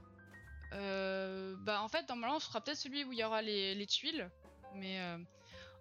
bah 1.65 1.81
en 1.81 1.87
fait 1.89 2.07
normalement 2.09 2.39
ce 2.39 2.47
sera 2.47 2.59
peut-être 2.61 2.77
celui 2.77 3.03
où 3.05 3.11
il 3.13 3.19
y 3.19 3.23
aura 3.23 3.41
les, 3.41 3.75
les 3.75 3.87
tuiles, 3.87 4.29
mais 4.75 4.99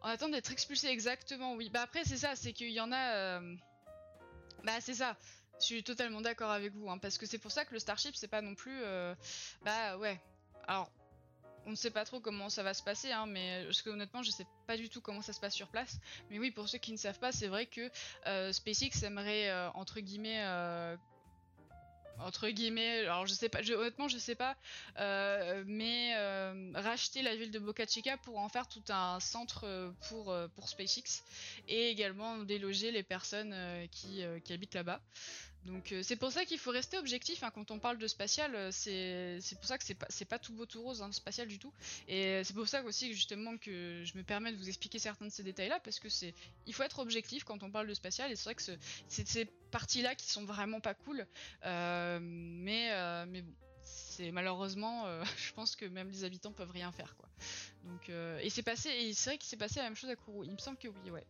en 0.03 0.09
attendant 0.09 0.33
d'être 0.37 0.53
expulsé 0.53 0.87
exactement 0.89 1.55
oui. 1.55 1.69
Bah 1.71 1.83
après 1.83 2.05
c'est 2.05 2.17
ça, 2.17 2.37
c'est 2.37 2.53
qu'il 2.53 2.71
y 2.71 2.81
en 2.81 2.93
a. 2.93 3.41
Bah 4.65 4.81
c'est 4.81 4.95
ça. 4.95 5.17
Je 5.61 5.67
suis 5.67 5.83
totalement 5.83 6.21
d'accord 6.21 6.51
avec 6.51 6.73
vous, 6.75 6.89
hein, 6.91 6.99
parce 6.99 7.19
que 7.19 7.27
c'est 7.27 7.39
pour 7.39 7.51
ça 7.51 7.65
que 7.65 7.75
le 7.75 7.81
Starship 7.81 8.15
c'est 8.17 8.29
pas 8.29 8.43
non 8.43 8.55
plus. 8.55 8.81
Bah 9.65 9.97
ouais. 9.99 10.21
Alors 10.69 10.91
on 11.67 11.71
ne 11.71 11.77
sait 11.77 11.91
pas 11.91 12.05
trop 12.05 12.21
comment 12.21 12.49
ça 12.49 12.63
va 12.63 12.75
se 12.75 12.83
passer, 12.83 13.13
hein, 13.13 13.27
mais 13.27 13.63
parce 13.65 13.83
que 13.83 13.91
honnêtement, 13.91 14.23
je 14.23 14.31
sais 14.31 14.47
pas 14.67 14.77
du 14.77 14.89
tout 14.89 15.01
comment 15.01 15.23
ça 15.23 15.33
se 15.33 15.41
passe 15.41 15.55
sur 15.55 15.69
place. 15.69 15.99
Mais 16.31 16.39
oui, 16.39 16.51
pour 16.51 16.69
ceux 16.69 16.79
qui 16.79 16.93
ne 16.93 16.97
savent 16.97 17.19
pas, 17.19 17.33
c'est 17.33 17.49
vrai 17.49 17.67
que 17.67 17.91
euh, 18.27 18.53
SpaceX 18.53 19.03
aimerait 19.05 19.51
euh, 19.51 19.71
entre 19.73 20.01
guillemets. 20.01 20.43
euh, 20.45 20.97
entre 22.19 22.49
guillemets, 22.51 23.01
alors 23.01 23.27
je 23.27 23.33
sais 23.33 23.49
pas, 23.49 23.61
honnêtement 23.61 24.09
je 24.09 24.19
sais 24.19 24.35
pas, 24.35 24.57
euh, 24.99 25.65
mais 25.67 26.13
euh, 26.17 26.71
racheter 26.75 27.23
la 27.23 27.35
ville 27.35 27.51
de 27.51 27.59
Boca 27.59 27.87
Chica 27.87 28.17
pour 28.19 28.39
en 28.39 28.49
faire 28.49 28.69
tout 28.69 28.83
un 28.91 29.21
centre 29.21 29.65
euh, 29.65 29.91
pour, 30.09 30.31
euh, 30.31 30.47
SpaceX 30.67 31.25
et 31.69 31.89
également 31.91 32.39
déloger 32.39 32.91
les 32.91 33.03
personnes 33.03 33.53
euh, 33.55 33.87
euh, 34.07 34.39
qui 34.41 34.53
habitent 34.53 34.75
là-bas. 34.75 35.01
Donc 35.65 35.93
euh, 35.93 36.03
c'est 36.03 36.17
pour 36.17 36.33
ça 36.33 36.45
qu'il 36.47 36.59
faut 36.59 36.71
rester 36.71 36.97
objectif 36.97 37.43
hein, 37.43 37.51
quand 37.55 37.71
on 37.71 37.79
parle 37.79 37.99
de 37.99 38.07
spatial. 38.07 38.55
euh, 38.55 38.71
C'est 38.73 39.57
pour 39.59 39.67
ça 39.69 39.77
que 39.79 39.85
c'est 39.85 39.95
pas 39.95 40.07
pas 40.29 40.39
tout 40.39 40.55
beau 40.55 40.65
tout 40.67 40.83
rose 40.83 41.03
hein, 41.03 41.13
spatial 41.13 41.49
du 41.49 41.59
tout. 41.59 41.73
Et 42.09 42.43
c'est 42.45 42.55
pour 42.55 42.67
ça 42.69 42.83
aussi 42.85 43.13
justement 43.13 43.59
que 43.59 44.03
je 44.05 44.17
me 44.17 44.23
permets 44.23 44.53
de 44.53 44.57
vous 44.57 44.69
expliquer 44.69 44.99
certains 44.99 45.27
de 45.27 45.31
ces 45.31 45.43
détails-là 45.43 45.79
parce 45.81 45.99
que 46.01 46.09
c'est 46.09 46.35
il 46.67 46.73
faut 46.75 46.83
être 46.83 46.99
objectif 47.01 47.45
quand 47.45 47.63
on 47.63 47.71
parle 47.71 47.87
de 47.89 47.95
spatial 47.95 48.31
et 48.33 48.37
c'est 48.37 48.45
vrai 48.45 48.55
que 48.55 48.63
ce- 48.63 48.79
c'est 49.09 49.27
ces 49.29 49.47
parties-là 49.71 50.15
qui 50.15 50.31
sont 50.31 50.45
vraiment 50.45 50.81
pas 50.81 50.95
cool. 50.95 51.27
Euh, 51.65 52.19
mais 52.23 52.93
euh, 52.93 53.27
mais 53.29 53.43
bon. 53.43 53.55
C'est 53.83 54.31
malheureusement, 54.31 55.07
euh, 55.07 55.25
je 55.39 55.53
pense 55.53 55.75
que 55.77 55.85
même 55.87 56.11
les 56.11 56.25
habitants 56.25 56.53
peuvent 56.53 56.71
rien 56.71 56.93
faire 56.93 57.17
quoi. 57.17 57.29
Donc 57.83 58.09
euh, 58.09 58.39
et 58.41 58.51
c'est 58.51 58.63
passé, 58.63 58.91
et 58.91 59.15
c'est 59.15 59.31
vrai 59.31 59.39
qu'il 59.39 59.49
s'est 59.49 59.57
passé 59.57 59.77
la 59.81 59.85
même 59.85 59.97
chose 59.97 60.11
à 60.11 60.17
Kourou. 60.17 60.45
Il 60.45 60.53
me 60.53 60.59
semble 60.59 60.79
que 60.79 60.89
oui, 60.89 61.11
ouais. 61.11 61.27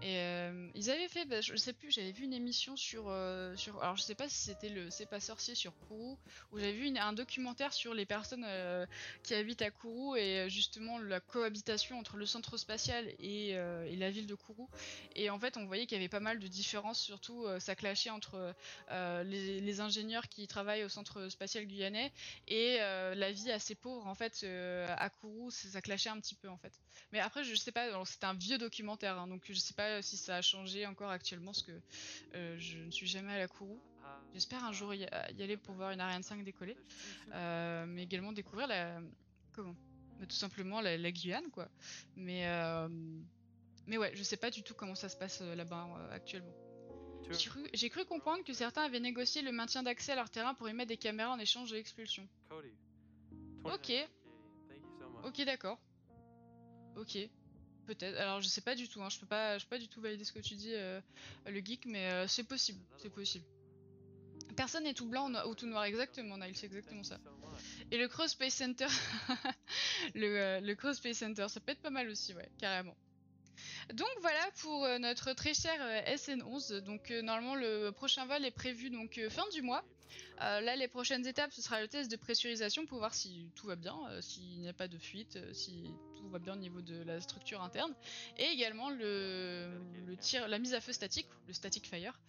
Et 0.00 0.16
euh, 0.18 0.70
ils 0.74 0.90
avaient 0.90 1.08
fait, 1.08 1.24
bah, 1.24 1.40
je 1.40 1.56
sais 1.56 1.72
plus, 1.72 1.90
j'avais 1.90 2.12
vu 2.12 2.24
une 2.24 2.32
émission 2.32 2.76
sur, 2.76 3.08
euh, 3.08 3.56
sur, 3.56 3.82
alors 3.82 3.96
je 3.96 4.02
sais 4.02 4.14
pas 4.14 4.28
si 4.28 4.36
c'était 4.36 4.68
le 4.68 4.90
C'est 4.90 5.06
pas 5.06 5.18
sorcier 5.18 5.54
sur 5.56 5.72
Kourou, 5.88 6.16
où 6.52 6.58
j'avais 6.58 6.72
vu 6.72 6.96
un 6.96 7.12
documentaire 7.12 7.72
sur 7.72 7.94
les 7.94 8.06
personnes 8.06 8.44
euh, 8.46 8.86
qui 9.24 9.34
habitent 9.34 9.62
à 9.62 9.70
Kourou 9.70 10.14
et 10.14 10.48
justement 10.48 10.98
la 10.98 11.18
cohabitation 11.18 11.98
entre 11.98 12.16
le 12.16 12.26
centre 12.26 12.56
spatial 12.56 13.06
et, 13.18 13.56
la 13.98 14.10
ville 14.10 14.26
de 14.26 14.34
Kourou. 14.34 14.68
Et 15.16 15.30
en 15.30 15.38
fait, 15.40 15.56
on 15.56 15.66
voyait 15.66 15.86
qu'il 15.86 15.96
y 15.96 16.00
avait 16.00 16.08
pas 16.08 16.20
mal 16.20 16.38
de 16.38 16.46
différences, 16.46 17.00
surtout 17.00 17.46
ça 17.58 17.74
clashait 17.74 18.10
entre 18.10 18.54
les, 18.90 19.80
ingénieurs 19.80 20.28
qui 20.28 20.46
travaillent 20.46 20.84
au 20.84 20.88
centre 20.88 21.28
spatial 21.28 21.64
guyanais 21.64 22.12
et 22.46 22.78
la 22.78 23.32
vie 23.32 23.50
assez 23.50 23.74
pauvre 23.74 24.06
en 24.06 24.14
fait 24.14 24.44
à 24.44 25.10
Kourou, 25.10 25.50
ça, 25.50 25.80
clashait 25.80 26.10
un 26.10 26.20
petit 26.20 26.36
peu 26.36 26.48
en 26.48 26.56
fait. 26.56 26.72
Mais 27.12 27.18
après, 27.20 27.42
je 27.42 27.54
sais 27.54 27.72
pas, 27.72 28.04
c'était 28.04 28.26
un 28.26 28.34
vieux 28.34 28.58
documentaire, 28.58 29.18
hein, 29.18 29.26
donc 29.26 29.42
je 29.48 29.54
sais 29.54 29.74
pas 29.74 29.87
si 30.02 30.16
ça 30.16 30.36
a 30.36 30.42
changé 30.42 30.86
encore 30.86 31.10
actuellement, 31.10 31.52
parce 31.52 31.62
que 31.62 31.72
euh, 32.34 32.56
je 32.58 32.78
ne 32.78 32.90
suis 32.90 33.06
jamais 33.06 33.32
à 33.32 33.38
la 33.38 33.48
Kourou. 33.48 33.80
J'espère 34.32 34.64
un 34.64 34.72
jour 34.72 34.94
y, 34.94 35.00
y 35.00 35.42
aller 35.42 35.56
pour 35.56 35.74
voir 35.74 35.90
une 35.90 36.00
Ariane 36.00 36.22
5 36.22 36.42
décoller, 36.44 36.76
euh, 37.32 37.84
mais 37.86 38.04
également 38.04 38.32
découvrir 38.32 38.66
la. 38.66 39.00
Comment? 39.52 39.74
Bah, 40.18 40.26
Tout 40.26 40.36
simplement 40.36 40.80
la, 40.80 40.96
la 40.96 41.12
Guyane, 41.12 41.50
quoi. 41.50 41.68
Mais, 42.16 42.46
euh, 42.46 42.88
mais 43.86 43.98
ouais, 43.98 44.12
je 44.14 44.22
sais 44.22 44.36
pas 44.36 44.50
du 44.50 44.62
tout 44.62 44.74
comment 44.74 44.94
ça 44.94 45.08
se 45.08 45.16
passe 45.16 45.40
là-bas 45.40 45.88
actuellement. 46.10 46.54
J'ai 47.74 47.90
cru, 47.90 48.04
comprendre 48.06 48.42
que 48.44 48.52
certains 48.52 48.82
avaient 48.82 49.00
négocié 49.00 49.42
le 49.42 49.52
maintien 49.52 49.82
d'accès 49.82 50.12
à 50.12 50.16
leur 50.16 50.30
terrain 50.30 50.54
pour 50.54 50.68
y 50.68 50.72
mettre 50.72 50.88
des 50.88 50.96
caméras 50.96 51.32
en 51.32 51.38
échange 51.38 51.70
de 51.70 51.76
l'expulsion. 51.76 52.26
Ok. 53.64 53.90
29 53.90 54.08
Thank 54.68 54.82
you 54.82 54.98
so 54.98 55.08
much. 55.10 55.24
Ok, 55.26 55.44
d'accord. 55.44 55.78
Ok. 56.96 57.18
Peut-être. 57.88 58.18
Alors, 58.18 58.42
je 58.42 58.48
sais 58.48 58.60
pas 58.60 58.74
du 58.74 58.86
tout. 58.86 59.02
Hein. 59.02 59.08
Je 59.08 59.18
peux 59.18 59.26
pas, 59.26 59.56
je 59.56 59.64
peux 59.64 59.70
pas 59.70 59.78
du 59.78 59.88
tout 59.88 60.02
valider 60.02 60.22
ce 60.22 60.32
que 60.32 60.40
tu 60.40 60.54
dis, 60.56 60.74
euh, 60.74 61.00
le 61.46 61.58
geek, 61.60 61.86
mais 61.86 62.12
euh, 62.12 62.28
c'est 62.28 62.44
possible. 62.44 62.78
C'est 62.98 63.08
possible. 63.08 63.46
Personne 64.56 64.84
n'est 64.84 64.92
tout 64.92 65.06
blanc 65.06 65.32
ou 65.46 65.54
tout 65.54 65.66
noir, 65.66 65.84
exactement, 65.84 66.36
Nile, 66.36 66.54
c'est 66.54 66.66
exactement 66.66 67.02
ça. 67.02 67.18
Et 67.90 67.96
le 67.96 68.06
Cross 68.06 68.32
Space 68.32 68.54
Center, 68.54 68.88
le, 70.14 70.38
euh, 70.38 70.60
le 70.60 70.74
Cross 70.74 70.98
Space 70.98 71.16
Center, 71.16 71.46
ça 71.48 71.60
peut 71.60 71.72
être 71.72 71.80
pas 71.80 71.90
mal 71.90 72.10
aussi, 72.10 72.34
ouais, 72.34 72.50
carrément. 72.58 72.94
Donc 73.94 74.10
voilà 74.20 74.50
pour 74.60 74.86
notre 75.00 75.32
très 75.32 75.54
cher 75.54 75.74
euh, 75.80 76.14
SN11. 76.14 76.80
Donc 76.80 77.08
normalement 77.10 77.54
le 77.54 77.90
prochain 77.90 78.26
vol 78.26 78.44
est 78.44 78.50
prévu 78.50 78.90
donc 78.90 79.18
fin 79.30 79.48
du 79.54 79.62
mois. 79.62 79.82
Euh, 80.40 80.60
là 80.60 80.76
les 80.76 80.88
prochaines 80.88 81.26
étapes 81.26 81.52
ce 81.52 81.62
sera 81.62 81.80
le 81.80 81.88
test 81.88 82.10
de 82.10 82.16
pressurisation 82.16 82.86
pour 82.86 82.98
voir 82.98 83.14
si 83.14 83.50
tout 83.54 83.66
va 83.66 83.76
bien, 83.76 83.98
euh, 84.10 84.20
s'il 84.20 84.60
n'y 84.60 84.68
a 84.68 84.72
pas 84.72 84.88
de 84.88 84.98
fuite, 84.98 85.36
euh, 85.36 85.52
si 85.52 85.92
tout 86.16 86.28
va 86.28 86.38
bien 86.38 86.54
au 86.54 86.58
niveau 86.58 86.80
de 86.80 87.02
la 87.02 87.20
structure 87.20 87.62
interne, 87.62 87.94
et 88.36 88.44
également 88.44 88.90
le, 88.90 89.68
tir, 90.20 90.48
la 90.48 90.58
mise 90.58 90.74
à 90.74 90.80
feu 90.80 90.92
statique, 90.92 91.26
le 91.46 91.52
static 91.52 91.86
fire. 91.86 92.20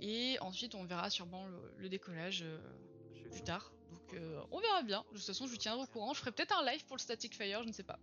Et 0.00 0.38
ensuite 0.40 0.74
on 0.74 0.84
verra 0.84 1.10
sûrement 1.10 1.46
le, 1.46 1.60
le 1.76 1.88
décollage 1.88 2.44
plus 3.30 3.42
tard. 3.42 3.72
Donc 3.90 4.20
on 4.50 4.60
verra 4.60 4.82
bien. 4.82 5.04
De 5.10 5.16
toute 5.16 5.26
façon 5.26 5.46
je 5.46 5.50
vous 5.50 5.56
tiendrai 5.56 5.82
au 5.82 5.86
courant. 5.86 6.14
Je 6.14 6.20
ferai 6.20 6.32
peut-être 6.32 6.56
un 6.56 6.64
live 6.64 6.84
pour 6.86 6.96
le 6.96 7.02
static 7.02 7.34
fire, 7.34 7.62
je 7.62 7.68
ne 7.68 7.72
sais 7.72 7.82
pas. 7.82 7.98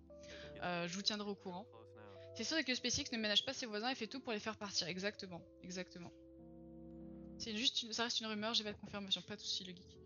Je 0.62 0.94
vous 0.94 1.02
tiendrai 1.02 1.30
au 1.30 1.36
courant. 1.36 1.66
C'est 2.36 2.44
sûr 2.44 2.64
que 2.64 2.76
SpaceX 2.76 3.12
ne 3.14 3.18
ménage 3.18 3.44
pas 3.46 3.54
ses 3.54 3.66
voisins 3.66 3.90
et 3.90 3.96
fait 3.96 4.06
tout 4.06 4.20
pour 4.20 4.32
les 4.32 4.40
faire 4.40 4.58
partir. 4.58 4.88
Exactement, 4.88 5.42
exactement. 5.64 6.12
C'est 7.40 7.56
juste 7.56 7.82
une- 7.84 7.94
ça 7.94 8.04
reste 8.04 8.20
une 8.20 8.28
rumeur, 8.28 8.54
j'ai 8.54 8.64
pas 8.64 8.74
de 8.74 8.78
confirmation, 8.78 9.22
pas 9.22 9.36
de 9.36 9.42
soucis 9.42 9.64
le 9.64 9.74
geek. 9.74 9.98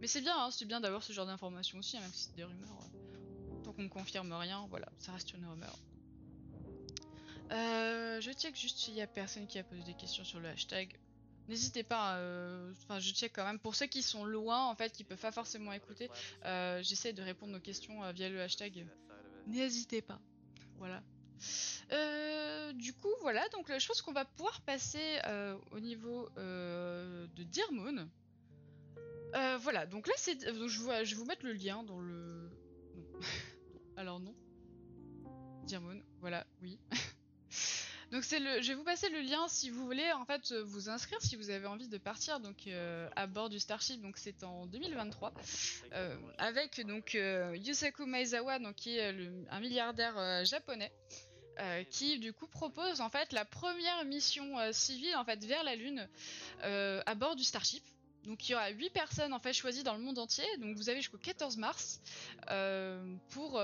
Mais 0.00 0.06
c'est 0.06 0.20
bien, 0.20 0.36
hein, 0.38 0.50
c'est 0.50 0.64
bien 0.64 0.80
d'avoir 0.80 1.02
ce 1.02 1.12
genre 1.12 1.26
d'informations 1.26 1.78
aussi, 1.78 1.96
hein, 1.96 2.00
même 2.00 2.12
si 2.12 2.24
c'est 2.28 2.36
des 2.36 2.44
rumeurs. 2.44 2.78
Tant 3.64 3.72
qu'on 3.72 3.82
ne 3.82 3.88
confirme 3.88 4.32
rien, 4.32 4.66
voilà, 4.70 4.88
ça 4.98 5.12
reste 5.12 5.32
une 5.32 5.44
rumeur. 5.46 5.76
Euh, 7.50 8.20
je 8.20 8.30
check 8.32 8.54
juste 8.56 8.78
s'il 8.78 8.94
y 8.94 9.00
a 9.00 9.06
personne 9.06 9.46
qui 9.46 9.58
a 9.58 9.64
posé 9.64 9.82
des 9.82 9.94
questions 9.94 10.24
sur 10.24 10.38
le 10.38 10.48
hashtag. 10.48 10.92
N'hésitez 11.48 11.82
pas, 11.82 12.18
euh, 12.18 12.72
enfin 12.72 13.00
je 13.00 13.10
check 13.12 13.32
quand 13.34 13.44
même. 13.44 13.58
Pour 13.58 13.74
ceux 13.74 13.86
qui 13.86 14.02
sont 14.02 14.24
loin, 14.24 14.66
en 14.66 14.74
fait, 14.74 14.92
qui 14.92 15.02
peuvent 15.02 15.18
pas 15.18 15.32
forcément 15.32 15.72
écouter, 15.72 16.10
euh, 16.44 16.82
j'essaie 16.82 17.14
de 17.14 17.22
répondre 17.22 17.56
aux 17.56 17.60
questions 17.60 18.12
via 18.12 18.28
le 18.28 18.42
hashtag. 18.42 18.86
N'hésitez 19.46 20.02
pas. 20.02 20.20
Voilà. 20.76 21.02
Euh, 21.92 22.72
du 22.72 22.92
coup, 22.92 23.12
voilà, 23.20 23.48
donc 23.50 23.66
je 23.76 23.86
pense 23.86 24.02
qu'on 24.02 24.12
va 24.12 24.24
pouvoir 24.24 24.60
passer 24.62 25.20
euh, 25.26 25.56
au 25.72 25.80
niveau 25.80 26.28
euh, 26.36 27.26
de 27.34 27.42
Dear 27.44 27.68
voilà, 29.60 29.86
donc 29.86 30.06
là, 30.06 30.14
c'est, 30.16 30.40
je, 30.40 30.84
vais 30.84 31.14
vous 31.14 31.24
mettre 31.24 31.44
le 31.44 31.52
lien 31.52 31.82
dans 31.82 32.00
le. 32.00 32.50
Alors 33.96 34.20
non. 34.20 34.34
Dear 35.66 35.82
voilà, 36.20 36.46
oui. 36.62 36.78
donc 38.10 38.24
c'est 38.24 38.38
le, 38.38 38.62
je 38.62 38.68
vais 38.68 38.74
vous 38.74 38.84
passer 38.84 39.10
le 39.10 39.20
lien 39.20 39.46
si 39.48 39.68
vous 39.68 39.84
voulez 39.84 40.10
en 40.12 40.24
fait 40.24 40.52
vous 40.52 40.88
inscrire 40.88 41.20
si 41.20 41.36
vous 41.36 41.50
avez 41.50 41.66
envie 41.66 41.88
de 41.88 41.98
partir 41.98 42.40
donc 42.40 42.68
à 43.16 43.26
bord 43.26 43.50
du 43.50 43.58
Starship. 43.58 44.00
Donc 44.00 44.16
c'est 44.16 44.44
en 44.44 44.66
2023 44.66 45.34
euh, 45.92 46.16
avec 46.38 46.80
donc 46.86 47.14
Yusaku 47.14 48.06
Maezawa, 48.06 48.58
qui 48.72 48.96
est 48.96 49.14
un 49.50 49.60
milliardaire 49.60 50.44
japonais 50.44 50.92
euh, 51.60 51.82
qui 51.84 52.18
du 52.18 52.32
coup 52.32 52.46
propose 52.46 53.00
en 53.00 53.08
fait 53.08 53.32
la 53.32 53.44
première 53.44 54.04
mission 54.04 54.58
euh, 54.60 54.70
civile 54.72 55.16
en 55.16 55.24
fait 55.24 55.44
vers 55.44 55.64
la 55.64 55.74
Lune 55.74 56.08
euh, 56.62 57.02
à 57.04 57.16
bord 57.16 57.34
du 57.34 57.42
Starship. 57.42 57.82
Donc 58.24 58.48
il 58.48 58.52
y 58.52 58.54
aura 58.54 58.68
8 58.68 58.90
personnes 58.90 59.32
en 59.32 59.40
fait 59.40 59.52
choisies 59.52 59.82
dans 59.82 59.94
le 59.94 60.00
monde 60.00 60.18
entier. 60.18 60.44
Donc 60.58 60.76
vous 60.76 60.88
avez 60.88 61.00
jusqu'au 61.00 61.18
14 61.18 61.56
mars 61.56 62.00
pour 63.30 63.60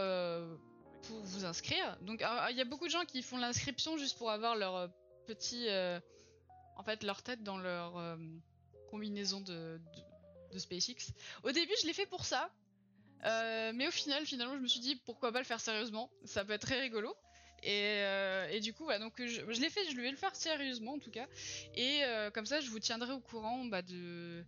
pour 1.02 1.20
vous 1.22 1.44
inscrire. 1.44 1.96
Donc 2.00 2.22
euh, 2.22 2.46
il 2.50 2.56
y 2.56 2.60
a 2.60 2.64
beaucoup 2.64 2.86
de 2.86 2.90
gens 2.90 3.04
qui 3.04 3.22
font 3.22 3.36
l'inscription 3.36 3.96
juste 3.96 4.18
pour 4.18 4.30
avoir 4.30 4.56
leur 4.56 4.90
petit 5.26 5.68
en 6.76 6.82
fait 6.82 7.04
leur 7.04 7.22
tête 7.22 7.44
dans 7.44 7.58
leur 7.58 8.18
combinaison 8.90 9.40
de, 9.40 9.80
SpaceX. 10.56 11.12
Au 11.44 11.52
début 11.52 11.74
je 11.80 11.86
l'ai 11.86 11.92
fait 11.92 12.06
pour 12.06 12.24
ça. 12.24 12.50
Mais 13.22 13.86
au 13.86 13.92
final, 13.92 14.26
finalement, 14.26 14.56
je 14.56 14.62
me 14.62 14.68
suis 14.68 14.80
dit 14.80 14.96
pourquoi 15.06 15.30
pas 15.30 15.38
le 15.38 15.44
faire 15.44 15.60
sérieusement? 15.60 16.10
Ça 16.24 16.44
peut 16.44 16.52
être 16.54 16.66
très 16.66 16.80
rigolo. 16.80 17.16
Et, 17.64 18.02
euh, 18.04 18.48
et 18.50 18.60
du 18.60 18.74
coup, 18.74 18.84
voilà, 18.84 18.98
donc 18.98 19.14
je, 19.18 19.60
l'ai 19.60 19.70
fait, 19.70 19.88
je 19.90 19.96
vais 19.96 20.10
le 20.10 20.16
faire 20.16 20.36
sérieusement 20.36 20.92
en 20.94 20.98
tout 20.98 21.10
cas. 21.10 21.26
Et 21.74 22.04
euh, 22.04 22.30
comme 22.30 22.44
ça, 22.44 22.60
je 22.60 22.68
vous 22.68 22.78
tiendrai 22.78 23.12
au 23.12 23.20
courant 23.20 23.64
bah, 23.64 23.80
de. 23.80 24.44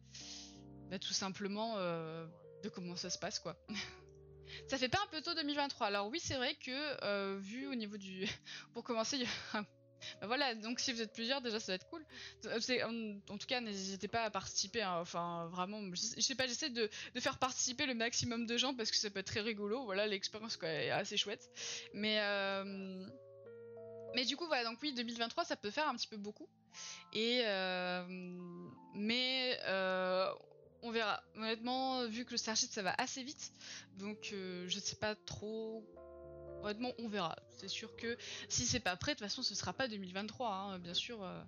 bah, 0.90 0.98
tout 0.98 1.14
simplement 1.14 1.76
euh, 1.78 2.26
de 2.62 2.68
comment 2.68 2.94
ça 2.94 3.08
se 3.08 3.18
passe 3.18 3.38
quoi. 3.38 3.56
ça 4.68 4.76
fait 4.76 4.90
pas 4.90 4.98
un 5.02 5.10
peu 5.10 5.22
tôt 5.22 5.34
2023. 5.34 5.86
Alors 5.86 6.08
oui, 6.08 6.20
c'est 6.22 6.36
vrai 6.36 6.54
que 6.56 7.38
vu 7.38 7.66
au 7.66 7.74
niveau 7.74 7.96
du. 7.96 8.28
Pour 8.74 8.84
commencer, 8.84 9.16
il 9.16 9.22
y 9.22 9.26
a 9.26 9.58
un- 9.58 9.66
bah 10.20 10.26
voilà, 10.26 10.54
donc 10.54 10.80
si 10.80 10.92
vous 10.92 11.00
êtes 11.00 11.12
plusieurs, 11.12 11.40
déjà 11.40 11.60
ça 11.60 11.72
va 11.72 11.76
être 11.76 11.86
cool. 11.88 12.04
Euh, 12.46 13.18
En, 13.28 13.38
tout 13.38 13.46
cas, 13.46 13.60
n'hésitez 13.60 14.08
pas 14.08 14.22
à 14.24 14.30
participer. 14.30 14.82
hein. 14.82 14.98
Enfin, 15.00 15.46
vraiment, 15.50 15.80
je, 15.94 16.20
sais- 16.20 16.34
pas, 16.34 16.46
j'essaie 16.46 16.70
de, 16.70 16.88
faire 17.18 17.38
participer 17.38 17.86
le 17.86 17.94
maximum 17.94 18.46
de 18.46 18.56
gens 18.56 18.74
parce 18.74 18.90
que 18.90 18.96
ça 18.96 19.10
peut 19.10 19.20
être 19.20 19.26
très 19.26 19.40
rigolo. 19.40 19.84
Voilà, 19.84 20.06
l'expérience 20.06 20.58
est 20.62 20.90
assez 20.90 21.16
chouette. 21.16 21.50
Mais, 21.94 22.20
euh, 22.20 23.06
Mais 24.14 24.24
du 24.24 24.36
coup, 24.36 24.46
voilà, 24.46 24.64
donc 24.64 24.78
oui, 24.82 24.92
2023, 24.94 25.44
ça 25.44 25.56
peut 25.56 25.70
faire 25.70 25.88
un 25.88 25.94
petit 25.96 26.08
peu 26.08 26.16
beaucoup. 26.16 26.48
Et 27.12 27.42
euh, 27.44 28.04
mais 28.94 29.58
euh, 29.64 30.30
on 30.82 30.90
verra. 30.90 31.22
Honnêtement, 31.36 32.06
vu 32.06 32.24
que 32.24 32.32
le 32.32 32.36
Starship 32.36 32.70
ça 32.70 32.82
va 32.82 32.94
assez 32.98 33.22
vite, 33.22 33.52
donc 33.98 34.28
je 34.32 34.78
sais 34.78 34.96
pas 34.96 35.14
trop. 35.14 35.84
Honnêtement, 36.66 36.92
on 36.98 37.06
verra. 37.06 37.36
C'est 37.56 37.68
sûr 37.68 37.94
que 37.94 38.18
si 38.48 38.66
c'est 38.66 38.80
pas 38.80 38.96
prêt, 38.96 39.12
de 39.12 39.18
toute 39.18 39.26
façon, 39.26 39.42
ce 39.42 39.54
sera 39.54 39.72
pas 39.72 39.86
2023, 39.86 40.52
hein, 40.52 40.78
bien 40.80 40.94
sûr. 40.94 41.22
Euh. 41.22 41.40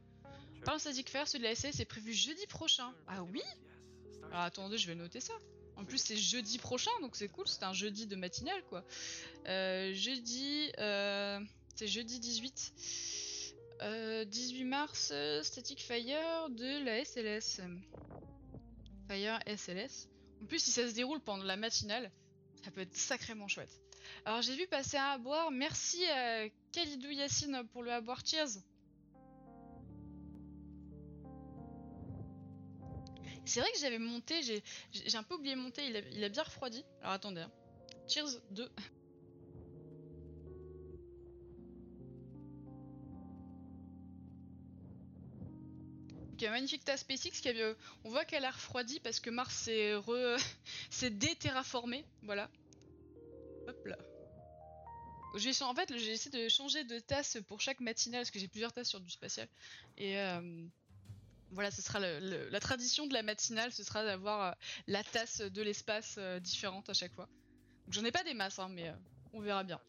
Par 0.65 0.75
le 0.75 0.81
Static 0.81 1.11
Fair, 1.11 1.27
celui 1.27 1.43
de 1.43 1.49
la 1.49 1.57
SS 1.57 1.81
est 1.81 1.85
prévu 1.85 2.13
jeudi 2.13 2.47
prochain. 2.47 2.93
Ah 3.09 3.25
oui 3.25 3.43
Alors 4.27 4.43
attendez, 4.43 4.79
je 4.79 4.87
vais 4.87 4.95
noter 4.95 5.21
ça. 5.21 5.35
En 5.77 5.85
plus, 5.85 5.99
c'est 5.99 6.17
jeudi 6.17 6.59
prochain, 6.59 6.91
donc 7.01 7.17
c'est 7.17 7.29
cool. 7.29 7.49
C'est 7.49 7.65
un 7.65 7.73
jeudi 7.73 8.07
de 8.07 8.15
matinale, 8.15 8.63
quoi. 8.69 8.85
Euh, 9.49 9.93
jeudi, 9.93 10.71
euh, 10.79 11.41
c'est 11.75 11.89
jeudi 11.89 12.21
18. 12.21 12.75
Euh, 13.83 14.25
18 14.25 14.65
mars, 14.65 15.11
euh, 15.13 15.43
Static 15.43 15.81
Fire 15.81 16.49
de 16.51 16.85
la 16.85 17.05
SLS. 17.05 17.61
Fire 19.09 19.41
SLS. 19.47 20.09
En 20.43 20.47
plus, 20.47 20.61
si 20.61 20.71
ça 20.71 20.89
se 20.89 20.95
déroule 20.95 21.21
pendant 21.21 21.45
la 21.45 21.57
matinale, 21.57 22.11
ça 22.65 22.71
peut 22.71 22.83
être 22.83 22.97
sacrément 22.97 23.49
chouette. 23.49 23.81
Alors, 24.25 24.43
j'ai 24.43 24.57
vu 24.57 24.67
passer 24.67 24.97
un 24.97 25.11
à 25.11 25.19
boire. 25.19 25.51
Merci 25.51 26.05
à 26.07 26.49
Khalidou 26.73 27.11
Yassine 27.11 27.63
pour 27.73 27.83
le 27.83 27.93
à 27.93 28.01
boire. 28.01 28.21
Cheers! 28.25 28.59
C'est 33.49 33.61
vrai 33.61 33.73
que 33.73 33.79
j'avais 33.79 33.99
monté, 33.99 34.43
j'ai 34.43 35.17
un 35.17 35.23
peu 35.23 35.35
oublié 35.35 35.55
de 35.55 35.61
monter, 35.61 35.83
il 35.87 36.23
a, 36.23 36.29
bien 36.29 36.43
refroidi. 36.43 36.85
Alors 37.01 37.15
attendez. 37.15 37.41
hein. 37.41 37.51
Cheers 38.07 38.43
2. 38.51 38.71
Ok, 46.35 46.43
magnifique 46.51 46.85
tasse 46.85 47.01
SpaceX 47.01 47.41
euh, 47.47 47.75
on 48.05 48.11
voit 48.11 48.27
qu'elle 48.27 48.45
a 48.45 48.51
refroidi 48.51 49.01
parce 49.01 49.19
que 49.19 49.31
Mars 49.31 49.69
s'est 50.91 51.11
déterraformé, 51.11 52.05
voilà. 52.23 52.51
Hop 53.69 53.87
là. 53.87 53.99
En 55.61 55.75
fait 55.75 55.97
j'ai 55.97 56.13
essayé 56.13 56.45
de 56.45 56.49
changer 56.49 56.85
de 56.85 56.99
tasse 56.99 57.39
pour 57.47 57.61
chaque 57.61 57.81
matinale 57.81 58.23
parce 58.23 58.31
que 58.31 58.39
j'ai 58.39 58.49
plusieurs 58.49 58.73
tasses 58.73 58.89
sur 58.89 59.01
du 59.01 59.11
spatial 59.11 59.47
et 59.97 60.19
euh, 60.19 60.67
voilà, 61.51 61.71
ce 61.71 61.83
sera 61.83 61.99
la 62.01 62.61
tradition 62.61 63.07
de 63.07 63.15
la 63.15 63.23
matinale, 63.23 63.73
ce 63.73 63.85
sera 63.85 64.05
d'avoir 64.05 64.51
euh, 64.51 64.55
la 64.87 65.05
tasse 65.05 65.41
de 65.41 65.63
l'espace 65.63 66.17
euh, 66.19 66.41
différente 66.41 66.89
à 66.89 66.95
chaque 66.95 67.13
fois. 67.13 67.29
Donc 67.87 67.95
j'en 67.95 68.05
ai 68.05 68.11
pas 68.11 68.25
des 68.25 68.35
masses, 68.35 68.59
hein, 68.59 68.69
mais 68.71 68.93
on 69.33 69.41
verra 69.41 69.65
bien. 69.65 69.81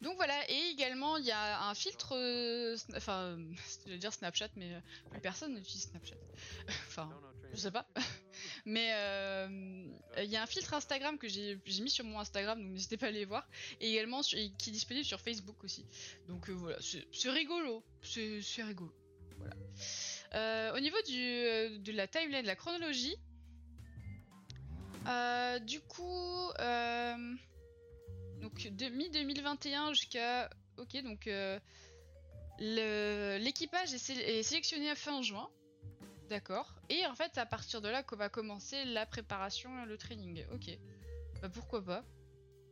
Donc 0.00 0.16
voilà, 0.16 0.50
et 0.50 0.70
également 0.70 1.16
il 1.16 1.24
y 1.24 1.30
a 1.30 1.62
un 1.64 1.74
filtre, 1.74 2.14
enfin, 2.96 3.38
je 3.84 3.90
vais 3.90 3.98
dire 3.98 4.12
Snapchat, 4.12 4.48
mais 4.56 4.80
plus 5.12 5.20
personne 5.20 5.54
n'utilise 5.54 5.90
Snapchat. 5.90 6.16
enfin, 6.88 7.10
je 7.52 7.58
sais 7.58 7.70
pas. 7.70 7.86
mais 8.64 8.90
euh, 8.94 9.86
il 10.18 10.30
y 10.30 10.36
a 10.36 10.42
un 10.42 10.46
filtre 10.46 10.74
Instagram 10.74 11.18
que 11.18 11.28
j'ai 11.28 11.58
mis 11.80 11.90
sur 11.90 12.04
mon 12.04 12.18
Instagram, 12.18 12.60
donc 12.60 12.72
n'hésitez 12.72 12.96
pas 12.96 13.06
à 13.06 13.08
aller 13.10 13.24
voir, 13.24 13.46
et 13.80 13.90
également 13.90 14.20
qui 14.22 14.38
est 14.38 14.70
disponible 14.70 15.04
sur 15.04 15.20
Facebook 15.20 15.62
aussi. 15.64 15.84
Donc 16.28 16.48
euh, 16.48 16.52
voilà, 16.52 16.78
c'est 16.80 17.30
rigolo, 17.30 17.84
c'est 18.02 18.62
rigolo. 18.62 18.92
Voilà. 19.38 19.54
Euh, 20.34 20.76
au 20.76 20.80
niveau 20.80 20.96
du, 21.06 21.78
de 21.80 21.92
la 21.92 22.06
timeline, 22.06 22.42
de 22.42 22.46
la 22.46 22.56
chronologie, 22.56 23.16
du 25.66 25.80
coup, 25.80 26.48
donc 28.40 28.66
de 28.70 28.88
mi-2021 28.88 29.94
jusqu'à... 29.94 30.48
Ok, 30.78 30.96
donc 31.02 31.28
l'équipage 32.58 33.92
est 33.92 34.42
sélectionné 34.42 34.90
à 34.90 34.94
fin 34.94 35.20
juin. 35.22 35.50
D'accord. 36.32 36.74
Et 36.88 37.04
en 37.04 37.14
fait, 37.14 37.30
c'est 37.34 37.40
à 37.40 37.46
partir 37.46 37.82
de 37.82 37.90
là 37.90 38.02
qu'on 38.02 38.16
va 38.16 38.30
commencer 38.30 38.86
la 38.86 39.04
préparation 39.04 39.84
le 39.84 39.98
training. 39.98 40.46
Ok. 40.54 40.78
Bah 41.42 41.50
pourquoi 41.50 41.84
pas. 41.84 42.02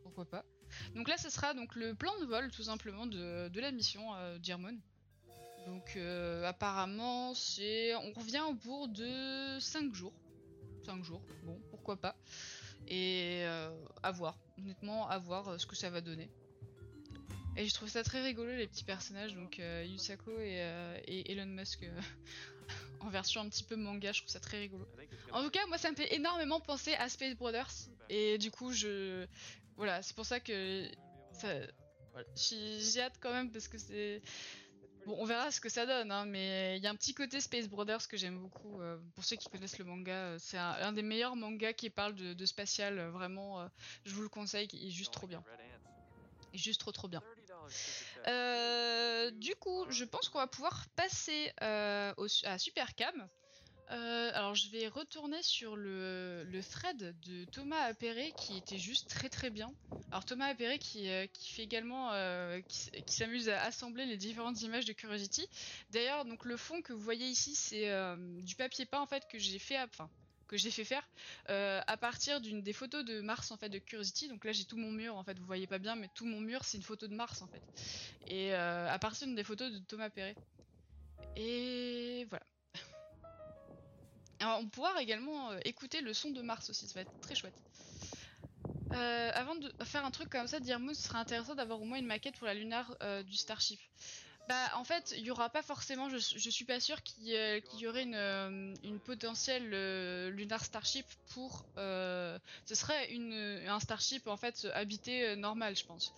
Pourquoi 0.03 0.25
pas. 0.25 0.47
Donc 0.95 1.09
là, 1.09 1.19
ce 1.19 1.29
sera 1.29 1.53
donc 1.53 1.77
le 1.77 1.95
plan 1.95 2.19
de 2.21 2.25
vol, 2.25 2.51
tout 2.51 2.63
simplement, 2.63 3.05
de, 3.05 3.49
de 3.49 3.61
la 3.61 3.71
mission 3.71 4.15
euh. 4.15 4.39
Donc 5.67 5.93
euh, 5.97 6.43
apparemment, 6.47 7.35
c'est 7.35 7.95
on 7.97 8.13
revient 8.15 8.43
au 8.49 8.55
bout 8.55 8.87
de 8.87 9.59
5 9.61 9.93
jours. 9.93 10.15
5 10.87 11.05
jours, 11.05 11.21
bon, 11.45 11.61
pourquoi 11.69 12.01
pas. 12.01 12.17
Et 12.89 13.43
euh, 13.43 13.71
à 14.03 14.11
voir, 14.11 14.39
honnêtement, 14.57 15.07
à 15.07 15.19
voir 15.19 15.49
euh, 15.49 15.59
ce 15.59 15.67
que 15.67 15.77
ça 15.77 15.91
va 15.91 16.01
donner. 16.01 16.31
Et 17.59 17.69
je 17.69 17.75
trouve 17.75 17.91
ça 17.91 18.03
très 18.03 18.23
rigolo, 18.23 18.57
les 18.57 18.69
petits 18.69 18.85
personnages, 18.85 19.35
donc 19.35 19.59
Yusako 19.59 20.31
et, 20.39 21.31
Elon 21.31 21.47
Musk 21.47 21.85
en 23.01 23.09
version 23.09 23.41
un 23.41 23.49
petit 23.49 23.65
peu 23.65 23.77
manga, 23.77 24.13
je 24.13 24.21
trouve 24.21 24.31
ça 24.31 24.41
très 24.41 24.59
rigolo. 24.59 24.87
En 25.33 25.43
tout 25.43 25.51
cas, 25.51 25.67
moi, 25.67 25.79
ça 25.79 25.91
me 25.91 25.97
fait 25.97 26.15
énormément 26.15 26.61
penser 26.61 26.95
à 26.95 27.09
Space 27.09 27.35
Brothers. 27.35 27.89
Et 28.09 28.39
du 28.39 28.51
coup, 28.51 28.73
je. 28.73 29.27
Voilà, 29.77 30.03
c'est 30.03 30.15
pour 30.15 30.27
ça 30.27 30.41
que. 30.41 30.89
Ça... 31.33 31.49
J'ai 32.35 33.01
hâte 33.01 33.19
quand 33.21 33.33
même 33.33 33.51
parce 33.51 33.69
que 33.69 33.79
c'est. 33.79 34.23
Bon, 35.07 35.17
on 35.19 35.25
verra 35.25 35.51
ce 35.51 35.61
que 35.61 35.71
ça 35.71 35.87
donne, 35.87 36.11
hein, 36.13 36.27
mais 36.27 36.77
il 36.77 36.83
y 36.83 36.87
a 36.87 36.91
un 36.91 36.95
petit 36.95 37.15
côté 37.15 37.41
Space 37.41 37.69
Brothers 37.69 38.07
que 38.07 38.17
j'aime 38.17 38.39
beaucoup. 38.39 38.81
euh, 38.81 38.99
pour 39.15 39.25
ceux 39.25 39.37
qui 39.37 39.49
connaissent 39.49 39.79
le 39.79 39.85
manga, 39.87 40.13
euh, 40.13 40.37
c'est 40.39 40.59
un, 40.59 40.93
des 40.93 41.03
meilleurs 41.03 41.37
mangas 41.37 41.73
qui 41.73 41.89
parle 41.89 42.15
de, 42.15 42.47
spatial. 42.47 42.99
euh, 42.99 43.11
vraiment, 43.11 43.67
je 44.05 44.15
vous 44.15 44.23
le 44.23 44.29
conseille, 44.29 44.69
il 44.75 44.89
est 44.89 44.91
juste 44.91 45.13
trop 45.13 45.27
bien. 45.27 45.43
Il 46.53 46.61
est 46.61 46.63
juste 46.63 46.81
trop 46.81 46.93
trop 46.93 47.09
bien. 47.09 47.23
Euh, 48.27 49.31
du 49.33 49.55
coup, 49.57 49.87
je 49.91 50.05
pense 50.05 50.29
qu'on 50.29 50.39
va 50.39 50.47
pouvoir 50.47 50.87
passer 50.97 51.53
euh, 51.63 52.13
à 52.45 52.59
Supercam. 52.59 53.29
Euh, 53.91 54.31
alors, 54.35 54.55
je 54.55 54.69
vais 54.71 54.89
retourner 54.89 55.43
sur 55.43 55.77
le, 55.77 56.45
le 56.45 56.63
thread 56.63 57.19
de 57.21 57.45
Thomas 57.47 57.83
Appéré 57.83 58.33
qui 58.37 58.57
était 58.57 58.79
juste 58.79 59.11
très 59.11 59.29
très 59.29 59.51
bien. 59.51 59.75
Alors, 60.11 60.25
Thomas 60.25 60.47
Appéré 60.47 60.79
qui, 60.79 61.07
fait 61.07 61.63
également, 61.63 62.11
qui, 62.69 63.15
s'amuse 63.15 63.49
à 63.49 63.63
assembler 63.63 64.07
les 64.07 64.17
différentes 64.17 64.61
images 64.63 64.85
de 64.85 64.93
Curiosity. 64.93 65.47
D'ailleurs, 65.91 66.25
donc 66.25 66.45
le 66.45 66.57
fond 66.57 66.83
que 66.83 66.93
vous 66.93 67.01
voyez 67.01 67.27
ici, 67.27 67.55
c'est 67.55 67.91
du 68.43 68.57
papier 68.57 68.87
peint 68.87 69.01
en 69.01 69.07
fait 69.07 69.27
que 69.29 69.39
j'ai 69.39 69.59
fait, 69.59 69.77
à- 69.77 69.85
enfin 69.85 70.11
que 70.51 70.57
j'ai 70.57 70.73
fait 70.73 70.85
faire 70.85 71.09
euh, 71.49 71.81
à 71.87 71.97
partir 71.97 72.41
d'une 72.41 72.61
des 72.61 72.73
photos 72.73 73.05
de 73.05 73.21
Mars 73.21 73.53
en 73.53 73.57
fait 73.57 73.69
de 73.69 73.79
Curiosity. 73.79 74.27
Donc 74.27 74.45
là, 74.45 74.51
j'ai 74.51 74.65
tout 74.65 74.77
mon 74.77 74.91
mur 74.91 75.17
en 75.17 75.23
fait, 75.23 75.39
vous 75.39 75.47
voyez 75.47 75.69
pas 75.69 75.79
bien, 75.79 75.95
mais 75.95 76.09
tout 76.13 76.27
mon 76.27 76.41
mur 76.41 76.65
c'est 76.65 76.77
une 76.77 76.83
photo 76.83 77.07
de 77.07 77.15
Mars 77.15 77.41
en 77.41 77.47
fait. 77.47 77.63
Et 78.27 78.53
euh, 78.53 78.91
à 78.91 78.99
partir 78.99 79.29
d'une 79.29 79.37
des 79.37 79.45
photos 79.45 79.73
de 79.73 79.79
Thomas 79.79 80.11
Perret. 80.11 80.35
Et 81.37 82.27
voilà. 82.31 82.45
Alors, 84.41 84.59
on 84.61 84.69
pourra 84.69 85.01
également 85.01 85.53
euh, 85.53 85.61
écouter 85.65 86.01
le 86.01 86.13
son 86.13 86.31
de 86.31 86.43
Mars 86.43 86.69
aussi, 86.69 86.89
ça 86.89 86.95
va 86.95 87.03
être 87.03 87.21
très 87.21 87.37
chouette. 87.37 87.55
Avant 88.93 89.55
de 89.55 89.73
faire 89.85 90.05
un 90.05 90.11
truc 90.11 90.29
comme 90.29 90.49
ça, 90.49 90.59
Dirmoon, 90.59 90.95
ce 90.95 91.03
serait 91.03 91.19
intéressant 91.19 91.55
d'avoir 91.55 91.81
au 91.81 91.85
moins 91.85 91.99
une 91.99 92.07
maquette 92.07 92.37
pour 92.37 92.49
la 92.49 92.55
lunar 92.55 92.97
du 93.25 93.37
Starship. 93.37 93.79
Bah, 94.51 94.71
en 94.75 94.85
fait, 94.85 95.15
il 95.17 95.25
y 95.25 95.31
aura 95.31 95.49
pas 95.51 95.63
forcément, 95.63 96.09
je, 96.09 96.19
je 96.19 96.51
suis 96.51 96.65
pas 96.65 96.81
sûre 96.81 97.03
qu'il 97.05 97.25
y, 97.29 97.37
y 97.77 97.87
aurait 97.87 98.03
une, 98.03 98.15
euh, 98.17 98.75
une 98.83 98.99
potentielle 99.01 99.71
euh, 99.75 100.31
lunar 100.31 100.65
Starship 100.65 101.07
pour. 101.29 101.67
euh, 101.79 102.37
ce 102.65 102.75
serait 102.75 103.09
un 103.69 103.79
Starship 103.81 104.27
en 104.27 104.37
fait 104.37 104.67
habité 104.75 105.29
euh, 105.29 105.37
normal, 105.37 105.77
je 105.77 105.85
pense. 105.85 106.15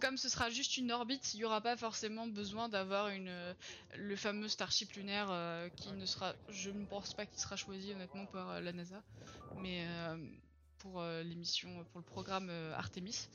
Comme 0.00 0.16
ce 0.16 0.28
sera 0.28 0.50
juste 0.50 0.76
une 0.76 0.90
orbite, 0.90 1.34
il 1.34 1.40
y 1.40 1.44
aura 1.44 1.60
pas 1.60 1.76
forcément 1.76 2.26
besoin 2.26 2.68
d'avoir 2.68 3.06
euh, 3.12 3.54
le 3.94 4.16
fameux 4.16 4.48
Starship 4.48 4.92
lunaire 4.94 5.30
euh, 5.30 5.68
qui 5.76 5.92
ne 5.92 6.06
sera, 6.06 6.34
je 6.48 6.70
ne 6.70 6.86
pense 6.86 7.14
pas 7.14 7.26
qu'il 7.26 7.40
sera 7.40 7.56
choisi 7.56 7.92
honnêtement 7.92 8.26
par 8.26 8.50
euh, 8.50 8.60
la 8.60 8.72
NASA, 8.72 9.04
mais 9.54 9.86
euh, 9.88 10.16
pour 10.78 11.00
euh, 11.00 11.22
l'émission, 11.22 11.84
pour 11.86 12.00
le 12.00 12.04
programme 12.04 12.50
euh, 12.50 12.74
Artemis. 12.74 13.28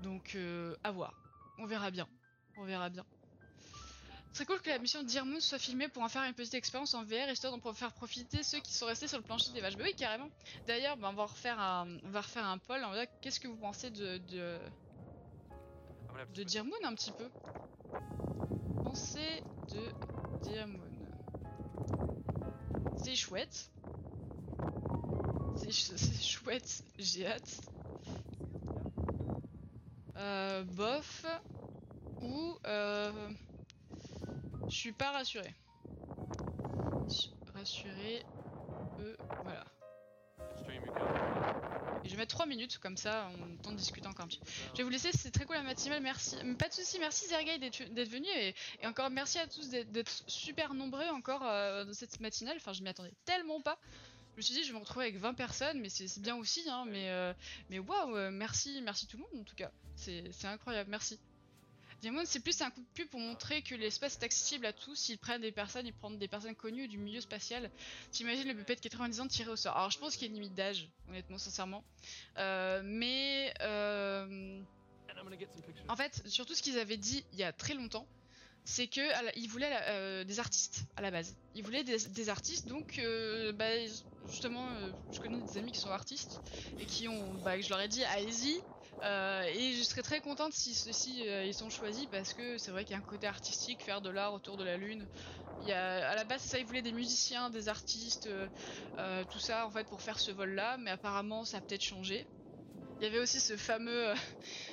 Donc 0.00 0.34
euh, 0.34 0.76
à 0.84 0.92
voir, 0.92 1.18
on 1.58 1.66
verra 1.66 1.90
bien, 1.90 2.08
on 2.56 2.64
verra 2.64 2.90
bien. 2.90 3.06
C'est 4.32 4.46
cool 4.46 4.60
que 4.60 4.70
la 4.70 4.78
mission 4.78 5.02
Dirmoon 5.02 5.40
soit 5.40 5.58
filmée 5.58 5.88
pour 5.88 6.02
en 6.02 6.08
faire 6.08 6.22
une 6.24 6.34
petite 6.34 6.54
expérience 6.54 6.94
en 6.94 7.04
VR 7.04 7.30
histoire 7.30 7.56
d'en 7.56 7.72
faire 7.74 7.92
profiter 7.92 8.42
ceux 8.42 8.60
qui 8.60 8.74
sont 8.74 8.86
restés 8.86 9.08
sur 9.08 9.18
le 9.18 9.24
plancher 9.24 9.52
des 9.52 9.60
vaches. 9.60 9.76
Bah 9.76 9.84
oui, 9.86 9.94
carrément. 9.96 10.30
D'ailleurs, 10.66 10.96
bah, 10.96 11.08
on 11.10 11.14
va 11.14 11.26
refaire 11.26 11.58
un, 11.60 11.98
on 12.04 12.10
va 12.10 12.20
refaire 12.20 12.46
un 12.46 12.58
poll. 12.58 12.80
Dire 12.92 13.06
qu'est-ce 13.20 13.40
que 13.40 13.48
vous 13.48 13.56
pensez 13.56 13.90
de 13.90 14.18
de, 14.18 14.58
de 16.34 16.42
Dirmoon 16.44 16.84
un 16.84 16.94
petit 16.94 17.12
peu? 17.12 17.28
Pensez 18.82 19.42
de 19.70 19.94
Dirmoon. 20.42 21.06
C'est 22.94 23.16
chouette. 23.16 23.70
C'est 25.54 25.72
ch- 25.72 25.92
c'est 25.96 26.22
chouette. 26.22 26.82
J'ai 26.98 27.26
hâte. 27.26 27.60
Euh, 30.16 30.62
bof. 30.64 31.24
Ou 32.20 32.58
euh, 32.66 33.30
je 34.70 34.76
suis 34.76 34.92
pas 34.92 35.24
suis 35.24 35.40
Rassurée. 37.54 38.24
Euh, 39.00 39.16
voilà. 39.42 39.64
Et 42.02 42.08
je 42.08 42.10
vais 42.12 42.16
mettre 42.16 42.34
3 42.34 42.46
minutes, 42.46 42.78
comme 42.78 42.96
ça 42.96 43.28
on 43.38 43.56
temps 43.56 43.72
de 43.72 43.76
discuter 43.76 44.06
encore 44.06 44.24
un 44.24 44.28
petit 44.28 44.38
peu. 44.38 44.46
Je 44.72 44.78
vais 44.78 44.84
vous 44.84 44.90
laisser, 44.90 45.10
c'est 45.12 45.30
très 45.30 45.44
cool 45.44 45.56
la 45.56 45.62
matinale, 45.62 46.02
merci. 46.02 46.36
Pas 46.58 46.68
de 46.68 46.72
soucis, 46.72 46.98
merci 46.98 47.26
Zergay 47.26 47.58
d'être 47.58 48.08
venu 48.08 48.26
et, 48.28 48.54
encore 48.86 49.10
merci 49.10 49.38
à 49.38 49.46
tous 49.46 49.68
d'être 49.68 50.22
super 50.26 50.72
nombreux 50.72 51.08
encore 51.08 51.42
euh, 51.44 51.84
dans 51.84 51.92
cette 51.92 52.20
matinale. 52.20 52.56
Enfin, 52.56 52.72
je 52.72 52.82
m'y 52.82 52.88
attendais 52.88 53.12
tellement 53.24 53.60
pas. 53.60 53.78
Je 54.32 54.36
me 54.36 54.42
suis 54.42 54.54
dit, 54.54 54.62
je 54.62 54.68
vais 54.68 54.78
me 54.78 54.82
retrouver 54.82 55.06
avec 55.06 55.18
20 55.18 55.34
personnes, 55.34 55.80
mais 55.80 55.88
c'est 55.90 56.20
bien 56.20 56.36
aussi, 56.36 56.62
hein. 56.70 56.86
Mais, 56.88 57.10
euh, 57.10 57.34
mais 57.68 57.78
waouh, 57.78 58.16
euh, 58.16 58.30
merci, 58.30 58.80
merci 58.82 59.06
tout 59.06 59.18
le 59.18 59.24
monde 59.24 59.40
en 59.40 59.44
tout 59.44 59.56
cas. 59.56 59.70
C'est 59.96 60.44
incroyable, 60.44 60.88
merci. 60.88 61.18
Diamond, 62.00 62.22
c'est 62.24 62.40
plus 62.40 62.60
un 62.62 62.70
coup 62.70 62.80
de 62.80 62.86
pub 62.94 63.08
pour 63.10 63.20
montrer 63.20 63.62
que 63.62 63.74
l'espace 63.74 64.14
est 64.14 64.24
accessible 64.24 64.64
à 64.66 64.72
tous. 64.72 65.08
Ils 65.10 65.18
prennent 65.18 65.42
des 65.42 65.52
personnes, 65.52 65.86
ils 65.86 65.92
prennent 65.92 66.18
des 66.18 66.28
personnes 66.28 66.56
connues 66.56 66.88
du 66.88 66.98
milieu 66.98 67.20
spatial. 67.20 67.70
T'imagines 68.10 68.48
le 68.48 68.54
bébé 68.54 68.74
de 68.76 68.80
90 68.80 69.20
ans 69.20 69.28
tiré 69.28 69.50
au 69.50 69.56
sort? 69.56 69.76
Alors, 69.76 69.90
je 69.90 69.98
pense 69.98 70.16
qu'il 70.16 70.26
y 70.26 70.30
a 70.30 70.34
une 70.34 70.40
limite 70.40 70.54
d'âge, 70.54 70.88
honnêtement, 71.08 71.38
sincèrement. 71.38 71.84
Euh, 72.38 72.82
mais. 72.84 73.52
euh, 73.62 74.62
en 75.88 75.96
fait, 75.96 76.22
surtout 76.28 76.54
ce 76.54 76.62
qu'ils 76.62 76.78
avaient 76.78 76.96
dit 76.96 77.24
il 77.32 77.38
y 77.38 77.42
a 77.42 77.52
très 77.52 77.74
longtemps, 77.74 78.08
c'est 78.64 78.88
que 78.88 79.00
la- 79.00 79.36
ils 79.36 79.48
voulaient 79.48 79.70
la- 79.70 79.88
euh, 79.90 80.24
des 80.24 80.38
artistes 80.40 80.82
à 80.96 81.02
la 81.02 81.10
base. 81.10 81.36
Ils 81.54 81.64
voulaient 81.64 81.84
des, 81.84 81.98
des 82.08 82.28
artistes, 82.28 82.68
donc 82.68 82.98
euh, 82.98 83.52
bah, 83.52 83.70
justement, 84.26 84.72
euh, 84.76 84.92
je 85.10 85.20
connais 85.20 85.42
des 85.42 85.56
amis 85.58 85.72
qui 85.72 85.80
sont 85.80 85.90
artistes 85.90 86.42
et 86.78 86.86
qui 86.86 87.08
ont, 87.08 87.34
bah, 87.36 87.60
je 87.60 87.68
leur 87.70 87.80
ai 87.80 87.88
dit 87.88 88.04
allez-y. 88.04 88.60
Euh, 89.02 89.42
et 89.44 89.74
je 89.74 89.82
serais 89.82 90.02
très 90.02 90.20
contente 90.20 90.52
si 90.52 90.74
ceux-ci 90.74 91.26
euh, 91.28 91.44
ils 91.46 91.54
sont 91.54 91.70
choisis 91.70 92.06
parce 92.06 92.34
que 92.34 92.58
c'est 92.58 92.70
vrai 92.70 92.84
qu'il 92.84 92.94
y 92.94 92.96
a 92.96 93.00
un 93.00 93.02
côté 93.02 93.26
artistique, 93.26 93.82
faire 93.82 94.00
de 94.02 94.10
l'art 94.10 94.34
autour 94.34 94.56
de 94.56 94.64
la 94.64 94.76
lune. 94.76 95.08
A, 95.68 96.10
à 96.10 96.14
la 96.16 96.24
base, 96.24 96.42
ça, 96.42 96.58
ils 96.58 96.66
voulaient 96.66 96.82
des 96.82 96.92
musiciens, 96.92 97.50
des 97.50 97.68
artistes, 97.68 98.28
euh, 98.98 99.24
tout 99.26 99.38
ça 99.40 99.66
en 99.66 99.70
fait 99.70 99.88
pour 99.88 100.02
faire 100.02 100.20
ce 100.20 100.30
vol-là, 100.30 100.78
mais 100.78 100.90
apparemment 100.90 101.44
ça 101.44 101.58
a 101.58 101.60
peut-être 101.62 101.82
changé. 101.84 102.28
Il 103.00 103.04
y 103.04 103.06
avait 103.06 103.18
aussi 103.18 103.40
ce 103.40 103.56
fameux, 103.56 104.10
euh, 104.10 104.14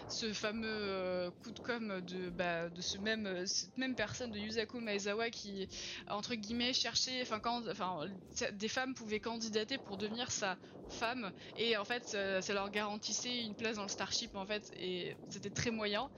ce 0.10 0.34
fameux 0.34 0.68
euh, 0.68 1.32
coup 1.42 1.52
de 1.52 1.60
com 1.60 2.02
de, 2.02 2.30
bah, 2.30 2.70
ce 2.82 2.98
même, 2.98 3.26
euh, 3.26 3.46
cette 3.46 3.76
même 3.78 3.96
personne 3.96 4.32
de 4.32 4.38
Yusaku 4.40 4.80
Maezawa 4.82 5.30
qui, 5.32 5.68
entre 6.08 6.36
guillemets, 6.36 6.74
cherchait, 6.74 7.22
enfin, 7.22 7.40
quand, 7.40 7.68
enfin, 7.70 8.06
des 8.52 8.68
femmes 8.68 8.94
pouvaient 8.96 9.22
candidater 9.22 9.78
pour 9.78 9.98
devenir 9.98 10.30
sa 10.32 10.60
femme 10.90 11.32
et 11.56 11.76
en 11.78 11.86
fait, 11.86 12.06
ça, 12.06 12.54
leur 12.54 12.70
garantissait 12.70 13.46
une 13.46 13.56
place 13.56 13.76
dans 13.78 13.84
le 13.84 13.90
Starship 13.90 14.36
en 14.36 14.46
fait 14.46 14.70
et 14.78 15.18
c'était 15.30 15.50
très 15.52 15.72
moyen. 15.72 16.10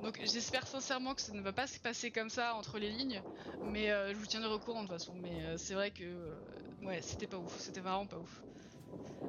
Donc 0.00 0.18
j'espère 0.22 0.66
sincèrement 0.66 1.14
que 1.14 1.22
ça 1.22 1.32
ne 1.32 1.40
va 1.40 1.52
pas 1.52 1.66
se 1.66 1.78
passer 1.80 2.10
comme 2.12 2.28
ça 2.30 2.54
entre 2.54 2.78
les 2.78 2.90
lignes, 2.90 3.22
mais 3.62 3.86
je 3.88 4.14
vous 4.16 4.26
tiendrai 4.26 4.52
au 4.52 4.58
courant 4.60 4.82
de 4.82 4.88
toute 4.88 4.96
façon. 4.96 5.14
Mais 5.14 5.56
c'est 5.58 5.74
vrai 5.74 5.90
que, 5.92 6.36
ouais, 6.82 7.00
c'était 7.02 7.26
pas 7.28 7.38
ouf, 7.38 7.56
c'était 7.60 7.80
vraiment 7.80 8.06
pas 8.06 8.18
ouf. 8.18 8.44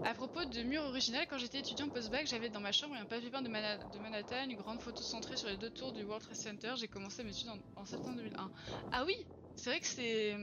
À 0.04 0.14
propos 0.14 0.46
de 0.46 0.64
mur 0.64 0.84
original, 0.84 1.26
quand 1.30 1.38
j'étais 1.38 1.60
étudiant 1.60 1.90
post-bac, 1.90 2.28
j'avais 2.28 2.50
dans 2.50 2.60
ma 2.60 2.72
chambre 2.72 2.96
un 2.96 3.06
papier 3.06 3.30
peint 3.30 3.42
de, 3.42 3.50
de 3.50 4.00
Manhattan, 4.00 4.46
une 4.46 4.56
grande 4.56 4.80
photo 4.80 5.04
centrée 5.04 5.38
sur 5.38 5.50
les 5.50 5.58
deux 5.58 5.70
tours 5.70 5.92
du 5.92 6.04
World 6.04 6.24
Trade 6.24 6.38
Center. 6.38 6.74
J'ai 6.78 6.88
commencé 6.88 7.24
mes 7.24 7.32
études 7.32 7.50
en, 7.76 7.86
septembre 7.86 8.18
2001. 8.18 8.52
Ah 8.92 9.04
oui, 9.06 9.16
c'est 9.56 9.70
vrai 9.72 9.80
que 9.80 9.88
c'est. 9.88 10.38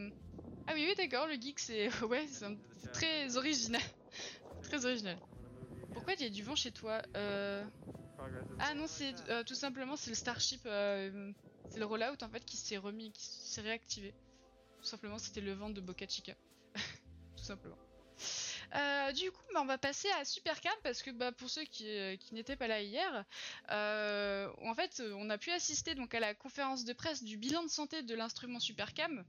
Ah 0.66 0.72
oui, 0.74 0.86
oui, 0.86 0.94
d'accord, 0.96 1.26
le 1.26 1.34
geek, 1.34 1.58
c'est. 1.60 1.88
Ouais, 2.04 2.26
c'est 2.28 2.92
très 2.92 3.36
original. 3.36 3.80
très 4.62 4.84
original. 4.84 5.18
Pourquoi 5.92 6.14
il 6.14 6.22
y 6.22 6.26
a 6.26 6.30
du 6.30 6.42
vent 6.42 6.56
chez 6.56 6.72
toi 6.72 7.00
euh... 7.16 7.64
Ah 8.58 8.74
non, 8.74 8.86
c'est 8.86 9.14
euh, 9.30 9.42
tout 9.44 9.54
simplement 9.54 9.96
c'est 9.96 10.10
le 10.10 10.16
Starship, 10.16 10.62
euh, 10.66 11.32
c'est 11.68 11.78
le 11.78 11.86
rollout 11.86 12.22
en 12.22 12.28
fait 12.28 12.44
qui 12.44 12.56
s'est 12.56 12.76
remis, 12.76 13.12
qui 13.12 13.24
s'est 13.24 13.60
réactivé. 13.60 14.14
Tout 14.78 14.84
simplement, 14.86 15.18
c'était 15.18 15.40
le 15.40 15.52
vent 15.52 15.70
de 15.70 15.80
Boca 15.80 16.06
Chica. 16.06 16.34
tout 17.36 17.44
simplement. 17.44 17.78
Euh, 18.74 19.12
du 19.12 19.30
coup, 19.30 19.42
bah, 19.52 19.60
on 19.62 19.66
va 19.66 19.78
passer 19.78 20.08
à 20.20 20.24
Supercam 20.24 20.72
parce 20.82 21.02
que 21.02 21.10
bah, 21.10 21.30
pour 21.32 21.48
ceux 21.48 21.62
qui, 21.64 21.86
euh, 21.88 22.16
qui 22.16 22.34
n'étaient 22.34 22.56
pas 22.56 22.66
là 22.66 22.80
hier, 22.82 23.24
euh, 23.70 24.50
en 24.62 24.74
fait, 24.74 25.00
on 25.14 25.30
a 25.30 25.38
pu 25.38 25.50
assister 25.52 25.94
donc 25.94 26.14
à 26.14 26.20
la 26.20 26.34
conférence 26.34 26.84
de 26.84 26.92
presse 26.92 27.22
du 27.22 27.36
bilan 27.36 27.62
de 27.62 27.68
santé 27.68 28.02
de 28.02 28.14
l'instrument 28.14 28.60
Supercam. 28.60 29.24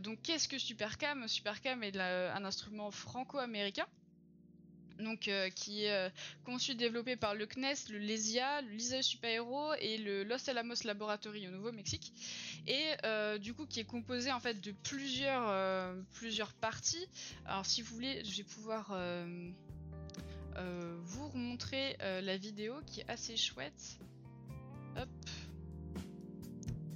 Donc, 0.00 0.20
qu'est-ce 0.22 0.48
que 0.48 0.58
Supercam? 0.58 1.28
Supercam 1.28 1.84
est 1.84 1.96
un 1.96 2.44
instrument 2.44 2.90
franco-américain. 2.90 3.86
Donc, 5.00 5.28
euh, 5.28 5.48
qui 5.50 5.84
est 5.84 5.92
euh, 5.92 6.10
conçu 6.44 6.72
et 6.72 6.74
développé 6.74 7.16
par 7.16 7.34
le 7.34 7.46
CNES, 7.46 7.90
le 7.90 7.98
LESIA, 7.98 8.62
le 8.62 8.70
l'ISAE 8.70 9.02
Super-Héros 9.02 9.74
et 9.74 9.98
le 9.98 10.24
Los 10.24 10.48
Alamos 10.48 10.84
Laboratory 10.84 11.48
au 11.48 11.50
Nouveau-Mexique 11.50 12.12
et 12.66 12.94
euh, 13.04 13.38
du 13.38 13.54
coup 13.54 13.66
qui 13.66 13.80
est 13.80 13.84
composé 13.84 14.30
en 14.30 14.40
fait 14.40 14.60
de 14.60 14.72
plusieurs 14.72 15.94
plusieurs 16.12 16.52
parties. 16.52 17.06
Alors 17.46 17.66
si 17.66 17.82
vous 17.82 17.94
voulez, 17.94 18.22
je 18.24 18.36
vais 18.36 18.44
pouvoir 18.44 18.96
vous 20.56 21.28
remontrer 21.28 21.96
la 22.00 22.36
vidéo 22.36 22.74
qui 22.86 23.00
est 23.00 23.08
assez 23.08 23.36
chouette. 23.36 23.98
Hop, 24.96 25.08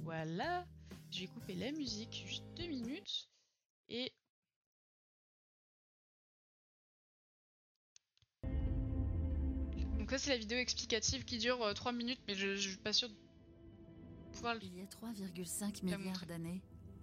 voilà. 0.03 0.65
Je 1.11 1.21
vais 1.21 1.27
couper 1.27 1.55
la 1.55 1.71
musique 1.71 2.25
juste 2.27 2.43
deux 2.57 2.67
minutes 2.67 3.29
et 3.89 4.11
donc 10.05 10.11
ça 10.11 10.17
c'est 10.19 10.29
la 10.29 10.37
vidéo 10.37 10.59
explicative 10.59 11.25
qui 11.25 11.39
dure 11.39 11.73
3 11.73 11.91
minutes 11.91 12.19
mais 12.27 12.35
je, 12.35 12.55
je 12.55 12.69
suis 12.69 12.77
pas 12.77 12.93
sûre 12.93 13.09
de 13.09 13.15
pouvoir 14.31 14.53
le 14.53 14.61
Il 14.63 14.77
y 14.77 14.81
a 14.81 14.85
3,5 14.85 15.83
milliards 15.83 16.25
d'années, 16.27 16.61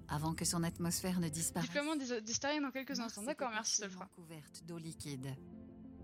avant 0.09 0.35
que 0.35 0.45
son 0.45 0.62
atmosphère 0.62 1.19
ne 1.19 1.29
disparaisse. 1.29 1.69
Déploiement 1.69 1.97
des, 1.97 2.20
des 2.20 2.33
Stariens 2.33 2.61
dans 2.61 2.70
quelques 2.70 2.97
Mars 2.97 3.01
instants. 3.01 3.23
D'accord, 3.23 3.51
merci 3.51 3.77
Solfra. 3.77 4.07
couverte 4.15 4.62
d'eau 4.66 4.79
liquide. 4.79 5.35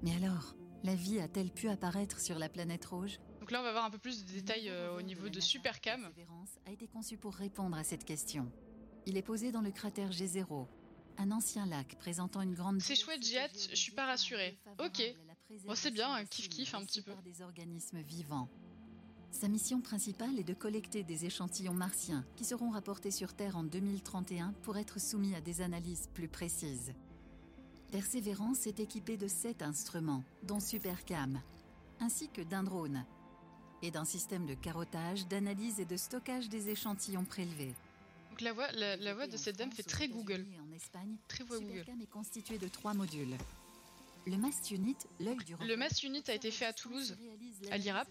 Mais 0.02 0.16
alors, 0.16 0.56
la 0.82 0.96
vie 0.96 1.20
a-t-elle 1.20 1.52
pu 1.52 1.68
apparaître 1.68 2.18
sur 2.18 2.36
la 2.38 2.48
planète 2.48 2.84
rouge? 2.86 3.20
Donc 3.38 3.52
là, 3.52 3.60
on 3.60 3.62
va 3.62 3.72
voir 3.72 3.84
un 3.84 3.90
peu 3.90 3.98
plus 3.98 4.24
de 4.24 4.32
détails 4.32 4.68
euh, 4.70 4.96
au 4.96 5.02
niveau 5.02 5.28
de 5.28 5.38
Supercam. 5.38 6.00
Persévérance 6.02 6.58
a 6.66 6.72
été 6.72 6.88
conçu 6.88 7.16
pour 7.16 7.34
répondre 7.34 7.76
à 7.76 7.84
cette 7.84 8.04
question. 8.04 8.50
Il 9.06 9.16
est 9.16 9.22
posé 9.22 9.52
dans 9.52 9.62
le 9.62 9.70
cratère 9.70 10.10
G0, 10.10 10.66
un 11.18 11.30
ancien 11.30 11.66
lac 11.66 11.96
présentant 11.98 12.40
une 12.42 12.54
grande. 12.54 12.80
C'est 12.80 12.96
chouette, 12.96 13.22
j'ai 13.22 13.38
hâte, 13.38 13.68
je 13.70 13.76
suis 13.76 13.92
pas 13.92 14.06
rassurée. 14.06 14.58
Ok. 14.78 15.02
C'est 15.74 15.90
bien, 15.90 16.12
un 16.12 16.24
kiff-kiff 16.24 16.74
un 16.74 16.84
petit 16.84 17.00
peu. 17.00 17.12
par 17.12 17.22
des 17.22 17.40
organismes 17.42 18.00
vivants. 18.00 18.48
Sa 19.30 19.48
mission 19.48 19.80
principale 19.80 20.38
est 20.38 20.44
de 20.44 20.54
collecter 20.54 21.04
des 21.04 21.24
échantillons 21.24 21.74
martiens 21.74 22.24
qui 22.36 22.44
seront 22.44 22.70
rapportés 22.70 23.10
sur 23.10 23.34
Terre 23.34 23.56
en 23.56 23.64
2031 23.64 24.52
pour 24.62 24.76
être 24.76 25.00
soumis 25.00 25.34
à 25.34 25.40
des 25.40 25.60
analyses 25.60 26.08
plus 26.14 26.28
précises. 26.28 26.92
Persévérance 27.90 28.66
est 28.66 28.80
équipée 28.80 29.16
de 29.16 29.28
sept 29.28 29.62
instruments, 29.62 30.24
dont 30.42 30.60
Supercam, 30.60 31.40
ainsi 32.00 32.28
que 32.28 32.42
d'un 32.42 32.62
drone, 32.62 33.04
et 33.80 33.90
d'un 33.90 34.04
système 34.04 34.44
de 34.44 34.54
carottage, 34.54 35.26
d'analyse 35.28 35.80
et 35.80 35.84
de 35.86 35.96
stockage 35.96 36.48
des 36.48 36.68
échantillons 36.68 37.24
prélevés. 37.24 37.74
Donc 38.30 38.40
la 38.42 38.52
voix, 38.52 38.70
la, 38.72 38.96
la 38.96 39.14
voix 39.14 39.26
de 39.26 39.36
cette 39.36 39.56
dame 39.56 39.72
fait 39.72 39.82
très 39.82 40.08
Google. 40.08 40.44
En 40.68 40.72
Espagne, 40.74 41.16
Très 41.28 41.44
voix 41.44 41.58
Google. 41.58 41.78
Supercam 41.78 42.02
est 42.02 42.10
constitué 42.10 42.58
de 42.58 42.68
trois 42.68 42.92
modules. 42.92 43.36
Le 44.28 44.36
Mast 44.36 44.70
Unit, 44.70 44.96
l'œil 45.20 45.36
du 45.46 45.54
Le 45.66 45.76
Mass 45.76 46.02
Unit 46.02 46.22
a 46.28 46.34
été 46.34 46.50
fait 46.50 46.66
à 46.66 46.74
Toulouse, 46.74 47.16
à 47.70 47.78
l'IRAP. 47.78 48.08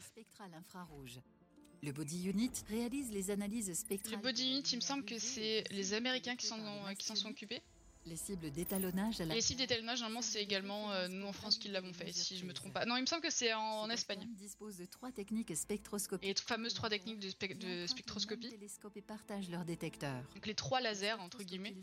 Le 1.84 1.91
Body 1.91 2.27
Unit 2.27 2.49
réalise 2.69 3.11
les 3.11 3.30
analyses 3.30 3.72
spectrales. 3.73 4.15
Le 4.15 4.22
Body 4.23 4.49
Unit, 4.49 4.64
il 4.72 4.77
me 4.77 4.81
semble 4.81 5.06
que 5.06 5.19
c'est 5.19 5.64
les 5.69 5.94
Américains 5.94 6.35
qui 6.35 6.48
s'en 6.48 6.60
ont- 6.60 6.95
qui 6.95 7.06
s'en 7.06 7.14
sont 7.14 7.30
occupés. 7.30 7.61
Les 8.10 8.16
cibles 8.16 8.52
d'étalonnage 8.52 9.20
à 9.20 9.26
la 9.26 9.34
Et 9.34 9.38
les 9.38 9.42
sites 9.42 9.58
d'étalonnage, 9.58 10.00
normalement, 10.00 10.22
c'est 10.22 10.42
également 10.42 10.92
euh, 10.94 11.10
nous 11.10 11.26
en 11.28 11.34
France 11.34 11.58
qui 11.58 11.68
l'avons 11.68 11.92
fait, 11.92 12.12
si 12.14 12.38
je 12.38 12.46
me 12.46 12.54
trompe 12.54 12.72
pas. 12.74 12.86
Non, 12.86 12.96
il 12.96 13.02
me 13.02 13.06
semble 13.06 13.22
que 13.22 13.30
c'est 13.30 13.54
en, 13.54 13.82
en 13.82 13.90
Espagne. 13.90 14.26
dispose 14.38 14.78
de 14.78 14.86
trois 14.86 15.12
techniques 15.12 15.54
spectroscopiques. 15.56 16.24
Et 16.30 16.34
les 16.34 16.40
fameuses 16.42 16.74
trois 16.74 16.90
techniques 16.90 17.20
de, 17.20 17.28
spec- 17.30 17.58
de 17.58 17.86
spectroscopie. 17.86 18.48
et 18.96 19.02
partagent 19.02 19.50
leurs 19.50 19.66
détecteurs. 19.66 20.24
Donc 20.36 20.46
les 20.48 20.56
trois 20.56 20.80
lasers, 20.80 21.20
entre 21.20 21.44
guillemets. 21.44 21.76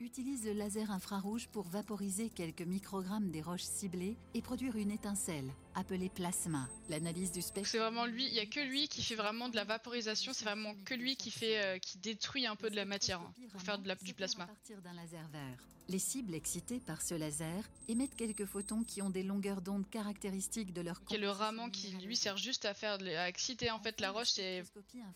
Utilise 0.00 0.44
le 0.44 0.52
laser 0.52 0.90
infrarouge 0.90 1.46
pour 1.48 1.68
vaporiser 1.68 2.28
quelques 2.28 2.62
microgrammes 2.62 3.30
des 3.30 3.42
roches 3.42 3.62
ciblées 3.62 4.16
et 4.34 4.42
produire 4.42 4.74
une 4.76 4.90
étincelle, 4.90 5.50
appelée 5.78 6.08
plasma. 6.08 6.68
L'analyse 6.88 7.30
du 7.30 7.40
spectre. 7.40 7.70
c'est 7.70 7.78
vraiment 7.78 8.04
lui, 8.04 8.26
il 8.26 8.34
y 8.34 8.40
a 8.40 8.46
que 8.46 8.60
lui 8.60 8.88
qui 8.88 9.02
fait 9.02 9.14
vraiment 9.14 9.48
de 9.48 9.56
la 9.56 9.64
vaporisation, 9.64 10.32
c'est 10.32 10.44
vraiment 10.44 10.74
que 10.84 10.94
lui 10.94 11.16
qui 11.16 11.30
fait, 11.30 11.64
euh, 11.64 11.78
qui 11.78 11.98
détruit 11.98 12.46
un 12.46 12.56
peu 12.56 12.68
de 12.68 12.76
la 12.76 12.84
matière 12.84 13.20
hein, 13.20 13.32
pour 13.52 13.62
faire 13.62 13.78
de 13.78 13.86
la, 13.86 13.94
du 13.94 14.12
plasma. 14.12 14.46
partir 14.46 14.82
d'un 14.82 14.92
laser 14.94 15.26
vert. 15.28 15.58
Les 15.90 15.98
cibles 15.98 16.34
excitées 16.34 16.80
par 16.80 17.00
ce 17.00 17.14
laser 17.14 17.64
émettent 17.88 18.14
quelques 18.14 18.44
photons 18.44 18.82
qui 18.82 19.00
ont 19.00 19.08
des 19.08 19.22
longueurs 19.22 19.62
d'onde 19.62 19.88
caractéristiques 19.88 20.74
de 20.74 20.82
leur 20.82 21.00
est 21.10 21.16
le 21.16 21.30
raman 21.30 21.70
qui 21.70 21.92
lui 22.04 22.14
sert 22.14 22.36
juste 22.36 22.66
à 22.66 22.74
faire, 22.74 22.98
à 23.00 23.28
exciter 23.28 23.70
en 23.70 23.78
fait 23.78 23.98
la 24.02 24.10
roche 24.10 24.38
et 24.38 24.62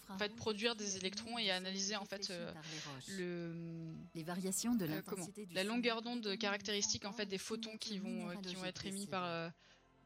en 0.09 0.17
fait 0.17 0.35
produire 0.35 0.75
des 0.75 0.97
électrons 0.97 1.37
et 1.37 1.51
à 1.51 1.57
analyser 1.57 1.97
en 1.97 2.07
fait 2.07 2.31
euh, 2.31 2.51
le 3.19 3.55
Les 4.15 4.23
variations 4.23 4.75
de 4.75 4.87
euh, 4.87 5.03
comment 5.05 5.27
la 5.51 5.65
longueur 5.65 6.01
d'onde 6.01 6.39
caractéristique 6.39 7.05
en 7.05 7.13
fait 7.13 7.27
des 7.27 7.37
photons 7.37 7.77
qui 7.77 7.99
vont 7.99 8.35
qui 8.41 8.55
vont 8.55 8.65
être 8.65 8.87
émis 8.87 9.07
par 9.07 9.53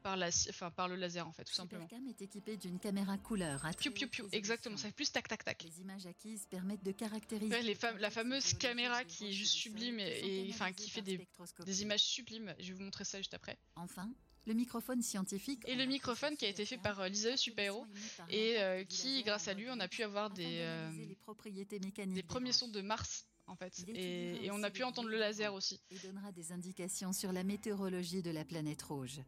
par 0.06 0.16
la 0.16 0.28
enfin 0.50 0.70
par 0.70 0.86
le 0.86 0.94
laser 0.94 1.26
en 1.26 1.32
fait 1.32 1.42
tout 1.42 1.52
simplement. 1.52 1.82
Supercam 1.88 2.06
est 2.08 2.22
équipé 2.22 2.56
d'une 2.56 2.78
caméra 2.78 3.18
couleur 3.18 3.66
à 3.66 3.72
Piou 3.72 3.90
piou 3.90 4.06
piou, 4.08 4.28
exactement, 4.30 4.76
ça 4.76 4.86
fait 4.86 4.94
plus 4.94 5.10
tac 5.10 5.26
tac 5.26 5.44
tac. 5.44 5.64
Les 5.64 5.80
images 5.80 6.06
acquises 6.06 6.46
permettent 6.46 6.84
de 6.84 6.92
caractériser. 6.92 7.52
Ouais, 7.52 7.62
les 7.62 7.74
fam- 7.74 7.96
la 7.98 8.10
fameuse 8.10 8.54
caméra 8.54 9.02
qui 9.04 9.26
est 9.28 9.32
juste 9.32 9.54
sublime 9.54 9.98
et, 9.98 10.20
et- 10.46 10.50
enfin 10.50 10.72
qui 10.72 10.88
fait 10.88 11.02
des, 11.02 11.18
des 11.64 11.82
images 11.82 12.04
sublimes. 12.04 12.54
Je 12.60 12.68
vais 12.68 12.74
vous 12.74 12.84
montrer 12.84 13.04
ça 13.04 13.18
juste 13.18 13.34
après. 13.34 13.58
Enfin, 13.74 14.08
Le 14.46 14.54
microphone 14.54 15.02
scientifique. 15.02 15.62
Et 15.66 15.74
le 15.74 15.86
microphone 15.86 16.36
qui 16.36 16.44
a 16.46 16.48
été 16.48 16.64
fait 16.64 16.78
par 16.78 17.00
euh, 17.00 17.08
Lisa 17.08 17.36
Supero 17.36 17.84
et 18.30 18.58
euh, 18.62 18.84
qui, 18.84 19.24
grâce 19.24 19.48
à 19.48 19.54
lui, 19.54 19.66
on 19.70 19.80
a 19.80 19.88
pu 19.88 20.04
avoir 20.04 20.30
des, 20.30 20.58
euh, 20.60 20.90
des 22.06 22.22
premiers 22.22 22.52
sons 22.52 22.68
de 22.68 22.80
Mars 22.80 23.26
en 23.48 23.56
fait. 23.56 23.72
Et, 23.88 24.44
et, 24.46 24.50
on 24.52 24.62
a 24.62 24.70
pu 24.70 24.82
entendre 24.84 25.08
le 25.08 25.18
laser 25.18 25.52
aussi. 25.54 25.80
Et 25.90 25.98
donnera 25.98 26.30
des 26.32 26.50
indications 26.52 27.12
sur 27.12 27.32
la 27.32 27.42
météorologie 27.44 28.22
de 28.22 28.30
la 28.30 28.44
planète 28.44 28.82
rouge. 28.82 29.20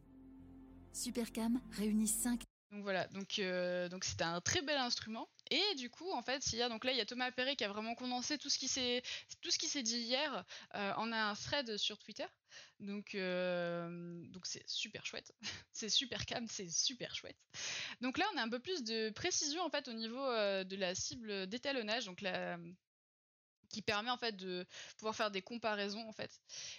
Supercam 0.93 1.59
réunit 1.71 2.07
5 2.07 2.43
donc 2.71 2.83
voilà, 2.83 3.07
donc 3.07 3.39
euh, 3.39 3.89
donc 3.89 4.05
un 4.19 4.41
très 4.41 4.61
bel 4.61 4.77
instrument. 4.77 5.27
Et 5.49 5.75
du 5.75 5.89
coup, 5.89 6.11
en 6.11 6.21
fait, 6.21 6.53
il 6.53 6.59
y 6.59 6.61
a 6.61 6.69
donc 6.69 6.85
là 6.85 6.91
il 6.91 6.97
y 6.97 7.01
a 7.01 7.05
Thomas 7.05 7.31
Perret 7.31 7.55
qui 7.55 7.63
a 7.63 7.67
vraiment 7.67 7.95
condensé 7.95 8.37
tout 8.37 8.49
ce 8.49 8.59
qui 8.59 8.67
s'est 8.67 9.83
dit 9.83 9.97
hier 9.97 10.45
euh, 10.75 10.93
en 10.93 11.11
un 11.11 11.33
thread 11.33 11.77
sur 11.77 11.97
Twitter. 11.97 12.27
Donc 12.79 13.15
euh, 13.15 14.21
donc 14.27 14.45
c'est 14.45 14.63
super 14.67 15.05
chouette, 15.05 15.33
c'est 15.73 15.89
super 15.89 16.25
calme, 16.27 16.45
c'est 16.47 16.69
super 16.69 17.15
chouette. 17.15 17.37
Donc 18.01 18.19
là 18.19 18.25
on 18.35 18.37
a 18.37 18.43
un 18.43 18.49
peu 18.49 18.59
plus 18.59 18.83
de 18.83 19.09
précision 19.09 19.63
en 19.63 19.69
fait 19.69 19.87
au 19.87 19.93
niveau 19.93 20.23
euh, 20.23 20.63
de 20.63 20.75
la 20.75 20.93
cible 20.93 21.47
d'étalonnage. 21.47 22.05
Donc 22.05 22.21
la 22.21 22.57
qui 23.69 23.81
permet 23.81 24.09
en 24.09 24.17
fait 24.17 24.35
de 24.35 24.65
pouvoir 24.97 25.15
faire 25.15 25.31
des 25.31 25.41
comparaisons 25.41 26.07
en 26.07 26.11
fait. 26.11 26.31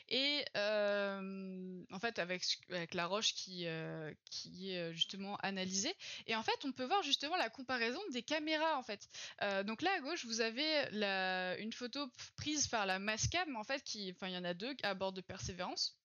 Et 0.09 0.45
euh, 0.57 1.83
en 1.91 1.99
fait 1.99 2.19
avec, 2.19 2.45
avec 2.69 2.95
la 2.95 3.07
roche 3.07 3.35
qui, 3.35 3.67
euh, 3.67 4.13
qui 4.31 4.73
est 4.73 4.93
justement 4.93 5.37
analysée. 5.37 5.95
Et 6.27 6.35
en 6.35 6.43
fait 6.43 6.65
on 6.65 6.73
peut 6.73 6.85
voir 6.85 7.03
justement 7.03 7.37
la 7.37 7.49
comparaison 7.49 8.01
des 8.13 8.23
caméras 8.23 8.77
en 8.77 8.83
fait. 8.83 9.09
Euh, 9.43 9.63
donc 9.63 9.83
là 9.83 9.93
à 9.97 10.01
gauche 10.01 10.25
vous 10.25 10.41
avez 10.41 10.89
la, 10.91 11.57
une 11.59 11.73
photo 11.73 12.11
prise 12.37 12.67
par 12.67 12.87
la 12.87 12.99
Mascam 12.99 13.57
en 13.57 13.65
fait 13.65 13.83
qui 13.83 14.11
enfin 14.11 14.29
il 14.29 14.35
y 14.35 14.39
en 14.39 14.45
a 14.45 14.55
deux 14.55 14.75
à 14.83 14.95
bord 14.95 15.13
de 15.13 15.21
Persévérance 15.21 15.97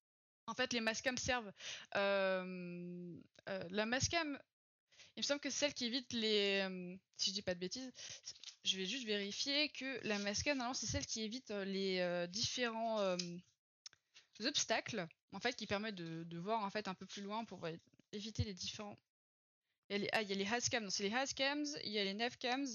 en 0.47 0.53
fait 0.53 0.73
les 0.73 0.81
Mascam 0.81 1.17
servent 1.17 1.51
euh, 1.95 3.15
la 3.69 3.85
Mascam 3.85 4.39
il 5.15 5.21
me 5.21 5.23
semble 5.23 5.39
que 5.39 5.49
c'est 5.49 5.59
celle 5.59 5.73
qui 5.73 5.85
évite 5.85 6.13
les 6.13 6.67
si 7.17 7.29
je 7.29 7.35
dis 7.35 7.41
pas 7.41 7.53
de 7.53 7.59
bêtises 7.59 7.91
je 8.65 8.77
vais 8.77 8.85
juste 8.85 9.05
vérifier 9.05 9.69
que 9.69 10.05
la 10.07 10.17
mascade, 10.19 10.57
normalement, 10.57 10.73
c'est 10.73 10.87
celle 10.87 11.05
qui 11.05 11.21
évite 11.21 11.51
euh, 11.51 11.63
les 11.65 11.99
euh, 11.99 12.27
différents 12.27 12.99
euh, 12.99 13.15
obstacles, 14.43 15.07
en 15.31 15.39
fait, 15.39 15.55
qui 15.55 15.67
permet 15.67 15.91
de, 15.91 16.23
de, 16.23 16.39
voir 16.39 16.63
en 16.63 16.69
fait 16.69 16.87
un 16.87 16.95
peu 16.95 17.05
plus 17.05 17.21
loin 17.21 17.45
pour 17.45 17.67
éviter 18.11 18.43
les 18.43 18.53
différents. 18.53 18.97
Il 19.89 19.93
y 19.93 19.95
a 19.95 19.99
les, 19.99 20.09
ah, 20.13 20.21
il 20.23 20.29
y 20.29 20.33
a 20.33 20.35
les 20.35 20.47
hascams, 20.47 20.89
c'est 20.89 21.03
les 21.03 21.13
hascams, 21.13 21.65
il 21.83 21.91
y 21.91 21.99
a 21.99 22.03
les 22.03 22.15
navcams, 22.15 22.65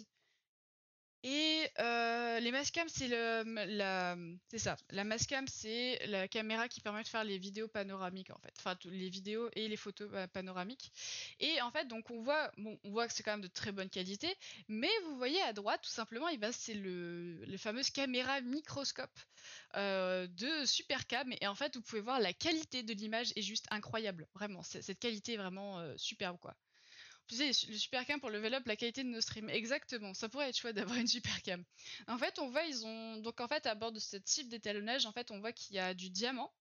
et 1.22 1.68
euh, 1.78 2.40
les 2.40 2.50
mascams, 2.50 2.88
c'est 2.88 3.08
le, 3.08 3.42
la, 3.66 4.16
c'est 4.48 4.58
ça. 4.58 4.76
La 4.90 5.04
mascam, 5.04 5.46
c'est 5.48 6.00
la 6.06 6.28
caméra 6.28 6.68
qui 6.68 6.80
permet 6.80 7.02
de 7.02 7.08
faire 7.08 7.24
les 7.24 7.38
vidéos 7.38 7.68
panoramiques 7.68 8.30
en 8.30 8.38
fait, 8.38 8.54
enfin 8.58 8.76
les 8.84 9.10
vidéos 9.10 9.50
et 9.54 9.68
les 9.68 9.76
photos 9.76 10.10
euh, 10.14 10.26
panoramiques. 10.28 10.92
Et 11.38 11.60
en 11.60 11.70
fait, 11.70 11.86
donc 11.88 12.10
on 12.10 12.22
voit, 12.22 12.50
bon, 12.56 12.78
on 12.84 12.90
voit 12.90 13.06
que 13.06 13.12
c'est 13.12 13.22
quand 13.22 13.32
même 13.32 13.40
de 13.40 13.48
très 13.48 13.72
bonne 13.72 13.90
qualité, 13.90 14.34
mais 14.68 14.90
vous 15.04 15.16
voyez 15.16 15.40
à 15.42 15.52
droite, 15.52 15.82
tout 15.82 15.90
simplement, 15.90 16.28
et 16.28 16.38
ben 16.38 16.52
c'est 16.52 16.74
le, 16.74 17.44
les 17.44 17.58
fameuses 17.58 17.90
caméras 17.90 18.40
microscope 18.40 19.18
euh, 19.76 20.26
de 20.26 20.64
Supercam. 20.64 21.32
Et 21.40 21.46
en 21.46 21.54
fait, 21.54 21.76
vous 21.76 21.82
pouvez 21.82 22.00
voir 22.00 22.20
la 22.20 22.32
qualité 22.32 22.82
de 22.82 22.92
l'image 22.94 23.32
est 23.36 23.42
juste 23.42 23.66
incroyable, 23.70 24.26
vraiment. 24.34 24.62
Cette 24.62 24.98
qualité 24.98 25.34
est 25.34 25.36
vraiment 25.36 25.80
euh, 25.80 25.94
superbe 25.96 26.38
quoi 26.40 26.56
le 27.38 27.52
supercam 27.52 28.20
pour 28.20 28.30
level 28.30 28.54
up 28.54 28.66
la 28.66 28.76
qualité 28.76 29.02
de 29.02 29.08
nos 29.08 29.20
streams. 29.20 29.50
Exactement, 29.50 30.14
ça 30.14 30.28
pourrait 30.28 30.48
être 30.48 30.56
chouette 30.58 30.76
d'avoir 30.76 30.98
une 30.98 31.06
supercam. 31.06 31.64
En 32.06 32.18
fait, 32.18 32.38
on 32.38 32.50
voit, 32.50 32.64
ils 32.64 32.84
ont. 32.84 33.16
Donc, 33.18 33.40
en 33.40 33.48
fait, 33.48 33.66
à 33.66 33.74
bord 33.74 33.92
de 33.92 33.98
cette 33.98 34.28
cible 34.28 34.50
d'étalonnage, 34.50 35.06
en 35.06 35.12
fait, 35.12 35.30
on 35.30 35.40
voit 35.40 35.52
qu'il 35.52 35.76
y 35.76 35.78
a 35.78 35.94
du 35.94 36.10
diamant. 36.10 36.52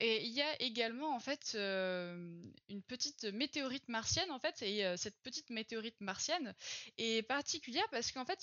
Et 0.00 0.24
il 0.24 0.32
y 0.32 0.42
a 0.42 0.62
également 0.62 1.12
en 1.12 1.18
fait 1.18 1.52
euh, 1.56 2.40
une 2.68 2.82
petite 2.82 3.24
météorite 3.24 3.88
martienne 3.88 4.30
en 4.30 4.38
fait 4.38 4.62
et 4.62 4.86
euh, 4.86 4.96
cette 4.96 5.20
petite 5.22 5.50
météorite 5.50 6.00
martienne 6.00 6.54
est 6.98 7.26
particulière 7.26 7.86
parce 7.90 8.12
qu'en 8.12 8.24
fait 8.24 8.38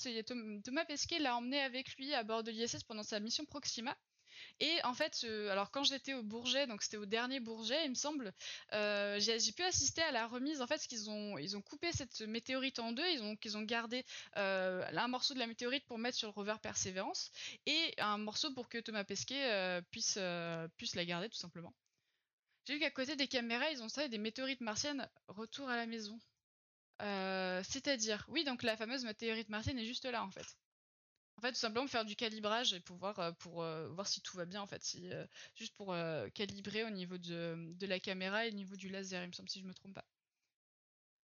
Thomas 0.65 0.83
Pesquet 0.83 1.19
l'a 1.19 1.37
emmené 1.37 1.61
avec 1.61 1.95
lui 1.95 2.13
à 2.13 2.23
bord 2.23 2.43
de 2.43 2.51
l'ISS 2.51 2.83
pendant 2.83 3.03
sa 3.03 3.21
mission 3.21 3.45
Proxima 3.45 3.95
et 4.61 4.79
en 4.85 4.93
fait, 4.93 5.21
euh, 5.25 5.49
alors 5.49 5.69
quand 5.69 5.83
j'étais 5.83 6.13
au 6.13 6.23
Bourget, 6.23 6.65
donc 6.67 6.81
c'était 6.81 6.97
au 6.97 7.05
dernier 7.05 7.39
Bourget, 7.41 7.85
il 7.85 7.89
me 7.89 7.95
semble, 7.95 8.33
euh, 8.73 9.19
j'ai 9.19 9.51
pu 9.51 9.63
assister 9.63 10.01
à 10.01 10.11
la 10.11 10.27
remise. 10.27 10.61
En 10.61 10.67
fait, 10.67 10.79
qu'ils 10.87 11.09
ont 11.09 11.37
ils 11.37 11.57
ont 11.57 11.61
coupé 11.61 11.91
cette 11.91 12.21
météorite 12.21 12.79
en 12.79 12.93
deux. 12.93 13.05
Ils 13.11 13.21
ont 13.21 13.35
ils 13.43 13.57
ont 13.57 13.63
gardé 13.63 14.05
euh, 14.37 14.85
un 14.95 15.07
morceau 15.09 15.33
de 15.33 15.39
la 15.39 15.47
météorite 15.47 15.85
pour 15.85 15.97
mettre 15.97 16.17
sur 16.17 16.29
le 16.29 16.33
rover 16.33 16.55
Persévérance 16.61 17.31
et 17.65 17.93
un 17.97 18.17
morceau 18.17 18.53
pour 18.53 18.69
que 18.69 18.77
Thomas 18.77 19.03
Pesquet 19.03 19.81
puisse 19.91 20.17
puisse 20.77 20.95
la 20.95 21.05
garder 21.05 21.29
tout 21.29 21.37
simplement. 21.37 21.73
J'ai 22.65 22.75
vu 22.75 22.79
qu'à 22.79 22.91
côté 22.91 23.15
des 23.15 23.27
caméras, 23.27 23.69
ils 23.71 23.83
ont 23.83 23.89
ça 23.89 24.07
des 24.07 24.17
météorites 24.17 24.61
martiennes 24.61 25.07
retour 25.27 25.69
à 25.69 25.75
la 25.75 25.85
maison. 25.85 26.17
C'est-à-dire, 26.99 28.25
oui, 28.29 28.43
donc 28.45 28.63
la 28.63 28.77
fameuse 28.77 29.03
météorite 29.05 29.49
martienne 29.49 29.79
est 29.79 29.85
juste 29.85 30.05
là 30.05 30.23
en 30.23 30.31
fait. 30.31 30.57
En 31.37 31.41
fait, 31.41 31.51
tout 31.51 31.59
simplement 31.59 31.87
faire 31.87 32.05
du 32.05 32.15
calibrage 32.15 32.73
et 32.73 32.79
pouvoir 32.79 33.19
euh, 33.19 33.31
pour 33.33 33.61
euh, 33.61 33.89
voir 33.89 34.07
si 34.07 34.21
tout 34.21 34.37
va 34.37 34.45
bien 34.45 34.61
en 34.61 34.67
fait, 34.67 34.81
euh, 35.03 35.27
juste 35.55 35.75
pour 35.75 35.95
calibrer 36.33 36.83
au 36.83 36.89
niveau 36.89 37.17
de, 37.17 37.73
de, 37.73 37.85
la 37.85 37.99
caméra 37.99 38.45
et 38.45 38.49
au 38.49 38.53
niveau 38.53 38.75
du 38.75 38.89
laser, 38.89 39.23
il 39.23 39.27
me 39.27 39.33
semble 39.33 39.49
si 39.49 39.59
je 39.59 39.65
me 39.65 39.73
trompe 39.73 39.93
pas. 39.93 40.05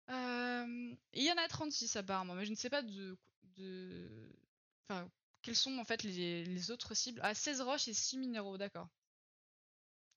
il 0.09 1.23
y 1.23 1.31
en 1.31 1.37
a 1.37 1.47
36 1.47 1.95
apparemment, 1.95 2.35
mais 2.35 2.45
je 2.45 2.51
ne 2.51 2.55
sais 2.55 2.69
pas 2.69 2.81
de, 2.81 3.17
de... 3.55 4.35
enfin 4.89 5.09
quelles 5.41 5.55
sont 5.55 5.77
en 5.79 5.85
fait 5.85 6.03
les, 6.03 6.45
les 6.45 6.71
autres 6.71 6.93
cibles. 6.93 7.19
Ah 7.23 7.33
16 7.33 7.61
roches 7.61 7.87
et 7.87 7.93
6 7.93 8.17
minéraux, 8.17 8.57
d'accord. 8.57 8.87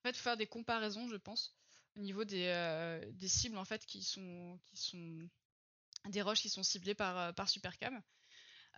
En 0.03 0.09
fait, 0.09 0.17
faut 0.17 0.23
faire 0.23 0.37
des 0.37 0.47
comparaisons, 0.47 1.09
je 1.09 1.17
pense, 1.17 1.57
au 1.97 2.01
niveau 2.01 2.25
des, 2.25 3.01
des 3.13 3.29
cibles 3.29 3.57
en 3.57 3.65
fait 3.65 3.87
qui 3.87 4.03
sont 4.03 4.59
qui 4.67 4.77
sont 4.77 5.29
des 6.09 6.21
roches 6.21 6.41
qui 6.43 6.51
sont 6.51 6.65
ciblées 6.65 6.95
par 6.95 7.33
par 7.35 7.49
Supercam. 7.49 8.03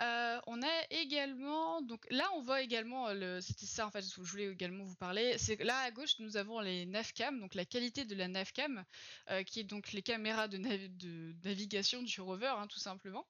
Euh, 0.00 0.40
on 0.46 0.62
a 0.62 0.82
également, 0.90 1.80
donc 1.82 2.06
là 2.10 2.24
on 2.34 2.42
voit 2.42 2.60
également, 2.62 3.12
le, 3.12 3.40
c'était 3.40 3.66
ça 3.66 3.86
en 3.86 3.90
fait, 3.90 4.02
je 4.02 4.20
voulais 4.20 4.50
également 4.50 4.84
vous 4.84 4.96
parler. 4.96 5.38
C'est 5.38 5.62
là 5.62 5.78
à 5.80 5.90
gauche 5.90 6.18
nous 6.18 6.36
avons 6.36 6.60
les 6.60 6.86
navcam, 6.86 7.40
donc 7.40 7.54
la 7.54 7.64
qualité 7.64 8.04
de 8.04 8.14
la 8.14 8.28
navcam, 8.28 8.84
euh, 9.30 9.42
qui 9.42 9.60
est 9.60 9.64
donc 9.64 9.92
les 9.92 10.02
caméras 10.02 10.48
de, 10.48 10.58
nav 10.58 10.80
de 10.98 11.34
navigation 11.44 12.02
du 12.02 12.20
rover, 12.20 12.54
hein, 12.58 12.66
tout 12.66 12.78
simplement. 12.78 13.26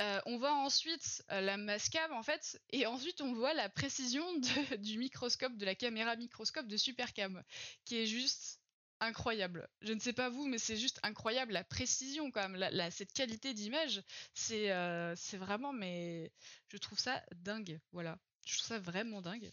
Euh, 0.00 0.20
on 0.26 0.38
voit 0.38 0.54
ensuite 0.54 1.22
euh, 1.30 1.40
la 1.40 1.56
mascam 1.56 2.12
en 2.12 2.22
fait, 2.22 2.60
et 2.70 2.86
ensuite 2.86 3.20
on 3.20 3.32
voit 3.32 3.54
la 3.54 3.68
précision 3.68 4.24
du 4.78 4.98
microscope, 4.98 5.56
de 5.56 5.64
la 5.64 5.74
caméra 5.74 6.16
microscope 6.16 6.66
de 6.66 6.76
Supercam, 6.76 7.42
qui 7.84 7.98
est 7.98 8.06
juste 8.06 8.60
incroyable. 9.04 9.68
Je 9.80 9.92
ne 9.92 10.00
sais 10.00 10.12
pas 10.12 10.28
vous, 10.30 10.46
mais 10.46 10.58
c'est 10.58 10.76
juste 10.76 11.00
incroyable 11.02 11.52
la 11.52 11.64
précision 11.64 12.30
quand 12.30 12.48
même, 12.48 12.90
cette 12.90 13.12
qualité 13.12 13.54
d'image, 13.54 14.02
c'est 14.34 14.72
euh, 14.72 15.14
c'est 15.16 15.36
vraiment, 15.36 15.72
mais 15.72 16.32
je 16.68 16.76
trouve 16.78 16.98
ça 16.98 17.22
dingue. 17.36 17.80
Voilà, 17.92 18.18
je 18.46 18.56
trouve 18.58 18.68
ça 18.68 18.78
vraiment 18.78 19.22
dingue. 19.22 19.52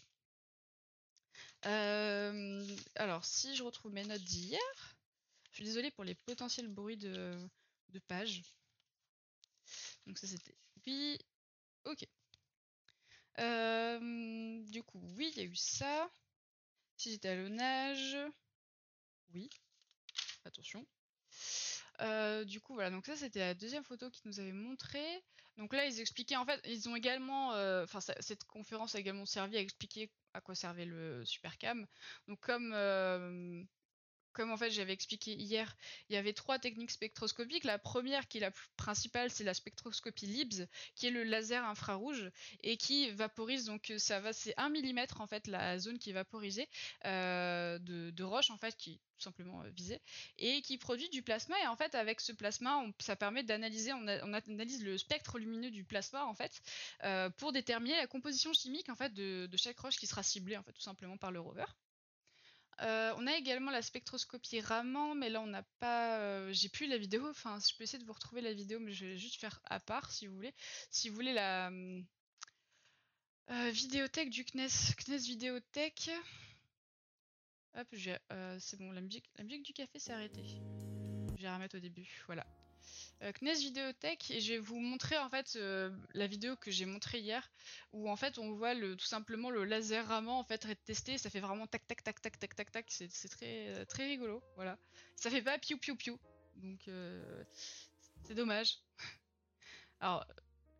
Euh, 1.66 2.76
alors, 2.96 3.24
si 3.24 3.54
je 3.56 3.62
retrouve 3.62 3.92
mes 3.92 4.04
notes 4.04 4.22
d'hier, 4.22 4.60
je 5.50 5.56
suis 5.56 5.64
désolée 5.64 5.90
pour 5.90 6.04
les 6.04 6.14
potentiels 6.14 6.68
bruits 6.68 6.96
de, 6.96 7.36
de 7.90 7.98
page. 8.00 8.42
Donc 10.06 10.18
ça 10.18 10.26
c'était 10.26 10.56
oui, 10.86 11.18
ok. 11.84 12.06
Euh, 13.38 14.62
du 14.70 14.82
coup, 14.82 15.00
oui, 15.16 15.32
il 15.34 15.38
y 15.42 15.46
a 15.46 15.48
eu 15.48 15.56
ça. 15.56 16.10
Si 16.96 17.10
j'étais 17.10 17.28
à 17.28 17.36
l'onage, 17.36 18.16
oui. 19.34 19.48
Attention. 20.44 20.86
Euh, 22.00 22.44
du 22.44 22.60
coup, 22.60 22.74
voilà, 22.74 22.90
donc 22.90 23.06
ça 23.06 23.16
c'était 23.16 23.40
la 23.40 23.54
deuxième 23.54 23.84
photo 23.84 24.10
qu'ils 24.10 24.28
nous 24.28 24.40
avaient 24.40 24.52
montré. 24.52 25.00
Donc 25.58 25.74
là, 25.74 25.86
ils 25.86 26.00
expliquaient, 26.00 26.36
en 26.36 26.46
fait, 26.46 26.60
ils 26.64 26.88
ont 26.88 26.96
également, 26.96 27.48
enfin, 27.82 27.98
euh, 28.08 28.14
cette 28.20 28.44
conférence 28.44 28.94
a 28.94 29.00
également 29.00 29.26
servi 29.26 29.56
à 29.56 29.60
expliquer 29.60 30.10
à 30.34 30.40
quoi 30.40 30.54
servait 30.54 30.86
le 30.86 31.24
Supercam. 31.24 31.86
Donc 32.28 32.40
comme 32.40 32.72
euh, 32.74 33.62
comme 34.32 34.50
en 34.50 34.56
fait 34.56 34.70
j'avais 34.70 34.92
expliqué 34.92 35.32
hier, 35.32 35.76
il 36.08 36.14
y 36.14 36.16
avait 36.16 36.32
trois 36.32 36.58
techniques 36.58 36.90
spectroscopiques. 36.90 37.64
La 37.64 37.78
première, 37.78 38.28
qui 38.28 38.38
est 38.38 38.40
la 38.40 38.52
principale, 38.76 39.30
c'est 39.30 39.44
la 39.44 39.54
spectroscopie 39.54 40.26
LIBS, 40.26 40.66
qui 40.94 41.06
est 41.06 41.10
le 41.10 41.24
laser 41.24 41.64
infrarouge 41.64 42.30
et 42.62 42.76
qui 42.76 43.10
vaporise. 43.10 43.64
Donc 43.66 43.92
ça 43.98 44.20
va, 44.20 44.32
c'est 44.32 44.54
1 44.56 44.70
mm 44.70 45.06
en 45.18 45.26
fait 45.26 45.46
la 45.46 45.78
zone 45.78 45.98
qui 45.98 46.10
est 46.10 46.14
vaporisée 46.14 46.68
euh, 47.04 47.78
de, 47.78 48.22
roche 48.22 48.50
en 48.50 48.56
fait 48.56 48.76
qui 48.76 49.00
simplement 49.18 49.62
euh, 49.62 49.68
visée 49.70 50.00
et 50.38 50.62
qui 50.62 50.78
produit 50.78 51.08
du 51.10 51.22
plasma. 51.22 51.56
Et 51.62 51.66
en 51.66 51.76
fait 51.76 51.94
avec 51.94 52.20
ce 52.20 52.32
plasma, 52.32 52.84
ça 52.98 53.16
permet 53.16 53.42
d'analyser, 53.42 53.92
on, 53.92 54.06
analyse 54.06 54.84
le 54.84 54.98
spectre 54.98 55.38
lumineux 55.38 55.70
du 55.70 55.84
plasma 55.84 56.24
en 56.24 56.34
fait 56.34 56.60
euh, 57.04 57.30
pour 57.30 57.52
déterminer 57.52 57.96
la 57.96 58.06
composition 58.06 58.52
chimique 58.52 58.88
en 58.88 58.96
fait 58.96 59.12
de, 59.12 59.46
de 59.46 59.56
chaque 59.56 59.78
roche 59.78 59.96
qui 59.96 60.06
sera 60.06 60.22
ciblée 60.22 60.56
en 60.56 60.62
fait 60.62 60.72
tout 60.72 60.80
simplement 60.80 61.16
par 61.16 61.32
le 61.32 61.40
rover. 61.40 61.64
Euh, 62.80 63.12
on 63.18 63.26
a 63.26 63.36
également 63.36 63.70
la 63.70 63.82
spectroscopie 63.82 64.60
Raman, 64.60 65.14
mais 65.16 65.28
là 65.28 65.40
on 65.40 65.46
n'a 65.46 65.62
pas. 65.78 66.18
Euh, 66.18 66.52
j'ai 66.52 66.68
plus 66.68 66.86
la 66.86 66.98
vidéo. 66.98 67.28
Enfin, 67.28 67.58
je 67.60 67.74
peux 67.76 67.84
essayer 67.84 67.98
de 67.98 68.06
vous 68.06 68.12
retrouver 68.12 68.40
la 68.40 68.52
vidéo, 68.52 68.80
mais 68.80 68.92
je 68.92 69.06
vais 69.06 69.18
juste 69.18 69.40
faire 69.40 69.60
à 69.64 69.78
part 69.80 70.10
si 70.10 70.26
vous 70.26 70.34
voulez. 70.34 70.54
Si 70.90 71.08
vous 71.08 71.14
voulez 71.14 71.32
la 71.32 71.70
euh, 73.50 73.70
vidéothèque 73.70 74.30
du 74.30 74.44
CNES, 74.44 74.68
CNES 74.96 75.18
Vidéothèque. 75.18 76.10
Hop, 77.74 77.88
c'est 78.58 78.78
bon, 78.78 78.92
la 78.92 79.00
musique, 79.00 79.30
la 79.36 79.44
musique 79.44 79.64
du 79.64 79.72
café 79.72 79.98
s'est 79.98 80.12
arrêtée. 80.12 80.44
Je 80.44 81.36
vais 81.36 81.42
la 81.42 81.54
remettre 81.54 81.76
au 81.76 81.80
début, 81.80 82.06
voilà. 82.26 82.46
Euh, 83.22 83.32
CNES 83.32 83.54
Vidéothèque, 83.60 84.32
et 84.32 84.40
je 84.40 84.54
vais 84.54 84.58
vous 84.58 84.80
montrer 84.80 85.16
en 85.16 85.30
fait 85.30 85.54
euh, 85.54 85.90
la 86.12 86.26
vidéo 86.26 86.56
que 86.56 86.72
j'ai 86.72 86.86
montrée 86.86 87.20
hier, 87.20 87.52
où 87.92 88.10
en 88.10 88.16
fait 88.16 88.36
on 88.38 88.52
voit 88.52 88.74
le, 88.74 88.96
tout 88.96 89.06
simplement 89.06 89.48
le 89.50 89.64
laser 89.64 90.06
ramant 90.08 90.40
en 90.40 90.44
fait 90.44 90.64
être 90.64 90.82
testé, 90.82 91.18
ça 91.18 91.30
fait 91.30 91.38
vraiment 91.38 91.68
tac 91.68 91.86
tac 91.86 92.02
tac 92.02 92.20
tac 92.20 92.38
tac 92.38 92.54
tac 92.56 92.72
tac, 92.72 92.86
c'est 92.88 93.28
très, 93.28 93.68
euh, 93.68 93.84
très 93.84 94.06
rigolo, 94.06 94.42
voilà. 94.56 94.76
Ça 95.14 95.30
fait 95.30 95.42
pas 95.42 95.56
piou 95.58 95.78
piou 95.78 95.94
piou, 95.94 96.18
donc 96.56 96.80
c'est 98.24 98.34
dommage. 98.34 98.78
Alors, 100.00 100.26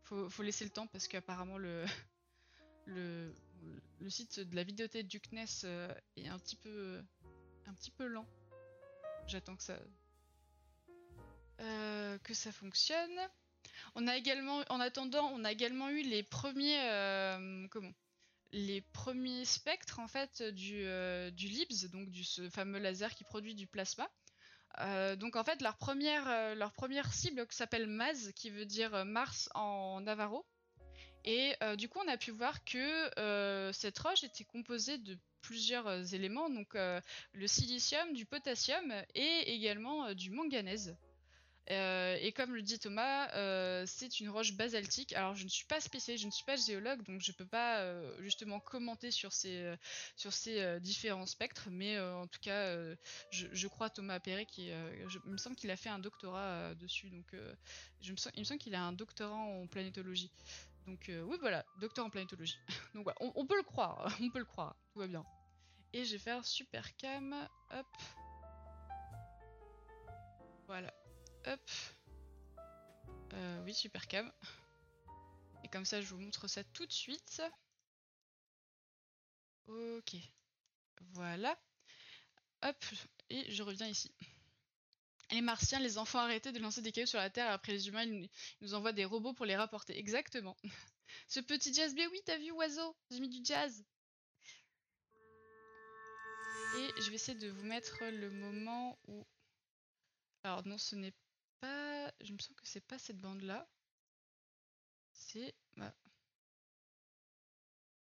faut, 0.03 0.29
faut 0.29 0.43
laisser 0.43 0.65
le 0.65 0.71
temps 0.71 0.89
parce 0.89 1.07
qu'apparemment 1.07 1.59
le, 1.59 1.85
le, 2.87 3.33
le 4.01 4.11
site 4.11 4.41
de 4.41 4.57
la 4.57 4.65
vidéothèque 4.65 5.07
du 5.07 5.21
CNES 5.21 5.65
est 6.17 6.27
un 6.27 6.39
petit 6.41 6.57
peu, 6.57 7.01
un 7.67 7.75
petit 7.75 7.93
peu 7.93 8.07
lent. 8.07 8.27
J'attends 9.29 9.55
que 9.55 9.63
ça, 9.63 9.79
euh, 11.63 12.19
que 12.25 12.35
ça 12.35 12.51
fonctionne. 12.51 13.19
En 13.95 14.07
attendant, 14.81 15.31
on 15.35 15.45
a 15.45 15.53
également 15.53 15.91
eu 15.91 16.03
les 16.03 16.23
premiers, 16.25 16.81
euh, 16.91 17.67
spectres 19.45 20.01
en 20.01 20.09
fait 20.09 20.43
du, 20.43 20.83
euh, 20.85 21.31
du 21.31 21.47
LIBS, 21.47 21.91
donc 21.93 22.11
du 22.11 22.25
ce 22.25 22.51
fameux 22.51 22.79
laser 22.79 23.15
qui 23.15 23.25
produit 23.25 23.55
du 23.55 23.67
plasma. 23.67 24.11
Donc 25.17 25.37
en 25.37 25.45
fait 25.45 25.61
leur 25.63 25.77
première, 25.77 27.13
cible 27.13 27.47
s'appelle 27.51 27.87
Maz, 27.87 28.33
qui 28.35 28.51
veut 28.51 28.67
dire 28.67 29.05
Mars 29.05 29.49
en 29.55 30.01
navarro. 30.01 30.45
Et 31.25 31.55
du 31.77 31.89
coup 31.89 32.01
on 32.05 32.09
a 32.09 32.17
pu 32.17 32.31
voir 32.31 32.65
que 32.65 33.71
cette 33.73 33.99
roche 33.99 34.25
était 34.25 34.45
composée 34.45 34.99
de 34.99 35.19
plusieurs 35.43 36.15
éléments, 36.15 36.49
donc 36.49 36.75
le 36.75 37.47
silicium, 37.47 38.15
du 38.15 38.25
potassium 38.27 38.93
et 39.15 39.55
également 39.55 40.15
du 40.15 40.31
manganèse. 40.31 40.97
Euh, 41.71 42.17
et 42.21 42.33
comme 42.33 42.55
le 42.55 42.63
dit 42.63 42.79
Thomas, 42.79 43.31
euh, 43.35 43.85
c'est 43.87 44.21
une 44.21 44.29
roche 44.29 44.55
basaltique. 44.55 45.13
Alors 45.13 45.35
je 45.35 45.45
ne 45.45 45.49
suis 45.49 45.67
pas 45.67 45.81
spécialiste, 45.81 46.23
je 46.23 46.27
ne 46.27 46.33
suis 46.33 46.45
pas 46.45 46.57
géologue, 46.57 47.03
donc 47.05 47.21
je 47.21 47.33
peux 47.33 47.47
pas 47.47 47.81
euh, 47.81 48.15
justement 48.21 48.59
commenter 48.59 49.11
sur 49.11 49.33
ces, 49.33 49.77
différents 50.81 51.27
spectres, 51.27 51.69
mais 51.71 51.99
en 52.01 52.27
tout 52.27 52.41
cas, 52.41 52.77
je, 53.31 53.67
crois 53.69 53.91
Thomas 53.91 54.19
Perret 54.19 54.47
qui, 54.47 54.71
me 55.25 55.37
semble 55.37 55.57
qu'il 55.57 55.71
a 55.71 55.77
fait 55.77 55.89
un 55.89 55.99
doctorat 55.99 56.75
dessus, 56.75 57.11
donc 57.11 57.35
je 58.01 58.13
me 58.13 58.17
sens- 58.17 58.33
il 58.35 58.41
me 58.41 58.45
semble 58.45 58.61
qu'il 58.61 58.75
a 58.75 58.83
un 58.83 58.93
doctorat 58.93 59.35
en 59.35 59.67
planétologie. 59.67 60.33
Donc 60.87 61.05
oui 61.09 61.37
voilà, 61.41 61.65
docteur 61.81 62.05
en 62.05 62.11
planétologie. 62.11 62.59
donc 62.95 63.05
voilà, 63.05 63.19
on 63.21 63.47
peut 63.47 63.57
le 63.57 63.63
croire, 63.63 64.07
on 64.21 64.31
peut 64.31 64.41
le 64.41 64.45
croire, 64.45 64.75
tout 64.93 64.99
va 64.99 65.07
bien. 65.07 65.25
Et 65.93 66.05
je 66.05 66.13
vais 66.13 66.19
faire 66.19 66.45
super 66.45 66.97
cam, 66.97 67.49
hop. 67.71 67.87
Voilà. 70.67 70.93
Hop. 71.47 71.71
Euh, 73.33 73.63
oui, 73.65 73.75
super 73.75 74.07
cam. 74.07 74.31
Et 75.65 75.69
comme 75.69 75.85
ça, 75.85 76.01
je 76.01 76.07
vous 76.09 76.19
montre 76.19 76.49
ça 76.49 76.63
tout 76.65 76.87
de 76.87 76.93
suite. 76.93 77.43
Ok. 79.67 80.17
Voilà. 81.13 81.59
Hop. 82.63 82.85
Et 83.31 83.51
je 83.51 83.63
reviens 83.63 83.89
ici. 83.89 84.13
Les 85.31 85.41
martiens, 85.41 85.81
les 85.81 85.97
enfants 85.99 86.19
arrêtés 86.19 86.53
de 86.53 86.59
lancer 86.59 86.83
des 86.83 86.93
cailloux 86.93 87.07
sur 87.07 87.19
la 87.19 87.31
Terre 87.31 87.51
après 87.51 87.73
les 87.73 87.89
humains, 87.89 88.03
ils 88.05 88.13
nous- 88.21 88.29
ils 88.61 88.65
nous 88.67 88.75
envoient 88.75 88.93
des 88.93 89.07
robots 89.07 89.33
pour 89.33 89.47
les 89.47 89.57
rapporter. 89.57 89.99
Exactement. 89.99 90.57
Ce 91.29 91.41
petit 91.41 91.73
jazz, 91.73 91.95
mais 91.95 92.07
oui, 92.07 92.21
t'as 92.27 92.37
vu, 92.39 92.51
oiseau? 92.53 92.97
J'ai 93.11 93.21
mis 93.21 93.29
du 93.29 93.43
jazz. 93.45 93.85
Et 96.77 97.03
je 97.03 97.09
vais 97.09 97.15
essayer 97.17 97.39
de 97.39 97.49
vous 97.49 97.65
mettre 97.65 97.99
le 98.05 98.31
moment 98.31 98.99
où... 99.07 99.27
Alors 100.45 100.67
non, 100.67 100.79
ce 100.79 100.97
n'est 100.97 101.15
Je 102.23 102.33
me 102.33 102.39
sens 102.39 102.55
que 102.57 102.67
c'est 102.67 102.87
pas 102.87 102.99
cette 102.99 103.21
bande-là. 103.21 103.69
C'est... 105.13 105.55
bah. 105.77 105.93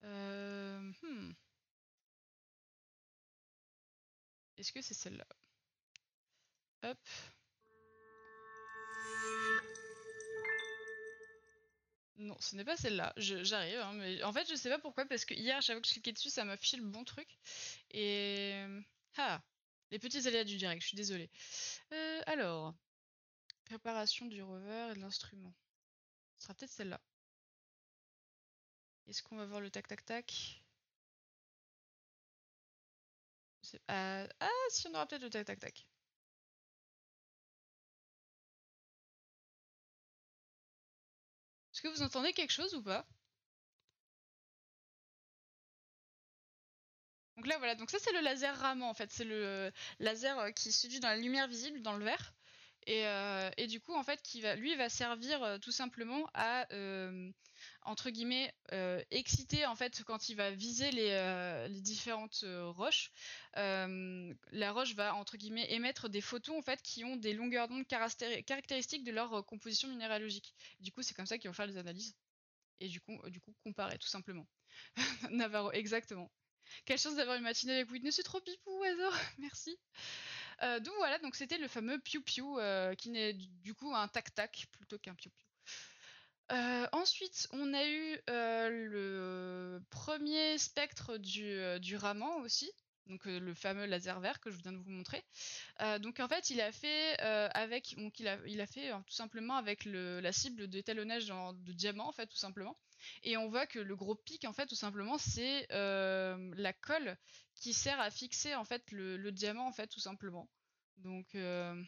Euh, 0.04 0.92
hmm. 1.02 1.32
Est-ce 4.58 4.72
que 4.72 4.82
c'est 4.82 4.94
celle-là? 4.94 5.26
Hop. 6.84 6.98
Non, 12.18 12.38
ce 12.40 12.56
n'est 12.56 12.64
pas 12.64 12.78
celle-là. 12.78 13.14
J'arrive, 13.18 13.80
hein, 13.80 14.24
en 14.24 14.32
fait, 14.34 14.48
je 14.50 14.56
sais 14.56 14.70
pas 14.70 14.80
pourquoi, 14.80 15.06
parce 15.06 15.26
que 15.26 15.34
hier, 15.34 15.60
j'avoue 15.62 15.82
que 15.82 15.88
je 15.88 15.94
cliquais 15.94 16.12
dessus, 16.12 16.30
ça 16.30 16.46
m'a 16.46 16.54
affiché 16.54 16.78
le 16.78 16.84
bon 16.84 17.04
truc. 17.04 17.28
Et. 17.92 18.64
Ah 19.18 19.42
Les 19.92 20.00
petits 20.00 20.28
aléas 20.28 20.44
du 20.44 20.58
direct, 20.58 20.82
je 20.82 20.88
suis 20.90 20.98
désolée. 20.98 21.32
Euh, 21.94 22.22
alors. 22.28 22.76
Préparation 23.66 24.26
du 24.28 24.42
rover 24.42 24.90
et 24.92 24.96
de 24.96 25.00
l'instrument. 25.00 25.54
Ce 26.38 26.44
sera 26.44 26.54
peut-être 26.54 26.72
celle-là. 26.72 27.02
Est-ce 29.08 29.24
qu'on 29.24 29.36
va 29.38 29.46
voir 29.46 29.62
le 29.62 29.70
tac-tac-tac 29.72 30.64
ah, 33.88 34.28
ah, 34.40 34.50
si, 34.70 34.88
on 34.88 34.94
aura 34.94 35.06
peut-être 35.08 35.24
le 35.24 35.30
tac-tac-tac. 35.30 35.86
Est-ce 41.74 41.82
que 41.82 41.88
vous 41.90 42.02
entendez 42.04 42.34
quelque 42.34 42.52
chose 42.52 42.74
ou 42.76 42.82
pas? 42.82 43.06
Donc 47.36 47.48
là 47.48 47.58
voilà, 47.58 47.76
donc 47.76 47.90
ça 47.92 47.98
c'est 48.00 48.12
le 48.12 48.22
laser 48.22 48.56
ramant 48.58 48.90
en 48.90 48.94
fait, 48.94 49.12
c'est 49.12 49.24
le 49.26 49.72
laser 50.00 50.38
euh, 50.40 50.52
qui 50.52 50.64
se 50.64 50.72
situe 50.72 51.00
dans 51.00 51.10
la 51.10 51.18
lumière 51.18 51.48
visible, 51.48 51.82
dans 51.82 51.98
le 51.98 52.06
vert. 52.06 52.34
Et, 52.86 53.08
euh, 53.08 53.50
et 53.58 53.68
du 53.68 53.80
coup 53.80 53.94
en 53.94 54.04
fait 54.04 54.22
va, 54.42 54.56
lui 54.56 54.76
va 54.76 54.90
servir 54.90 55.42
euh, 55.44 55.58
tout 55.58 55.72
simplement 55.72 56.30
à 56.34 56.68
euh, 56.74 57.32
entre 57.84 58.10
guillemets 58.10 58.54
exciter 59.12 59.66
en 59.66 59.76
fait 59.76 60.04
quand 60.04 60.30
il 60.30 60.36
va 60.36 60.52
viser 60.52 60.92
les, 60.92 61.82
différentes 61.82 62.44
roches. 62.46 63.12
La 63.56 64.72
roche 64.72 64.96
va 64.96 65.16
entre 65.16 65.38
guillemets 65.38 65.72
émettre 65.72 66.10
des 66.10 66.22
photons 66.22 66.58
en 66.58 66.62
fait 66.62 66.82
qui 66.82 67.04
ont 67.04 67.16
des 67.16 67.34
longueurs 67.34 67.68
d'onde 67.68 67.86
caractéri- 67.86 68.44
caractéristiques 68.44 69.04
de 69.04 69.12
leur 69.12 69.46
composition 69.46 69.88
minéralogique. 69.88 70.54
Du 70.80 70.92
coup 70.92 71.02
c'est 71.04 71.14
comme 71.14 71.26
ça 71.26 71.38
qu'ils 71.38 71.50
vont 71.50 71.54
faire 71.54 71.68
les 71.68 71.78
analyses 71.78 72.16
et 72.84 72.90
du 72.90 73.00
coup, 73.00 73.18
comparer 73.64 73.98
tout 73.98 74.08
simplement. 74.08 74.46
Navarro, 75.32 75.72
exactement. 75.72 76.30
Quelle 76.86 76.98
chance 76.98 77.16
d'avoir 77.16 77.38
une 77.38 77.44
matinée 77.44 77.74
avec 77.74 77.92
Whitney, 77.92 78.12
c'est 78.12 78.24
trop 78.24 78.42
pipou, 78.42 78.72
oiseau, 78.80 79.16
merci. 79.38 79.78
Euh, 80.64 80.80
donc 80.80 80.94
voilà, 80.98 81.20
donc 81.20 81.36
c'était 81.36 81.58
le 81.58 81.68
fameux 81.68 82.00
piou 82.00 82.22
piou 82.22 82.58
euh, 82.58 82.96
qui 82.96 83.10
n'est 83.10 83.34
du 83.34 83.74
coup 83.74 83.94
un 83.94 84.08
tac 84.08 84.34
tac 84.34 84.68
plutôt 84.72 84.98
qu'un 84.98 85.16
piou 85.16 85.30
piou. 85.32 85.48
Euh, 86.52 86.88
ensuite, 86.92 87.48
on 87.52 87.74
a 87.74 87.86
eu 87.86 88.20
le 88.28 89.82
premier 89.90 90.58
spectre 90.58 91.18
du, 91.18 91.80
du 91.80 91.98
Raman 91.98 92.42
aussi, 92.42 92.72
donc 93.08 93.26
le 93.26 93.54
fameux 93.54 93.86
laser 93.86 94.20
vert 94.20 94.40
que 94.40 94.52
je 94.52 94.58
viens 94.58 94.72
de 94.72 94.78
vous 94.78 94.90
montrer. 94.90 95.24
Donc 96.00 96.20
en 96.20 96.28
fait, 96.28 96.50
il 96.50 96.62
a 96.62 96.72
fait 96.72 97.20
avec, 97.20 97.96
donc 97.98 98.20
il 98.20 98.28
a, 98.28 98.68
fait 98.68 98.92
euh, 98.92 98.98
tout 99.08 99.14
simplement 99.14 99.56
avec 99.56 99.86
la 99.86 100.32
cible 100.32 100.68
d'étalonnage 100.68 101.28
de 101.28 101.74
diamant 101.74 102.08
en 102.08 102.14
fait 102.14 102.28
tout 102.28 102.38
simplement. 102.38 102.78
Et 103.24 103.36
on 103.36 103.50
voit 103.50 103.66
que 103.66 103.80
le 103.80 103.96
gros 103.96 104.16
pic 104.16 104.46
en 104.46 104.54
fait 104.54 104.68
tout 104.68 104.76
simplement 104.76 105.18
c'est 105.18 105.68
la 105.70 106.74
colle 106.74 107.18
qui 107.56 107.74
sert 107.74 108.00
à 108.00 108.12
fixer 108.12 108.56
en 108.56 108.66
fait 108.66 108.92
le, 108.92 109.32
diamant 109.32 109.68
en 109.68 109.72
fait 109.72 109.88
tout 109.88 110.00
simplement. 110.00 110.50
Donc 110.98 111.36
euh, 111.36 111.82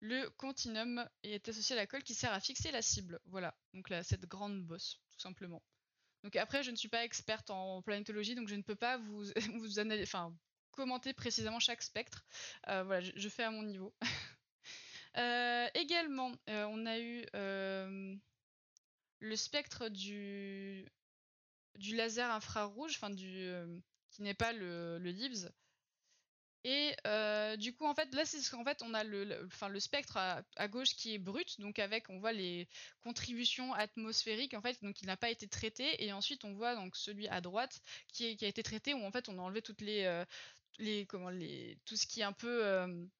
le 0.00 0.28
continuum 0.30 1.08
est 1.22 1.48
associé 1.48 1.74
à 1.74 1.78
la 1.78 1.86
colle 1.86 2.02
qui 2.02 2.14
sert 2.14 2.32
à 2.32 2.40
fixer 2.40 2.70
la 2.70 2.82
cible. 2.82 3.20
Voilà, 3.26 3.54
donc 3.74 3.88
là, 3.88 4.02
cette 4.02 4.26
grande 4.26 4.62
bosse, 4.62 5.00
tout 5.10 5.20
simplement. 5.20 5.62
Donc 6.24 6.36
après, 6.36 6.62
je 6.62 6.70
ne 6.70 6.76
suis 6.76 6.88
pas 6.88 7.04
experte 7.04 7.50
en 7.50 7.82
planétologie, 7.82 8.34
donc 8.34 8.48
je 8.48 8.54
ne 8.54 8.62
peux 8.62 8.76
pas 8.76 8.98
vous, 8.98 9.24
vous 9.60 9.78
analyser, 9.78 10.08
enfin, 10.08 10.36
commenter 10.72 11.12
précisément 11.12 11.60
chaque 11.60 11.82
spectre. 11.82 12.24
Euh, 12.68 12.84
voilà, 12.84 13.00
je, 13.14 13.28
fais 13.28 13.44
à 13.44 13.50
mon 13.50 13.62
niveau. 13.62 13.94
Euh, 15.18 15.68
également, 15.74 16.32
on 16.46 16.86
a 16.86 16.98
eu 16.98 17.26
le 19.22 19.36
spectre 19.36 19.90
du, 19.90 20.90
du 21.76 21.96
laser 21.96 22.30
infrarouge, 22.30 22.92
enfin 22.96 23.10
du 23.10 23.28
euh, 23.28 23.66
qui 24.10 24.22
n'est 24.22 24.34
pas 24.34 24.52
le, 24.52 24.98
le 24.98 25.10
LIBS. 25.10 25.50
Et 26.64 26.94
euh, 27.08 27.56
du 27.56 27.74
coup, 27.74 27.86
en 27.86 27.94
fait, 27.94 28.14
là, 28.14 28.24
c'est 28.24 28.40
ce 28.40 28.50
qu'en 28.50 28.64
fait, 28.64 28.82
on 28.82 28.94
a 28.94 29.02
le, 29.02 29.24
le- 29.24 29.80
spectre 29.80 30.16
à, 30.16 30.68
gauche 30.68 30.94
qui 30.94 31.14
est 31.14 31.18
brut, 31.18 31.60
donc 31.60 31.80
avec, 31.80 32.08
on 32.08 32.20
voit 32.20 32.32
les 32.32 32.68
contributions 33.00 33.72
atmosphériques, 33.74 34.54
en 34.54 34.62
fait, 34.62 34.80
donc 34.82 35.02
il 35.02 35.06
n'a 35.06 35.16
pas 35.16 35.30
été 35.30 35.48
traité, 35.48 36.04
et 36.04 36.12
ensuite 36.12 36.44
on 36.44 36.52
voit 36.54 36.76
donc 36.76 36.94
celui 36.96 37.26
à 37.28 37.40
droite 37.40 37.80
qui, 38.12 38.24
a 38.26 38.46
été 38.46 38.62
traité, 38.62 38.94
où 38.94 39.04
en 39.04 39.10
fait 39.10 39.28
on 39.28 39.38
a 39.38 39.42
enlevé 39.42 39.60
toutes 39.60 39.80
les, 39.80 40.04
euh, 40.04 40.24
les, 40.78 41.04
comment, 41.06 41.30
les, 41.30 41.78
tout 41.84 41.96
ce 41.96 42.06
qui 42.06 42.20
est 42.20 42.24
un 42.24 42.32
peu 42.32 42.62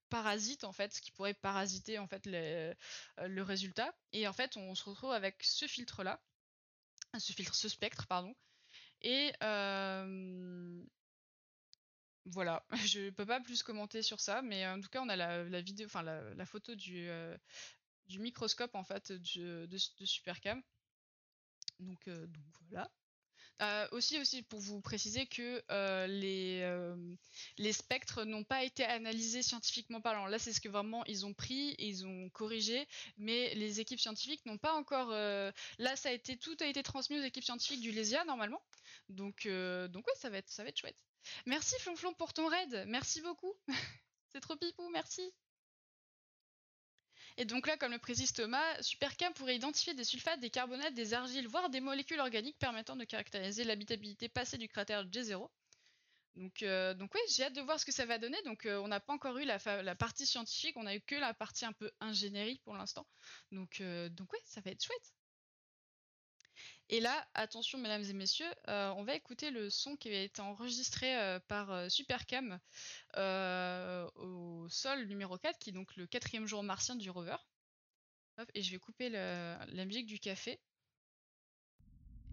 parasite, 0.09 0.63
en 0.63 0.73
fait, 0.73 0.93
ce 0.95 1.01
qui 1.01 1.11
pourrait 1.11 1.35
parasiter 1.35 1.99
en 1.99 2.07
fait 2.07 2.27
le 2.27 3.43
résultat, 3.43 3.93
et 4.13 4.29
en 4.29 4.33
fait, 4.33 4.57
on 4.57 4.75
se 4.77 4.85
retrouve 4.85 5.13
avec 5.13 5.43
ce 5.43 5.67
filtre-là, 5.67 6.23
ce 7.19 7.33
filtre, 7.33 7.55
ce 7.55 7.69
spectre, 7.69 8.07
pardon, 8.07 8.35
et 9.03 9.33
voilà, 12.27 12.65
je 12.87 13.11
peux 13.11 13.27
pas 13.27 13.41
plus 13.41 13.63
commenter 13.63 14.03
sur 14.03 14.21
ça, 14.21 14.43
mais 14.43 14.67
en 14.67 14.81
tout 14.81 14.89
cas, 14.89 15.03
on 15.03 15.09
a 15.09 15.17
la, 15.17 15.61
vidéo, 15.61 15.87
enfin 15.87 16.03
la, 16.03 16.47
photo 16.47 16.75
du, 16.75 17.09
microscope 18.11 18.75
en 18.75 18.85
fait 18.85 19.13
de, 19.13 19.77
Supercam. 20.05 20.63
Donc 21.81 22.09
voilà. 22.69 22.91
Euh, 23.63 23.87
aussi, 23.93 24.19
aussi 24.19 24.43
pour 24.43 24.59
vous 24.59 24.81
préciser 24.81 25.27
que 25.27 25.63
euh, 25.71 26.07
les, 26.09 26.63
euh, 26.63 26.97
les 27.59 27.73
spectres 27.73 28.25
n'ont 28.25 28.43
pas 28.43 28.65
été 28.65 28.85
analysés 28.85 29.43
scientifiquement 29.43 30.01
parlant. 30.01 30.27
Là, 30.27 30.41
c'est 30.41 30.53
ce 30.53 30.61
que 30.61 30.69
vraiment 30.69 31.05
ils 31.07 31.25
ont 31.27 31.33
pris 31.33 31.71
et 31.79 31.87
ils 31.87 32.05
ont 32.05 32.29
corrigé, 32.31 32.89
mais 33.19 33.55
les 33.55 33.79
équipes 33.79 34.01
scientifiques 34.01 34.45
n'ont 34.47 34.59
pas 34.59 34.73
encore. 34.75 35.11
Là, 35.11 35.97
ça 35.97 36.09
a 36.09 36.13
été 36.13 36.37
tout 36.37 36.57
a 36.61 36.67
été 36.67 36.83
transmis 36.83 37.19
aux 37.21 37.23
équipes 37.23 37.45
scientifiques 37.45 37.81
du 37.81 37.93
LESIA 37.93 38.25
normalement. 38.25 38.61
Donc, 39.09 39.47
donc 39.91 40.07
ça 40.17 40.29
va 40.31 40.39
être 40.39 40.51
ça 40.51 40.65
va 40.65 40.71
être 40.71 40.79
chouette. 40.79 40.99
Merci 41.47 41.77
Flonflon 41.79 42.15
pour 42.15 42.33
ton 42.33 42.49
raid. 42.49 42.85
Merci 42.89 43.21
beaucoup. 43.21 43.55
c'est 44.33 44.41
trop 44.41 44.57
pipou. 44.57 44.89
Merci. 44.91 45.23
Et 47.37 47.45
donc 47.45 47.67
là, 47.67 47.77
comme 47.77 47.93
le 47.93 47.99
précise 47.99 48.33
Thomas, 48.33 48.83
Supercam 48.83 49.33
pourrait 49.35 49.57
identifier 49.57 49.95
des 49.95 50.05
sulfates, 50.05 50.41
des 50.41 50.51
carbonates, 50.51 50.95
des 50.95 51.15
argiles, 51.15 51.49
voire 51.49 51.71
des 51.71 51.81
molécules 51.81 52.21
organiques 52.21 52.59
permettant 52.59 52.97
de 52.97 53.05
caractériser 53.05 53.65
l'habitabilité 53.65 54.29
passée 54.29 54.59
du 54.59 54.69
cratère 54.69 55.05
J0. 55.05 55.49
Donc, 56.37 56.63
euh, 56.63 56.95
donc 56.95 57.15
oui, 57.15 57.21
j'ai 57.29 57.45
hâte 57.45 57.55
de 57.55 57.61
voir 57.61 57.79
ce 57.79 57.85
que 57.85 57.93
ça 57.93 58.07
va 58.07 58.19
donner. 58.19 58.41
Donc, 58.45 58.67
euh, 58.67 58.79
on 58.79 58.89
n'a 58.89 59.01
pas 59.01 59.13
encore 59.13 59.37
eu 59.39 59.45
la, 59.45 59.59
partie 59.95 60.27
scientifique, 60.27 60.77
on 60.77 60.87
a 60.87 60.95
eu 60.95 61.01
que 61.01 61.15
la 61.15 61.35
partie 61.35 61.65
un 61.65 61.73
peu 61.73 61.91
ingénierie 62.01 62.61
pour 62.65 62.75
l'instant. 62.75 63.07
Donc, 63.51 63.81
euh, 63.81 64.09
donc 64.09 64.33
ouais, 64.33 64.41
ça 64.45 64.61
va 64.61 64.71
être 64.71 64.83
chouette. 64.83 65.13
Et 66.93 67.01
là, 67.01 67.27
attention, 67.33 67.79
mesdames 67.79 68.05
et 68.05 68.13
messieurs, 68.13 68.53
euh, 68.69 68.93
on 68.99 69.03
va 69.03 69.15
écouter 69.15 69.51
le 69.51 69.71
son 69.71 69.97
qui 69.97 70.11
a 70.11 70.23
été 70.23 70.43
enregistré 70.43 71.17
euh, 71.17 71.41
par 71.49 71.71
euh, 71.71 71.89
Supercam 71.89 72.59
au 73.17 74.67
sol 74.69 75.07
numéro 75.07 75.39
4, 75.39 75.59
qui 75.59 75.71
est 75.71 75.73
donc 75.73 75.97
le 75.97 76.07
quatrième 76.07 76.47
jour 76.47 76.63
martien 76.63 76.95
du 76.95 77.09
rover. 77.09 77.37
Et 78.53 78.63
je 78.63 78.71
vais 78.73 78.79
couper 78.79 79.09
la 79.09 79.85
musique 79.87 80.05
du 80.05 80.21
café. 80.21 80.61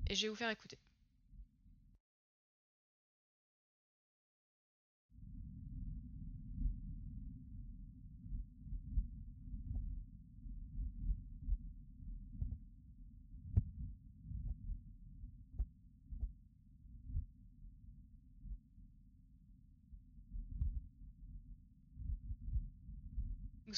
Et 0.07 0.15
je 0.15 0.23
vais 0.23 0.27
vous 0.27 0.35
faire 0.35 0.49
écouter. 0.49 0.77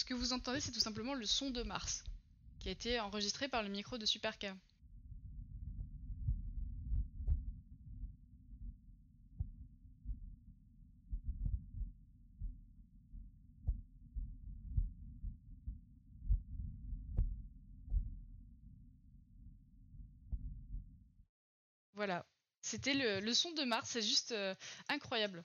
Ce 0.02 0.06
que 0.06 0.16
vous 0.16 0.34
entendez, 0.34 0.60
c'est 0.60 0.72
tout 0.72 0.80
simplement 0.80 1.14
le 1.14 1.28
son 1.28 1.52
de 1.52 1.62
Mars, 1.62 2.04
qui 2.60 2.70
a 2.70 2.72
été 2.72 3.00
enregistré 3.00 3.48
par 3.48 3.62
le 3.62 3.70
micro 3.70 4.00
de 4.00 4.06
Supercam. 4.08 4.58
Voilà, 21.94 22.26
c'était 22.62 22.96
le, 22.96 23.20
le 23.20 23.34
son 23.36 23.52
de 23.52 23.64
Mars, 23.66 23.90
c'est 23.92 24.02
juste 24.02 24.32
euh, 24.32 24.56
incroyable. 24.90 25.44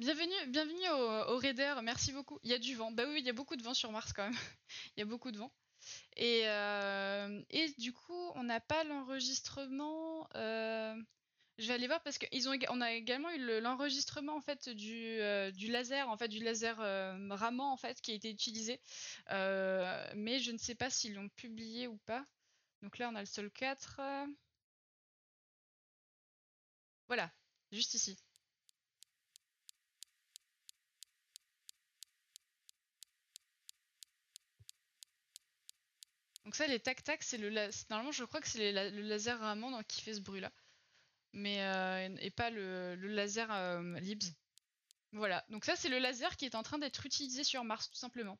Bienvenue, 0.00 0.46
bienvenue 0.48 0.88
au, 1.28 1.36
Raider, 1.36 1.74
merci 1.82 2.10
beaucoup. 2.12 2.38
Il 2.42 2.50
y 2.50 2.54
a 2.54 2.58
du 2.58 2.74
vent. 2.74 2.90
Bah 2.90 3.02
oui, 3.06 3.16
il 3.18 3.26
y 3.26 3.28
a 3.28 3.34
beaucoup 3.34 3.54
de 3.54 3.62
vent 3.62 3.74
sur 3.74 3.92
Mars 3.92 4.12
quand 4.14 4.24
même. 4.24 4.32
il 4.96 5.00
y 5.00 5.02
a 5.02 5.04
beaucoup 5.04 5.30
de 5.30 5.36
vent. 5.36 5.52
Et, 6.16 6.42
euh, 6.48 7.42
du 7.78 7.92
coup, 7.92 8.32
on 8.36 8.44
n'a 8.44 8.60
pas 8.60 8.84
l'enregistrement. 8.84 10.26
euh, 10.36 10.96
je 11.58 11.68
vais 11.68 11.74
aller 11.74 11.86
voir 11.86 12.02
parce 12.02 12.18
qu'on 12.18 12.80
a 12.80 12.92
également 12.94 13.30
eu 13.30 13.38
le- 13.38 13.60
l'enregistrement 13.60 14.36
en 14.36 14.40
fait 14.40 14.70
du, 14.70 15.20
euh, 15.20 15.50
du 15.52 15.68
laser, 15.68 16.08
en 16.08 16.16
fait 16.16 16.28
du 16.28 16.40
laser 16.40 16.78
ramant 17.30 17.72
en 17.72 17.76
fait 17.76 18.00
qui 18.00 18.12
a 18.12 18.14
été 18.14 18.30
utilisé. 18.30 18.80
Mais 19.30 20.40
je 20.40 20.52
ne 20.52 20.58
sais 20.58 20.74
pas 20.74 20.90
s'ils 20.90 21.14
l'ont 21.14 21.28
publié 21.30 21.88
ou 21.88 21.98
pas. 22.06 22.24
Donc 22.82 22.98
là, 22.98 23.10
on 23.12 23.16
a 23.16 23.20
le 23.20 23.26
sol 23.26 23.50
4. 23.52 23.98
euh. 24.00 24.26
Voilà, 27.08 27.30
juste 27.72 27.92
ici. 27.94 28.16
Donc 36.50 36.56
ça, 36.56 36.66
les 36.66 36.80
tac-tac, 36.80 37.22
c'est 37.22 37.38
le 37.38 37.48
normalement, 37.90 38.10
je 38.10 38.24
crois 38.24 38.40
que 38.40 38.48
c'est 38.48 38.72
le 38.72 39.02
laser 39.02 39.38
ramant 39.38 39.70
donc, 39.70 39.86
qui 39.86 40.00
fait 40.00 40.14
ce 40.14 40.20
bruit-là, 40.20 40.50
mais 41.32 41.62
euh, 41.62 42.08
et 42.18 42.32
pas 42.32 42.50
le, 42.50 42.96
laser 42.96 43.52
euh, 43.52 44.00
Libs. 44.00 44.24
Voilà. 45.12 45.44
Donc 45.50 45.64
ça, 45.64 45.76
c'est 45.76 45.88
le 45.88 46.00
laser 46.00 46.36
qui 46.36 46.46
est 46.46 46.56
en 46.56 46.64
train 46.64 46.78
d'être 46.78 47.06
utilisé 47.06 47.44
sur 47.44 47.62
Mars, 47.62 47.88
tout 47.88 47.98
simplement. 47.98 48.36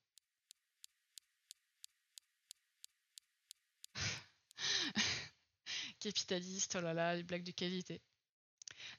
Capitaliste, 6.01 6.75
oh 6.75 6.81
là 6.81 6.95
là, 6.95 7.15
les 7.15 7.23
blagues 7.23 7.45
de 7.45 7.53
qualité. 7.53 8.01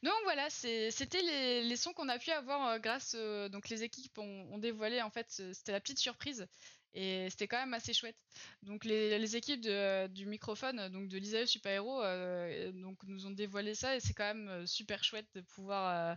Donc 0.03 0.15
voilà, 0.23 0.49
c'était 0.49 1.21
les, 1.63 1.75
sons 1.75 1.91
qu'on 1.91 2.07
a 2.07 2.17
pu 2.17 2.31
avoir 2.31 2.65
euh, 2.65 2.79
grâce. 2.79 3.13
donc 3.51 3.67
les 3.67 3.83
équipes 3.83 4.17
ont, 4.19 4.57
dévoilé 4.57 5.01
en 5.01 5.09
fait, 5.09 5.29
c'était 5.51 5.73
la 5.73 5.81
petite 5.81 5.99
surprise 5.99 6.47
et 6.93 7.29
c'était 7.29 7.47
quand 7.47 7.59
même 7.59 7.73
assez 7.73 7.93
chouette. 7.93 8.17
Donc 8.63 8.85
les, 8.85 9.35
équipes 9.35 9.61
de- 9.61 10.07
du 10.07 10.25
microphone, 10.25 10.89
donc 10.89 11.07
de 11.07 11.17
l'ISAE 11.17 11.45
Super 11.45 11.73
Hero, 11.73 12.01
euh, 12.03 12.71
donc 12.73 12.97
nous 13.03 13.25
ont 13.25 13.31
dévoilé 13.31 13.75
ça 13.75 13.95
et 13.95 13.99
c'est 13.99 14.13
quand 14.13 14.25
même 14.25 14.47
euh, 14.49 14.65
super 14.65 15.03
chouette 15.03 15.27
de 15.35 15.41
pouvoir 15.41 16.11
euh, 16.11 16.15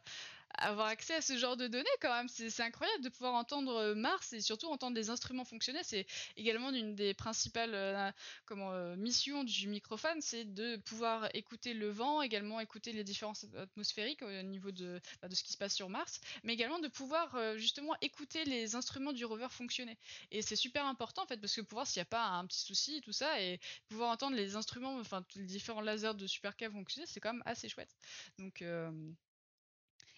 avoir 0.58 0.86
accès 0.86 1.14
à 1.14 1.20
ce 1.20 1.36
genre 1.36 1.56
de 1.56 1.66
données 1.66 1.84
quand 2.00 2.14
même. 2.14 2.28
C'est 2.28 2.60
incroyable 2.60 3.02
de 3.02 3.08
pouvoir 3.08 3.34
entendre 3.34 3.74
euh, 3.76 3.94
Mars 3.94 4.32
et 4.32 4.40
surtout 4.40 4.66
entendre 4.68 4.94
des 4.94 5.10
instruments 5.10 5.44
fonctionner. 5.44 5.80
C'est 5.82 6.06
également 6.36 6.70
une 6.70 6.94
des 6.94 7.14
principales 7.14 7.74
euh, 7.74 8.10
comment, 8.46 8.72
euh, 8.72 8.96
missions 8.96 9.44
du 9.44 9.68
microphone, 9.68 10.20
c'est 10.20 10.44
de 10.44 10.76
pouvoir 10.76 11.28
écouter 11.34 11.74
le 11.74 11.88
vent, 11.88 12.22
également 12.22 12.60
écouter 12.60 12.92
les 12.92 13.04
différences 13.04 13.46
atmosphériques 13.56 14.22
au 14.22 14.42
niveau 14.42 14.70
de, 14.70 15.00
bah, 15.22 15.28
de 15.28 15.34
ce 15.34 15.42
qui 15.42 15.52
se 15.52 15.58
passe 15.58 15.74
sur 15.74 15.88
Mars, 15.88 16.20
mais 16.42 16.54
également 16.54 16.78
de 16.78 16.88
pouvoir 16.88 17.36
justement 17.56 17.94
écouter 18.00 18.44
les 18.44 18.74
instruments 18.74 19.12
du 19.12 19.24
rover 19.24 19.48
fonctionner. 19.50 19.98
Et 20.30 20.42
c'est 20.42 20.56
super 20.56 20.86
important 20.86 21.22
en 21.22 21.26
fait 21.26 21.40
parce 21.40 21.54
que 21.54 21.60
pour 21.60 21.76
voir 21.76 21.86
s'il 21.86 22.00
n'y 22.00 22.02
a 22.02 22.06
pas 22.06 22.26
un 22.26 22.46
petit 22.46 22.60
souci, 22.60 23.00
tout 23.02 23.12
ça, 23.12 23.40
et 23.40 23.60
pouvoir 23.88 24.10
entendre 24.10 24.36
les 24.36 24.56
instruments, 24.56 24.98
enfin 24.98 25.22
tous 25.22 25.38
les 25.38 25.44
différents 25.44 25.80
lasers 25.80 26.14
de 26.14 26.26
Supercam 26.26 26.72
fonctionner, 26.72 27.06
c'est 27.06 27.20
quand 27.20 27.32
même 27.32 27.42
assez 27.46 27.68
chouette. 27.68 27.94
Donc 28.38 28.62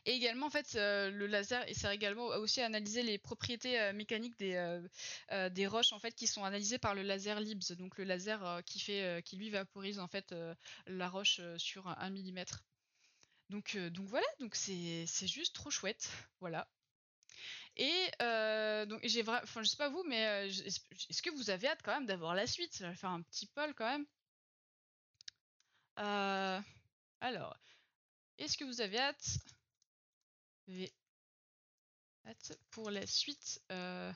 et 0.07 0.13
également, 0.13 0.47
en 0.47 0.51
fait, 0.51 0.77
euh, 0.77 1.11
le 1.11 1.27
laser 1.27 1.65
sert 1.75 1.91
également 1.91 2.27
aussi 2.27 2.61
à 2.61 2.67
analyser 2.67 3.03
les 3.03 3.19
propriétés 3.19 3.81
euh, 3.81 3.93
mécaniques 3.93 4.39
des, 4.39 4.55
euh, 4.55 5.51
des 5.51 5.67
roches 5.67 5.93
en 5.93 5.99
fait 5.99 6.15
qui 6.15 6.29
sont 6.29 6.45
analysées 6.45 6.79
par 6.79 6.95
le 6.95 7.03
laser 7.03 7.41
Libs, 7.41 7.73
donc 7.77 7.99
le 7.99 8.05
laser 8.05 8.63
qui 8.65 8.79
fait, 8.79 9.21
qui 9.25 9.37
lui 9.37 9.51
vaporise 9.51 9.99
en 9.99 10.07
fait 10.07 10.33
la 10.87 11.09
roche 11.09 11.41
sur 11.59 11.89
un 11.89 12.11
millimètre. 12.11 12.65
Donc, 13.51 13.77
donc 13.77 14.07
voilà, 14.07 14.27
donc 14.39 14.55
c'est 14.55 15.07
juste 15.27 15.55
trop 15.55 15.71
chouette, 15.71 16.09
voilà. 16.41 16.69
Et 17.77 18.11
euh, 18.23 18.87
donc 18.87 19.01
j'ai 19.03 19.23
vraiment, 19.23 19.43
enfin 19.43 19.63
je 19.63 19.69
sais 19.69 19.77
pas 19.77 19.89
vous, 19.89 20.05
mais 20.05 20.49
est-ce 20.49 21.21
que 21.21 21.31
vous 21.31 21.51
avez 21.51 21.67
hâte 21.69 21.81
quand 21.83 21.95
même 21.95 22.07
d'avoir 22.07 22.35
la 22.35 22.47
suite? 22.47 22.77
Je 22.79 22.87
vais 22.87 22.95
faire 22.95 23.11
un 23.11 23.23
petit 23.23 23.47
poll 23.47 23.75
quand 23.75 23.91
même. 23.91 24.07
Alors, 27.21 27.57
est-ce 28.39 28.57
que 28.57 28.65
vous 28.65 28.81
avez 28.81 28.99
hâte? 28.99 29.39
Hâte 32.27 32.59
pour 32.71 32.91
la 32.91 33.07
suite 33.07 33.63
euh, 33.73 34.13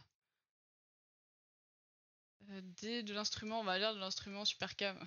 euh, 2.51 2.61
des- 2.83 3.03
de 3.03 3.15
l'instrument, 3.15 3.61
on 3.61 3.65
va 3.65 3.79
dire 3.79 3.95
de 3.95 3.99
l'instrument 3.99 4.45
Supercam. 4.45 4.99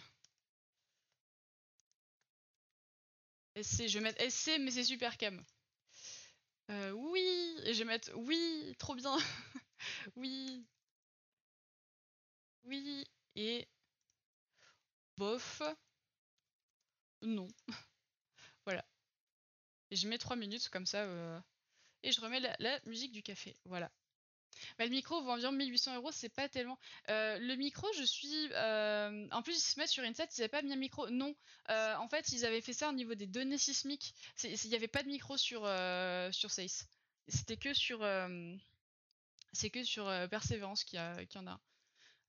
SC, 3.57 3.89
je 3.89 3.97
vais 3.99 4.03
mettre 4.05 4.21
SC, 4.21 4.57
mais 4.59 4.71
c'est 4.71 4.85
Supercam. 4.85 5.43
Euh, 6.69 6.91
oui, 6.91 7.55
et 7.65 7.73
je 7.73 7.79
vais 7.79 7.85
mettre 7.85 8.11
oui, 8.15 8.75
trop 8.79 8.95
bien. 8.95 9.17
oui. 10.15 10.65
Oui, 12.65 13.05
et 13.35 13.67
bof. 15.17 15.61
Non. 17.23 17.47
voilà. 18.65 18.83
Et 19.93 19.95
je 19.95 20.07
mets 20.07 20.17
3 20.17 20.35
minutes 20.35 20.69
comme 20.69 20.87
ça. 20.87 21.03
euh, 21.03 21.39
Et 22.01 22.11
je 22.11 22.19
remets 22.19 22.39
la, 22.39 22.79
musique 22.87 23.11
du 23.11 23.21
café. 23.21 23.55
Voilà. 23.65 23.91
Bah, 24.79 24.85
le 24.85 24.89
micro 24.89 25.21
vaut 25.21 25.29
environ 25.29 25.51
1800 25.51 25.95
euros, 25.97 26.11
c'est 26.11 26.29
pas 26.33 26.49
tellement. 26.49 26.79
Euh, 27.09 27.37
le 27.37 27.55
micro, 27.55 27.87
je 27.95 28.01
suis. 28.01 28.49
euh, 28.53 29.27
En 29.31 29.43
plus, 29.43 29.55
ils 29.55 29.61
se 29.61 29.79
mettent 29.79 29.89
sur 29.89 30.03
Insight, 30.03 30.35
ils 30.35 30.41
n'avaient 30.41 30.49
pas 30.49 30.63
mis 30.63 30.73
un 30.73 30.77
micro. 30.77 31.07
Non, 31.11 31.35
en 31.69 32.07
fait, 32.07 32.31
ils 32.31 32.43
avaient 32.43 32.61
fait 32.61 32.73
ça 32.73 32.89
au 32.89 32.93
niveau 32.93 33.13
des 33.13 33.27
données 33.27 33.59
sismiques. 33.59 34.15
Il 34.43 34.69
n'y 34.69 34.75
avait 34.75 34.87
pas 34.87 35.03
de 35.03 35.09
micro 35.09 35.37
sur, 35.37 35.61
sur 36.31 36.49
SACE. 36.49 36.87
C'était 37.27 37.57
que 37.57 37.75
sur. 37.75 37.99
C'est 39.51 39.69
que 39.69 39.83
sur 39.83 40.05
Persévérance 40.31 40.83
qu'il 40.83 40.99
y, 40.99 41.35
y 41.35 41.37
en 41.37 41.45
a. 41.45 41.59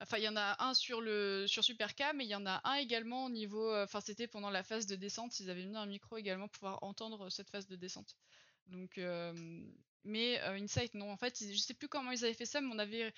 Enfin, 0.04 0.18
il 0.18 0.24
y 0.24 0.28
en 0.28 0.36
a 0.36 0.56
un 0.64 0.74
sur 0.74 1.00
le 1.00 1.46
sur 1.48 1.64
Supercam 1.64 2.20
et 2.20 2.24
il 2.24 2.30
y 2.30 2.34
en 2.36 2.46
a 2.46 2.60
un 2.64 2.74
également 2.76 3.26
au 3.26 3.30
niveau. 3.30 3.70
euh, 3.72 3.84
Enfin, 3.84 4.00
c'était 4.00 4.28
pendant 4.28 4.50
la 4.50 4.62
phase 4.62 4.86
de 4.86 4.96
descente. 4.96 5.40
Ils 5.40 5.50
avaient 5.50 5.66
mis 5.66 5.76
un 5.76 5.86
micro 5.86 6.16
également 6.18 6.48
pour 6.48 6.60
pouvoir 6.60 6.82
entendre 6.84 7.30
cette 7.30 7.50
phase 7.50 7.66
de 7.68 7.76
descente. 7.76 8.16
Donc, 8.68 8.98
euh, 8.98 9.32
mais 10.04 10.40
euh, 10.42 10.54
Insight, 10.60 10.94
non. 10.94 11.10
En 11.12 11.16
fait, 11.16 11.40
ils- 11.40 11.54
je 11.54 11.60
sais 11.60 11.74
plus 11.74 11.88
comment 11.88 12.10
ils 12.12 12.24
avaient 12.24 12.34
fait 12.34 12.46
ça, 12.46 12.60
mais 12.60 12.68
on 12.74 12.78
avait 12.78 13.12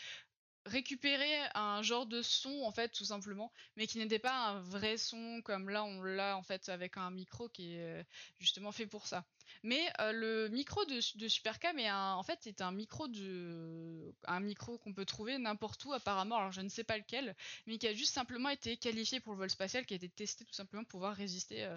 récupéré 0.66 1.26
un 1.54 1.82
genre 1.82 2.06
de 2.06 2.22
son, 2.22 2.62
en 2.64 2.72
fait, 2.72 2.90
tout 2.90 3.04
simplement, 3.06 3.52
mais 3.76 3.86
qui 3.88 3.98
n'était 3.98 4.18
pas 4.20 4.34
un 4.50 4.60
vrai 4.60 4.96
son 4.98 5.42
comme 5.44 5.70
là, 5.70 5.84
on 5.84 6.02
l'a, 6.02 6.36
en 6.36 6.42
fait, 6.42 6.68
avec 6.70 6.96
un 6.98 7.10
micro 7.10 7.48
qui 7.48 7.74
est 7.76 8.00
euh, 8.00 8.04
justement 8.40 8.72
fait 8.72 8.86
pour 8.86 9.06
ça. 9.06 9.26
Mais 9.62 9.92
euh, 10.00 10.12
le 10.12 10.48
micro 10.48 10.84
de, 10.84 11.00
Supercam 11.00 11.78
est 11.78 11.88
un, 11.88 12.14
en 12.14 12.22
fait, 12.22 12.60
un 12.60 12.72
micro 12.72 13.08
de, 13.08 14.14
un 14.24 14.40
micro 14.40 14.78
qu'on 14.78 14.92
peut 14.92 15.04
trouver 15.04 15.38
n'importe 15.38 15.84
où 15.84 15.92
apparemment. 15.92 16.36
Alors 16.36 16.52
je 16.52 16.60
ne 16.60 16.68
sais 16.68 16.84
pas 16.84 16.96
lequel, 16.96 17.34
mais 17.66 17.78
qui 17.78 17.88
a 17.88 17.94
juste 17.94 18.14
simplement 18.14 18.48
été 18.48 18.76
qualifié 18.76 19.20
pour 19.20 19.32
le 19.32 19.38
vol 19.38 19.50
spatial, 19.50 19.86
qui 19.86 19.94
a 19.94 19.96
été 19.96 20.08
testé 20.08 20.44
tout 20.44 20.54
simplement 20.54 20.82
pour 20.84 20.96
pouvoir 20.96 21.14
résister 21.14 21.64
euh, 21.64 21.76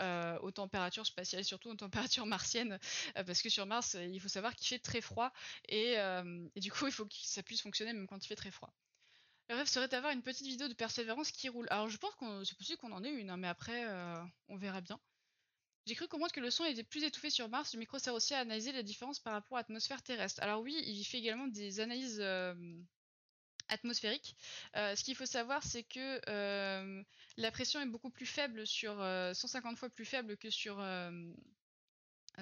euh, 0.00 0.38
aux 0.40 0.50
températures 0.50 1.06
spatiales, 1.06 1.44
surtout 1.44 1.70
aux 1.70 1.74
températures 1.74 2.26
martiennes, 2.26 2.78
parce 3.14 3.42
que 3.42 3.48
sur 3.48 3.66
Mars, 3.66 3.96
il 4.00 4.20
faut 4.20 4.28
savoir 4.28 4.54
qu'il 4.56 4.66
fait 4.66 4.78
très 4.78 5.00
froid 5.00 5.32
et, 5.68 5.94
et 6.54 6.60
du 6.60 6.72
coup, 6.72 6.86
il 6.86 6.92
faut 6.92 7.06
que 7.06 7.14
ça 7.14 7.42
puisse 7.42 7.62
fonctionner 7.62 7.92
même 7.92 8.06
quand 8.06 8.24
il 8.24 8.28
fait 8.28 8.36
très 8.36 8.50
froid. 8.50 8.72
Le 9.48 9.54
rêve 9.54 9.68
serait 9.68 9.88
d'avoir 9.88 10.12
une 10.12 10.22
petite 10.22 10.46
vidéo 10.46 10.68
de 10.68 10.74
persévérance 10.74 11.30
qui 11.30 11.48
roule. 11.48 11.68
Alors 11.70 11.88
je 11.88 11.96
pense 11.98 12.14
que 12.16 12.44
c'est 12.44 12.58
possible 12.58 12.78
qu'on 12.78 12.92
en 12.92 13.04
ait 13.04 13.12
une, 13.12 13.30
hein, 13.30 13.36
mais 13.36 13.48
après, 13.48 13.84
on 14.48 14.56
verra 14.56 14.80
bien. 14.80 14.98
J'ai 15.86 15.94
cru 15.94 16.08
comprendre 16.08 16.32
que 16.32 16.40
le 16.40 16.50
son 16.50 16.64
était 16.64 16.82
plus 16.82 17.04
étouffé 17.04 17.30
sur 17.30 17.48
Mars. 17.48 17.72
Le 17.72 17.78
micro 17.78 17.98
sert 17.98 18.14
aussi 18.14 18.34
à 18.34 18.40
analyser 18.40 18.72
la 18.72 18.82
différence 18.82 19.20
par 19.20 19.32
rapport 19.32 19.56
à 19.56 19.60
l'atmosphère 19.60 20.02
terrestre. 20.02 20.42
Alors 20.42 20.60
oui, 20.60 20.82
il 20.84 21.04
fait 21.04 21.18
également 21.18 21.46
des 21.46 21.80
analyses 21.80 22.18
euh, 22.20 22.54
atmosphériques. 23.68 24.36
Euh, 24.76 24.94
ce 24.96 25.04
qu'il 25.04 25.14
faut 25.14 25.26
savoir, 25.26 25.62
c'est 25.62 25.84
que 25.84 26.20
euh, 26.28 27.02
la 27.36 27.50
pression 27.50 27.80
est 27.80 27.86
beaucoup 27.86 28.10
plus 28.10 28.26
faible 28.26 28.66
sur 28.66 29.00
euh, 29.00 29.34
150 29.34 29.78
fois 29.78 29.90
plus 29.90 30.04
faible 30.04 30.36
que 30.36 30.50
sur 30.50 30.76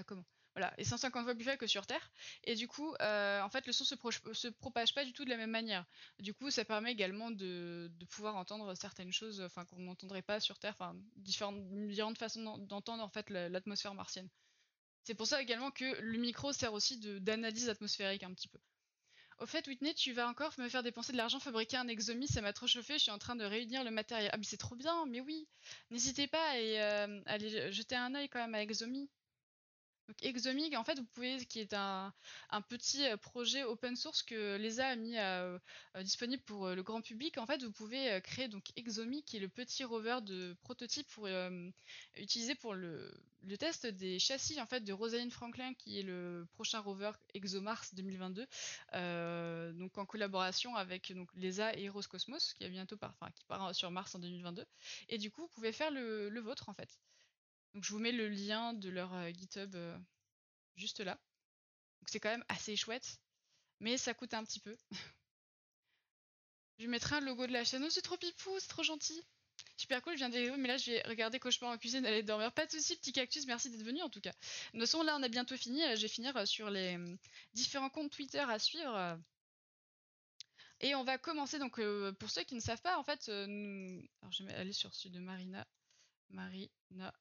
comment? 0.06 0.24
Voilà, 0.54 0.72
et 0.78 0.84
150 0.84 1.24
fois 1.24 1.34
plus 1.34 1.44
faible 1.44 1.58
que 1.58 1.66
sur 1.66 1.86
Terre. 1.86 2.12
Et 2.44 2.54
du 2.54 2.68
coup, 2.68 2.94
euh, 3.00 3.42
en 3.42 3.48
fait, 3.48 3.66
le 3.66 3.72
son 3.72 3.84
se, 3.84 3.96
se, 4.32 4.48
propage 4.48 4.94
pas 4.94 5.04
du 5.04 5.12
tout 5.12 5.24
de 5.24 5.30
la 5.30 5.36
même 5.36 5.50
manière. 5.50 5.84
Du 6.20 6.32
coup, 6.32 6.50
ça 6.50 6.64
permet 6.64 6.92
également 6.92 7.30
de, 7.30 7.90
pouvoir 8.10 8.36
entendre 8.36 8.74
certaines 8.76 9.12
choses, 9.12 9.40
enfin 9.40 9.64
qu'on 9.64 9.80
n'entendrait 9.80 10.22
pas 10.22 10.38
sur 10.38 10.58
Terre, 10.58 10.74
enfin 10.78 10.94
différentes, 11.16 12.18
façons 12.18 12.58
d'entendre 12.58 13.02
en 13.02 13.08
fait 13.08 13.30
l'atmosphère 13.30 13.94
martienne. 13.94 14.28
C'est 15.02 15.14
pour 15.14 15.26
ça 15.26 15.42
également 15.42 15.70
que 15.70 16.00
le 16.00 16.18
micro 16.18 16.52
sert 16.52 16.72
aussi 16.72 16.98
d'analyse 17.20 17.68
atmosphérique 17.68 18.22
un 18.22 18.32
petit 18.32 18.48
peu. 18.48 18.58
Au 19.40 19.46
fait, 19.46 19.66
Whitney, 19.66 19.92
tu 19.94 20.12
vas 20.12 20.28
encore 20.28 20.52
me 20.58 20.68
faire 20.68 20.84
dépenser 20.84 21.10
de 21.12 21.16
l'argent 21.16 21.40
fabriquer 21.40 21.76
un 21.76 21.88
exomi, 21.88 22.28
ça 22.28 22.40
m'a 22.40 22.52
trop 22.52 22.68
chauffé, 22.68 22.94
je 22.94 22.98
suis 23.00 23.10
en 23.10 23.18
train 23.18 23.34
de 23.34 23.44
réunir 23.44 23.82
le 23.82 23.90
matériel. 23.90 24.30
Ah 24.32 24.36
mais 24.36 24.44
c'est 24.44 24.56
trop 24.56 24.76
bien, 24.76 25.04
mais 25.06 25.20
oui, 25.20 25.48
n'hésitez 25.90 26.28
pas 26.28 26.50
à 26.50 26.56
euh, 26.56 27.20
aller 27.26 27.72
jeter 27.72 27.96
un 27.96 28.14
œil 28.14 28.28
quand 28.28 28.38
même 28.38 28.54
à 28.54 28.62
exomi. 28.62 29.10
Donc 30.08 30.22
Exomic, 30.22 30.76
en 30.76 30.84
fait, 30.84 30.98
vous 30.98 31.06
pouvez, 31.06 31.44
qui 31.46 31.60
est 31.60 31.72
un, 31.72 32.12
petit 32.68 33.04
projet 33.22 33.64
open 33.64 33.96
source 33.96 34.22
que 34.22 34.56
l'ESA 34.56 34.88
a 34.88 34.96
mis 34.96 35.16
à, 35.16 35.44
euh, 35.44 35.58
disponible 36.02 36.42
pour 36.42 36.66
euh, 36.66 36.74
le 36.74 36.82
grand 36.82 37.00
public. 37.00 37.38
En 37.38 37.46
fait, 37.46 37.62
vous 37.62 37.72
pouvez 37.72 38.12
euh, 38.12 38.20
créer 38.20 38.48
donc 38.48 38.64
Exomic, 38.76 39.24
qui 39.24 39.38
est 39.38 39.40
le 39.40 39.48
petit 39.48 39.84
rover 39.84 40.18
de 40.22 40.56
prototype 40.62 41.08
pour 41.08 41.26
euh, 41.26 41.70
utiliser 42.16 42.54
pour 42.54 42.74
le, 42.74 43.12
test 43.58 43.86
des 43.86 44.18
châssis 44.18 44.60
en 44.60 44.66
fait 44.66 44.80
de 44.80 44.92
Rosalind 44.92 45.30
Franklin, 45.30 45.72
qui 45.74 45.98
est 45.98 46.02
le 46.02 46.46
prochain 46.54 46.80
rover 46.80 47.12
ExoMars 47.34 47.84
2022. 47.94 48.46
euh, 48.94 49.72
donc 49.72 49.96
en 49.98 50.06
collaboration 50.06 50.76
avec 50.76 51.12
donc 51.12 51.28
l'ESA 51.34 51.74
et 51.76 51.88
Roscosmos, 51.88 52.54
qui 52.54 52.68
bientôt 52.68 52.96
enfin, 53.00 53.30
qui 53.34 53.44
part 53.44 53.74
sur 53.74 53.90
Mars 53.90 54.14
en 54.14 54.18
2022. 54.18 54.64
Et 55.08 55.18
du 55.18 55.30
coup, 55.30 55.42
vous 55.42 55.48
pouvez 55.48 55.72
faire 55.72 55.90
le, 55.90 56.28
le 56.28 56.40
vôtre 56.40 56.68
en 56.68 56.74
fait. 56.74 56.98
Donc 57.74 57.84
je 57.84 57.92
vous 57.92 57.98
mets 57.98 58.12
le 58.12 58.28
lien 58.28 58.72
de 58.72 58.88
leur 58.88 59.12
euh, 59.14 59.30
GitHub 59.30 59.74
euh, 59.74 59.98
juste 60.76 61.00
là. 61.00 61.14
Donc 62.00 62.08
c'est 62.08 62.20
quand 62.20 62.30
même 62.30 62.44
assez 62.48 62.76
chouette, 62.76 63.18
mais 63.80 63.96
ça 63.96 64.14
coûte 64.14 64.34
un 64.34 64.44
petit 64.44 64.60
peu. 64.60 64.76
je 66.78 66.86
mettrai 66.86 67.16
un 67.16 67.20
logo 67.20 67.46
de 67.46 67.52
la 67.52 67.64
chaîne. 67.64 67.84
Oh, 67.84 67.90
c'est 67.90 68.02
trop 68.02 68.16
pipou, 68.16 68.58
c'est 68.60 68.68
trop 68.68 68.82
gentil. 68.82 69.22
Super 69.76 70.02
cool, 70.02 70.12
je 70.14 70.18
viens 70.18 70.28
d'arriver, 70.28 70.56
mais 70.56 70.68
là 70.68 70.76
je 70.76 70.92
vais 70.92 71.02
regarder 71.02 71.40
Cauchemar 71.40 71.70
en 71.70 71.78
cuisine, 71.78 72.06
aller 72.06 72.22
dormir. 72.22 72.52
Pas 72.52 72.66
de 72.66 72.70
soucis, 72.70 72.96
petit 72.96 73.12
cactus, 73.12 73.46
merci 73.46 73.70
d'être 73.70 73.84
venu 73.84 74.02
en 74.02 74.10
tout 74.10 74.20
cas. 74.20 74.32
De 74.32 74.78
toute 74.78 74.80
façon, 74.80 75.02
là 75.02 75.16
on 75.18 75.22
a 75.22 75.28
bientôt 75.28 75.56
fini. 75.56 75.80
Je 75.96 76.02
vais 76.02 76.08
finir 76.08 76.46
sur 76.46 76.70
les 76.70 76.96
euh, 76.96 77.16
différents 77.54 77.90
comptes 77.90 78.12
Twitter 78.12 78.38
à 78.38 78.58
suivre. 78.58 79.18
Et 80.80 80.94
on 80.94 81.04
va 81.04 81.18
commencer 81.18 81.58
donc 81.58 81.78
euh, 81.78 82.12
pour 82.12 82.30
ceux 82.30 82.44
qui 82.44 82.54
ne 82.54 82.60
savent 82.60 82.82
pas, 82.82 82.98
en 82.98 83.04
fait, 83.04 83.28
euh, 83.28 83.46
nous... 83.46 84.02
alors 84.20 84.32
je 84.32 84.44
vais 84.44 84.52
aller 84.54 84.72
sur 84.72 84.94
celui 84.94 85.10
de 85.10 85.20
Marina. 85.20 85.66
Marina. 86.28 87.14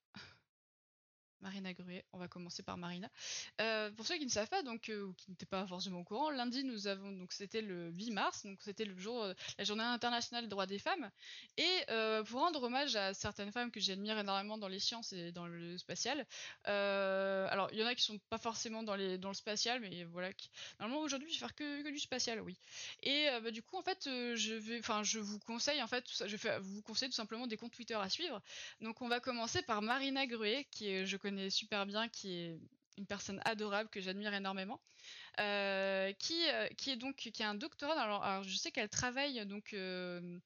Marina 1.44 1.74
Gruet, 1.74 2.06
on 2.14 2.18
va 2.18 2.30
commencer 2.30 2.64
par 2.64 2.78
Marina. 2.78 3.10
Euh, 3.60 3.92
pour 3.92 4.08
ceux 4.08 4.16
qui 4.16 4.26
ne 4.26 4.32
savent 4.32 4.48
pas, 4.48 4.64
donc 4.64 4.88
euh, 4.88 5.04
ou 5.04 5.14
qui 5.14 5.30
n'étaient 5.30 5.46
pas 5.46 5.68
forcément 5.68 6.00
au 6.00 6.04
courant, 6.06 6.30
lundi 6.30 6.64
nous 6.64 6.88
avons 6.88 7.12
donc 7.12 7.34
c'était 7.34 7.62
le 7.62 7.92
8 7.92 8.12
mars, 8.12 8.46
donc 8.46 8.62
c'était 8.62 8.86
le 8.86 8.98
jour 8.98 9.22
euh, 9.22 9.34
la 9.58 9.66
journée 9.66 9.84
internationale 9.84 10.46
des 10.46 10.50
droits 10.50 10.66
des 10.66 10.80
femmes 10.80 11.12
et 11.58 11.86
pour 12.28 12.40
rendre 12.40 12.64
hommage 12.64 12.96
à 12.96 13.14
certaines 13.14 13.52
femmes 13.52 13.72
que 13.72 13.82
j'admire 13.82 14.18
énormément 14.18 14.58
dans 14.58 14.70
les 14.70 14.80
sciences 14.80 15.12
et 15.12 15.32
dans 15.34 15.46
le 15.46 15.78
spatial. 15.78 16.26
alors 16.64 17.70
il 17.74 17.80
y 17.80 17.84
en 17.84 17.88
a 17.88 17.94
qui 17.94 18.04
sont 18.04 18.20
pas 18.30 18.38
forcément 18.38 18.82
dans 18.82 18.96
les 18.96 19.18
dans 19.18 19.28
le 19.28 19.34
spatial, 19.34 19.82
mais 19.82 20.06
voilà. 20.06 20.30
Normalement 20.80 21.02
aujourd'hui 21.04 21.28
je 21.30 21.36
vais 21.36 21.40
faire 21.40 21.56
que, 21.56 21.92
du 21.92 22.00
spatial, 22.00 22.40
oui. 22.42 22.58
Et 23.04 23.28
bah, 23.44 23.52
du 23.52 23.62
coup 23.62 23.78
en 23.78 23.82
fait 23.84 24.00
je 24.06 24.54
vais, 24.54 24.80
enfin 24.80 25.04
je 25.04 25.20
vous 25.20 25.40
conseille 25.40 25.82
en 25.82 25.88
fait, 25.88 26.08
ça, 26.08 26.28
je 26.28 26.38
vais 26.38 26.60
vous 26.60 26.82
conseille 26.82 27.10
tout 27.10 27.16
simplement 27.16 27.48
des 27.48 27.58
comptes 27.58 27.74
Twitter 27.74 27.96
à 27.96 28.08
suivre. 28.08 28.42
Donc 28.80 29.02
on 29.02 29.10
va 29.10 29.20
commencer 29.20 29.62
par 29.62 29.82
Marina 29.82 30.26
Gruet 30.26 30.66
qui 30.72 31.06
je 31.06 31.18
connais 31.18 31.33
super 31.50 31.86
bien, 31.86 32.08
qui 32.10 32.34
est 32.34 32.60
une 32.98 33.06
personne 33.06 33.42
adorable 33.46 33.90
que 33.90 34.02
j'admire 34.02 34.34
énormément, 34.34 34.82
euh, 35.40 36.12
qui, 36.14 36.48
euh, 36.50 36.68
qui 36.78 36.92
est 36.92 36.96
donc 36.96 37.16
qui 37.16 37.44
a 37.44 37.50
un 37.50 37.56
doctorat. 37.56 38.00
Alors, 38.00 38.44
je 38.44 38.56
sais 38.56 38.72
qu'elle 38.72 38.90
travaille 38.90 39.46
donc, 39.46 39.74
euh, 39.74 40.40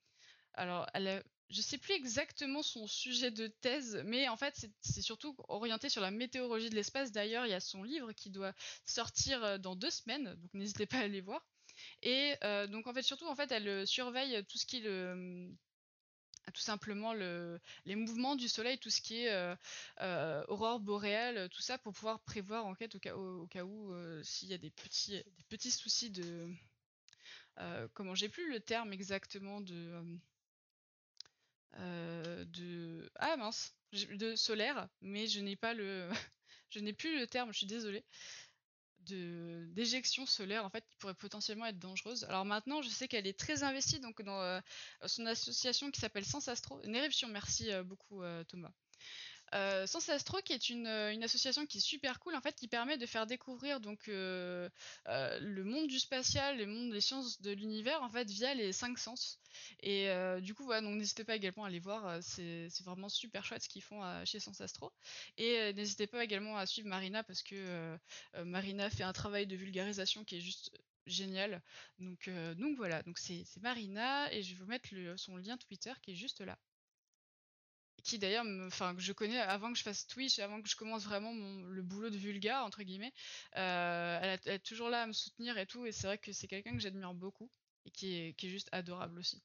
alors 0.53 0.87
elle 0.93 1.07
a, 1.07 1.23
je 1.49 1.61
sais 1.61 1.77
plus 1.77 1.93
exactement 1.93 2.63
son 2.63 2.87
sujet 2.87 3.31
de 3.31 3.47
thèse, 3.47 4.01
mais 4.05 4.27
en 4.27 4.37
fait 4.37 4.69
c'est 4.81 5.01
surtout 5.01 5.35
orienté 5.47 5.89
sur 5.89 6.01
la 6.01 6.11
météorologie 6.11 6.69
de 6.69 6.75
l'espace. 6.75 7.11
D'ailleurs, 7.11 7.45
il 7.45 7.49
y 7.49 7.53
a 7.53 7.59
son 7.59 7.83
livre 7.83 8.11
qui 8.13 8.29
doit 8.29 8.53
sortir 8.85 9.59
dans 9.59 9.75
deux 9.75 9.91
semaines, 9.91 10.35
donc 10.35 10.53
n'hésitez 10.53 10.85
pas 10.85 10.97
à 10.97 11.01
aller 11.01 11.21
voir. 11.21 11.45
Et 12.01 12.33
donc 12.69 12.87
en 12.87 12.93
fait 12.93 13.03
surtout 13.03 13.27
en 13.27 13.35
fait 13.35 13.51
elle 13.51 13.85
surveille 13.85 14.43
tout 14.45 14.57
ce 14.57 14.65
qui 14.65 14.77
est 14.77 14.81
le 14.81 15.51
tout 16.51 16.61
simplement 16.61 17.13
le, 17.13 17.59
les 17.85 17.95
mouvements 17.95 18.35
du 18.35 18.47
soleil, 18.47 18.77
tout 18.77 18.89
ce 18.89 19.01
qui 19.01 19.23
est 19.23 19.31
euh, 19.31 19.55
euh, 20.01 20.43
aurore 20.47 20.79
boréale, 20.79 21.49
tout 21.49 21.61
ça 21.61 21.77
pour 21.77 21.93
pouvoir 21.93 22.19
prévoir 22.21 22.65
en 22.65 22.75
fait 22.75 22.95
au 22.95 22.99
cas, 22.99 23.15
au, 23.15 23.47
cas 23.47 23.63
où 23.63 23.93
euh, 23.93 24.21
s'il 24.23 24.49
y 24.49 24.53
a 24.53 24.57
des 24.57 24.69
petits, 24.71 25.11
des 25.11 25.43
petits 25.49 25.71
soucis 25.71 26.09
de 26.09 26.49
comment 27.93 28.13
j'ai 28.13 28.29
plus 28.29 28.51
le 28.51 28.59
terme 28.59 28.93
exactement 28.93 29.61
de 29.61 30.01
de 31.75 33.11
ah 33.15 33.35
mince 33.37 33.75
de 33.93 34.35
solaire, 34.35 34.87
mais 35.01 35.27
je 35.27 35.39
n'ai 35.39 35.55
pas 35.55 35.73
le 35.73 36.09
je 36.69 36.79
n'ai 36.79 36.93
plus 36.93 37.19
le 37.19 37.27
terme, 37.27 37.51
je 37.51 37.57
suis 37.57 37.67
désolée 37.67 38.03
d'éjection 39.07 40.25
solaire 40.25 40.65
en 40.65 40.69
fait 40.69 40.85
qui 40.87 40.97
pourrait 40.97 41.13
potentiellement 41.13 41.65
être 41.65 41.79
dangereuse. 41.79 42.23
Alors 42.25 42.45
maintenant, 42.45 42.81
je 42.81 42.89
sais 42.89 43.07
qu'elle 43.07 43.27
est 43.27 43.37
très 43.37 43.63
investie 43.63 43.99
donc 43.99 44.21
dans 44.21 44.41
euh, 44.41 44.59
son 45.05 45.25
association 45.25 45.91
qui 45.91 45.99
s'appelle 45.99 46.25
Sens 46.25 46.47
Astro. 46.47 46.81
Une 46.83 46.95
éruption, 46.95 47.27
merci 47.27 47.71
euh, 47.71 47.83
beaucoup 47.83 48.23
euh, 48.23 48.43
Thomas. 48.45 48.71
Euh, 49.55 49.87
Sens 49.87 50.09
Astro 50.09 50.39
qui 50.41 50.53
est 50.53 50.69
une, 50.69 50.87
une, 50.87 51.23
association 51.23 51.65
qui 51.65 51.77
est 51.77 51.81
super 51.81 52.19
cool 52.19 52.35
en 52.35 52.41
fait 52.41 52.55
qui 52.55 52.67
permet 52.67 52.97
de 52.97 53.05
faire 53.05 53.25
découvrir 53.25 53.79
donc 53.79 54.09
euh, 54.09 54.69
euh, 55.07 55.39
le 55.39 55.63
monde 55.63 55.87
du 55.87 55.99
spatial, 55.99 56.57
le 56.57 56.65
monde 56.65 56.91
des 56.91 57.01
sciences 57.01 57.41
de 57.41 57.51
l'univers 57.51 58.01
en 58.03 58.09
fait 58.09 58.29
via 58.29 58.53
les 58.53 58.73
cinq 58.73 58.97
sens. 58.99 59.39
Et 59.81 60.09
euh, 60.09 60.41
du 60.41 60.53
coup 60.53 60.67
donc 60.67 60.97
n'hésitez 60.97 61.23
pas 61.23 61.35
également 61.35 61.63
à 61.63 61.67
aller 61.67 61.79
voir 61.79 62.21
c'est 62.21 62.69
vraiment 62.83 63.09
super 63.09 63.45
chouette 63.45 63.63
ce 63.63 63.69
qu'ils 63.69 63.83
font 63.83 64.01
chez 64.25 64.39
Sens 64.39 64.61
Astro 64.61 64.91
et 65.37 65.57
euh, 65.59 65.73
n'hésitez 65.73 66.07
pas 66.07 66.23
également 66.23 66.57
à 66.57 66.65
suivre 66.65 66.87
Marina 66.87 67.23
parce 67.23 67.43
que 67.43 67.55
euh, 67.55 67.97
Marina 68.45 68.89
fait 68.89 69.03
un 69.03 69.13
travail 69.13 69.47
de 69.47 69.55
vulgarisation 69.55 70.23
qui 70.23 70.37
est 70.37 70.41
juste 70.41 70.71
génial. 71.05 71.61
Donc 71.99 72.29
voilà. 72.75 73.01
Donc 73.03 73.17
c'est 73.17 73.45
Marina 73.61 74.31
et 74.33 74.43
je 74.43 74.53
vais 74.53 74.59
vous 74.63 74.69
mettre 74.69 74.89
son 75.17 75.37
lien 75.37 75.57
Twitter 75.57 75.93
qui 76.01 76.11
est 76.11 76.15
juste 76.15 76.41
là 76.41 76.57
qui 78.07 78.19
d'ailleurs, 78.19 78.45
enfin 78.65 78.95
je 78.97 79.11
connais 79.11 79.37
avant 79.39 79.71
que 79.71 79.77
je 79.77 79.83
fasse 79.83 80.07
Twitch, 80.07 80.39
avant 80.39 80.61
que 80.61 80.69
je 80.69 80.77
commence 80.77 81.03
vraiment 81.03 81.33
mon, 81.33 81.63
le 81.65 81.81
boulot 81.81 82.09
de 82.09 82.17
vulga 82.17 82.63
entre 82.63 82.83
guillemets. 82.83 83.13
Elle, 83.51 84.39
elle, 84.45 84.53
est 84.53 84.59
toujours 84.59 84.89
là 84.89 85.03
à 85.03 85.07
me 85.07 85.13
soutenir 85.13 85.57
et 85.57 85.65
tout, 85.65 85.85
et 85.85 85.91
c'est 85.91 86.07
vrai 86.07 86.17
que 86.17 86.31
c'est 86.31 86.47
quelqu'un 86.47 86.71
que 86.71 86.79
j'admire 86.79 87.13
beaucoup 87.13 87.51
et 87.85 87.91
qui 87.91 88.15
est, 88.15 88.33
qui 88.33 88.47
est 88.47 88.49
juste 88.49 88.69
adorable 88.71 89.19
aussi. 89.19 89.43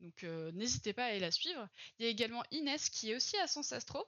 Donc 0.00 0.24
n'hésitez 0.54 0.92
pas 0.92 1.04
à 1.04 1.08
aller 1.08 1.20
la 1.20 1.30
suivre. 1.30 1.68
Il 1.98 2.04
y 2.04 2.08
a 2.08 2.10
également 2.10 2.42
Inès 2.50 2.90
qui 2.90 3.12
est 3.12 3.14
aussi 3.14 3.36
à 3.36 3.46
Sens 3.46 3.72
Astro. 3.72 4.04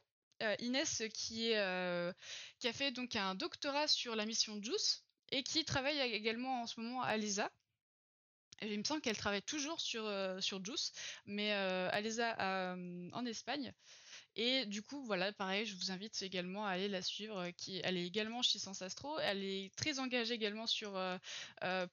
Inès 0.59 1.05
qui, 1.15 1.51
est, 1.51 2.15
qui 2.59 2.69
a 2.69 2.73
fait 2.73 2.91
donc 2.91 3.15
un 3.15 3.37
doctorat 3.37 3.87
sur 3.87 4.16
la 4.16 4.27
mission 4.27 4.61
JUICE 4.61 5.05
et 5.31 5.45
qui 5.45 5.65
travaille 5.65 6.01
également 6.01 6.62
en 6.62 6.66
ce 6.66 6.81
moment 6.81 7.03
à 7.03 7.16
il 8.62 8.78
me 8.78 8.84
semble 8.84 9.01
qu'elle 9.01 9.16
travaille 9.16 9.43
toujours 9.43 9.80
sur, 9.80 10.10
sur 10.40 10.64
JUICE, 10.64 10.93
mais 11.26 11.52
à 11.52 12.01
l'ESA 12.01 12.74
en 13.12 13.26
Espagne. 13.26 13.72
Et 14.34 14.64
du 14.64 14.82
coup, 14.82 15.02
voilà, 15.05 15.30
pareil, 15.32 15.66
je 15.66 15.76
vous 15.76 15.90
invite 15.90 16.22
également 16.22 16.64
à 16.64 16.70
aller 16.70 16.89
la 16.89 17.02
suivre. 17.02 17.51
Qui, 17.59 17.80
elle 17.84 17.98
est 17.98 18.06
également 18.06 18.40
chez 18.40 18.59
Sens 18.59 18.80
Astro. 18.80 19.18
Elle 19.18 19.44
est 19.44 19.74
très 19.76 19.98
engagée 19.98 20.34
également 20.34 20.66
sur 20.66 20.98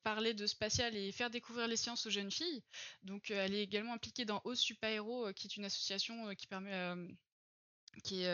parler 0.03 0.33
de 0.33 0.47
spatial 0.47 0.95
et 0.95 1.11
faire 1.11 1.29
découvrir 1.29 1.67
les 1.67 1.77
sciences 1.77 2.05
aux 2.05 2.09
jeunes 2.09 2.31
filles. 2.31 2.63
Donc, 3.03 3.31
elle 3.31 3.53
est 3.53 3.63
également 3.63 3.93
impliquée 3.93 4.25
dans 4.25 4.41
O 4.45 4.55
Super 4.55 5.03
qui 5.35 5.47
est 5.47 5.57
une 5.57 5.65
association 5.65 6.33
qui 6.35 6.47
permet 6.47 6.95
qui 8.03 8.25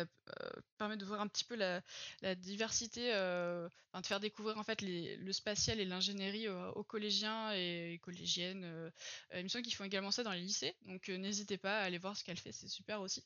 permet 0.77 0.97
de 0.97 1.05
voir 1.05 1.21
un 1.21 1.27
petit 1.27 1.43
peu 1.43 1.55
la, 1.55 1.81
diversité, 2.35 3.11
de 3.11 3.69
faire 4.03 4.19
découvrir 4.19 4.57
en 4.57 4.63
fait 4.63 4.81
le 4.81 5.31
spatial 5.31 5.79
et 5.79 5.85
l'ingénierie 5.85 6.49
aux 6.49 6.83
collégiens 6.83 7.51
et 7.53 7.99
collégiennes. 8.03 8.91
il 9.33 9.43
me 9.43 9.47
semble 9.47 9.63
qu'ils 9.63 9.75
font 9.75 9.83
également 9.83 10.11
ça 10.11 10.23
dans 10.23 10.31
les 10.31 10.41
lycées, 10.41 10.75
donc 10.85 11.07
n'hésitez 11.07 11.57
pas 11.57 11.79
à 11.79 11.83
aller 11.83 11.97
voir 11.97 12.15
ce 12.15 12.23
qu'elle 12.23 12.37
fait, 12.37 12.51
c'est 12.51 12.67
super 12.67 13.01
aussi. 13.01 13.23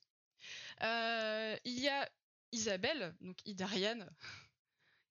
il 0.82 1.80
y 1.80 1.88
a 1.88 2.10
Isabelle, 2.52 3.14
donc 3.22 3.38
Idariane, 3.46 4.10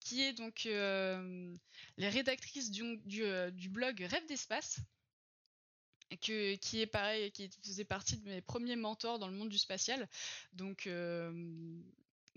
qui 0.00 0.22
est 0.22 0.32
donc 0.32 0.64
la 0.64 2.10
rédactrice 2.10 2.70
du, 2.70 2.98
du 3.52 3.68
blog 3.68 4.00
Rêve 4.00 4.26
d'espace 4.26 4.80
que, 6.16 6.54
qui 6.56 6.80
est 6.80 6.86
pareil, 6.86 7.30
qui 7.32 7.50
faisait 7.62 7.84
partie 7.84 8.16
de 8.16 8.28
mes 8.28 8.40
premiers 8.40 8.76
mentors 8.76 9.18
dans 9.18 9.28
le 9.28 9.34
monde 9.34 9.48
du 9.48 9.58
spatial. 9.58 10.08
Donc, 10.52 10.86
euh, 10.86 11.32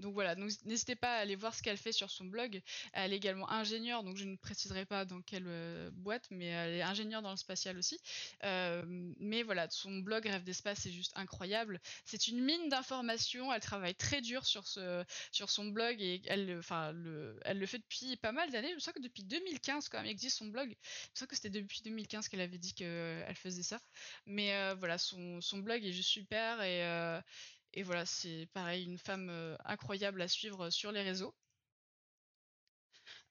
donc 0.02 0.14
voilà, 0.14 0.36
n'hésitez 0.66 0.96
pas 0.96 1.16
à 1.16 1.20
aller 1.20 1.36
voir 1.36 1.56
ce 1.56 1.62
qu'elle 1.62 1.78
fait 1.78 1.92
sur 1.92 2.10
son 2.10 2.26
blog. 2.26 2.62
Elle 2.94 3.14
est 3.14 3.18
également 3.18 3.50
ingénieure, 3.50 4.04
donc 4.04 4.18
je 4.18 4.26
ne 4.26 4.36
préciserai 4.36 4.86
pas 4.86 5.06
dans 5.06 5.22
quelle 5.22 5.48
euh, 5.48 5.90
boîte, 5.94 6.28
mais 6.32 6.48
elle 6.48 6.76
est 6.76 6.82
ingénieure 6.82 7.22
dans 7.22 7.32
le 7.32 7.38
spatial 7.38 7.78
aussi. 7.78 8.00
Euh, 8.44 8.84
mais 9.20 9.44
voilà, 9.44 9.70
son 9.70 10.00
blog 10.00 10.26
Rêve 10.26 10.44
d'espace 10.44 10.86
est 10.86 10.92
juste 10.92 11.12
incroyable. 11.16 11.80
C'est 12.06 12.28
une 12.28 12.44
mine 12.44 12.70
d'informations. 12.70 13.54
Elle 13.54 13.62
travaille 13.62 13.96
très 13.96 14.22
dur 14.22 14.46
sur, 14.46 14.68
ce, 14.68 15.04
sur 15.32 15.50
son 15.50 15.66
blog 15.66 16.02
et 16.02 16.22
elle, 16.26 16.58
enfin, 16.58 16.92
le, 16.92 17.40
elle 17.46 17.60
le 17.60 17.66
fait 17.66 17.80
depuis 17.80 18.18
pas 18.18 18.32
mal 18.32 18.52
d'années. 18.52 18.74
Je 18.74 18.80
sens 18.80 18.94
que 18.94 19.02
depuis 19.02 19.24
2015 19.24 19.90
quand 19.90 20.00
même 20.00 20.08
existe 20.08 20.38
son 20.38 20.48
blog. 20.48 20.76
Je 21.14 21.20
sens 21.20 21.28
que 21.28 21.36
c'était 21.36 21.50
depuis 21.50 21.82
2015 21.84 22.28
qu'elle 22.28 22.42
avait 22.42 22.58
dit 22.58 22.74
qu'elle 22.74 23.36
faisait 23.36 23.64
ça. 23.64 23.80
Mais 24.26 24.54
euh, 24.56 24.76
voilà, 24.76 24.98
son, 24.98 25.42
son, 25.42 25.60
blog 25.60 25.86
est 25.86 25.92
juste 25.92 26.10
super 26.10 26.62
et 26.62 26.82
et 27.74 27.84
voilà, 27.84 28.06
c'est 28.06 28.48
pareil, 28.54 28.86
une 28.86 28.98
femme 28.98 29.30
euh, 29.30 29.56
incroyable 29.66 30.22
à 30.22 30.28
suivre 30.28 30.70
sur 30.70 30.92
les 30.92 31.02
réseaux. 31.02 31.34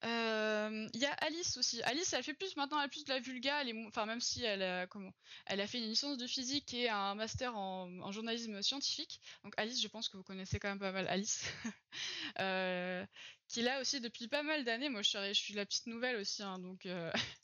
Euh, 0.05 0.89
il 0.95 1.01
y 1.01 1.05
a 1.05 1.12
Alice 1.12 1.59
aussi. 1.59 1.83
Alice, 1.83 2.12
elle 2.15 2.23
fait 2.23 2.35
plus 2.35 2.57
maintenant, 2.57 2.81
elle 2.81 2.89
plus 2.89 3.05
de 3.05 3.11
la 3.11 3.21
vulga. 3.21 3.62
enfin, 3.89 4.07
même 4.07 4.21
si 4.21 4.43
elle 4.43 4.62
a, 4.62 4.87
comment, 4.87 5.12
elle 5.47 5.61
a 5.61 5.67
fait 5.67 5.79
une 5.79 5.89
licence 5.89 6.17
de 6.17 6.27
physique 6.27 6.73
et 6.73 6.89
un 6.89 7.15
master 7.15 7.55
en, 7.57 8.11
journalisme 8.12 8.62
scientifique. 8.62 9.21
Donc 9.45 9.53
Alice, 9.59 9.81
je 9.83 9.89
pense 9.89 10.09
que 10.09 10.17
vous 10.17 10.23
connaissez 10.23 10.59
quand 10.59 10.69
même 10.69 10.79
pas 10.79 10.93
mal 10.93 11.07
Alice, 11.09 11.45
euh, 12.41 13.05
qui 13.49 13.61
est 13.61 13.65
là 13.65 13.81
aussi 13.81 14.01
depuis 14.01 14.29
pas 14.29 14.43
mal 14.43 14.65
d'années. 14.65 14.89
Moi, 14.89 15.03
je 15.03 15.33
suis, 15.35 15.53
je 15.53 15.57
la 15.57 15.67
petite 15.67 15.87
nouvelle 15.87 16.17
aussi, 16.17 16.43
hein, 16.43 16.59
donc 16.59 16.87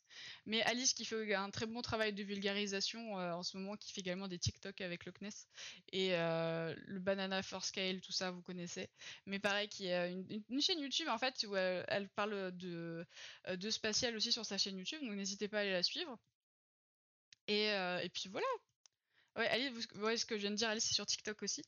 mais 0.47 0.62
Alice 0.62 0.94
qui 0.94 1.05
fait 1.05 1.35
un 1.35 1.51
très 1.51 1.66
bon 1.66 1.82
travail 1.82 2.12
de 2.12 2.23
vulgarisation 2.23 3.18
euh, 3.18 3.32
en 3.32 3.43
ce 3.43 3.56
moment, 3.56 3.77
qui 3.77 3.93
fait 3.93 4.01
également 4.01 4.28
des 4.28 4.39
TikTok 4.39 4.81
avec 4.81 5.05
le 5.05 5.12
CNES 5.12 5.31
et 5.93 6.14
euh, 6.14 6.74
le 6.86 7.01
Banana 7.01 7.43
for 7.43 7.64
Scale, 7.64 8.01
tout 8.01 8.12
ça 8.12 8.31
vous 8.31 8.43
connaissez. 8.43 8.89
Mais 9.27 9.40
pareil, 9.40 9.68
qui 9.68 9.86
est 9.89 10.12
une, 10.48 10.60
chaîne 10.60 10.78
YouTube 10.78 11.09
en 11.09 11.18
fait 11.18 11.44
où 11.48 11.56
elle, 11.56 12.09
parle 12.10 12.56
de, 12.56 13.05
euh, 13.48 13.56
de 13.56 13.70
spatial 13.70 14.16
aussi 14.16 14.32
sur 14.32 14.47
sa 14.47 14.56
chaîne 14.56 14.78
YouTube, 14.78 15.01
donc 15.02 15.12
n'hésitez 15.16 15.48
pas 15.48 15.59
à 15.59 15.60
aller 15.62 15.73
la 15.73 15.82
suivre. 15.82 16.16
Et, 17.48 18.10
puis 18.12 18.28
voilà. 18.28 18.47
Ouais, 19.36 19.48
Alice, 19.48 19.70
vous 19.93 20.01
voyez 20.01 20.16
ce 20.16 20.27
que 20.27 20.36
je 20.36 20.43
viens 20.43 20.51
de 20.51 20.56
dire, 20.56 20.68
Alice 20.68 20.85
c'est 20.85 20.94
sur 20.94 21.06
TikTok 21.06 21.43
aussi. 21.43 21.62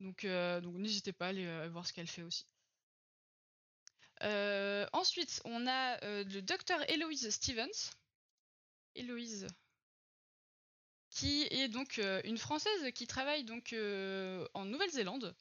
Donc, 0.00 0.26
donc 0.26 0.76
n'hésitez 0.76 1.12
pas 1.12 1.26
à 1.26 1.28
aller 1.30 1.68
voir 1.68 1.86
ce 1.86 1.92
qu'elle 1.92 2.08
fait 2.08 2.22
aussi. 2.22 2.46
Euh, 4.22 4.86
ensuite, 4.92 5.40
on 5.44 5.66
a 5.66 6.02
euh, 6.04 6.24
le 6.24 6.40
docteur 6.42 6.78
Eloise 6.90 7.28
Stevens. 7.30 7.92
Eloise 8.94 9.46
qui 11.10 11.44
est 11.50 11.68
donc 11.68 11.98
euh, 11.98 12.20
une 12.24 12.36
Française 12.36 12.92
qui 12.94 13.06
travaille 13.06 13.44
donc 13.44 13.74
en 14.54 14.64
Nouvelle-Zélande 14.64 15.34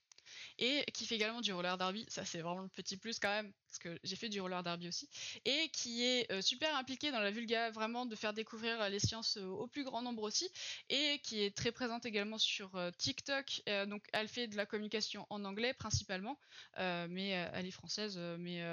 et 0.57 0.85
qui 0.93 1.05
fait 1.05 1.15
également 1.15 1.41
du 1.41 1.53
roller 1.53 1.77
derby. 1.77 2.05
Ça, 2.07 2.25
c'est 2.25 2.41
vraiment 2.41 2.61
le 2.61 2.69
petit 2.69 2.97
plus 2.97 3.19
quand 3.19 3.29
même, 3.29 3.51
parce 3.67 3.79
que 3.79 3.99
j'ai 4.03 4.15
fait 4.15 4.29
du 4.29 4.39
roller 4.39 4.63
derby 4.63 4.87
aussi. 4.87 5.09
Et 5.45 5.69
qui 5.69 6.03
est 6.03 6.31
euh, 6.31 6.41
super 6.41 6.75
impliquée 6.75 7.11
dans 7.11 7.19
la 7.19 7.31
vulga, 7.31 7.71
vraiment 7.71 8.05
de 8.05 8.15
faire 8.15 8.33
découvrir 8.33 8.89
les 8.89 8.99
sciences 8.99 9.37
euh, 9.37 9.45
au 9.45 9.67
plus 9.67 9.83
grand 9.83 10.01
nombre 10.01 10.23
aussi. 10.23 10.49
Et 10.89 11.19
qui 11.23 11.43
est 11.43 11.55
très 11.55 11.71
présente 11.71 12.05
également 12.05 12.37
sur 12.37 12.75
euh, 12.75 12.91
TikTok. 12.97 13.61
donc, 13.87 14.03
elle 14.13 14.27
fait 14.27 14.47
de 14.47 14.55
la 14.55 14.65
communication 14.65 15.25
en 15.29 15.43
anglais 15.45 15.73
principalement, 15.73 16.37
mais 16.77 17.29
elle 17.29 17.65
est 17.65 17.71
française. 17.71 18.17
mais 18.39 18.63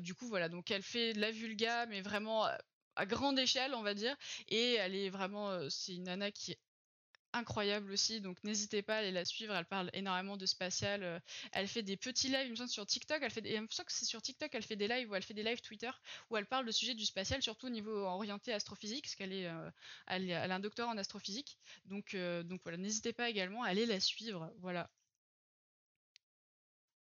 du 0.00 0.14
coup, 0.14 0.26
voilà. 0.28 0.48
Donc, 0.48 0.70
elle 0.70 0.82
fait 0.82 1.12
de 1.12 1.20
la 1.20 1.30
vulga, 1.30 1.86
mais 1.86 2.00
vraiment 2.00 2.46
à 2.96 3.06
grande 3.06 3.38
échelle, 3.38 3.74
on 3.74 3.82
va 3.82 3.94
dire. 3.94 4.16
Et 4.48 4.74
elle 4.74 4.94
est 4.94 5.10
vraiment, 5.10 5.68
c'est 5.70 5.94
une 5.94 6.04
nana 6.04 6.30
qui 6.30 6.52
est 6.52 6.58
incroyable 7.32 7.92
aussi, 7.92 8.20
donc 8.20 8.42
n'hésitez 8.44 8.82
pas 8.82 8.96
à 8.96 8.98
aller 8.98 9.12
la 9.12 9.24
suivre. 9.24 9.54
Elle 9.54 9.64
parle 9.64 9.90
énormément 9.92 10.36
de 10.36 10.46
spatial. 10.46 11.02
Euh, 11.02 11.18
elle 11.52 11.68
fait 11.68 11.82
des 11.82 11.96
petits 11.96 12.28
lives, 12.28 12.46
il 12.46 12.50
me 12.50 12.56
semble, 12.56 12.68
sur 12.68 12.86
TikTok. 12.86 13.20
Elle 13.22 13.30
fait 13.30 13.40
des, 13.40 13.50
il 13.54 13.66
que 13.66 13.92
c'est 13.92 14.04
sur 14.04 14.22
TikTok, 14.22 14.50
elle 14.54 14.62
fait 14.62 14.76
des 14.76 14.88
lives 14.88 15.10
ou 15.10 15.14
elle 15.14 15.22
fait 15.22 15.34
des 15.34 15.42
lives 15.42 15.60
Twitter 15.60 15.90
où 16.30 16.36
elle 16.36 16.46
parle 16.46 16.66
de 16.66 16.72
sujet 16.72 16.94
du 16.94 17.06
spatial, 17.06 17.42
surtout 17.42 17.66
au 17.66 17.70
niveau 17.70 17.94
orienté 18.04 18.52
astrophysique, 18.52 19.04
parce 19.04 19.14
qu'elle 19.14 19.32
est, 19.32 19.46
euh, 19.46 19.70
elle, 20.06 20.30
a 20.32 20.54
un 20.54 20.60
doctorat 20.60 20.90
en 20.90 20.98
astrophysique. 20.98 21.58
Donc, 21.86 22.14
euh, 22.14 22.42
donc 22.42 22.60
voilà, 22.62 22.78
n'hésitez 22.78 23.12
pas 23.12 23.28
également 23.30 23.62
à 23.62 23.68
aller 23.68 23.86
la 23.86 24.00
suivre. 24.00 24.52
Voilà. 24.58 24.90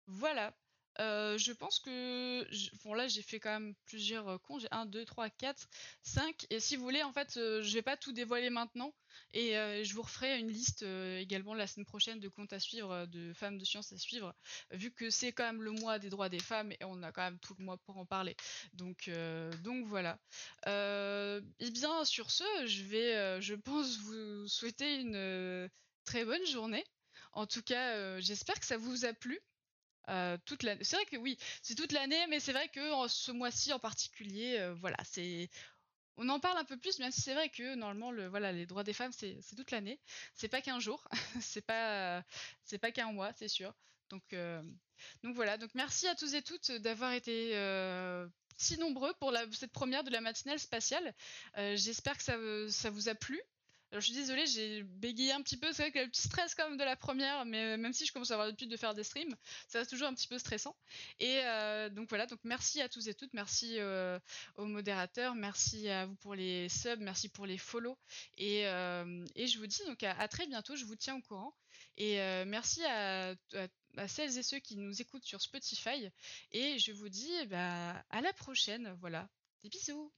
Voilà. 0.09 0.53
Euh, 1.01 1.37
je 1.37 1.53
pense 1.53 1.79
que 1.79 2.47
bon 2.85 2.95
là 2.95 3.07
j'ai 3.07 3.23
fait 3.23 3.39
quand 3.39 3.51
même 3.51 3.75
plusieurs 3.85 4.29
euh, 4.29 4.39
cons, 4.39 4.59
j'ai 4.59 4.69
1, 4.71 4.87
2, 4.87 5.05
3, 5.05 5.29
4, 5.31 5.69
5 6.03 6.47
et 6.51 6.61
si 6.61 6.77
vous 6.77 6.83
voulez 6.83 7.03
en 7.03 7.13
fait 7.13 7.37
euh, 7.37 7.63
je 7.63 7.75
vais 7.75 7.83
pas 7.83 7.97
tout 7.97 8.13
dévoiler 8.13 8.51
maintenant. 8.51 8.93
Et 9.33 9.53
je 9.53 9.95
vous 9.95 10.03
referai 10.03 10.39
une 10.39 10.51
liste 10.51 10.83
également 10.83 11.55
la 11.55 11.67
semaine 11.67 11.87
prochaine 11.87 12.21
de 12.21 12.29
comptes 12.29 12.53
à 12.53 12.61
suivre, 12.61 13.07
de 13.07 13.33
femmes 13.33 13.57
de 13.57 13.65
science 13.65 13.91
à 13.93 13.97
suivre. 13.97 14.35
Vu 14.73 14.91
que 14.93 15.09
c'est 15.09 15.33
quand 15.33 15.45
même 15.45 15.63
le 15.63 15.71
mois 15.71 15.99
des 15.99 16.11
droits 16.11 16.29
des 16.29 16.39
femmes 16.39 16.71
et 16.73 16.79
on 16.83 17.03
a 17.03 17.13
quand 17.13 17.23
même 17.23 17.39
tout 17.39 17.55
le 17.59 17.65
mois 17.65 17.79
pour 17.79 17.97
en 17.97 18.05
parler. 18.05 18.37
Donc, 18.75 19.11
donc 19.63 19.87
voilà. 19.87 20.19
Et 20.67 21.71
bien 21.71 22.05
sur 22.05 22.31
ce 22.31 22.45
je 22.67 22.83
vais 22.83 23.41
je 23.41 23.55
pense 23.55 23.99
vous 24.01 24.47
souhaiter 24.49 25.01
une 25.01 25.71
très 26.05 26.25
bonne 26.27 26.47
journée. 26.47 26.85
En 27.33 27.47
tout 27.47 27.63
cas 27.63 28.21
j'espère 28.21 28.61
que 28.61 28.67
ça 28.67 28.77
vous 28.77 29.07
a 29.07 29.15
plu 29.15 29.41
euh. 30.09 30.37
C'est 30.83 30.97
vrai 30.97 31.07
que 31.07 31.17
oui, 31.17 31.39
c'est 31.63 31.75
toute 31.75 31.93
l'année, 31.93 32.27
mais 32.29 32.41
c'est 32.41 32.53
vrai 32.53 32.69
que 32.69 33.09
ce 33.09 33.33
mois-ci 33.33 33.73
en 33.73 33.79
particulier, 33.79 34.59
euh, 34.59 34.75
voilà, 34.75 34.97
c'est 35.05 35.51
on 36.19 36.29
en 36.31 36.41
parle 36.41 36.57
un 36.59 36.65
peu 36.65 36.79
plus, 36.79 36.99
même 36.99 37.13
si 37.13 37.21
c'est 37.21 37.35
vrai 37.35 37.51
que 37.51 37.75
normalement, 37.75 38.11
le, 38.11 38.27
voilà, 38.29 38.51
les 38.51 38.65
droits 38.65 38.85
des 38.85 38.95
femmes, 38.95 39.13
c'est 39.13 39.39
toute 39.55 39.71
l'année. 39.71 40.01
C'est 40.35 40.49
pas 40.49 40.63
qu'un 40.63 40.81
jour, 40.81 41.07
c'est 41.43 41.61
pas, 41.61 42.25
c'est 42.65 42.79
pas 42.79 42.91
qu'un 42.91 43.13
mois, 43.13 43.33
c'est 43.35 43.49
sûr. 43.49 43.75
Donc, 44.09 44.23
euh, 44.33 44.63
donc 45.23 45.35
voilà. 45.35 45.59
Donc 45.59 45.71
merci 45.75 46.07
à 46.09 46.15
tous 46.15 46.35
et 46.35 46.43
toutes 46.43 46.73
d'avoir 46.73 47.13
été 47.13 47.53
si 48.57 48.79
nombreux 48.79 49.13
pour 49.21 49.35
cette 49.53 49.73
première 49.73 50.05
de 50.05 50.11
la 50.11 50.23
matinale 50.23 50.59
spatiale. 50.59 51.15
J'espère 51.75 52.17
que 52.17 52.23
ça, 52.23 52.37
ça 52.71 52.91
vous 52.91 53.11
a 53.11 53.15
plu. 53.15 53.39
Alors 53.97 54.03
je 54.03 54.13
suis 54.13 54.21
désolée, 54.21 54.45
j'ai 54.47 54.83
bégayé 54.83 55.33
un 55.33 55.41
petit 55.41 55.57
peu, 55.57 55.73
c'est 55.73 55.85
vrai 55.85 55.91
que 55.91 55.99
le 56.01 56.11
petit 56.11 56.21
stress 56.21 56.55
quand 56.55 56.69
même 56.69 56.77
de 56.77 56.85
la 56.85 56.97
première, 56.97 57.47
mais 57.47 57.65
euh, 57.65 57.77
même 57.79 57.95
si 57.95 58.05
je 58.05 58.13
commence 58.13 58.31
à 58.31 58.35
avoir 58.35 58.47
l'habitude 58.47 58.69
de 58.69 58.77
faire 58.77 58.93
des 58.93 59.05
streams, 59.05 59.35
ça 59.69 59.79
reste 59.79 59.89
toujours 59.91 60.07
un 60.07 60.13
petit 60.13 60.29
peu 60.29 60.39
stressant. 60.39 60.77
Et 61.19 61.41
euh, 61.45 61.89
donc 61.89 62.11
voilà, 62.11 62.27
donc 62.27 62.39
merci 62.45 62.83
à 62.83 62.91
tous 62.91 63.09
et 63.09 63.15
toutes, 63.15 63.33
merci 63.33 63.77
euh, 63.79 64.19
aux 64.57 64.67
modérateurs, 64.67 65.35
merci 65.35 65.89
à 65.89 66.05
vous 66.05 66.15
pour 66.17 66.35
les 66.35 66.69
subs, 66.69 67.01
merci 67.01 67.31
pour 67.31 67.47
les 67.47 67.57
follow, 67.57 67.97
et, 68.37 68.65
et 68.65 69.47
je 69.47 69.59
vous 69.59 69.67
dis 69.67 69.83
donc 69.87 70.03
à, 70.03 70.29
très 70.29 70.47
bientôt, 70.47 70.77
je 70.77 70.85
vous 70.85 70.97
tiens 70.97 71.17
au 71.17 71.23
courant, 71.23 71.57
et 71.97 72.17
merci 72.45 72.85
à, 72.85 73.35
à, 73.97 74.09
celles 74.09 74.37
et 74.37 74.43
ceux 74.43 74.59
qui 74.59 74.77
nous 74.77 75.01
écoutent 75.01 75.25
sur 75.25 75.41
Spotify, 75.41 76.11
et 76.53 76.79
je 76.79 76.93
vous 76.93 77.09
dis 77.09 77.33
bah, 77.47 78.05
à 78.11 78.21
la 78.21 78.35
prochaine, 78.35 78.95
voilà, 79.01 79.27
des 79.63 79.71
bisous 79.71 80.13